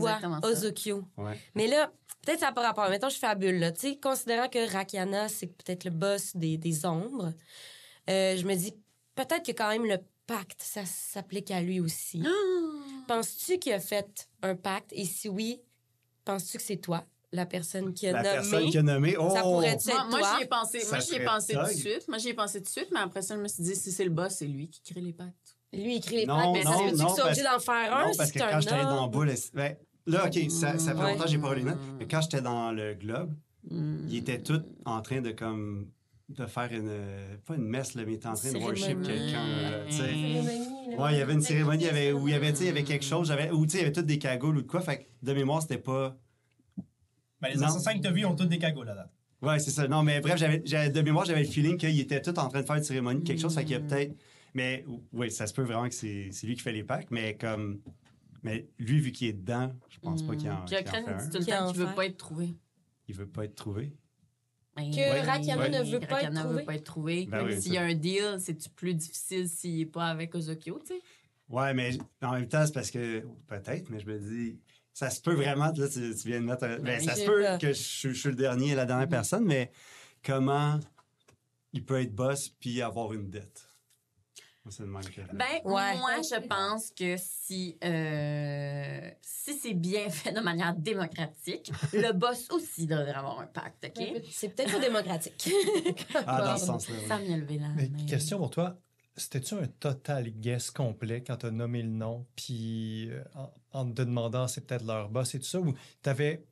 Ouais. 1.18 1.38
Mais 1.56 1.68
là, 1.68 1.92
peut-être 2.26 2.40
ça 2.40 2.46
n'a 2.48 2.52
pas 2.54 2.62
rapport. 2.66 2.90
Mettons, 2.90 3.10
je 3.10 3.18
fabule, 3.18 3.60
là. 3.60 3.72
Tu 3.74 3.82
sais, 3.82 3.98
considérant 3.98 4.48
que 4.48 4.72
Rakiana, 4.72 5.28
c'est 5.28 5.48
peut-être 5.48 5.84
le 5.84 5.92
boss 5.92 6.36
des, 6.38 6.58
des 6.58 6.86
ombres, 6.86 7.34
euh, 8.10 8.38
je 8.38 8.46
me 8.46 8.56
dis, 8.56 8.74
peut-être 9.16 9.46
que 9.46 9.52
quand 9.52 9.70
même 9.70 9.86
le 9.86 9.98
pacte, 10.26 10.62
ça 10.62 10.86
s'applique 10.86 11.52
à 11.52 11.62
lui 11.62 11.82
aussi. 11.82 12.24
Penses-tu 13.08 13.60
qu'il 13.60 13.74
a 13.74 13.80
fait 13.80 14.30
un 14.42 14.56
pacte? 14.56 14.92
Et 14.94 15.04
si 15.06 15.28
oui, 15.28 15.60
penses-tu 16.24 16.58
que 16.58 16.64
c'est 16.64 16.78
toi, 16.78 17.06
la 17.34 17.46
personne 17.46 17.94
qui 17.94 18.08
a 18.08 18.12
La 18.12 18.24
nommé? 18.24 18.36
personne 18.36 18.70
qui 18.70 18.78
a 18.78 18.82
nommé. 18.84 19.16
Oh! 19.18 19.30
Ça 19.34 19.42
pourrait 19.42 19.68
être 19.70 19.86
Moi, 19.86 20.06
moi 20.10 20.20
j'y 20.38 20.44
ai 20.44 20.48
pensé, 20.48 20.80
Ça 20.82 20.96
moi, 20.98 21.00
j'y 21.00 21.16
ai 21.16 21.26
pensé 21.26 21.54
tout 21.54 21.64
de 21.64 21.68
suite. 21.70 22.08
Moi, 22.08 22.18
j'y 22.18 22.30
ai 22.30 22.34
pensé 22.34 22.60
tout 22.60 22.66
de 22.66 22.70
suite, 22.70 22.90
mais 22.94 23.00
après 23.00 23.22
ça, 23.22 23.36
je 23.36 23.42
me 23.42 23.48
suis 23.48 23.64
dit, 23.64 23.76
si 23.76 23.92
c'est 23.92 24.04
le 24.04 24.10
boss, 24.10 24.34
c'est 24.36 24.48
lui 24.48 24.70
qui 24.70 24.82
crée 24.82 25.02
les 25.02 25.14
pactes. 25.14 25.58
Lui, 25.74 25.94
il 25.94 25.98
écrit 25.98 26.16
les 26.18 26.26
Non, 26.26 26.36
pactes, 26.38 26.50
mais 26.54 26.64
ça 26.64 26.70
non, 26.70 26.76
soient 27.16 27.26
obligés 27.28 27.44
parce- 27.44 27.66
d'en 27.66 27.74
faire 27.74 27.96
un 27.96 28.08
Non, 28.08 28.12
parce 28.18 28.32
que 28.32 28.40
quand 28.40 28.60
j'étais 28.60 28.84
dans? 28.84 29.08
Boule, 29.08 29.32
ben, 29.54 29.76
là, 30.08 30.26
OK, 30.28 30.52
ça, 30.52 30.78
ça 30.78 30.94
fait 30.94 31.00
Ouais. 31.02 31.12
longtemps 31.14 31.24
que 31.24 31.30
j'ai 31.30 31.38
pas 31.38 31.48
relu, 31.50 31.64
mais 32.00 32.08
quand 32.08 32.22
j'étais 32.22 32.42
dans 32.42 32.72
le 32.74 32.94
Globe, 32.96 33.34
Mm. 33.70 34.08
ils 34.10 34.18
étaient 34.18 34.42
tous 34.42 34.62
en 34.86 35.02
train 35.02 35.22
de 35.22 35.32
comme 35.32 35.88
de 36.30 36.46
faire 36.48 36.70
une 36.72 36.92
pas 37.46 37.56
une 37.56 37.68
messe 37.68 37.94
là, 37.94 38.04
mais 38.06 38.14
ils 38.14 38.16
étaient 38.16 38.28
en 38.28 38.34
train 38.34 38.52
de 38.54 38.58
worship 38.58 39.02
quelqu'un 39.04 39.86
tu 39.88 39.98
sais. 39.98 40.04
Ouais, 40.04 40.98
Ouais, 40.98 41.14
il 41.14 41.20
y 41.20 41.22
avait 41.22 41.34
une 41.34 41.42
cérémonie 41.42 41.84
il 41.84 41.88
y 41.88 41.90
avait, 41.90 42.12
où 42.12 42.28
il 42.28 42.32
y 42.32 42.36
avait, 42.36 42.52
tu 42.52 42.58
sais, 42.60 42.64
il 42.64 42.68
y 42.68 42.70
avait 42.72 42.84
quelque 42.84 43.06
chose, 43.06 43.28
j'avais, 43.28 43.52
ou 43.52 43.66
tu 43.66 43.72
sais, 43.74 43.78
il 43.78 43.82
y 43.82 43.84
avait 43.84 43.92
toutes 43.94 44.06
des 44.08 44.18
cagoules 44.18 44.58
ou 44.58 44.62
de 44.64 44.68
quoi. 44.68 44.82
Fait 44.82 44.98
que 45.00 45.04
de 45.26 45.34
mémoire, 45.34 45.62
c'était 45.62 45.78
pas 45.78 46.18
Ben, 47.42 47.50
les 47.50 47.60
Non. 47.60 47.68
assassins 47.68 47.98
que 47.98 48.04
t'as 48.04 48.12
vus 48.12 48.26
ont 48.26 48.36
tous 48.36 48.46
des 48.46 48.60
cagoules 48.60 48.86
là-dedans. 48.86 49.10
Ouais, 49.42 49.58
c'est 49.60 49.72
ça. 49.72 49.88
Non, 49.88 50.04
mais 50.04 50.22
bref, 50.22 50.38
j'avais, 50.38 50.60
de 50.90 51.02
mémoire, 51.02 51.26
j'avais 51.26 51.44
le 51.44 51.50
feeling 51.50 51.78
qu'il 51.78 52.00
était 52.00 52.22
tout 52.22 52.38
en 52.38 52.48
train 52.48 52.62
de 52.62 52.66
faire 52.66 52.76
une 52.76 52.84
cérémonie, 52.84 53.24
quelque 53.24 53.42
chose. 53.42 53.56
Fait 53.56 53.64
qu'il 53.64 53.74
y 53.74 53.76
a 53.76 53.80
peut-être. 53.80 54.16
Mais 54.54 54.86
oui, 55.12 55.32
ça 55.32 55.48
se 55.48 55.54
peut 55.54 55.64
vraiment 55.64 55.88
que 55.88 55.96
c'est, 55.96 56.30
lui 56.44 56.56
qui 56.56 56.62
fait 56.62 56.72
les 56.74 56.84
packs, 56.84 57.10
mais 57.10 57.36
comme. 57.36 57.82
Mais 58.44 58.68
lui, 58.80 59.00
vu 59.00 59.12
qu'il 59.12 59.28
est 59.28 59.34
dedans, 59.34 59.72
je 59.90 60.00
pense 60.00 60.24
pas 60.24 60.36
qu'il 60.36 60.50
en, 60.50 60.66
qu'il 60.66 60.78
en 60.78 60.82
Okran 60.82 60.94
fait 60.94 61.04
dit 61.04 61.10
un. 61.10 61.30
tout 61.30 61.38
le 61.38 61.46
temps 61.46 61.72
qu'il 61.72 61.82
veut 61.86 61.96
pas 61.96 62.06
être 62.08 62.18
trouvé. 62.18 62.56
Il 63.08 63.16
veut 63.16 63.28
pas 63.28 63.46
être 63.46 63.56
trouvé. 63.56 63.94
Ben, 64.76 64.90
Que 64.90 65.26
Rakiana 65.26 65.70
ne 65.70 65.84
veut 65.84 66.00
pas 66.00 66.24
être 66.24 66.48
veut 66.48 66.64
pas 66.64 66.76
être 66.76 66.84
trouvé. 66.84 67.28
Ben 67.28 67.46
oui, 67.46 67.62
S'il 67.62 67.74
y 67.74 67.78
a 67.78 67.84
un 67.84 67.94
deal, 67.94 68.38
c'est 68.40 68.70
plus 68.74 68.96
difficile 68.96 69.48
s'il 69.48 69.82
est 69.82 69.86
pas 69.86 70.06
avec 70.06 70.34
Ozokyo, 70.34 70.80
tu 70.80 70.94
sais? 70.94 71.02
Ouais, 71.50 71.74
mais 71.74 71.98
en 72.22 72.32
même 72.34 72.48
temps, 72.48 72.66
c'est 72.66 72.74
parce 72.74 72.90
que. 72.92 73.24
Peut-être, 73.48 73.90
mais 73.90 74.00
je 74.00 74.08
me 74.08 74.20
dis. 74.20 74.60
Ça 74.94 75.10
se 75.10 75.22
peut 75.22 75.34
vraiment. 75.34 75.72
Là, 75.76 75.88
tu, 75.90 76.16
tu 76.16 76.28
viens 76.28 76.42
de 76.42 76.46
mettre. 76.46 76.64
un- 76.66 76.80
Ben, 76.80 77.00
ça 77.02 77.16
se 77.16 77.26
peut 77.26 77.46
que 77.60 77.74
je, 77.74 78.10
je 78.10 78.14
suis 78.20 78.30
le 78.30 78.36
dernier 78.36 78.72
et 78.72 78.76
la 78.76 78.86
dernière 78.86 79.08
personne, 79.10 79.46
mais 79.46 79.72
comment 80.26 80.80
il 81.74 81.86
peut 81.86 82.02
être 82.02 82.14
boss 82.14 82.50
puis 82.50 82.82
avoir 82.82 83.14
une 83.14 83.30
dette? 83.30 83.68
Moi, 84.64 84.72
C'est 84.72 84.84
le 84.84 84.90
même 84.90 85.02
que. 85.04 85.22
Ben, 85.34 85.46
Ouais. 85.66 85.98
moi, 85.98 86.18
je 86.22 86.40
pense 86.48 86.92
que 86.92 87.16
si, 87.18 87.78
euh, 87.84 89.10
si 89.22 89.58
c'est 89.58 89.74
bien 89.74 90.08
fait 90.12 90.34
de 90.34 90.40
manière 90.42 90.76
démocratique, 90.76 91.72
le 91.94 92.12
boss 92.14 92.48
aussi 92.52 92.86
devrait 92.86 93.12
avoir 93.14 93.40
un 93.40 93.48
pacte, 93.48 93.86
OK? 93.98 94.06
C'est 94.30 94.50
peut-être 94.50 94.72
pas 94.74 94.80
démocratique. 94.80 95.50
ah, 96.28 96.42
dans 96.46 96.58
ce 96.58 96.66
sens-là. 96.68 96.96
oui. 97.02 97.08
Ça 97.08 97.18
me 97.18 97.38
levé 97.38 97.58
la 97.58 97.70
main. 97.70 97.88
question 98.08 98.38
pour 98.38 98.52
toi, 98.52 98.78
c'était-tu 99.16 99.56
un 99.56 99.68
total 99.80 100.30
guess 100.30 100.72
complet 100.72 101.22
quand 101.26 101.38
tu 101.38 101.46
as 101.48 101.52
nommé 101.52 101.82
le 101.82 101.90
nom, 101.90 102.26
puis 102.36 103.10
euh, 103.12 103.24
en, 103.36 103.52
en 103.72 103.92
te 103.92 104.02
demandant 104.02 104.48
c'est 104.48 104.66
peut-être 104.66 104.86
leur 104.86 105.10
boss 105.10 105.36
et 105.36 105.40
tout 105.40 105.46
ça, 105.46 105.60
ou 105.60 105.74
t'avais 106.02 106.44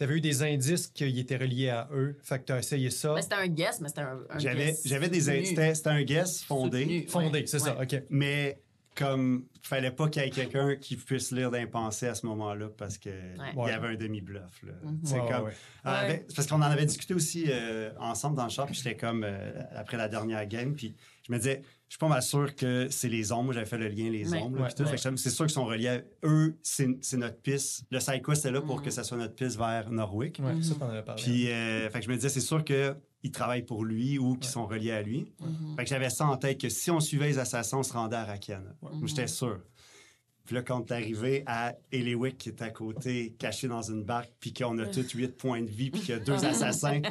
avais 0.00 0.14
eu 0.16 0.20
des 0.22 0.42
indices 0.42 0.86
qu'ils 0.86 1.18
étaient 1.18 1.36
reliés 1.36 1.68
à 1.68 1.88
eux, 1.92 2.16
fait 2.22 2.38
que 2.38 2.44
tu 2.46 2.52
as 2.52 2.58
essayé 2.58 2.88
ça, 2.90 3.14
Ben, 3.14 3.20
c'était 3.22 3.34
un 3.34 3.48
guess, 3.48 3.80
mais 3.82 3.88
c'était 3.88 4.00
un, 4.00 4.18
un 4.30 4.38
J'avais, 4.38 4.66
guess 4.66 4.82
j'avais 4.86 5.08
des 5.10 5.20
soutenu. 5.20 5.44
c'était, 5.44 5.74
c'était 5.74 5.90
un 5.90 6.02
guess 6.04 6.42
fondé, 6.42 6.82
Soutenu, 6.84 7.06
fondé, 7.08 7.40
ouais. 7.40 7.46
c'est 7.46 7.58
ça. 7.58 7.78
OK. 7.80 8.02
mais 8.08 8.62
comme 8.96 9.46
fallait 9.62 9.92
pas 9.92 10.08
qu'il 10.08 10.22
y 10.22 10.26
ait 10.26 10.30
quelqu'un 10.30 10.74
qui 10.74 10.96
puisse 10.96 11.30
lire 11.30 11.52
d'impensé 11.52 12.06
à 12.08 12.16
ce 12.16 12.26
moment-là 12.26 12.68
parce 12.76 12.98
que 12.98 13.10
il 13.10 13.68
y 13.68 13.70
avait 13.70 13.88
un 13.88 13.94
demi-bluff. 13.94 14.62
Là. 14.64 14.72
C'est 15.04 15.20
Ouais, 15.20 15.28
comme, 15.30 15.50
avait- 15.84 16.24
c'est 16.28 16.34
parce 16.34 16.48
qu'on 16.48 16.56
en 16.56 16.62
avait 16.62 16.84
discuté 16.86 17.14
aussi 17.14 17.44
euh, 17.48 17.90
ensemble 18.00 18.36
dans 18.36 18.44
le 18.44 18.50
char, 18.50 18.66
puis 18.66 18.74
j'étais 18.74 18.96
comme 18.96 19.22
euh, 19.22 19.52
après 19.76 19.98
la 19.98 20.08
dernière 20.08 20.44
game, 20.46 20.74
puis 20.74 20.96
je 21.26 21.32
me 21.32 21.36
disais, 21.38 21.62
je 21.88 21.94
suis 21.94 21.98
pas 21.98 22.08
mal 22.08 22.22
sûr 22.22 22.54
que 22.54 22.88
c'est 22.90 23.08
les 23.08 23.32
ombres. 23.32 23.44
Moi, 23.44 23.54
j'avais 23.54 23.66
fait 23.66 23.78
le 23.78 23.88
lien 23.88 24.10
les 24.10 24.28
Ouais. 24.30 24.42
ombres. 24.42 24.58
Ouais, 24.58 24.64
ouais. 24.64 24.96
C'est 25.16 25.30
sûr 25.30 25.46
qu'ils 25.46 25.54
sont 25.54 25.64
reliés. 25.64 25.88
à- 25.88 26.02
Eux, 26.24 26.56
c'est, 26.62 26.86
notre 27.14 27.40
piste. 27.40 27.84
Le 27.90 27.98
SideQuest 27.98 28.44
est 28.46 28.50
là 28.50 28.60
pour 28.60 28.76
Mhm. 28.78 28.84
que 28.84 28.90
ça 28.90 29.04
soit 29.04 29.16
notre 29.16 29.34
piste 29.34 29.56
vers 29.56 29.90
Norwick. 29.90 30.38
Ouais, 30.44 30.60
ça, 30.62 30.74
t'en 30.74 30.88
avais 30.90 31.02
parlé. 31.02 31.22
Puis, 31.22 31.50
euh, 31.50 31.88
fait 31.90 31.98
que 32.00 32.04
je 32.04 32.10
me 32.10 32.14
disais, 32.16 32.28
c'est 32.28 32.40
sûr 32.40 32.62
qu'ils 32.64 33.32
travaillent 33.32 33.64
pour 33.64 33.84
lui 33.84 34.18
ou 34.18 34.36
qu'ils 34.36 34.50
sont 34.50 34.66
reliés 34.66 34.90
à 34.92 35.02
lui. 35.02 35.32
Mhm. 35.40 35.76
Fait 35.76 35.84
que 35.84 35.88
j'avais 35.90 36.10
ça 36.10 36.26
en 36.26 36.36
tête 36.36 36.60
que 36.60 36.68
si 36.68 36.90
on 36.90 37.00
suivait 37.00 37.28
les 37.28 37.38
assassins, 37.38 37.78
on 37.78 37.82
se 37.82 37.92
rendait 37.94 38.16
à 38.16 38.24
Rakiana. 38.24 38.74
Moi, 38.82 38.92
j'étais 39.06 39.26
sûr. 39.26 39.58
Puis 40.48 40.54
là, 40.54 40.62
quand 40.62 40.90
est 40.90 40.94
arrivé 40.94 41.42
à 41.44 41.74
Eliwick, 41.92 42.38
qui 42.38 42.48
est 42.48 42.62
à 42.62 42.70
côté, 42.70 43.34
caché 43.38 43.68
dans 43.68 43.82
une 43.82 44.02
barque, 44.02 44.32
puis 44.40 44.54
qu'on 44.54 44.78
a 44.78 44.86
tous 44.86 45.10
huit 45.12 45.36
points 45.36 45.60
de 45.60 45.68
vie, 45.68 45.90
puis 45.90 46.00
qu'il 46.00 46.08
y 46.08 46.12
a 46.14 46.18
deux 46.20 46.42
assassins 46.46 47.02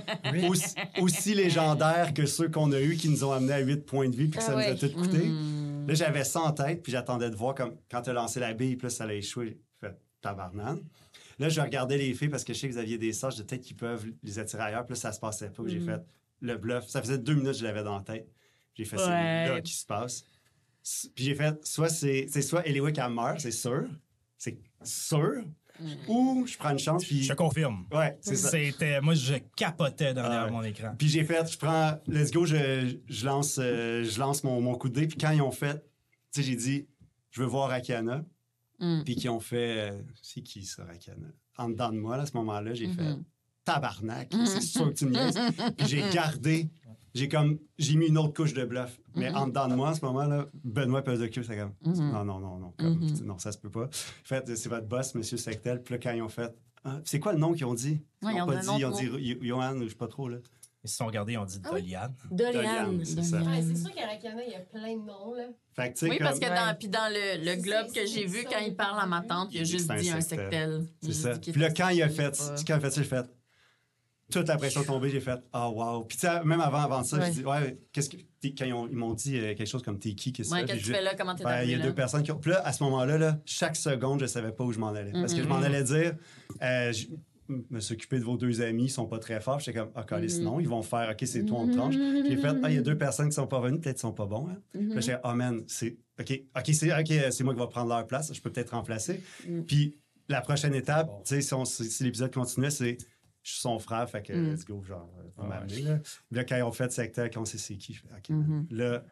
aussi, 0.49 0.73
aussi 0.99 1.33
légendaires 1.35 2.15
que 2.15 2.25
ceux 2.25 2.49
qu'on 2.49 2.71
a 2.71 2.81
eus 2.81 2.95
qui 2.95 3.09
nous 3.09 3.23
ont 3.23 3.31
amenés 3.31 3.53
à 3.53 3.59
huit 3.59 3.85
points 3.85 4.09
de 4.09 4.15
vie, 4.15 4.27
puis 4.27 4.39
que 4.39 4.43
Ah 4.43 4.47
ça 4.47 4.55
ouais. 4.55 4.71
nous 4.73 4.75
a 4.83 4.89
tout 4.89 4.91
coûté. 4.95 5.19
Mhm. 5.27 5.85
Là, 5.87 5.93
j'avais 5.93 6.23
ça 6.23 6.39
en 6.41 6.51
tête, 6.51 6.81
puis 6.81 6.91
j'attendais 6.91 7.29
de 7.29 7.35
voir 7.35 7.53
comme 7.53 7.75
quand 7.91 8.01
tu 8.01 8.09
as 8.09 8.13
lancé 8.13 8.39
la 8.39 8.55
bille, 8.55 8.75
puis 8.75 8.85
là, 8.87 8.89
ça 8.89 9.13
échouer. 9.13 9.59
J'ai 9.83 9.87
fait 9.87 9.95
tabarnane. 10.19 10.79
Là, 11.37 11.49
je 11.49 11.61
regardais 11.61 11.99
les 11.99 12.15
filles 12.15 12.29
parce 12.29 12.43
que 12.43 12.53
je 12.53 12.59
sais 12.59 12.67
que 12.69 12.73
vous 12.73 12.79
aviez 12.79 12.97
des 12.97 13.13
sorts, 13.13 13.29
je 13.29 13.35
disais 13.35 13.45
peut-être 13.45 13.61
qu'ils 13.61 13.77
peuvent 13.77 14.03
les 14.23 14.39
attirer 14.39 14.63
ailleurs, 14.63 14.83
puis 14.83 14.95
là, 14.95 14.99
ça 14.99 15.11
se 15.11 15.19
passait 15.19 15.51
pas. 15.51 15.61
J'ai 15.67 15.79
fait 15.79 16.01
le 16.41 16.57
bluff. 16.57 16.87
Ça 16.87 17.03
faisait 17.03 17.19
deux 17.19 17.35
minutes 17.35 17.51
que 17.51 17.57
je 17.59 17.63
l'avais 17.65 17.83
dans 17.83 17.97
la 17.97 18.03
tête. 18.03 18.27
J'ai 18.73 18.83
fait, 18.85 18.97
c'est 18.97 19.05
Ouais. 19.05 19.49
là 19.49 19.61
qui 19.61 19.73
se 19.73 19.85
passe. 19.85 20.23
Puis 21.15 21.25
j'ai 21.25 21.35
fait, 21.35 21.65
soit 21.65 21.89
c'est 21.89 22.27
c'est 22.29 22.41
soit 22.41 22.65
Eliwick 22.67 22.97
elle 22.97 23.09
meurt, 23.11 23.39
c'est 23.39 23.51
sûr. 23.51 23.85
C'est 24.37 24.57
sûr. 24.83 25.43
Ou 26.07 26.45
je 26.47 26.57
prends 26.57 26.71
une 26.71 26.79
chance, 26.79 27.05
puis. 27.05 27.21
Je 27.23 27.29
te 27.29 27.33
confirme. 27.37 27.85
Ouais, 27.91 28.17
c'est 28.21 28.35
ça. 28.35 28.49
C'était, 28.49 28.99
moi, 28.99 29.13
je 29.13 29.35
capotais 29.55 30.13
derrière 30.13 30.41
Ah 30.41 30.45
ouais. 30.45 30.51
mon 30.51 30.63
écran. 30.63 30.95
Puis 30.97 31.07
j'ai 31.07 31.23
fait, 31.23 31.51
je 31.51 31.57
prends, 31.57 31.99
let's 32.07 32.31
go, 32.31 32.45
je, 32.45 32.97
je 33.07 33.25
lance, 33.25 33.59
euh, 33.61 34.03
je 34.03 34.19
lance 34.19 34.43
mon, 34.43 34.59
mon 34.59 34.75
coup 34.75 34.89
de 34.89 34.95
dé. 34.95 35.07
Puis 35.07 35.17
quand 35.19 35.29
ils 35.31 35.41
ont 35.41 35.51
fait, 35.51 35.75
tu 36.33 36.41
sais, 36.41 36.43
j'ai 36.43 36.55
dit, 36.55 36.87
je 37.29 37.41
veux 37.41 37.47
voir 37.47 37.69
Akana. 37.69 38.25
Mm. 38.79 39.01
Puis 39.05 39.15
qu'ils 39.15 39.29
ont 39.29 39.39
fait, 39.39 39.91
euh, 39.91 40.01
c'est 40.23 40.41
qui 40.41 40.65
ça, 40.65 40.83
Akana? 40.91 41.27
En 41.57 41.69
dedans 41.69 41.91
de 41.91 41.97
moi, 41.99 42.17
là, 42.17 42.23
à 42.23 42.25
ce 42.25 42.33
moment-là, 42.37 42.73
j'ai 42.73 42.87
fait, 42.87 43.01
Mhm. 43.03 43.23
tabarnak, 43.63 44.31
c'est 44.45 44.61
sûr 44.61 44.89
que 44.89 44.97
tu 44.97 45.05
me. 45.05 45.71
Puis 45.75 45.87
j'ai 45.87 46.03
gardé, 46.11 46.69
j'ai 47.17 47.27
comme, 47.29 47.59
j'ai 47.77 47.95
mis 47.95 48.07
une 48.07 48.17
autre 48.17 48.33
couche 48.33 48.53
de 48.53 48.63
bluff. 48.63 48.99
Mais 49.15 49.29
en 49.31 49.47
dedans 49.47 49.67
de 49.67 49.75
moi, 49.75 49.89
à 49.89 49.93
ce 49.93 50.05
moment-là, 50.05 50.47
Benoît 50.63 51.01
Pezocchio, 51.01 51.43
c'est 51.43 51.57
comme, 51.57 51.73
Mhm. 51.85 52.11
non, 52.11 52.23
non, 52.25 52.39
non, 52.39 52.57
non, 52.59 52.73
comme, 52.77 52.99
Mhm. 52.99 53.25
non, 53.25 53.37
ça 53.37 53.51
se 53.51 53.57
peut 53.57 53.71
pas. 53.71 53.89
Fait, 53.91 54.55
c'est 54.55 54.69
votre 54.69 54.87
boss, 54.87 55.15
Monsieur 55.15 55.37
Sectel. 55.37 55.81
Puis 55.81 55.93
là, 55.95 55.99
quand 56.01 56.11
ils 56.11 56.21
ont 56.21 56.29
fait, 56.29 56.53
Ah, 56.85 57.01
c'est 57.03 57.19
quoi 57.19 57.33
le 57.33 57.39
nom 57.39 57.51
qu'ils 57.53 57.65
ont 57.65 57.73
dit? 57.73 58.01
Ouais, 58.23 58.31
ils 58.31 58.35
ils 58.35 58.41
ont 58.41 58.43
ont 58.43 58.47
pas 58.47 58.55
dit 58.57 58.67
ils 58.77 58.85
ont 58.85 58.91
dit 58.91 59.37
Johan, 59.41 59.75
je 59.81 59.89
sais 59.89 59.95
pas 59.95 60.07
trop, 60.07 60.29
là. 60.29 60.37
Ils 60.83 60.89
se 60.89 60.95
sont 60.95 61.07
regardés, 61.07 61.33
ils 61.33 61.37
ont 61.37 61.43
dit 61.43 61.59
Ah 61.65 61.69
oui. 61.73 61.81
Dolian. 61.81 62.07
Dolian. 62.31 62.99
C'est 63.03 63.23
ça. 63.23 63.41
Ouais, 63.41 63.61
c'est 63.61 63.75
sûr 63.75 63.93
qu'à 63.93 64.05
Rakana, 64.07 64.41
il 64.45 64.51
y 64.51 64.55
a 64.55 64.59
plein 64.59 64.93
de 64.95 65.01
noms, 65.01 65.33
là. 65.33 65.47
Fait 65.75 65.91
que, 65.91 66.05
Oui, 66.05 66.17
parce 66.19 66.39
que 66.39 66.45
dans, 66.47 66.77
puis 66.77 66.87
dans 66.87 67.11
le, 67.11 67.43
le 67.43 67.61
globe 67.61 67.91
que 67.93 68.05
j'ai 68.05 68.25
vu, 68.25 68.45
quand 68.49 68.59
il 68.59 68.69
le 68.69 68.75
parle 68.75 68.99
à 69.01 69.05
ma 69.05 69.21
tante, 69.21 69.49
il 69.53 69.61
a 69.61 69.63
juste 69.65 69.91
dit 69.91 70.09
un 70.11 70.21
sectel. 70.21 70.85
C'est 71.01 71.11
ça. 71.13 71.31
Puis 71.39 71.51
là, 71.53 71.67
était 71.69 71.81
quand 71.83 71.89
il 71.89 72.01
a 72.01 72.07
fait, 72.09 72.37
quand 72.39 72.63
il 72.67 72.71
a 72.73 72.79
fait 72.79 72.91
ça, 72.91 73.01
j'ai 73.01 73.07
fait. 73.07 73.25
Toute 74.31 74.47
la 74.49 74.57
pression 74.57 74.83
tombée, 74.83 75.09
j'ai 75.09 75.21
fait 75.21 75.39
Ah, 75.53 75.69
wow. 75.69 76.03
Puis, 76.03 76.17
tu 76.17 76.27
sais, 76.27 76.43
même 76.43 76.59
avant, 76.59 76.79
avant 76.79 77.03
ça, 77.03 77.17
Ouais. 77.17 77.25
j'ai 77.27 77.41
dit 77.41 77.45
Ouais, 77.45 77.77
qu'est-ce 77.93 78.09
que. 78.09 78.17
Quand 78.57 78.65
ils, 78.65 78.73
ont- 78.73 78.87
ils 78.87 78.95
m'ont 78.95 79.13
dit 79.13 79.37
euh, 79.37 79.55
quelque 79.55 79.65
chose 79.67 79.81
comme 79.83 79.99
T'es 79.99 80.13
qui, 80.15 80.31
qu'est-ce 80.33 80.49
que 80.49 80.55
Ouais, 80.55 80.65
tu 80.65 80.77
je- 80.79 80.91
fais 80.93 81.01
là? 81.01 81.15
Comment 81.15 81.33
t'es 81.35 81.43
Ben, 81.43 81.63
il 81.63 81.71
y 81.71 81.73
a 81.73 81.77
là? 81.77 81.83
deux 81.85 81.93
personnes 81.95 82.23
qui 82.23 82.31
ont. 82.31 82.37
Puis 82.39 82.51
là, 82.51 82.61
à 82.65 82.73
ce 82.73 82.83
moment-là, 82.83 83.17
là, 83.17 83.39
chaque 83.45 83.75
seconde, 83.77 84.19
je 84.19 84.25
savais 84.25 84.51
pas 84.51 84.63
où 84.65 84.71
je 84.73 84.79
m'en 84.79 84.89
allais. 84.89 85.11
Parce 85.13 85.33
que 85.33 85.41
je 85.41 85.47
m'en 85.47 85.57
Mhm. 85.59 85.63
allais 85.63 85.83
dire 85.83 86.15
euh, 86.61 86.91
je- 86.91 87.07
me 87.69 87.79
s'occuper 87.79 88.19
de 88.19 88.25
vos 88.25 88.35
deux 88.35 88.61
amis, 88.61 88.85
ils 88.85 88.89
sont 88.89 89.05
pas 89.07 89.19
très 89.19 89.39
forts. 89.39 89.61
J'étais 89.61 89.79
comme, 89.79 89.91
ah, 89.95 90.03
calisse, 90.03 90.39
Mhm. 90.39 90.43
non, 90.43 90.59
ils 90.59 90.67
vont 90.67 90.81
faire, 90.81 91.09
OK, 91.11 91.25
c'est 91.25 91.45
toi, 91.45 91.59
on 91.61 91.67
te 91.69 91.73
tranche. 91.77 91.95
J'ai 91.95 92.35
fait, 92.35 92.47
ah, 92.61 92.69
il 92.69 92.75
y 92.75 92.77
a 92.77 92.81
deux 92.81 92.97
personnes 92.97 93.29
qui 93.29 93.35
sont 93.35 93.47
pas 93.47 93.61
venues, 93.61 93.79
peut-être 93.79 93.95
qu'ils 93.95 94.01
sont 94.01 94.11
pas 94.11 94.25
bons. 94.25 94.49
Hein? 94.49 94.57
Puis 94.73 94.87
là, 94.89 94.99
j'étais, 94.99 95.19
oh 95.23 95.33
man, 95.33 95.63
c'est, 95.67 95.95
OK, 96.19 96.41
OK, 96.57 96.73
c'est, 96.73 96.91
OK, 96.91 97.13
c'est 97.31 97.43
moi 97.45 97.53
qui 97.53 97.59
vais 97.61 97.67
prendre 97.67 97.87
leur 97.87 98.05
place, 98.05 98.33
je 98.33 98.41
peux 98.41 98.51
peut-être 98.51 98.71
remplacer. 98.71 99.21
Mhm. 99.47 99.63
Puis 99.65 99.97
la 100.27 100.41
prochaine 100.41 100.75
étape, 100.75 101.09
tu 101.23 101.35
sais, 101.35 101.41
si, 101.41 101.53
on- 101.53 101.63
si- 101.63 101.85
si 101.89 102.03
l'épisode 102.03 102.33
continuait, 102.33 102.69
c'est, 102.69 102.97
je 103.47 103.53
suis 103.53 103.61
son 103.61 103.79
frère, 103.79 104.09
fait 104.09 104.21
que 104.21 104.33
Mhm. 104.33 104.51
let's 104.51 104.65
go, 104.65 104.83
genre, 104.83 105.09
euh, 105.19 105.23
faut 105.35 105.43
Ah, 105.43 105.47
m'amener, 105.47 105.79
là. 105.81 105.99
Là, 106.31 106.43
quand 106.43 106.57
ils 106.57 106.63
ont 106.63 106.71
fait 106.73 106.91
secteur, 106.91 107.29
quand 107.29 107.41
on 107.41 107.45
sait 107.45 107.57
c'est 107.57 107.77
qui, 107.77 107.97
Mhm. 108.29 108.67
là, 108.71 109.03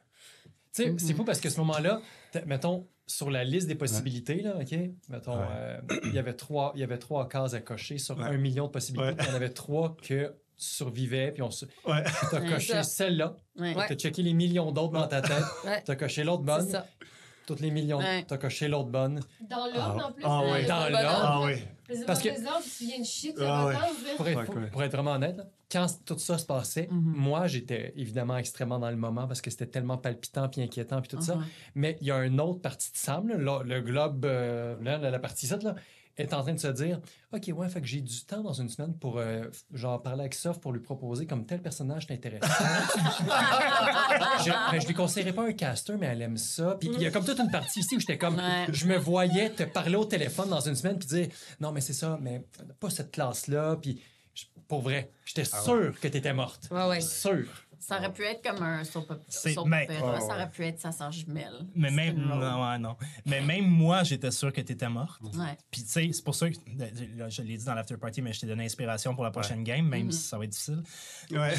Tu 0.73 0.83
sais, 0.83 0.93
c'est 0.97 1.13
fou 1.13 1.23
parce 1.23 1.39
qu'à 1.39 1.49
ce 1.49 1.57
moment-là, 1.61 2.01
mettons, 2.45 2.85
sur 3.07 3.31
la 3.31 3.45
liste 3.45 3.67
des 3.69 3.75
possibilités, 3.75 4.41
là, 4.41 4.57
OK? 4.59 4.77
Mettons, 5.07 5.39
Ouais. 5.39 5.45
euh, 5.49 5.81
il 6.03 6.13
y 6.13 6.19
avait 6.19 6.33
trois, 6.33 6.73
il 6.75 6.81
y 6.81 6.83
avait 6.83 6.97
trois 6.97 7.29
cases 7.29 7.53
à 7.53 7.61
cocher 7.61 7.97
sur 7.97 8.17
Ouais. 8.17 8.25
un 8.25 8.35
million 8.37 8.65
de 8.65 8.71
possibilités. 8.71 9.15
Il 9.21 9.25
y 9.25 9.31
en 9.31 9.35
avait 9.35 9.51
trois 9.53 9.95
que 9.95 10.25
tu 10.25 10.33
survivais, 10.57 11.31
puis 11.31 11.41
on 11.43 11.49
se... 11.51 11.65
ouais. 11.87 12.03
T'as 12.29 12.41
coché 12.41 12.83
celle-là, 12.83 13.37
Ouais. 13.57 13.73
T'as 13.87 13.95
checké 13.95 14.21
les 14.21 14.33
millions 14.33 14.73
d'autres 14.73 14.91
dans 14.91 15.07
ta 15.07 15.21
tête, 15.21 15.45
Ouais. 15.63 15.81
t'as 15.85 15.95
coché 15.95 16.25
l'autre 16.25 16.43
bonne. 16.43 16.67
Toutes 17.45 17.59
les 17.59 17.71
millions, 17.71 17.97
Ouais. 17.99 18.23
t'as 18.27 18.37
coché 18.37 18.67
l'autre 18.67 18.89
bonne. 18.89 19.19
Dans 19.49 19.67
l'ordre, 19.73 20.05
en 20.07 20.11
plus. 20.11 20.23
Ah 20.25 20.41
Dans 20.67 20.89
l'ordre. 20.89 21.21
Ah 21.23 21.41
oui. 21.45 21.53
Parce 22.07 22.19
que- 22.21 22.29
tu 22.29 22.85
viens 22.85 22.99
de 22.99 23.05
shit, 23.05 23.35
Ah. 23.39 23.71
Pour 24.17 24.27
être, 24.27 24.37
Ouais, 24.39 24.45
pour- 24.45 24.55
ouais. 24.55 24.67
pour 24.71 24.83
être 24.83 24.91
vraiment 24.91 25.11
honnête, 25.11 25.37
là, 25.37 25.43
quand 25.71 25.85
tout 26.05 26.17
ça 26.17 26.37
se 26.39 26.45
passait, 26.45 26.87
Mhm. 26.89 27.13
moi, 27.15 27.47
j'étais 27.47 27.93
évidemment 27.95 28.37
extrêmement 28.37 28.79
dans 28.79 28.89
le 28.89 28.95
moment 28.95 29.27
parce 29.27 29.41
que 29.41 29.51
c'était 29.51 29.67
tellement 29.67 29.97
palpitant 29.97 30.47
puis 30.49 30.61
inquiétant 30.61 31.01
puis 31.01 31.09
tout 31.15 31.21
ça. 31.21 31.37
Mais 31.75 31.97
il 32.01 32.07
y 32.07 32.11
a 32.11 32.23
une 32.23 32.39
autre 32.41 32.61
partie 32.61 32.91
de 32.91 32.97
Sam, 32.97 33.27
là, 33.27 33.61
le 33.63 33.81
globe, 33.81 34.25
euh, 34.25 34.75
là, 34.81 34.97
la, 34.97 35.11
la 35.11 35.19
partie 35.19 35.45
7, 35.47 35.61
là, 35.63 35.75
est 36.17 36.33
en 36.33 36.41
train 36.41 36.53
de 36.53 36.59
se 36.59 36.67
dire 36.67 36.99
OK, 37.33 37.49
ouais, 37.53 37.67
fait 37.69 37.81
que 37.81 37.87
j'ai 37.87 38.01
du 38.01 38.25
temps 38.25 38.41
dans 38.41 38.53
une 38.53 38.69
semaine 38.69 38.97
pour 38.97 39.17
euh, 39.19 39.43
genre 39.73 40.01
parler 40.01 40.21
avec 40.21 40.33
Soph 40.33 40.59
pour 40.61 40.71
lui 40.71 40.79
proposer 40.81 41.25
comme 41.27 41.45
tel 41.45 41.61
personnage 41.61 42.07
t'intéresse. 42.07 42.41
je, 44.45 44.79
je 44.79 44.87
lui 44.87 44.93
conseillerais 44.93 45.33
pas 45.33 45.45
un 45.47 45.53
caster, 45.53 45.95
mais 45.99 46.07
elle 46.07 46.21
aime 46.21 46.37
ça. 46.37 46.77
Puis 46.79 46.89
il 46.93 47.01
y 47.01 47.05
a 47.05 47.11
comme 47.11 47.25
toute 47.25 47.39
une 47.39 47.51
partie 47.51 47.79
ici 47.81 47.95
où 47.95 47.99
j'étais 47.99 48.17
comme 48.17 48.35
Ouais. 48.35 48.65
je 48.71 48.85
me 48.85 48.97
voyais 48.97 49.49
te 49.49 49.63
parler 49.63 49.95
au 49.95 50.05
téléphone 50.05 50.49
dans 50.49 50.59
une 50.61 50.75
semaine 50.75 50.97
puis 50.97 51.07
dire 51.07 51.27
non, 51.59 51.71
mais 51.71 51.81
c'est 51.81 51.93
ça, 51.93 52.17
mais 52.21 52.43
pas 52.79 52.89
cette 52.89 53.11
classe-là. 53.11 53.77
Puis 53.81 54.01
pour 54.67 54.81
vrai, 54.81 55.11
j'étais 55.25 55.43
Ah 55.53 55.61
sûr 55.61 55.99
que 55.99 56.07
t'étais 56.07 56.33
morte. 56.33 56.67
Ouais, 56.71 56.87
ouais. 56.87 57.01
Sûr. 57.01 57.45
Ça 57.79 57.97
aurait 57.97 58.11
pu 58.13 58.23
être 58.23 58.43
comme 58.43 58.63
un 58.63 58.83
soap, 58.83 59.11
soap 59.29 59.67
mais-. 59.67 59.87
Ouais, 59.89 60.19
Ça 60.21 60.33
aurait 60.35 60.49
pu 60.49 60.65
être 60.65 60.79
sa 60.79 60.91
sœur 60.91 61.11
jumelle. 61.11 61.65
Mais 61.75 61.91
même, 61.91 62.17
non, 62.17 62.37
ouais, 62.69 62.77
non. 62.79 62.95
Mais 63.25 63.41
même 63.41 63.65
moi, 63.65 64.03
j'étais 64.03 64.31
sûr 64.31 64.51
que 64.53 64.61
t'étais 64.61 64.89
morte. 64.89 65.21
Ouais. 65.21 65.57
Puis, 65.71 65.83
tu 65.83 65.89
sais, 65.89 66.09
c'est 66.11 66.23
pour 66.23 66.35
ça 66.35 66.49
que 66.49 66.55
là, 67.17 67.29
je 67.29 67.41
l'ai 67.41 67.57
dit 67.57 67.65
dans 67.65 67.73
l'after 67.75 67.97
party, 67.97 68.21
mais 68.21 68.33
je 68.33 68.41
t'ai 68.41 68.47
donné 68.47 68.65
inspiration 68.65 69.13
pour 69.15 69.23
la 69.23 69.31
prochaine 69.31 69.63
game, 69.63 69.87
même 69.87 70.11
si 70.11 70.21
ça 70.23 70.37
va 70.37 70.43
être 70.45 70.51
difficile. 70.51 70.83
Ouais. 71.31 71.53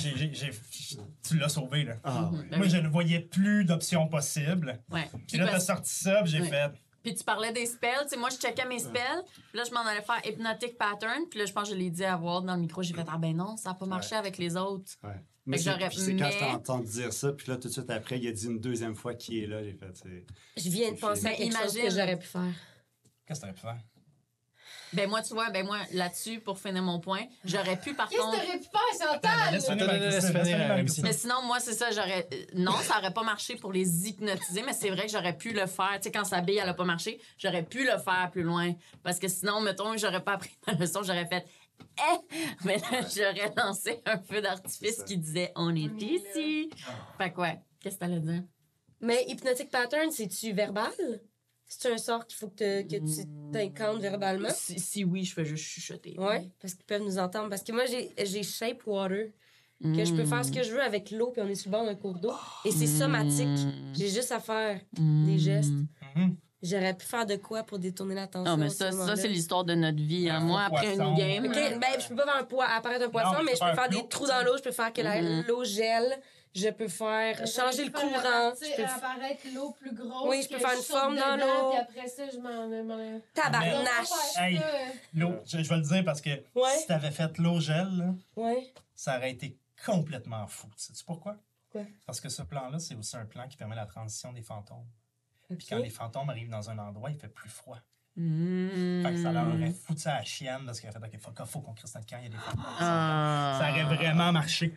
Tu 1.23 1.39
l'as 1.39 1.49
sauvé, 1.49 1.85
là. 1.85 1.95
Ah, 2.05 2.31
Mhm. 2.33 2.49
Ben 2.51 2.59
Moi, 2.59 2.69
je 2.69 2.77
ne 2.79 2.89
voyais 2.89 3.21
plus 3.21 3.65
d'options 3.65 4.07
possibles. 4.09 4.81
Ouais. 4.91 5.09
Puis 5.29 5.39
là, 5.39 5.49
t'as 5.49 5.61
sorti 5.61 5.93
ça, 5.93 6.23
puis 6.23 6.33
j'ai 6.33 6.41
Ouais. 6.41 6.49
fait. 6.49 6.71
Puis 7.03 7.15
tu 7.15 7.23
parlais 7.23 7.53
des 7.53 7.67
spells. 7.67 7.91
Tu 8.03 8.09
sais, 8.11 8.17
moi, 8.17 8.31
je 8.31 8.37
checkais 8.37 8.67
mes 8.67 8.81
spells. 8.81 9.23
Puis 9.51 9.59
là, 9.59 9.63
je 9.69 9.73
m'en 9.73 9.81
allais 9.87 10.03
faire 10.03 10.21
Hypnotic 10.27 10.77
Pattern. 10.77 11.23
Puis 11.31 11.39
là, 11.39 11.47
je 11.47 11.53
pense 11.53 11.69
que 11.69 11.75
je 11.75 11.79
l'ai 11.79 11.91
dit 11.91 12.05
à 12.05 12.17
Ward 12.17 12.45
dans 12.45 12.55
le 12.57 12.61
micro. 12.63 12.83
J'ai 12.83 12.95
fait, 12.95 13.05
ah 13.09 13.17
ben 13.17 13.37
non, 13.37 13.57
ça 13.57 13.69
n'a 13.71 13.75
pas 13.77 13.87
marché 13.87 14.17
avec 14.17 14.39
les 14.39 14.57
autres. 14.57 14.91
Ouais. 15.05 15.21
Mais 15.47 15.59
c'est 15.59 15.71
j'aurais- 15.71 15.89
puis 15.89 15.99
c'est 15.99 16.17
quand 16.17 16.25
mais- 16.27 16.33
je 16.33 16.39
t'entends 16.39 16.79
dire 16.81 17.13
ça, 17.13 17.33
puis 17.33 17.47
là, 17.49 17.57
tout 17.57 17.69
de 17.69 17.73
suite 17.73 17.89
après, 17.91 18.19
il 18.19 18.27
a 18.29 18.33
dit 18.33 18.47
une 18.47 18.59
deuxième 18.61 18.97
fois 18.97 19.15
qui 19.15 19.43
est 19.43 19.47
là. 19.47 19.63
J'ai 19.63 19.75
fait, 19.75 19.91
c'est... 19.95 20.27
Je 20.57 20.69
viens 20.71 20.91
de 20.93 20.99
penser 20.99 21.27
à 21.27 21.35
quelque 21.35 21.53
chose 21.57 21.73
imagine. 21.75 21.83
que 21.83 21.91
j'aurais 21.91 22.19
pu 22.19 22.27
faire. 22.27 22.53
Qu'est-ce 23.27 23.41
que 23.41 23.47
t'aurais 23.47 23.55
pu 23.55 23.61
faire? 23.61 23.79
Ben 24.93 25.09
moi, 25.11 25.21
tu 25.21 25.35
vois, 25.35 25.51
ben 25.51 25.67
moi, 25.67 25.79
là-dessus, 25.93 26.41
pour 26.41 26.59
finir 26.61 26.81
mon 26.83 27.01
point, 27.01 27.25
j'aurais 27.45 27.77
pu, 27.79 27.93
par 27.95 28.09
Qu'est-ce 28.09 28.21
que 28.21 28.25
contre... 28.27 28.41
t'aurais 28.41 28.59
pu 28.59 28.65
faire, 28.65 29.09
Chantal? 29.13 29.53
Laisse 29.53 29.65
finir 29.69 29.83
Attends, 29.83 29.87
Marie-Christine, 29.87 30.11
laisse 30.11 30.27
finir, 30.27 30.39
laisse 30.39 30.49
finir 30.55 30.69
Marie-Christine. 30.69 31.05
Mais 31.05 31.13
sinon, 31.13 31.43
moi, 31.45 31.61
c'est 31.61 31.73
ça, 31.75 31.91
j'aurais. 31.91 32.29
Non, 32.55 32.77
ça 32.83 32.99
aurait 32.99 33.13
pas 33.13 33.23
marché 33.25 33.57
pour 33.57 33.73
les 33.73 34.09
hypnotiser, 34.09 34.63
mais 34.63 34.73
c'est 34.73 34.91
vrai 34.91 35.07
que 35.07 35.13
j'aurais 35.13 35.37
pu 35.37 35.53
le 35.53 35.67
faire. 35.67 35.95
Tu 35.97 36.03
sais, 36.05 36.13
quand 36.13 36.25
sa 36.25 36.41
bille, 36.41 36.59
elle 36.63 36.69
a 36.69 36.75
pas 36.75 36.85
marché, 36.85 37.21
j'aurais 37.37 37.65
pu 37.65 37.85
le 37.85 37.99
faire 37.99 38.31
plus 38.33 38.43
loin. 38.45 38.73
Parce 39.03 39.19
que 39.19 39.27
sinon, 39.29 39.61
mettons 39.61 39.93
que 39.93 39.99
j'aurais 39.99 40.23
pas 40.23 40.35
appris 40.35 40.57
ma 40.67 40.75
leçon, 40.75 41.03
j'aurais 41.03 41.27
fait. 41.27 41.45
Eh! 41.99 42.37
Mais 42.65 42.77
là, 42.79 43.01
j'aurais 43.03 43.53
lancé 43.57 44.01
un 44.05 44.19
feu 44.19 44.41
d'artifice 44.43 45.03
qui 45.05 45.17
disait 45.19 45.53
On 45.57 45.75
est 45.75 46.01
ici. 46.03 46.71
Fait 47.19 47.33
que 47.33 47.41
ouais, 47.41 47.61
qu'est-ce 47.81 47.95
que 47.97 48.01
t'allais 48.01 48.21
dire? 48.21 48.43
Mais 49.01 49.25
Hypnotic 49.29 49.71
Pattern, 49.71 50.11
c'est-tu 50.11 50.53
verbal? 50.53 50.91
C'est 51.69 51.91
un 51.93 51.99
sort 51.99 52.27
qu'il 52.27 52.37
faut 52.39 52.49
que, 52.49 52.83
te- 52.83 52.83
que 52.83 52.97
tu 52.97 53.27
t'incantes 53.53 54.01
verbalement? 54.01 54.49
Si, 54.55 54.79
si 54.79 55.05
oui, 55.05 55.25
je 55.25 55.35
fais 55.35 55.45
juste 55.45 55.65
chuchoter. 55.65 56.15
Ouais, 56.19 56.49
parce 56.61 56.75
qu'ils 56.75 56.85
peuvent 56.87 57.03
nous 57.03 57.19
entendre. 57.19 57.49
Parce 57.51 57.63
que 57.65 57.73
moi, 57.73 57.87
j'ai 57.87 58.13
j'ai 58.25 58.43
Shape 58.45 58.87
Water, 58.87 59.31
que 59.83 60.05
je 60.05 60.15
peux 60.15 60.25
faire 60.25 60.45
ce 60.45 60.53
que 60.53 60.63
je 60.63 60.71
veux 60.73 60.81
avec 60.83 61.11
l'eau, 61.11 61.33
puis 61.33 61.43
on 61.43 61.49
est 61.49 61.55
sur 61.57 61.71
le 61.71 61.77
bord 61.77 61.85
d'un 61.85 61.95
cours 61.97 62.19
d'eau. 62.19 62.33
Et 62.65 62.71
c'est 62.71 62.87
somatique. 62.87 63.49
J'ai 63.95 64.09
juste 64.09 64.31
à 64.33 64.41
faire 64.41 64.81
des 64.97 65.39
gestes. 65.39 65.73
Mhm. 66.15 66.37
J'aurais 66.67 66.95
pu 66.95 67.07
faire 67.07 67.25
de 67.27 67.37
quoi 67.37 67.63
pour 67.63 67.79
détourner 67.79 68.15
l'attention? 68.15 68.51
Non, 68.51 68.57
mais 68.57 68.69
ce 68.71 68.77
ça, 68.91 68.93
ça 68.93 69.17
c'est 69.17 69.29
l'histoire 69.29 69.65
de 69.65 69.75
notre 69.75 70.03
vie. 70.03 70.29
hein. 70.29 70.41
Moi, 70.41 70.63
après 70.65 70.95
poisson. 70.95 71.11
une 71.13 71.17
game. 71.17 71.45
OK, 71.47 71.55
ben, 71.81 72.01
je 72.01 72.09
peux 72.09 72.17
pas 72.17 72.25
faire 72.25 72.37
un 72.37 72.45
poids, 72.45 72.67
apparaître 72.67 73.05
un 73.07 73.11
poisson, 73.11 73.31
Non, 73.33 73.39
mais 73.39 73.45
mais 73.45 73.53
tu 73.53 73.65
je 73.65 73.71
peux 73.71 73.77
faire 73.77 73.89
des 73.89 74.09
trous 74.09 74.27
dans 74.27 74.43
l'eau, 74.45 74.57
je 74.57 74.63
peux 74.63 74.73
faire 74.73 74.93
que 74.93 75.01
Mhm. 75.03 75.45
l'eau 75.47 75.65
gèle, 75.65 76.19
je 76.55 76.69
peux 76.71 76.89
faire 76.89 77.47
changer 77.47 77.85
le 77.85 77.91
Faire 77.91 78.01
courant. 78.01 78.19
apparaître- 78.19 78.59
Je 78.65 78.77
peux... 78.77 78.85
apparaître 78.85 79.43
l'eau 79.55 79.71
plus 79.79 79.95
grosse. 79.95 80.29
Oui, 80.29 80.43
je 80.43 80.49
peux 80.49 80.59
faire 80.59 80.77
une 80.77 80.83
forme 80.83 81.17
dans 81.17 81.37
l'eau. 81.37 81.71
Puis 81.71 81.79
après 81.81 82.09
ça, 82.09 82.23
je 82.33 82.39
m'en... 82.39 83.21
Tabarnache! 83.35 84.37
Hey. 84.39 84.57
Euh, 84.59 84.63
L'eau, 85.15 85.35
je, 85.47 85.63
je 85.63 85.69
vais 85.69 85.77
le 85.77 85.83
dire 85.83 86.05
parce 86.05 86.21
que 86.21 86.31
Ouais. 86.55 86.77
si 86.79 86.87
t'avais 86.87 87.11
fait 87.11 87.37
l'eau 87.39 87.61
gel, 87.61 87.89
là, 87.97 88.15
Ouais. 88.37 88.73
ça 88.95 89.17
aurait 89.19 89.31
été 89.33 89.57
complètement 89.85 90.47
fou. 90.47 90.67
Sais-tu 90.77 91.05
pourquoi? 91.05 91.37
Pourquoi? 91.71 91.91
Parce 92.07 92.21
que 92.21 92.29
ce 92.29 92.43
plan-là, 92.43 92.79
c'est 92.79 92.95
aussi 92.95 93.17
un 93.17 93.27
plan 93.27 93.47
qui 93.49 93.57
permet 93.57 93.77
la 93.77 93.87
transition 93.87 94.33
des 94.33 94.43
fantômes. 94.43 94.87
Puis 95.49 95.57
OK. 95.59 95.67
quand 95.69 95.79
les 95.79 95.91
fantômes 95.91 96.31
arrivent 96.31 96.51
dans 96.51 96.71
un 96.71 96.79
endroit, 96.79 97.11
il 97.11 97.17
fait 97.17 97.29
plus 97.29 97.51
froid. 97.51 97.79
Mm. 98.17 99.03
Fait 99.03 99.13
que 99.13 99.23
ça 99.23 99.33
leur 99.33 99.47
aurait 99.47 99.73
foutu 99.73 100.09
à 100.09 100.15
la 100.15 100.25
chienne 100.25 100.63
parce 100.65 100.81
qu'il 100.81 100.89
a 100.89 100.93
fait 100.93 100.99
OK, 100.99 101.19
fuck 101.21 101.41
off, 101.41 101.51
faut 101.51 101.61
qu'on 101.61 101.75
crisse 101.75 101.95
notre 101.95 102.07
camp, 102.07 102.17
il 102.19 102.25
y 102.25 102.27
a 102.27 102.31
des 102.31 102.37
fantômes. 102.37 102.65
Ah. 102.81 103.59
Ça 103.61 103.71
aurait 103.71 103.95
vraiment 103.95 104.33
marché. 104.33 104.77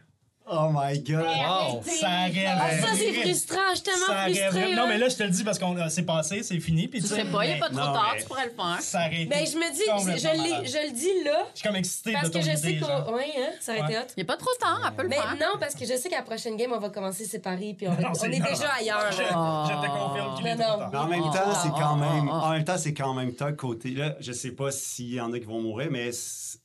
Oh 0.51 0.69
my 0.73 0.99
God! 1.01 1.23
Wow! 1.25 1.83
Ça 1.83 2.07
aurait 2.27 2.45
Ah, 2.47 2.71
ça, 2.81 2.87
c'est 2.95 3.13
frustrant. 3.13 3.57
Je 3.71 3.75
suis 3.75 3.83
tellement 3.83 4.05
frustrée. 4.23 4.69
là. 4.71 4.75
Non, 4.81 4.87
mais 4.87 4.97
là, 4.97 5.07
je 5.09 5.15
te 5.15 5.23
le 5.23 5.29
dis 5.29 5.43
parce 5.43 5.59
que 5.59 5.65
c'est 5.89 6.03
passé, 6.03 6.41
c'est 6.43 6.59
fini. 6.59 6.87
Puis 6.87 7.01
Tu 7.01 7.07
sais 7.07 7.25
pas, 7.25 7.45
il 7.45 7.51
mais 7.51 7.55
a 7.57 7.59
pas 7.59 7.65
trop 7.69 7.75
non, 7.85 7.93
tard, 7.93 8.11
mais- 8.15 8.21
tu 8.21 8.27
pourrais 8.27 8.45
le 8.45 8.51
faire. 8.51 8.77
Ça 8.81 9.07
été 9.11 9.25
Ben, 9.27 9.45
je 9.45 9.55
me 9.57 9.71
dis, 9.73 9.81
je, 10.19 10.27
l'ai- 10.27 10.49
malade. 10.49 10.65
je 10.65 10.87
le 10.87 10.91
dis 10.93 11.23
là, 11.23 11.45
Je 11.53 11.59
suis 11.59 11.67
comme 11.67 11.75
excité 11.75 12.13
parce 12.13 12.29
de 12.31 12.39
que 12.39 12.43
ton 12.45 12.51
je 12.51 12.57
sais 12.57 12.71
idée, 12.73 12.79
genre. 12.79 13.05
qu'on. 13.05 13.13
Oui, 13.15 13.23
hein, 13.37 13.49
ça 13.59 13.73
aurait 13.77 13.91
été 13.91 13.97
hot. 13.99 14.07
Il 14.17 14.21
a 14.23 14.25
pas 14.25 14.37
trop 14.37 14.55
tard, 14.59 14.81
elle 14.87 14.95
peut 14.95 15.03
le 15.03 15.09
Mais 15.09 15.15
faire. 15.17 15.35
non, 15.39 15.59
parce 15.59 15.75
que 15.75 15.85
je 15.85 15.95
sais 15.95 16.09
qu'à 16.09 16.17
la 16.17 16.23
prochaine 16.23 16.57
game, 16.57 16.71
on 16.73 16.79
va 16.79 16.89
commencer 16.89 17.25
séparés, 17.25 17.75
puis 17.77 17.87
on, 17.87 17.91
va- 17.93 18.01
Non, 18.01 18.09
on 18.09 18.13
c'est- 18.15 18.25
est 18.33 18.39
non, 18.39 18.45
déjà 18.45 18.63
non. 18.63 18.69
ailleurs. 18.79 19.11
Je, 19.11 19.21
là. 19.21 19.63
je 19.67 19.87
te 19.87 19.91
confirme 19.91 20.37
qu'il 20.37 20.47
est 20.47 20.55
Non, 20.55 20.63
trop 20.63 20.71
non. 20.83 20.89
tard. 20.89 20.89
Mais 20.91 20.97
en 20.97 21.07
même 21.07 21.31
Ah, 21.31 21.37
temps, 21.37 21.59
c'est 21.61 21.69
quand 21.69 21.93
ah, 21.93 21.95
même. 21.97 22.29
ah, 22.31 22.39
ah. 22.43 22.47
En 22.47 22.51
même 22.53 22.63
temps, 22.65 22.77
c'est 22.79 22.93
quand 22.95 23.13
même 23.13 23.33
temps 23.35 23.53
côté. 23.53 23.91
Là, 23.91 24.15
je 24.19 24.31
sais 24.31 24.51
pas 24.51 24.71
s'il 24.71 25.13
y 25.13 25.21
en 25.21 25.31
a 25.31 25.37
qui 25.39 25.45
vont 25.45 25.61
mourir, 25.61 25.89
mais 25.91 26.11
c- 26.11 26.57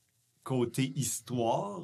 côté 0.43 0.93
histoire, 0.97 1.81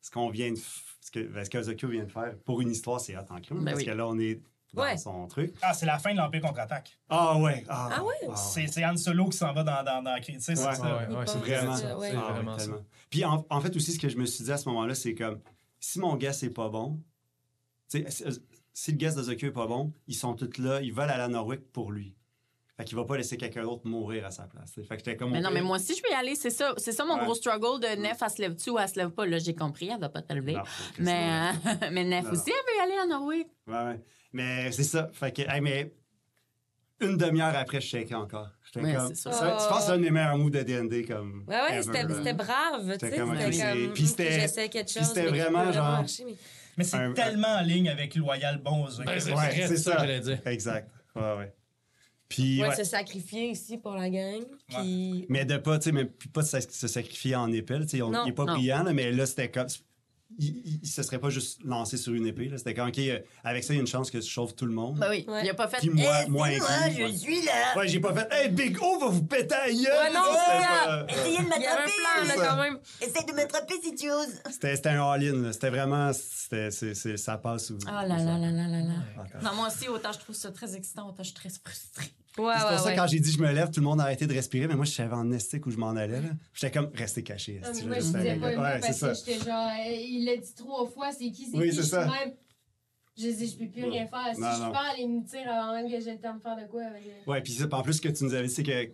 ce 0.00 0.10
qu'on 0.10 0.28
vient 0.28 0.50
de. 0.50 0.56
f- 0.56 0.91
Ce 1.14 1.20
que, 1.20 1.44
ce 1.44 1.50
que 1.50 1.58
Ozokyo 1.58 1.88
vient 1.88 2.04
de 2.04 2.10
faire 2.10 2.34
pour 2.44 2.60
une 2.60 2.70
histoire, 2.70 3.00
c'est 3.00 3.12
clown, 3.12 3.58
Ben 3.60 3.64
parce 3.66 3.76
oui. 3.78 3.84
que 3.84 3.90
là, 3.90 4.06
on 4.08 4.18
est 4.18 4.40
dans 4.72 4.82
Ouais. 4.82 4.96
son 4.96 5.26
truc. 5.26 5.54
Ah, 5.60 5.74
c'est 5.74 5.84
la 5.84 5.98
fin 5.98 6.12
de 6.12 6.16
l'Empire 6.16 6.40
contre-attaque. 6.40 6.98
Ah 7.10 7.36
ouais! 7.38 7.64
Ah, 7.68 7.90
Ah 7.92 8.02
ouais? 8.04 8.14
ah, 8.30 8.34
C'est 8.36 8.66
c'est 8.68 8.82
Han 8.84 8.96
Solo 8.96 9.26
qui 9.28 9.36
s'en 9.36 9.52
va 9.52 9.62
dans, 9.62 9.82
dans, 9.84 10.02
dans 10.02 10.18
tu 10.20 10.32
sais, 10.40 10.56
c'est 10.56 10.66
Ouais. 10.66 10.74
ça? 10.74 10.82
Ouais, 11.08 11.14
ouais, 11.14 11.26
c'est 11.26 11.38
Vraiment. 11.38 11.76
ça. 11.76 11.88
Ah, 11.92 11.98
ouais, 11.98 12.12
vraiment 12.12 12.58
ça. 12.58 12.72
Puis 13.10 13.24
en, 13.26 13.44
en 13.50 13.60
fait 13.60 13.76
aussi, 13.76 13.92
ce 13.92 13.98
que 13.98 14.08
je 14.08 14.16
me 14.16 14.24
suis 14.24 14.44
dit 14.44 14.52
à 14.52 14.56
ce 14.56 14.66
moment-là, 14.70 14.94
c'est 14.94 15.14
comme 15.14 15.40
si 15.78 15.98
mon 16.00 16.16
gars 16.16 16.32
c'est 16.32 16.48
pas 16.50 16.70
bon, 16.70 16.98
tu 17.90 18.02
sais, 18.08 18.30
si, 18.72 18.92
le 18.92 18.96
gars 18.96 19.12
d'Ozokyo 19.12 19.48
est 19.48 19.52
pas 19.52 19.66
bon, 19.66 19.92
ils 20.06 20.14
sont 20.14 20.34
tous 20.34 20.56
là, 20.62 20.80
ils 20.80 20.94
veulent 20.94 21.10
aller 21.10 21.22
à 21.24 21.28
Norwick 21.28 21.70
pour 21.72 21.92
lui. 21.92 22.14
Fait 22.76 22.84
qu'il 22.84 22.96
va 22.96 23.04
pas 23.04 23.16
laisser 23.18 23.36
quelqu'un 23.36 23.64
d'autre 23.64 23.86
mourir 23.86 24.24
à 24.24 24.30
sa 24.30 24.44
place. 24.44 24.72
Fait 24.74 24.82
que 24.82 24.96
j'étais 24.96 25.16
comme. 25.16 25.30
Mais 25.32 25.40
non, 25.40 25.50
pire- 25.50 25.54
mais 25.54 25.60
moi 25.62 25.76
aussi, 25.76 25.94
je 25.94 26.02
vais 26.02 26.08
y 26.10 26.14
aller. 26.14 26.34
C'est 26.34 26.48
ça, 26.50 26.72
c'est 26.78 26.92
ça 26.92 27.04
mon 27.04 27.16
Ouais. 27.18 27.24
gros 27.24 27.34
struggle 27.34 27.80
de 27.80 28.00
Nef, 28.00 28.16
elle 28.22 28.30
se 28.30 28.40
lève-tu 28.40 28.70
ou 28.70 28.78
elle 28.78 28.88
se 28.88 28.96
lève 28.98 29.10
pas? 29.10 29.26
Là, 29.26 29.38
j'ai 29.38 29.54
compris, 29.54 29.90
elle 29.92 30.00
va 30.00 30.08
pas 30.08 30.22
te 30.22 30.32
lever. 30.32 30.54
Non, 30.54 30.62
mais, 30.98 31.28
euh, 31.52 31.74
mais 31.92 32.04
Nef 32.04 32.24
Non, 32.24 32.30
aussi, 32.32 32.44
elle 32.50 32.52
veut 32.52 32.78
y 32.78 32.80
aller 32.92 32.98
à 33.02 33.06
Norway. 33.06 33.46
Ouais, 33.66 33.74
ouais. 33.74 34.00
Mais 34.32 34.72
c'est 34.72 34.84
ça. 34.84 35.10
Fait 35.12 35.30
que, 35.32 35.42
hey, 35.42 35.60
mais 35.60 35.92
une 37.00 37.16
demi-heure 37.18 37.54
après, 37.56 37.80
je 37.80 37.86
shakeais 37.88 38.14
encore. 38.14 38.48
J'étais 38.64 38.86
Ouais, 38.86 38.94
comme. 38.94 39.08
c'est 39.08 39.16
ça. 39.16 39.32
ça- 39.32 39.56
Tu 39.60 39.68
penses 39.68 39.78
que 39.80 39.84
c'est 39.84 39.92
un 39.92 39.98
des 39.98 40.10
meilleurs 40.10 40.38
moves 40.38 40.50
de 40.52 40.62
DND 40.62 41.04
comme. 41.06 41.44
Ouais, 41.48 41.54
ouais, 41.56 41.74
ever, 41.74 41.82
c'était 42.14 42.32
brave, 42.32 42.96
tu 42.98 43.06
sais. 43.10 43.16
Comme, 43.18 43.36
puis 43.92 44.06
c'était- 44.06 44.48
c'était 44.48 45.26
vraiment 45.26 45.70
genre- 45.72 45.84
marcher, 45.98 46.24
mais- 46.24 46.36
Mais 46.78 46.84
c'est 46.84 46.96
Un- 46.96 47.12
tellement 47.12 47.48
en 47.56 47.60
ligne 47.60 47.90
avec 47.90 48.14
Loyal 48.14 48.56
Bon 48.56 48.84
Ozokyo. 48.86 49.04
Ben, 49.04 49.20
c'est 49.20 49.76
ça 49.76 49.76
ça. 49.76 49.92
que 49.92 50.00
j'allais 50.00 50.20
dire. 50.20 50.38
Exact. 50.46 50.90
Ouais, 51.14 51.36
ouais. 51.36 51.54
Puis. 52.32 52.62
Ouais, 52.62 52.68
ouais. 52.68 52.76
se 52.76 52.84
sacrifier 52.84 53.50
ici 53.50 53.76
pour 53.78 53.92
la 53.94 54.08
gang. 54.08 54.42
Puis. 54.68 55.26
Mais 55.28 55.44
de 55.44 55.56
pas, 55.58 55.78
tu 55.78 55.90
sais, 55.92 56.04
pas 56.32 56.42
se 56.42 56.60
sacrifier 56.88 57.36
en 57.36 57.52
épée. 57.52 57.74
là, 57.78 57.84
tu 57.84 57.96
sais, 57.96 58.02
on- 58.02 58.10
Non, 58.10 58.24
il 58.24 58.30
est 58.30 58.32
pas 58.32 58.44
non. 58.46 58.54
brillant, 58.54 58.82
là, 58.84 58.92
mais 58.92 59.12
là, 59.12 59.26
c'était 59.26 59.50
comme. 59.50 59.66
Il, 60.38 60.80
il, 60.82 60.88
se 60.88 61.02
serait 61.02 61.18
pas 61.18 61.28
juste 61.28 61.62
lancé 61.62 61.98
sur 61.98 62.14
une 62.14 62.26
épée. 62.26 62.46
là. 62.48 62.56
C'était 62.56 62.72
comme, 62.72 62.88
OK, 62.88 62.98
euh, 63.00 63.18
avec 63.44 63.62
ça, 63.64 63.74
il 63.74 63.76
y 63.76 63.78
a 63.78 63.82
une 63.82 63.86
chance 63.86 64.10
que 64.10 64.18
je 64.18 64.26
sauve 64.26 64.54
tout 64.54 64.64
le 64.64 64.72
monde. 64.72 64.98
Ben 64.98 65.10
oui, 65.10 65.26
Ouais. 65.28 65.42
il 65.44 65.50
a 65.50 65.52
pas 65.52 65.68
fait. 65.68 65.76
Puis 65.76 65.90
moi, 65.90 66.26
moi 66.26 66.48
moi, 66.48 66.58
je 66.88 67.02
ouais. 67.02 67.12
suis 67.12 67.42
là. 67.44 67.76
Ouais, 67.76 67.86
j'ai 67.86 68.00
pas 68.00 68.14
fait, 68.14 68.28
hey, 68.32 68.48
Big 68.48 68.78
O 68.82 68.98
va 68.98 69.08
vous 69.08 69.24
péter 69.24 69.54
à 69.54 69.68
gueule! 69.68 69.76
Ouais, 69.82 70.08
non, 70.14 70.20
pas- 70.22 71.04
Essayez 71.10 71.36
de 71.36 71.42
Il 71.58 71.62
y 71.62 71.66
a 71.66 71.72
un 71.74 71.76
m'attraper. 71.84 71.92
plan, 71.98 72.24
là, 72.24 72.48
quand 72.48 72.62
même. 72.62 72.78
Essaye 73.02 73.26
de 73.26 73.32
m'attraper 73.34 73.74
si 73.82 73.94
tu 73.94 74.10
oses. 74.10 74.40
C'était 74.50 74.74
c'était 74.74 74.88
un 74.88 75.02
all-in. 75.06 75.36
là. 75.36 75.52
C'était 75.52 75.68
vraiment. 75.68 76.10
C'était, 76.14 76.70
ça 77.18 77.36
passe 77.36 77.68
ou. 77.68 77.78
Oh 77.82 77.86
là 77.90 78.06
là 78.06 78.16
là 78.16 78.38
là 78.38 78.68
là 78.68 78.80
là. 78.80 79.40
Non, 79.42 79.54
moi 79.54 79.68
aussi, 79.68 79.86
autant 79.90 80.12
je 80.12 80.18
trouve 80.18 80.34
ça 80.34 80.50
très 80.50 80.74
excitant, 80.74 81.10
autant 81.10 81.22
je 81.24 81.28
suis 81.28 81.34
très 81.34 81.50
frustrée. 81.50 82.10
Ouais, 82.38 82.54
C'est 82.56 82.62
pour 82.62 82.70
ouais, 82.70 82.78
ça, 82.78 82.84
ouais. 82.86 82.96
quand 82.96 83.06
j'ai 83.06 83.20
dit 83.20 83.30
je 83.30 83.38
me 83.42 83.52
lève, 83.52 83.70
tout 83.70 83.80
le 83.80 83.84
monde 83.84 84.00
a 84.00 84.04
arrêté 84.04 84.26
de 84.26 84.32
respirer, 84.32 84.66
mais 84.66 84.74
moi, 84.74 84.84
je 84.86 84.92
savais 84.92 85.14
en 85.14 85.30
estique 85.32 85.66
où 85.66 85.70
je 85.70 85.76
m'en 85.76 85.90
allais. 85.90 86.20
Là. 86.22 86.28
J'étais 86.54 86.78
comme, 86.78 86.90
restez 86.94 87.22
caché. 87.22 87.60
Ah, 87.62 87.68
moi, 87.86 87.96
je 87.96 88.00
disais 88.00 88.36
pas 88.36 88.46
Ouais, 88.48 88.80
c'est 88.80 88.80
parce 88.80 88.96
ça. 88.98 89.08
que 89.12 89.14
j'étais 89.32 89.44
genre, 89.44 89.70
il 89.86 90.24
l'a 90.24 90.36
dit 90.38 90.54
trois 90.54 90.86
fois, 90.86 91.12
c'est 91.12 91.30
qui, 91.30 91.46
c'est 91.50 91.56
Oui, 91.58 91.68
qui, 91.70 91.76
c'est 91.76 91.82
je 91.82 91.86
ça. 91.88 92.06
même. 92.06 92.34
Je 93.18 93.26
dis, 93.28 93.46
je 93.48 93.58
peux 93.58 93.70
plus 93.70 93.84
rien 93.84 94.06
faire. 94.06 94.34
Si 94.34 94.40
Non, 94.40 94.48
je 94.56 94.62
non. 94.62 94.72
parle, 94.72 94.96
il 94.98 95.08
me 95.10 95.26
tire 95.28 95.50
avant 95.52 95.74
même 95.74 95.90
que 95.90 96.00
j'ai 96.00 96.12
le 96.12 96.20
temps 96.20 96.34
de 96.34 96.40
faire 96.40 96.56
de 96.56 96.64
quoi. 96.70 96.82
avec 96.84 97.02
Ouais, 97.26 97.42
puis 97.42 97.52
ça, 97.52 97.66
en 97.70 97.82
plus, 97.82 97.92
ce 97.94 98.00
que 98.00 98.08
tu 98.08 98.24
nous 98.24 98.32
avais 98.32 98.46
dit, 98.48 98.54
c'est 98.54 98.62
que 98.62 98.90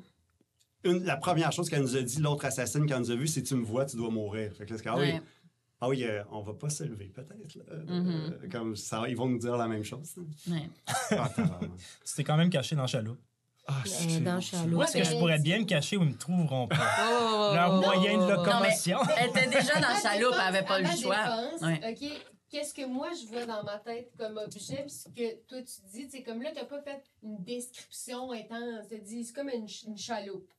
une, 0.85 1.05
la 1.05 1.17
première 1.17 1.53
chose 1.53 1.69
qu'elle 1.71 1.83
nous 1.83 1.97
a 1.97 2.03
dit, 2.03 2.21
l'autre 2.21 2.45
assassine, 2.45 2.87
quand 2.89 2.97
elle 2.97 3.01
nous 3.03 3.11
a 3.13 3.17
vu, 3.17 3.29
c'est 3.29 3.43
tu 3.45 3.55
me 3.55 3.65
vois, 3.65 3.85
tu 3.87 3.97
dois 3.97 4.11
mourir. 4.11 4.53
Fait 4.53 4.65
que 4.67 4.73
là, 4.73 4.77
c'est 4.79 4.83
comme, 4.85 4.95
ah 4.97 5.01
oui, 5.01 5.13
Ouais. 5.13 5.23
ah 5.81 5.89
oui 5.89 6.05
euh, 6.05 6.23
on 6.33 6.43
va 6.43 6.55
pas 6.55 6.69
se 6.71 6.83
lever, 6.83 7.07
peut-être. 7.15 7.57
Mhm. 7.89 8.33
Euh, 8.43 8.49
comme 8.51 8.75
ça, 8.75 9.05
ils 9.09 9.17
vont 9.17 9.29
nous 9.29 9.39
dire 9.39 9.57
la 9.57 9.69
même 9.69 9.85
chose. 9.85 10.17
là. 10.17 10.55
Ouais. 10.55 10.69
Ah. 11.13 11.31
Tu 12.05 12.15
t'es 12.17 12.25
quand 12.25 12.37
même 12.37 12.51
caché 12.51 12.75
dans 12.75 12.87
Chalot. 12.89 13.17
Ah, 13.71 13.83
Euh, 13.87 14.21
dans 14.21 14.41
Charlot. 14.41 14.79
Où 14.79 14.83
est-ce 14.83 14.97
que 14.99 15.05
je 15.05 15.17
pourrais 15.19 15.39
bien 15.39 15.59
me 15.59 15.65
cacher 15.65 15.97
où 15.99 16.03
ils 16.03 16.09
me 16.11 16.17
trouveront 16.17 16.67
pas? 16.69 16.77
Oh, 17.01 17.55
Leur 17.55 17.75
oh, 17.75 17.81
moyen 17.81 18.19
de 18.27 18.33
locomotion. 18.33 18.99
Elle 19.19 19.29
était 19.31 19.47
déjà 19.47 19.75
dans 19.81 19.95
chaloupe, 20.01 20.33
elle 20.35 20.41
avait 20.41 20.61
défense- 20.63 20.69
pas 20.69 20.79
le 20.81 20.97
choix. 20.97 21.17
défense, 21.17 21.61
Ouais. 21.63 21.91
OK, 21.93 22.23
qu'est-ce 22.51 22.73
que 22.75 22.87
moi 22.87 23.11
je 23.21 23.27
vois 23.27 23.45
dans 23.47 23.63
ma 23.63 23.79
tête 23.79 24.11
comme 24.19 24.39
objet, 24.39 24.83
puis 24.83 24.91
ce 24.91 25.09
que 25.11 25.37
toi 25.47 25.59
tu 25.63 25.81
dis, 25.93 26.09
c'est 26.11 26.23
comme 26.23 26.41
là, 26.43 26.51
tu 26.51 26.57
n'as 26.57 26.65
pas 26.65 26.81
fait 26.81 27.03
une 27.23 27.43
description 27.45 28.33
intense. 28.33 28.89
Tu 28.91 28.99
dis, 29.01 29.25
c'est 29.25 29.35
comme 29.35 29.51
une, 29.51 29.69
ch- 29.69 29.85
une 29.87 29.99
chaloupe, 29.99 30.51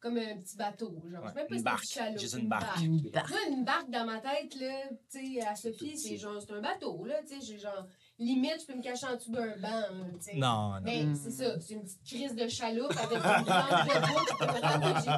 comme 0.00 0.16
un 0.18 0.36
petit 0.38 0.56
bateau. 0.56 0.92
Genre, 1.10 1.22
Ouais, 1.22 1.28
je 1.28 1.34
sais 1.34 1.34
même 1.36 1.46
pas 1.46 1.54
une 1.54 1.58
si 1.58 1.64
barque. 1.64 1.84
c'est 1.84 2.00
une 2.00 2.04
chaloupe. 2.04 2.20
Juste 2.20 2.34
une 2.38 2.48
barque. 2.48 2.80
Une 2.82 3.10
barque. 3.10 3.30
Moi, 3.30 3.38
une 3.50 3.64
barque 3.64 3.90
dans 3.90 4.04
ma 4.06 4.18
tête, 4.18 4.54
là, 4.60 4.82
tu 5.10 5.34
sais, 5.34 5.40
à 5.46 5.54
Sophie, 5.54 5.96
c'est 5.96 6.16
genre, 6.16 6.40
c'est 6.40 6.52
un 6.52 6.60
bateau, 6.60 7.04
là, 7.04 7.14
tu 7.26 7.40
sais, 7.40 7.46
j'ai 7.46 7.58
genre, 7.58 7.86
limite, 8.18 8.60
je 8.62 8.66
peux 8.66 8.74
me 8.78 8.82
cacher 8.82 9.06
en 9.06 9.14
dessous 9.16 9.30
d'un 9.30 9.56
banc, 9.58 9.82
sais. 10.20 10.36
Non, 10.36 10.70
non. 10.72 10.80
Mais 10.82 11.04
Mm. 11.04 11.14
c'est 11.14 11.30
ça, 11.30 11.60
c'est 11.60 11.74
une 11.74 11.82
petite 11.82 12.02
crise 12.04 12.34
de 12.34 12.48
chaloupe 12.48 12.90
avec 12.96 13.18
une 13.18 13.20
planche 13.20 13.40
de 13.40 14.00
bois 14.12 14.24
qui 14.24 14.34
peut 14.36 14.46
me 14.46 14.60
rendre 14.60 14.94
que 14.94 15.00
j'ai. 15.04 15.10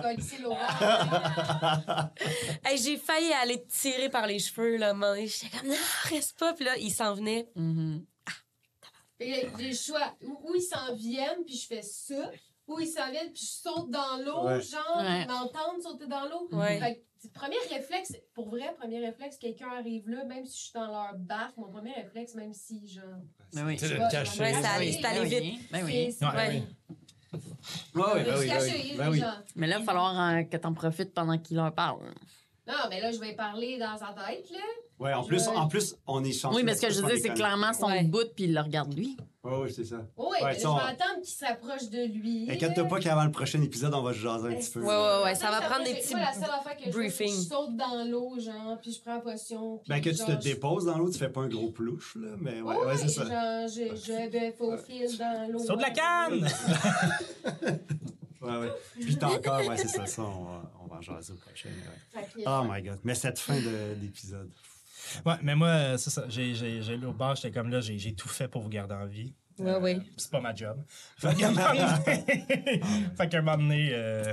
Hey, 2.65 2.79
j'ai 2.79 2.97
failli 2.97 3.33
aller 3.33 3.63
te 3.63 3.71
tirer 3.71 4.09
par 4.09 4.27
les 4.27 4.39
cheveux, 4.39 4.77
là. 4.77 4.95
J'étais 5.25 5.57
comme, 5.57 5.69
non, 5.69 5.75
reste 6.05 6.39
pas. 6.39 6.53
Puis 6.55 6.65
là, 6.65 6.77
il 6.79 6.91
s'en 6.91 7.15
venait. 7.15 7.49
Là, 7.57 7.67
J'ai 9.21 9.51
le 9.69 9.75
choix. 9.75 10.15
Où, 10.23 10.51
où 10.51 10.55
ils 10.55 10.63
s'en 10.63 10.95
viennent, 10.95 11.45
puis 11.45 11.57
je 11.57 11.67
fais 11.67 11.83
ça. 11.83 12.31
Où 12.67 12.79
ils 12.81 12.87
s'en 12.87 13.11
viennent, 13.11 13.33
puis 13.33 13.43
je 13.45 13.69
saute 13.69 13.91
dans 13.91 14.17
l'eau, 14.25 14.45
Ouais. 14.47 14.61
genre, 14.61 14.97
Ouais. 14.99 15.23
ils 15.23 15.27
m'entendent 15.29 15.83
sauter 15.83 16.07
dans 16.07 16.27
l'eau. 16.29 16.49
Ouais. 16.53 16.79
Fait 16.79 17.03
c'est- 17.19 17.33
premier 17.33 17.57
réflexe, 17.71 18.17
pour 18.35 18.49
vrai, 18.49 18.75
premier 18.79 19.01
réflexe, 19.05 19.37
quelqu'un 19.39 19.69
arrive 19.79 20.09
là, 20.09 20.25
même 20.25 20.45
si 20.47 20.57
je 20.57 20.63
suis 20.65 20.73
dans 20.75 20.87
leur 20.87 21.15
barque, 21.19 21.57
mon 21.57 21.69
premier 21.71 21.93
réflexe, 21.93 22.35
même 22.35 22.53
si, 22.55 22.89
genre. 22.89 23.05
Ben 23.55 23.67
oui. 23.67 23.77
Tu 23.77 23.87
sais, 23.87 23.95
de 23.95 24.01
Ouais, 24.01 24.07
te 24.09 24.13
cacher. 24.13 24.41
ouais, 24.41 24.53
ça 24.55 24.61
Ben 24.61 24.69
allait- 24.69 24.93
c'est 24.93 25.03
ben 25.03 25.23
vite. 25.25 25.41
oui, 25.43 25.61
Ben 25.71 25.79
c'est- 25.79 25.85
oui. 25.85 26.13
c'est- 26.19 26.25
Ouais, 26.25 26.31
ouais. 26.37 26.63
Ouais, 27.95 28.03
ouais, 28.03 28.25
ben 28.25 28.39
ben 28.97 29.11
Ben. 29.21 29.45
Mais 29.57 29.67
là, 29.67 29.77
il 29.77 29.79
va 29.81 29.85
falloir 29.85 30.19
euh, 30.31 30.43
que 30.45 30.57
t'en 30.57 30.73
profites 30.73 31.13
pendant 31.13 31.37
qu'il 31.39 31.57
leur 31.57 31.75
parle. 31.75 32.01
Non, 32.69 32.75
mais 32.91 33.01
là, 33.01 33.11
je 33.11 33.19
vais 33.19 33.33
parler 33.33 33.79
dans 33.79 33.97
sa 33.97 34.15
tête, 34.15 34.51
là. 34.51 34.59
Ouais, 35.01 35.15
en 35.15 35.23
plus, 35.25 35.47
en 35.49 35.69
plus, 35.69 35.95
on 36.07 36.23
est 36.25 36.33
chanceux. 36.33 36.57
Oui, 36.57 36.63
mais 36.65 36.75
ce 36.75 36.83
que 36.83 36.93
je 36.93 37.01
veux 37.01 37.09
dire, 37.13 37.19
c'est 37.23 37.33
clairement 37.35 37.73
son 37.73 37.87
Ouais. 37.87 38.03
bout, 38.03 38.29
puis 38.35 38.45
il 38.45 38.55
le 38.55 38.61
regarde 38.61 38.93
lui. 38.95 39.17
Ouais, 39.45 39.57
ouais, 39.57 39.71
c'est 39.71 39.85
ça. 39.85 40.05
Oui, 40.17 40.27
Ouais, 40.43 40.53
je 40.55 40.59
vais 40.59 40.67
on- 40.67 40.77
attendre 40.77 41.21
qu'il 41.23 41.33
s'approche 41.33 41.89
de 41.89 42.05
lui. 42.13 42.49
Inquiète-toi 42.51 42.85
pas 42.85 42.99
qu'avant 42.99 43.25
le 43.25 43.31
prochain 43.31 43.63
épisode, 43.63 43.95
on 43.95 44.03
va 44.03 44.13
se 44.13 44.19
jaser 44.19 44.49
un 44.49 44.55
petit 44.57 44.71
peu. 44.71 44.81
Ouais, 44.81 44.87
ouais, 44.89 45.23
ouais, 45.25 45.35
ça 45.37 45.51
va 45.53 45.61
prendre 45.61 45.85
des 45.85 45.95
petits 45.95 46.15
la 46.15 46.33
seule 46.33 46.51
affaire 46.51 46.77
que 46.77 46.85
je 46.85 46.91
fais, 46.91 46.91
c'est 46.91 46.91
que 46.91 46.97
briefings. 46.99 47.43
Je 47.45 47.49
saute 47.49 47.77
dans 47.77 48.05
l'eau, 48.11 48.35
genre, 48.41 48.77
puis 48.83 48.93
je 48.93 49.01
prends 49.01 49.15
la 49.15 49.21
potion. 49.21 49.79
puis 49.79 49.89
Ben, 49.89 50.01
que 50.01 50.11
tu 50.11 50.17
te 50.25 50.33
je- 50.33 50.37
déposes 50.37 50.85
dans 50.87 50.99
l'eau, 50.99 51.09
tu 51.11 51.19
fais 51.19 51.29
pas 51.31 51.43
un 51.43 51.49
gros 51.49 51.71
plouche, 51.71 52.17
là. 52.21 52.31
Mais 52.41 52.61
ouais, 52.61 52.77
Ouais, 52.77 52.87
ouais, 52.87 52.97
c'est 52.99 53.09
ça. 53.09 53.23
Genre, 53.23 53.69
je, 53.69 53.97
je 53.97 54.47
me 54.47 54.53
faufile 54.53 55.17
dans 55.17 55.53
l'eau. 55.53 55.59
Saute 55.61 55.79
de 55.79 55.83
la 55.83 55.91
canne! 55.91 56.49
Ouais, 58.41 58.57
ouais. 58.57 58.69
Puis 59.01 59.17
t'as 59.17 59.31
encore, 59.31 59.67
ouais, 59.67 59.77
c'est 59.77 59.89
ça, 59.89 60.07
ça, 60.07 60.23
on 60.23 60.78
va, 60.89 60.97
en 60.97 61.01
jaser 61.01 61.33
au 61.33 61.37
prochain. 61.37 61.69
ouais. 62.17 62.45
Oh 62.47 62.63
my 62.69 62.83
god. 62.83 62.99
Mais 63.05 63.15
cette 63.15 63.39
fin 63.39 63.59
de- 63.61 63.95
d'épisode. 63.95 64.51
Ouais, 65.25 65.35
mais 65.43 65.55
moi, 65.55 65.69
euh, 65.69 65.97
c'est 65.97 66.11
ça. 66.11 66.25
J'ai, 66.29 66.55
j'ai, 66.55 66.83
j'ai 66.83 66.97
lu 66.97 67.07
au 67.07 67.13
bar, 67.13 67.37
j'étais 67.37 67.53
comme 67.53 67.71
là, 67.71 67.81
j'ai, 67.81 67.99
j'ai 67.99 68.15
tout 68.15 68.29
fait 68.29 68.49
pour 68.49 68.63
vous 68.63 68.69
garder 68.69 68.95
en 68.95 69.07
vie. 69.07 69.33
Ouais, 69.59 69.77
ouais. 69.77 69.99
C'est 70.17 70.31
pas 70.31 70.41
ma 70.41 70.55
job. 70.55 70.83
Fait 71.17 71.35
qu'à 71.35 71.49
un 71.49 71.53
moment 71.53 71.75
donné, 71.75 72.81
fait 73.17 73.29
qu'à 73.29 73.39
un 73.39 73.43
moment 73.43 73.57
donné, 73.59 73.91
euh, 73.93 74.33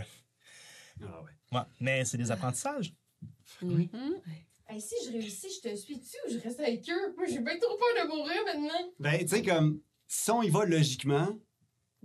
Ah 1.02 1.22
ouais. 1.22 1.58
ouais. 1.58 1.64
Mais 1.80 2.06
c'est 2.06 2.18
des 2.18 2.32
apprentissages. 2.32 2.94
Mhm. 3.62 3.90
Hey, 4.68 4.82
si 4.82 4.96
je 5.06 5.12
réussis, 5.12 5.48
je 5.64 5.70
te 5.70 5.76
suis 5.76 5.98
dessus 5.98 6.18
ou 6.28 6.32
je 6.32 6.40
reste 6.40 6.60
avec 6.60 6.90
eux? 6.90 7.14
Moi, 7.16 7.28
j'ai 7.28 7.40
bien 7.40 7.58
trop 7.60 7.78
peur 7.78 8.04
de 8.04 8.10
mourir 8.10 8.36
maintenant. 8.46 8.90
Ben, 9.00 9.20
tu 9.20 9.28
sais, 9.28 9.44
comme, 9.44 9.80
si 10.08 10.32
on 10.32 10.42
y 10.42 10.50
va 10.50 10.66
logiquement, 10.66 11.30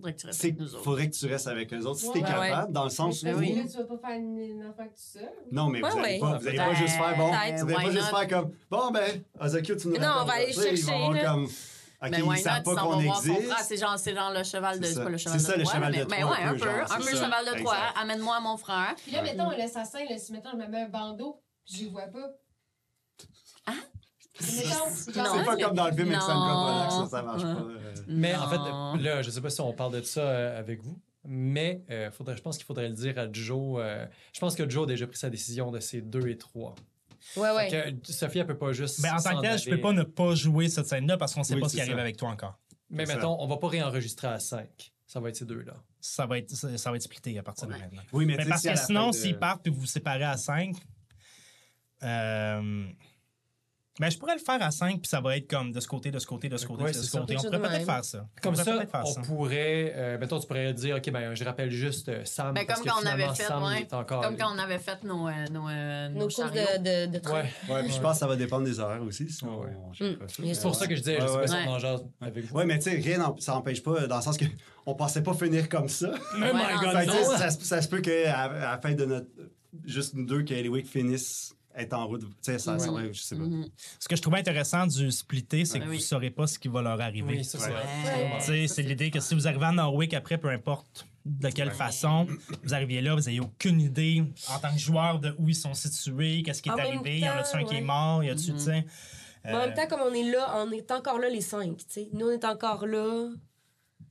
Faudrait 0.01 0.15
que 0.15 0.21
tu 0.21 0.27
restes 0.27 0.45
avec 0.45 0.59
nous 0.59 0.75
autres. 0.75 0.85
faudrait 0.85 1.11
que 1.11 1.15
tu 1.17 1.27
restes 1.27 1.47
avec 1.47 1.73
eux 1.75 1.81
autres 1.87 2.01
si 2.01 2.13
t'es 2.13 2.19
Ouais, 2.21 2.25
capable, 2.29 2.73
dans 2.73 2.85
le 2.85 2.91
sens 2.91 3.23
où. 3.23 3.25
Mais 3.27 3.33
Ben 3.33 3.39
oui. 3.39 3.55
là, 3.55 3.63
tu 3.71 3.77
vas 3.79 3.85
pas 3.85 4.09
faire 4.09 4.17
une, 4.19 4.63
affaire 4.63 4.87
tout 4.87 4.93
seul. 4.97 5.31
Non, 5.53 5.69
mais 5.69 5.83
Ouais, 5.83 5.91
vous 5.91 5.99
allez 5.99 6.09
ouais. 6.15 6.19
pas, 6.21 6.39
vous 6.39 6.49
allez 6.49 6.57
pas 6.57 6.67
Ben, 6.69 6.75
juste 6.75 6.97
faire 6.97 7.17
bon. 7.17 7.31
peut-être. 7.31 7.65
Vous 7.65 7.75
allez 7.75 7.85
pas 7.87 7.91
juste 7.93 8.09
faire 8.17 8.29
comme 8.29 8.53
bon 8.71 8.91
ben, 8.91 9.23
Azakio, 9.39 9.77
tu 9.77 9.89
nous 9.89 9.97
Non, 9.99 10.09
on 10.21 10.25
va 10.25 10.33
aller 10.35 10.47
Ils 10.49 10.55
chercher, 10.55 10.83
vont 10.83 11.13
comme. 11.13 11.45
Ok, 12.03 12.11
mais 12.13 12.19
ils 12.19 12.39
savent 12.39 12.63
pas 12.63 12.77
qu'on 12.77 13.01
existe. 13.01 13.53
c'est 13.63 13.77
genre, 13.77 13.99
c'est 13.99 14.15
genre 14.15 14.33
le 14.33 14.43
cheval 14.43 14.81
de. 14.81 14.85
C'est 14.87 14.91
C'est 14.93 14.97
ça. 14.97 15.03
pas 15.05 15.11
le 15.11 15.19
C'est 15.19 15.25
cheval 15.25 15.41
ça, 15.41 15.53
de 15.53 15.59
le 15.59 15.65
Troie, 15.65 15.75
cheval 15.75 15.93
mais, 15.93 15.99
de 16.05 16.11
mais 16.11 16.25
ouais, 16.25 16.31
un 16.43 16.55
peu, 16.55 16.69
Un 16.71 16.97
peu 16.97 17.03
ça. 17.03 17.11
le 17.13 17.17
cheval 17.19 17.45
de 17.55 17.59
Troie. 17.63 17.77
Amène-moi 18.01 18.41
mon 18.41 18.57
frère. 18.57 18.95
Puis 19.03 19.13
là, 19.13 19.23
mettons, 19.23 19.51
l'assassin, 19.51 19.99
si 20.17 20.33
mettons, 20.33 20.51
je 20.53 20.57
me 20.57 20.67
mets 20.67 20.81
un 20.83 20.89
bandeau, 20.89 21.43
puis 21.67 21.77
je 21.77 21.83
les 21.85 21.91
vois 21.91 22.07
pas. 22.07 22.31
Hein? 23.67 23.75
Mettons, 24.41 24.91
C'est 24.95 25.13
pas 25.45 25.57
comme 25.57 25.75
dans 25.75 25.87
le 25.89 25.93
film. 25.95 26.09
Alexandre 26.09 26.47
Coppola, 26.47 26.91
ça, 26.91 27.09
ça 27.11 27.23
marche 27.23 27.43
pas. 27.43 27.49
euh. 27.49 27.95
Mais 28.09 28.35
en 28.35 28.49
fait, 28.49 29.03
là, 29.03 29.23
je 29.23 29.31
sais 29.31 29.41
pas 29.41 29.51
si 29.51 29.61
on 29.61 29.73
parle 29.73 29.93
de 29.95 30.03
ça 30.03 30.21
euh, 30.21 30.59
avec 30.59 30.83
vous, 30.83 30.99
mais 31.25 31.83
euh, 31.91 32.11
faudrait, 32.11 32.37
je 32.37 32.43
pense 32.43 32.57
qu'il 32.57 32.67
faudrait 32.67 32.89
le 32.89 32.95
dire 32.95 33.19
à 33.19 33.31
Joe. 33.31 33.81
euh, 33.83 34.07
je 34.33 34.41
pense 34.41 34.55
que 34.55 34.69
Joe 34.69 34.85
a 34.85 34.87
déjà 34.87 35.07
pris 35.07 35.19
sa 35.19 35.31
décision 35.31 35.71
de 35.71 35.81
ces 35.81 36.01
deux 36.01 36.27
et 36.29 36.37
trois. 36.39 36.75
Ouais, 37.37 37.51
ouais. 37.51 37.69
Que 38.03 38.13
Sophie, 38.13 38.39
elle 38.39 38.47
peut 38.47 38.57
pas 38.57 38.73
juste. 38.73 39.03
Ben, 39.03 39.13
en 39.15 39.23
tant 39.23 39.37
que 39.37 39.43
tel, 39.43 39.59
je 39.59 39.69
peux 39.71 39.81
pas 39.81 39.93
ne 39.93 40.03
pas 40.05 40.35
jouer 40.35 40.69
cette 40.69 40.87
scène-là 40.87 41.17
parce 41.19 41.35
qu'on 41.35 41.43
sait 41.45 41.55
Oui, 41.55 41.61
pas 41.61 41.69
ce 41.69 41.75
qui 41.75 41.81
arrive 41.83 41.99
avec 41.99 42.17
toi 42.17 42.31
encore. 42.31 42.59
Mais 42.89 43.05
C'est 43.05 43.13
ça. 43.13 43.19
mettons, 43.19 43.37
on 43.41 43.47
va 43.47 43.57
pas 43.59 43.69
réenregistrer 43.69 44.27
à 44.29 44.41
5. 44.41 44.67
Ça 45.07 45.21
va 45.21 45.29
être 45.29 45.37
ces 45.37 45.45
deux-là. 45.45 45.75
Ça 46.01 46.25
va 46.27 46.39
être, 46.39 46.51
ça, 46.51 46.77
ça 46.79 46.91
va 46.91 46.97
être 46.97 47.03
splitté 47.03 47.39
à 47.39 47.43
partir 47.43 47.69
de 47.69 47.73
maintenant. 47.75 48.01
Oui, 48.13 48.25
mais, 48.25 48.37
Mais 48.37 48.45
sais, 48.45 48.49
parce 48.49 48.63
si 48.63 48.69
que 48.69 48.77
sinon, 48.79 49.11
de- 49.11 49.15
s'ils 49.15 49.39
partent 49.39 49.63
puis 49.63 49.71
vous 49.73 49.81
vous 49.81 49.87
séparez 49.87 50.25
à 50.25 50.37
5, 50.37 50.75
euh, 52.03 52.87
ben, 54.01 54.11
je 54.11 54.19
pourrais 54.19 54.35
le 54.35 54.41
faire 54.41 54.61
à 54.63 54.71
5 54.73 55.01
puis 55.01 55.09
ça 55.09 55.21
va 55.21 55.37
être 55.37 55.49
comme 55.49 55.71
de 55.71 55.79
ce 55.79 55.87
côté, 55.87 56.11
de 56.11 56.19
ce 56.19 56.27
côté, 56.27 56.49
de 56.49 56.57
ce 56.57 56.67
côté, 56.67 56.83
Ouais, 56.85 56.91
de 56.93 56.97
ce 56.97 57.11
côté. 57.17 57.37
On 57.39 57.43
pourrait 57.43 57.61
peut-être 57.61 57.85
faire 57.87 58.05
ça. 58.05 58.27
Comme 58.43 58.57
ça, 58.57 58.65
faire 58.65 58.87
on 59.05 59.13
ça. 59.13 59.21
pourrait. 59.21 59.93
euh, 59.95 60.19
mettons, 60.19 60.41
tu 60.41 60.47
pourrais 60.49 60.73
dire, 60.75 60.97
OK, 60.97 61.11
ben, 61.13 61.35
je 61.35 61.45
rappelle 61.45 61.71
juste 61.71 62.09
euh, 62.09 62.25
Sam. 62.25 62.55
Ben, 62.55 62.65
parce 62.67 62.81
comme 62.81 62.89
que 62.89 62.95
quand 62.95 63.03
on 63.03 63.07
avait 63.07 63.29
fait, 63.35 63.43
Sam, 63.45 63.63
il 63.63 63.67
ouais. 63.69 63.81
est 63.83 63.93
encore. 63.95 64.23
Comme 64.23 64.37
quand 64.37 64.53
on 64.55 64.59
avait 64.59 64.79
fait 64.79 65.05
nos, 65.05 65.29
euh, 65.29 65.33
nos, 65.51 65.69
euh, 65.69 66.09
Nos 66.09 66.15
nos 66.15 66.21
courses 66.23 66.37
chariots. 66.37 66.79
de, 66.79 67.07
de, 67.07 67.13
de 67.13 67.19
train. 67.19 67.43
Ouais. 67.43 67.51
Ouais, 67.69 67.83
puis 67.85 67.93
je 67.93 68.01
pense 68.01 68.15
que 68.15 68.19
ça 68.19 68.27
va 68.27 68.37
dépendre 68.37 68.65
des 68.65 68.81
horaires 68.81 69.03
aussi. 69.03 69.29
Si 69.31 69.45
on, 69.45 69.61
Ouais. 69.61 69.69
on 69.89 69.93
checkera 69.93 70.25
Mm. 70.25 70.29
ça. 70.29 70.43
Mais 70.43 70.55
C'est 70.55 70.63
pour 70.63 70.75
ça 70.75 70.87
que 70.87 70.95
je 70.97 71.01
disais, 71.01 71.17
je 71.21 71.23
Ouais, 71.23 71.29
sais 71.29 71.35
ouais. 71.35 71.41
pas 71.43 71.47
si 71.49 71.55
Ouais. 71.55 71.65
on 71.67 71.71
en 71.73 71.79
jase 71.79 72.05
avec 72.23 72.45
vous. 72.47 72.57
Ouais, 72.57 72.65
mais 72.65 72.79
tu 72.79 72.91
sais, 72.91 72.97
rien 72.97 73.35
ça 73.39 73.53
n'empêche 73.53 73.83
pas, 73.83 74.07
dans 74.07 74.17
le 74.17 74.23
sens 74.23 74.37
que 74.39 74.47
on 74.87 74.95
pensait 74.95 75.23
pas 75.23 75.35
finir 75.35 75.69
comme 75.69 75.89
ça. 75.89 76.11
Oh 76.15 76.39
my 76.39 76.51
God, 76.81 77.05
que, 77.05 77.37
ça, 77.39 77.51
se- 77.51 77.65
ça 77.65 77.83
se 77.83 77.89
peut 77.89 78.01
qu'à 78.01 78.45
à 78.45 78.49
la 78.73 78.79
fin 78.81 78.93
de 78.95 79.05
notre. 79.05 79.27
Juste 79.85 80.15
nous 80.15 80.25
deux, 80.27 80.43
qu'Eliwick 80.43 80.87
finisse 80.89 81.55
être 81.77 81.93
en 81.95 82.07
route. 82.07 82.23
Tu 82.23 82.29
sais, 82.43 82.59
ça, 82.59 82.79
ça 82.79 82.91
Ouais. 82.93 83.07
va, 83.07 83.13
je 83.13 83.21
sais 83.21 83.37
pas. 83.37 83.43
Mhm. 83.43 83.69
Ce 83.99 84.09
que 84.09 84.17
je 84.17 84.23
trouvais 84.23 84.39
intéressant 84.39 84.87
du 84.87 85.11
splitter, 85.11 85.65
c'est 85.65 85.75
Ouais, 85.75 85.81
que 85.85 85.91
oui. 85.91 85.97
vous 85.97 86.03
ne 86.03 86.07
saurez 86.07 86.31
pas 86.31 86.47
ce 86.47 86.59
qui 86.59 86.69
va 86.69 86.83
leur 86.83 87.01
arriver. 87.01 87.37
Oui, 87.39 87.45
ça, 87.45 87.59
c'est 88.41 88.67
Ouais. 88.67 88.83
l'idée 88.89 89.11
que 89.11 89.21
si 89.21 89.35
vous 89.35 89.47
arrivez 89.47 89.67
à 89.67 89.73
Norwick 89.73 90.15
après, 90.15 90.39
peu 90.39 90.49
importe 90.49 91.07
de 91.25 91.49
quelle 91.51 91.71
façon, 91.71 92.27
vous 92.65 92.75
arriviez 92.75 93.01
là, 93.03 93.15
vous 93.15 93.21
n'avez 93.21 93.41
aucune 93.41 93.81
idée 93.81 94.25
en 94.49 94.59
tant 94.59 94.73
que 94.73 94.79
joueur 94.81 95.19
de 95.21 95.35
où 95.39 95.49
ils 95.49 95.55
sont 95.55 95.75
situés, 95.75 96.43
qu'est-ce 96.43 96.63
qui 96.63 96.71
est 96.71 96.73
En 96.73 96.79
arrivé, 96.79 97.19
y 97.21 97.29
en 97.29 97.35
a-tu 97.37 97.57
un 97.57 97.65
qui 97.65 97.77
est 97.77 97.81
mort, 97.83 98.25
y 98.25 98.31
a-tu, 98.31 98.53
Mhm. 98.53 98.57
tu 98.59 98.65
sais. 98.65 98.85
Mais 99.45 99.53
en 99.53 99.57
euh, 99.57 99.67
même 99.67 99.75
temps, 99.75 99.87
comme 99.87 100.01
on 100.03 100.13
est 100.13 100.31
là, 100.31 100.53
on 100.57 100.71
est 100.73 100.91
encore 100.91 101.19
là 101.19 101.29
les 101.31 101.41
cinq, 101.41 101.77
tu 101.79 101.85
sais. 101.89 102.09
Nous, 102.13 102.27
on 102.27 102.31
est 102.31 102.45
encore 102.45 102.87
là. 102.87 103.29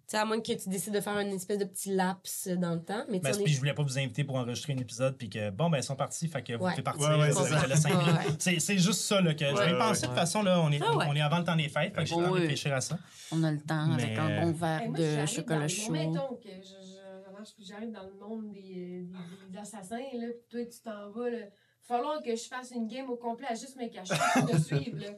Tu 0.09 0.15
sais, 0.15 0.21
à 0.23 0.25
moins 0.25 0.41
que 0.41 0.53
tu 0.53 0.69
décides 0.69 0.95
de 0.95 1.01
faire 1.01 1.19
une 1.19 1.27
espèce 1.33 1.59
de 1.59 1.65
petit 1.65 1.93
laps 1.93 2.47
dans 2.57 2.73
le 2.73 2.81
temps. 2.83 3.05
Mais 3.09 3.19
tu 3.19 3.25
Ben, 3.25 3.31
puis 3.35 3.43
est... 3.43 3.47
je 3.53 3.59
voulais 3.59 3.75
pas 3.75 3.83
vous 3.83 3.99
inviter 3.99 4.23
pour 4.23 4.37
enregistrer 4.37 4.73
un 4.73 4.77
épisode, 4.77 5.15
puis 5.15 5.29
que 5.29 5.51
bon, 5.51 5.69
ben, 5.69 5.77
ils 5.77 5.83
sont 5.83 5.95
partis, 5.95 6.27
fait 6.27 6.41
que 6.41 6.53
vous 6.53 6.63
Ouais. 6.65 6.71
pouvez 6.71 6.81
partir. 6.81 7.09
Ouais, 7.09 7.15
ouais, 7.15 7.27
je 7.27 7.33
c'est 7.33 7.43
vais 7.43 8.73
Ouais, 8.73 8.77
juste 8.79 9.01
ça, 9.01 9.21
là, 9.21 9.35
que 9.35 9.45
je 9.45 9.53
vais 9.53 9.71
ouais, 9.73 9.77
penser. 9.77 10.01
De 10.01 10.07
toute 10.07 10.15
façon, 10.15 10.41
là, 10.41 10.59
on 10.61 10.71
est, 10.71 10.79
Ah 10.81 10.97
ouais. 10.97 11.05
on 11.07 11.15
est 11.15 11.21
avant 11.21 11.37
le 11.37 11.43
temps 11.43 11.55
des 11.55 11.69
fêtes, 11.69 11.93
fait 11.93 12.05
que 12.05 12.09
de 12.09 12.27
Oui. 12.27 12.39
réfléchir 12.39 12.73
à 12.73 12.81
ça. 12.81 12.97
On 13.31 13.43
a 13.43 13.51
le 13.51 13.59
temps 13.61 13.85
Mais, 13.85 14.03
avec 14.03 14.17
un 14.17 14.41
bon 14.41 14.51
verre 14.51 14.89
moi, 14.89 14.97
de 14.97 15.25
chocolat 15.27 15.59
dans- 15.61 15.67
chaud. 15.67 15.91
Mettons 15.91 16.35
que 16.37 16.49
je, 16.49 16.87
je, 16.87 17.45
je 17.61 17.65
j'arrive 17.67 17.91
dans 17.91 18.03
le 18.07 18.13
monde 18.19 18.51
des, 18.51 18.61
des, 18.61 19.07
des 19.51 19.57
assassins, 19.59 19.97
là, 20.13 20.27
puis 20.39 20.47
toi, 20.49 20.65
tu 20.65 20.79
t'en 20.83 21.11
vas, 21.11 21.29
là. 21.29 21.37
Il 21.37 21.87
va 21.93 21.97
falloir 21.97 22.21
que 22.23 22.35
je 22.35 22.43
fasse 22.47 22.71
une 22.71 22.87
game 22.87 23.07
au 23.11 23.15
complet 23.15 23.47
à 23.47 23.53
juste 23.53 23.75
me 23.75 23.87
cacher 23.87 24.13
pour 24.33 24.49
te 24.49 24.57
suivre, 24.59 24.97
là. 24.99 25.09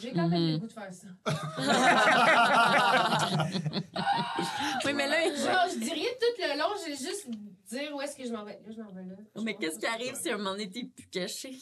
J'ai 0.00 0.12
quand 0.12 0.28
même 0.28 0.42
Mhm. 0.42 0.52
le 0.52 0.58
goût 0.58 0.66
de 0.66 0.72
faire 0.72 0.92
ça. 0.92 1.06
Oui, 4.84 4.92
mais 4.94 5.08
là, 5.08 5.24
Genre, 5.34 5.68
je 5.72 5.78
dis 5.78 5.90
rien 5.92 6.08
tout 6.20 6.42
le 6.42 6.58
long, 6.58 6.74
j'ai 6.84 6.96
juste 6.96 7.28
dire 7.70 7.94
où 7.94 8.00
est-ce 8.00 8.16
que 8.16 8.24
je 8.24 8.32
m'en 8.32 8.44
vais. 8.44 8.60
Là, 8.64 8.72
je 8.76 8.82
m'en 8.82 8.92
vais 8.92 9.04
là. 9.04 9.14
mais 9.42 9.54
qu'est-ce 9.56 9.78
qui 9.78 9.86
arrive 9.86 10.14
si 10.14 10.30
un 10.30 10.38
moment 10.38 10.52
donné 10.52 10.70
t'es 10.70 10.84
plus 10.84 11.06
caché? 11.08 11.58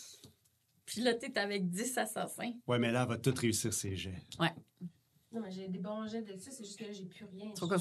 Puis 0.84 1.00
là, 1.00 1.14
t'es 1.14 1.36
avec 1.38 1.68
10 1.68 1.98
assassins. 1.98 2.52
Ouais, 2.66 2.78
mais 2.78 2.92
là, 2.92 3.02
elle 3.02 3.08
va 3.08 3.18
tout 3.18 3.34
réussir 3.36 3.72
ses 3.74 3.96
jets. 3.96 4.22
Non, 5.32 5.40
mais 5.42 5.50
j'ai 5.50 5.68
des 5.68 5.78
bons 5.80 6.06
jets 6.06 6.22
de 6.22 6.36
ça, 6.38 6.50
c'est 6.50 6.64
juste 6.64 6.78
que 6.78 6.84
là, 6.84 6.92
j'ai 6.92 7.04
plus 7.04 7.24
rien. 7.26 7.50
Il 7.54 7.58
faudrait, 7.58 7.78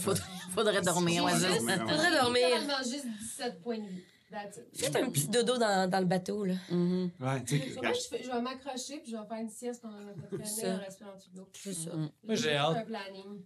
faudrait 0.54 0.82
dormir. 0.82 1.24
ouais, 1.24 1.32
J'ai 1.34 1.40
c'est 1.40 1.54
juste-. 1.54 1.70
Faudrait 1.80 2.12
dormir. 2.12 2.48
juste 2.84 3.06
17 3.20 3.62
points 3.62 3.78
de 3.80 3.88
vie. 3.88 4.04
Faites 4.74 4.96
un 4.96 5.10
petit 5.10 5.28
dodo 5.28 5.58
dans, 5.58 5.90
dans 5.90 6.00
le 6.00 6.06
bateau, 6.06 6.46
là. 6.46 6.56
Ouais, 6.72 7.44
sais, 7.60 7.70
Sur 7.72 7.84
moi, 7.84 7.94
je, 7.94 8.08
fais- 8.08 8.24
je 8.24 8.32
vais 8.32 8.42
m'accrocher 8.42 9.00
puis 9.00 9.12
je 9.12 9.18
vais 9.18 9.26
faire 9.28 9.38
une 9.40 9.50
sieste 9.50 9.82
pendant 9.82 9.98
ça. 10.44 10.62
traîner 10.62 10.74
en 10.74 10.78
respirant 10.80 11.12
en 11.12 11.18
de 11.32 11.38
l'eau. 11.38 11.50
C'est 11.54 11.74
ça. 11.74 11.92
Moi, 11.96 12.36
j'ai 12.36 12.56
hâte. 12.56 12.88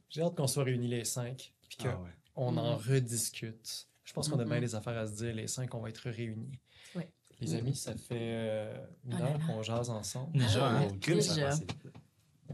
J'ai 0.09 0.21
hâte 0.21 0.35
qu'on 0.35 0.47
soit 0.47 0.63
réunis 0.63 0.87
les 0.87 1.03
cinq, 1.05 1.53
puis 1.67 1.77
qu'on 1.77 1.89
Ah 1.89 2.01
ouais. 2.01 2.57
en 2.57 2.75
rediscute. 2.77 3.87
Je 4.03 4.13
pense 4.13 4.27
qu'on 4.29 4.39
a 4.39 4.45
bien 4.45 4.59
des 4.61 4.73
affaires 4.73 4.97
à 4.97 5.05
se 5.05 5.13
dire, 5.13 5.35
les 5.35 5.47
cinq, 5.47 5.73
on 5.75 5.79
va 5.81 5.89
être 5.89 6.09
réunis. 6.09 6.59
Ouais. 6.95 7.09
Les 7.41 7.53
amis, 7.55 7.75
ça 7.75 7.93
fait 7.93 8.17
euh, 8.19 8.77
une 9.05 9.15
Oh 9.19 9.23
heure 9.23 9.39
qu'on 9.45 9.61
jase 9.61 9.89
ensemble. 9.89 10.37
Déjà, 10.37 10.67
hein? 10.67 10.87
Oh, 10.89 10.95
crime, 10.99 11.21
ça. 11.21 11.51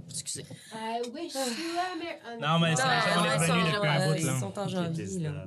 Excusez. 0.10 0.46
I 0.74 1.02
wish 1.14 1.34
you 1.34 1.40
there. 1.40 2.38
Non, 2.42 2.60
mais 2.60 2.66
ouais, 2.68 2.74
est 2.74 2.76
ils 2.76 3.32
revenu 3.32 3.48
sont- 3.48 3.56
depuis 3.56 3.88
un 3.88 4.00
ouais, 4.00 4.20
bout, 4.20 4.26
là. 4.26 4.34
Ils 4.36 4.40
sont 4.42 4.60
en 4.60 4.68
janvier, 4.68 5.20
là. 5.20 5.46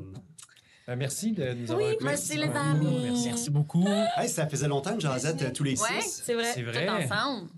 Euh, 0.88 0.96
merci 0.96 1.32
de 1.32 1.52
nous 1.52 1.66
Oui, 1.66 1.72
avoir 1.72 1.90
écoutés. 1.90 2.04
merci, 2.04 2.36
les 2.36 2.42
amis. 2.44 3.00
Merci. 3.04 3.24
Merci 3.26 3.50
beaucoup. 3.50 3.86
Hey, 4.16 4.28
ça 4.28 4.46
faisait 4.48 4.68
longtemps 4.68 4.96
que 4.96 5.04
euh, 5.06 5.50
tous 5.52 5.64
les 5.64 5.78
Ouais. 5.80 6.00
six. 6.00 6.22
C'est 6.24 6.34
vrai. 6.34 6.52
C'est 6.54 6.62
Tout 6.62 6.70
vrai. 6.70 6.88
ensemble? 6.88 7.48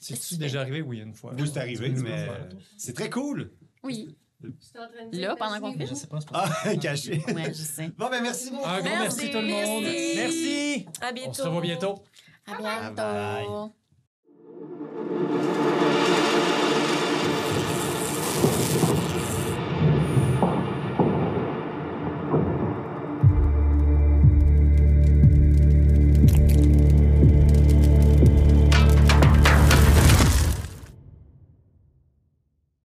C'est-tu 0.00 0.36
déjà 0.36 0.60
arrivé? 0.60 0.82
Oui, 0.82 0.98
une 0.98 1.14
fois. 1.14 1.32
Vous, 1.34 1.46
c'est 1.46 1.58
arrivé, 1.60 1.88
mais 1.88 2.28
c'est 2.76 2.92
très 2.92 3.08
cool. 3.08 3.50
Oui. 3.82 4.14
Je 4.42 4.48
suis 4.60 4.78
en 4.78 4.88
train 4.88 5.06
de 5.10 5.18
Là, 5.18 5.36
pendant 5.38 5.58
qu'on 5.58 5.68
imaginez-vous. 5.72 5.94
Je 5.94 6.00
sais 6.00 6.06
pas, 6.06 6.20
c'est 6.20 6.28
pas 6.28 6.44
Ah, 6.64 6.76
caché. 6.76 7.22
Ouais, 7.34 7.46
je 7.48 7.52
sais. 7.54 7.90
Bon, 7.96 8.10
ben 8.10 8.22
merci 8.22 8.50
beaucoup. 8.50 8.66
Un 8.66 8.80
gros 8.80 8.90
merci, 8.90 9.16
Merci. 9.16 9.30
tout 9.30 9.38
le 9.38 9.48
monde. 9.48 9.84
Merci! 9.84 10.86
À 11.00 11.12
bientôt. 11.12 11.30
On 11.30 11.32
se 11.32 11.42
revoit 11.42 11.60
bientôt. 11.62 11.94
À 12.46 12.52
Bye 12.52 12.62
bye. 12.62 13.44
bientôt. 13.46 13.74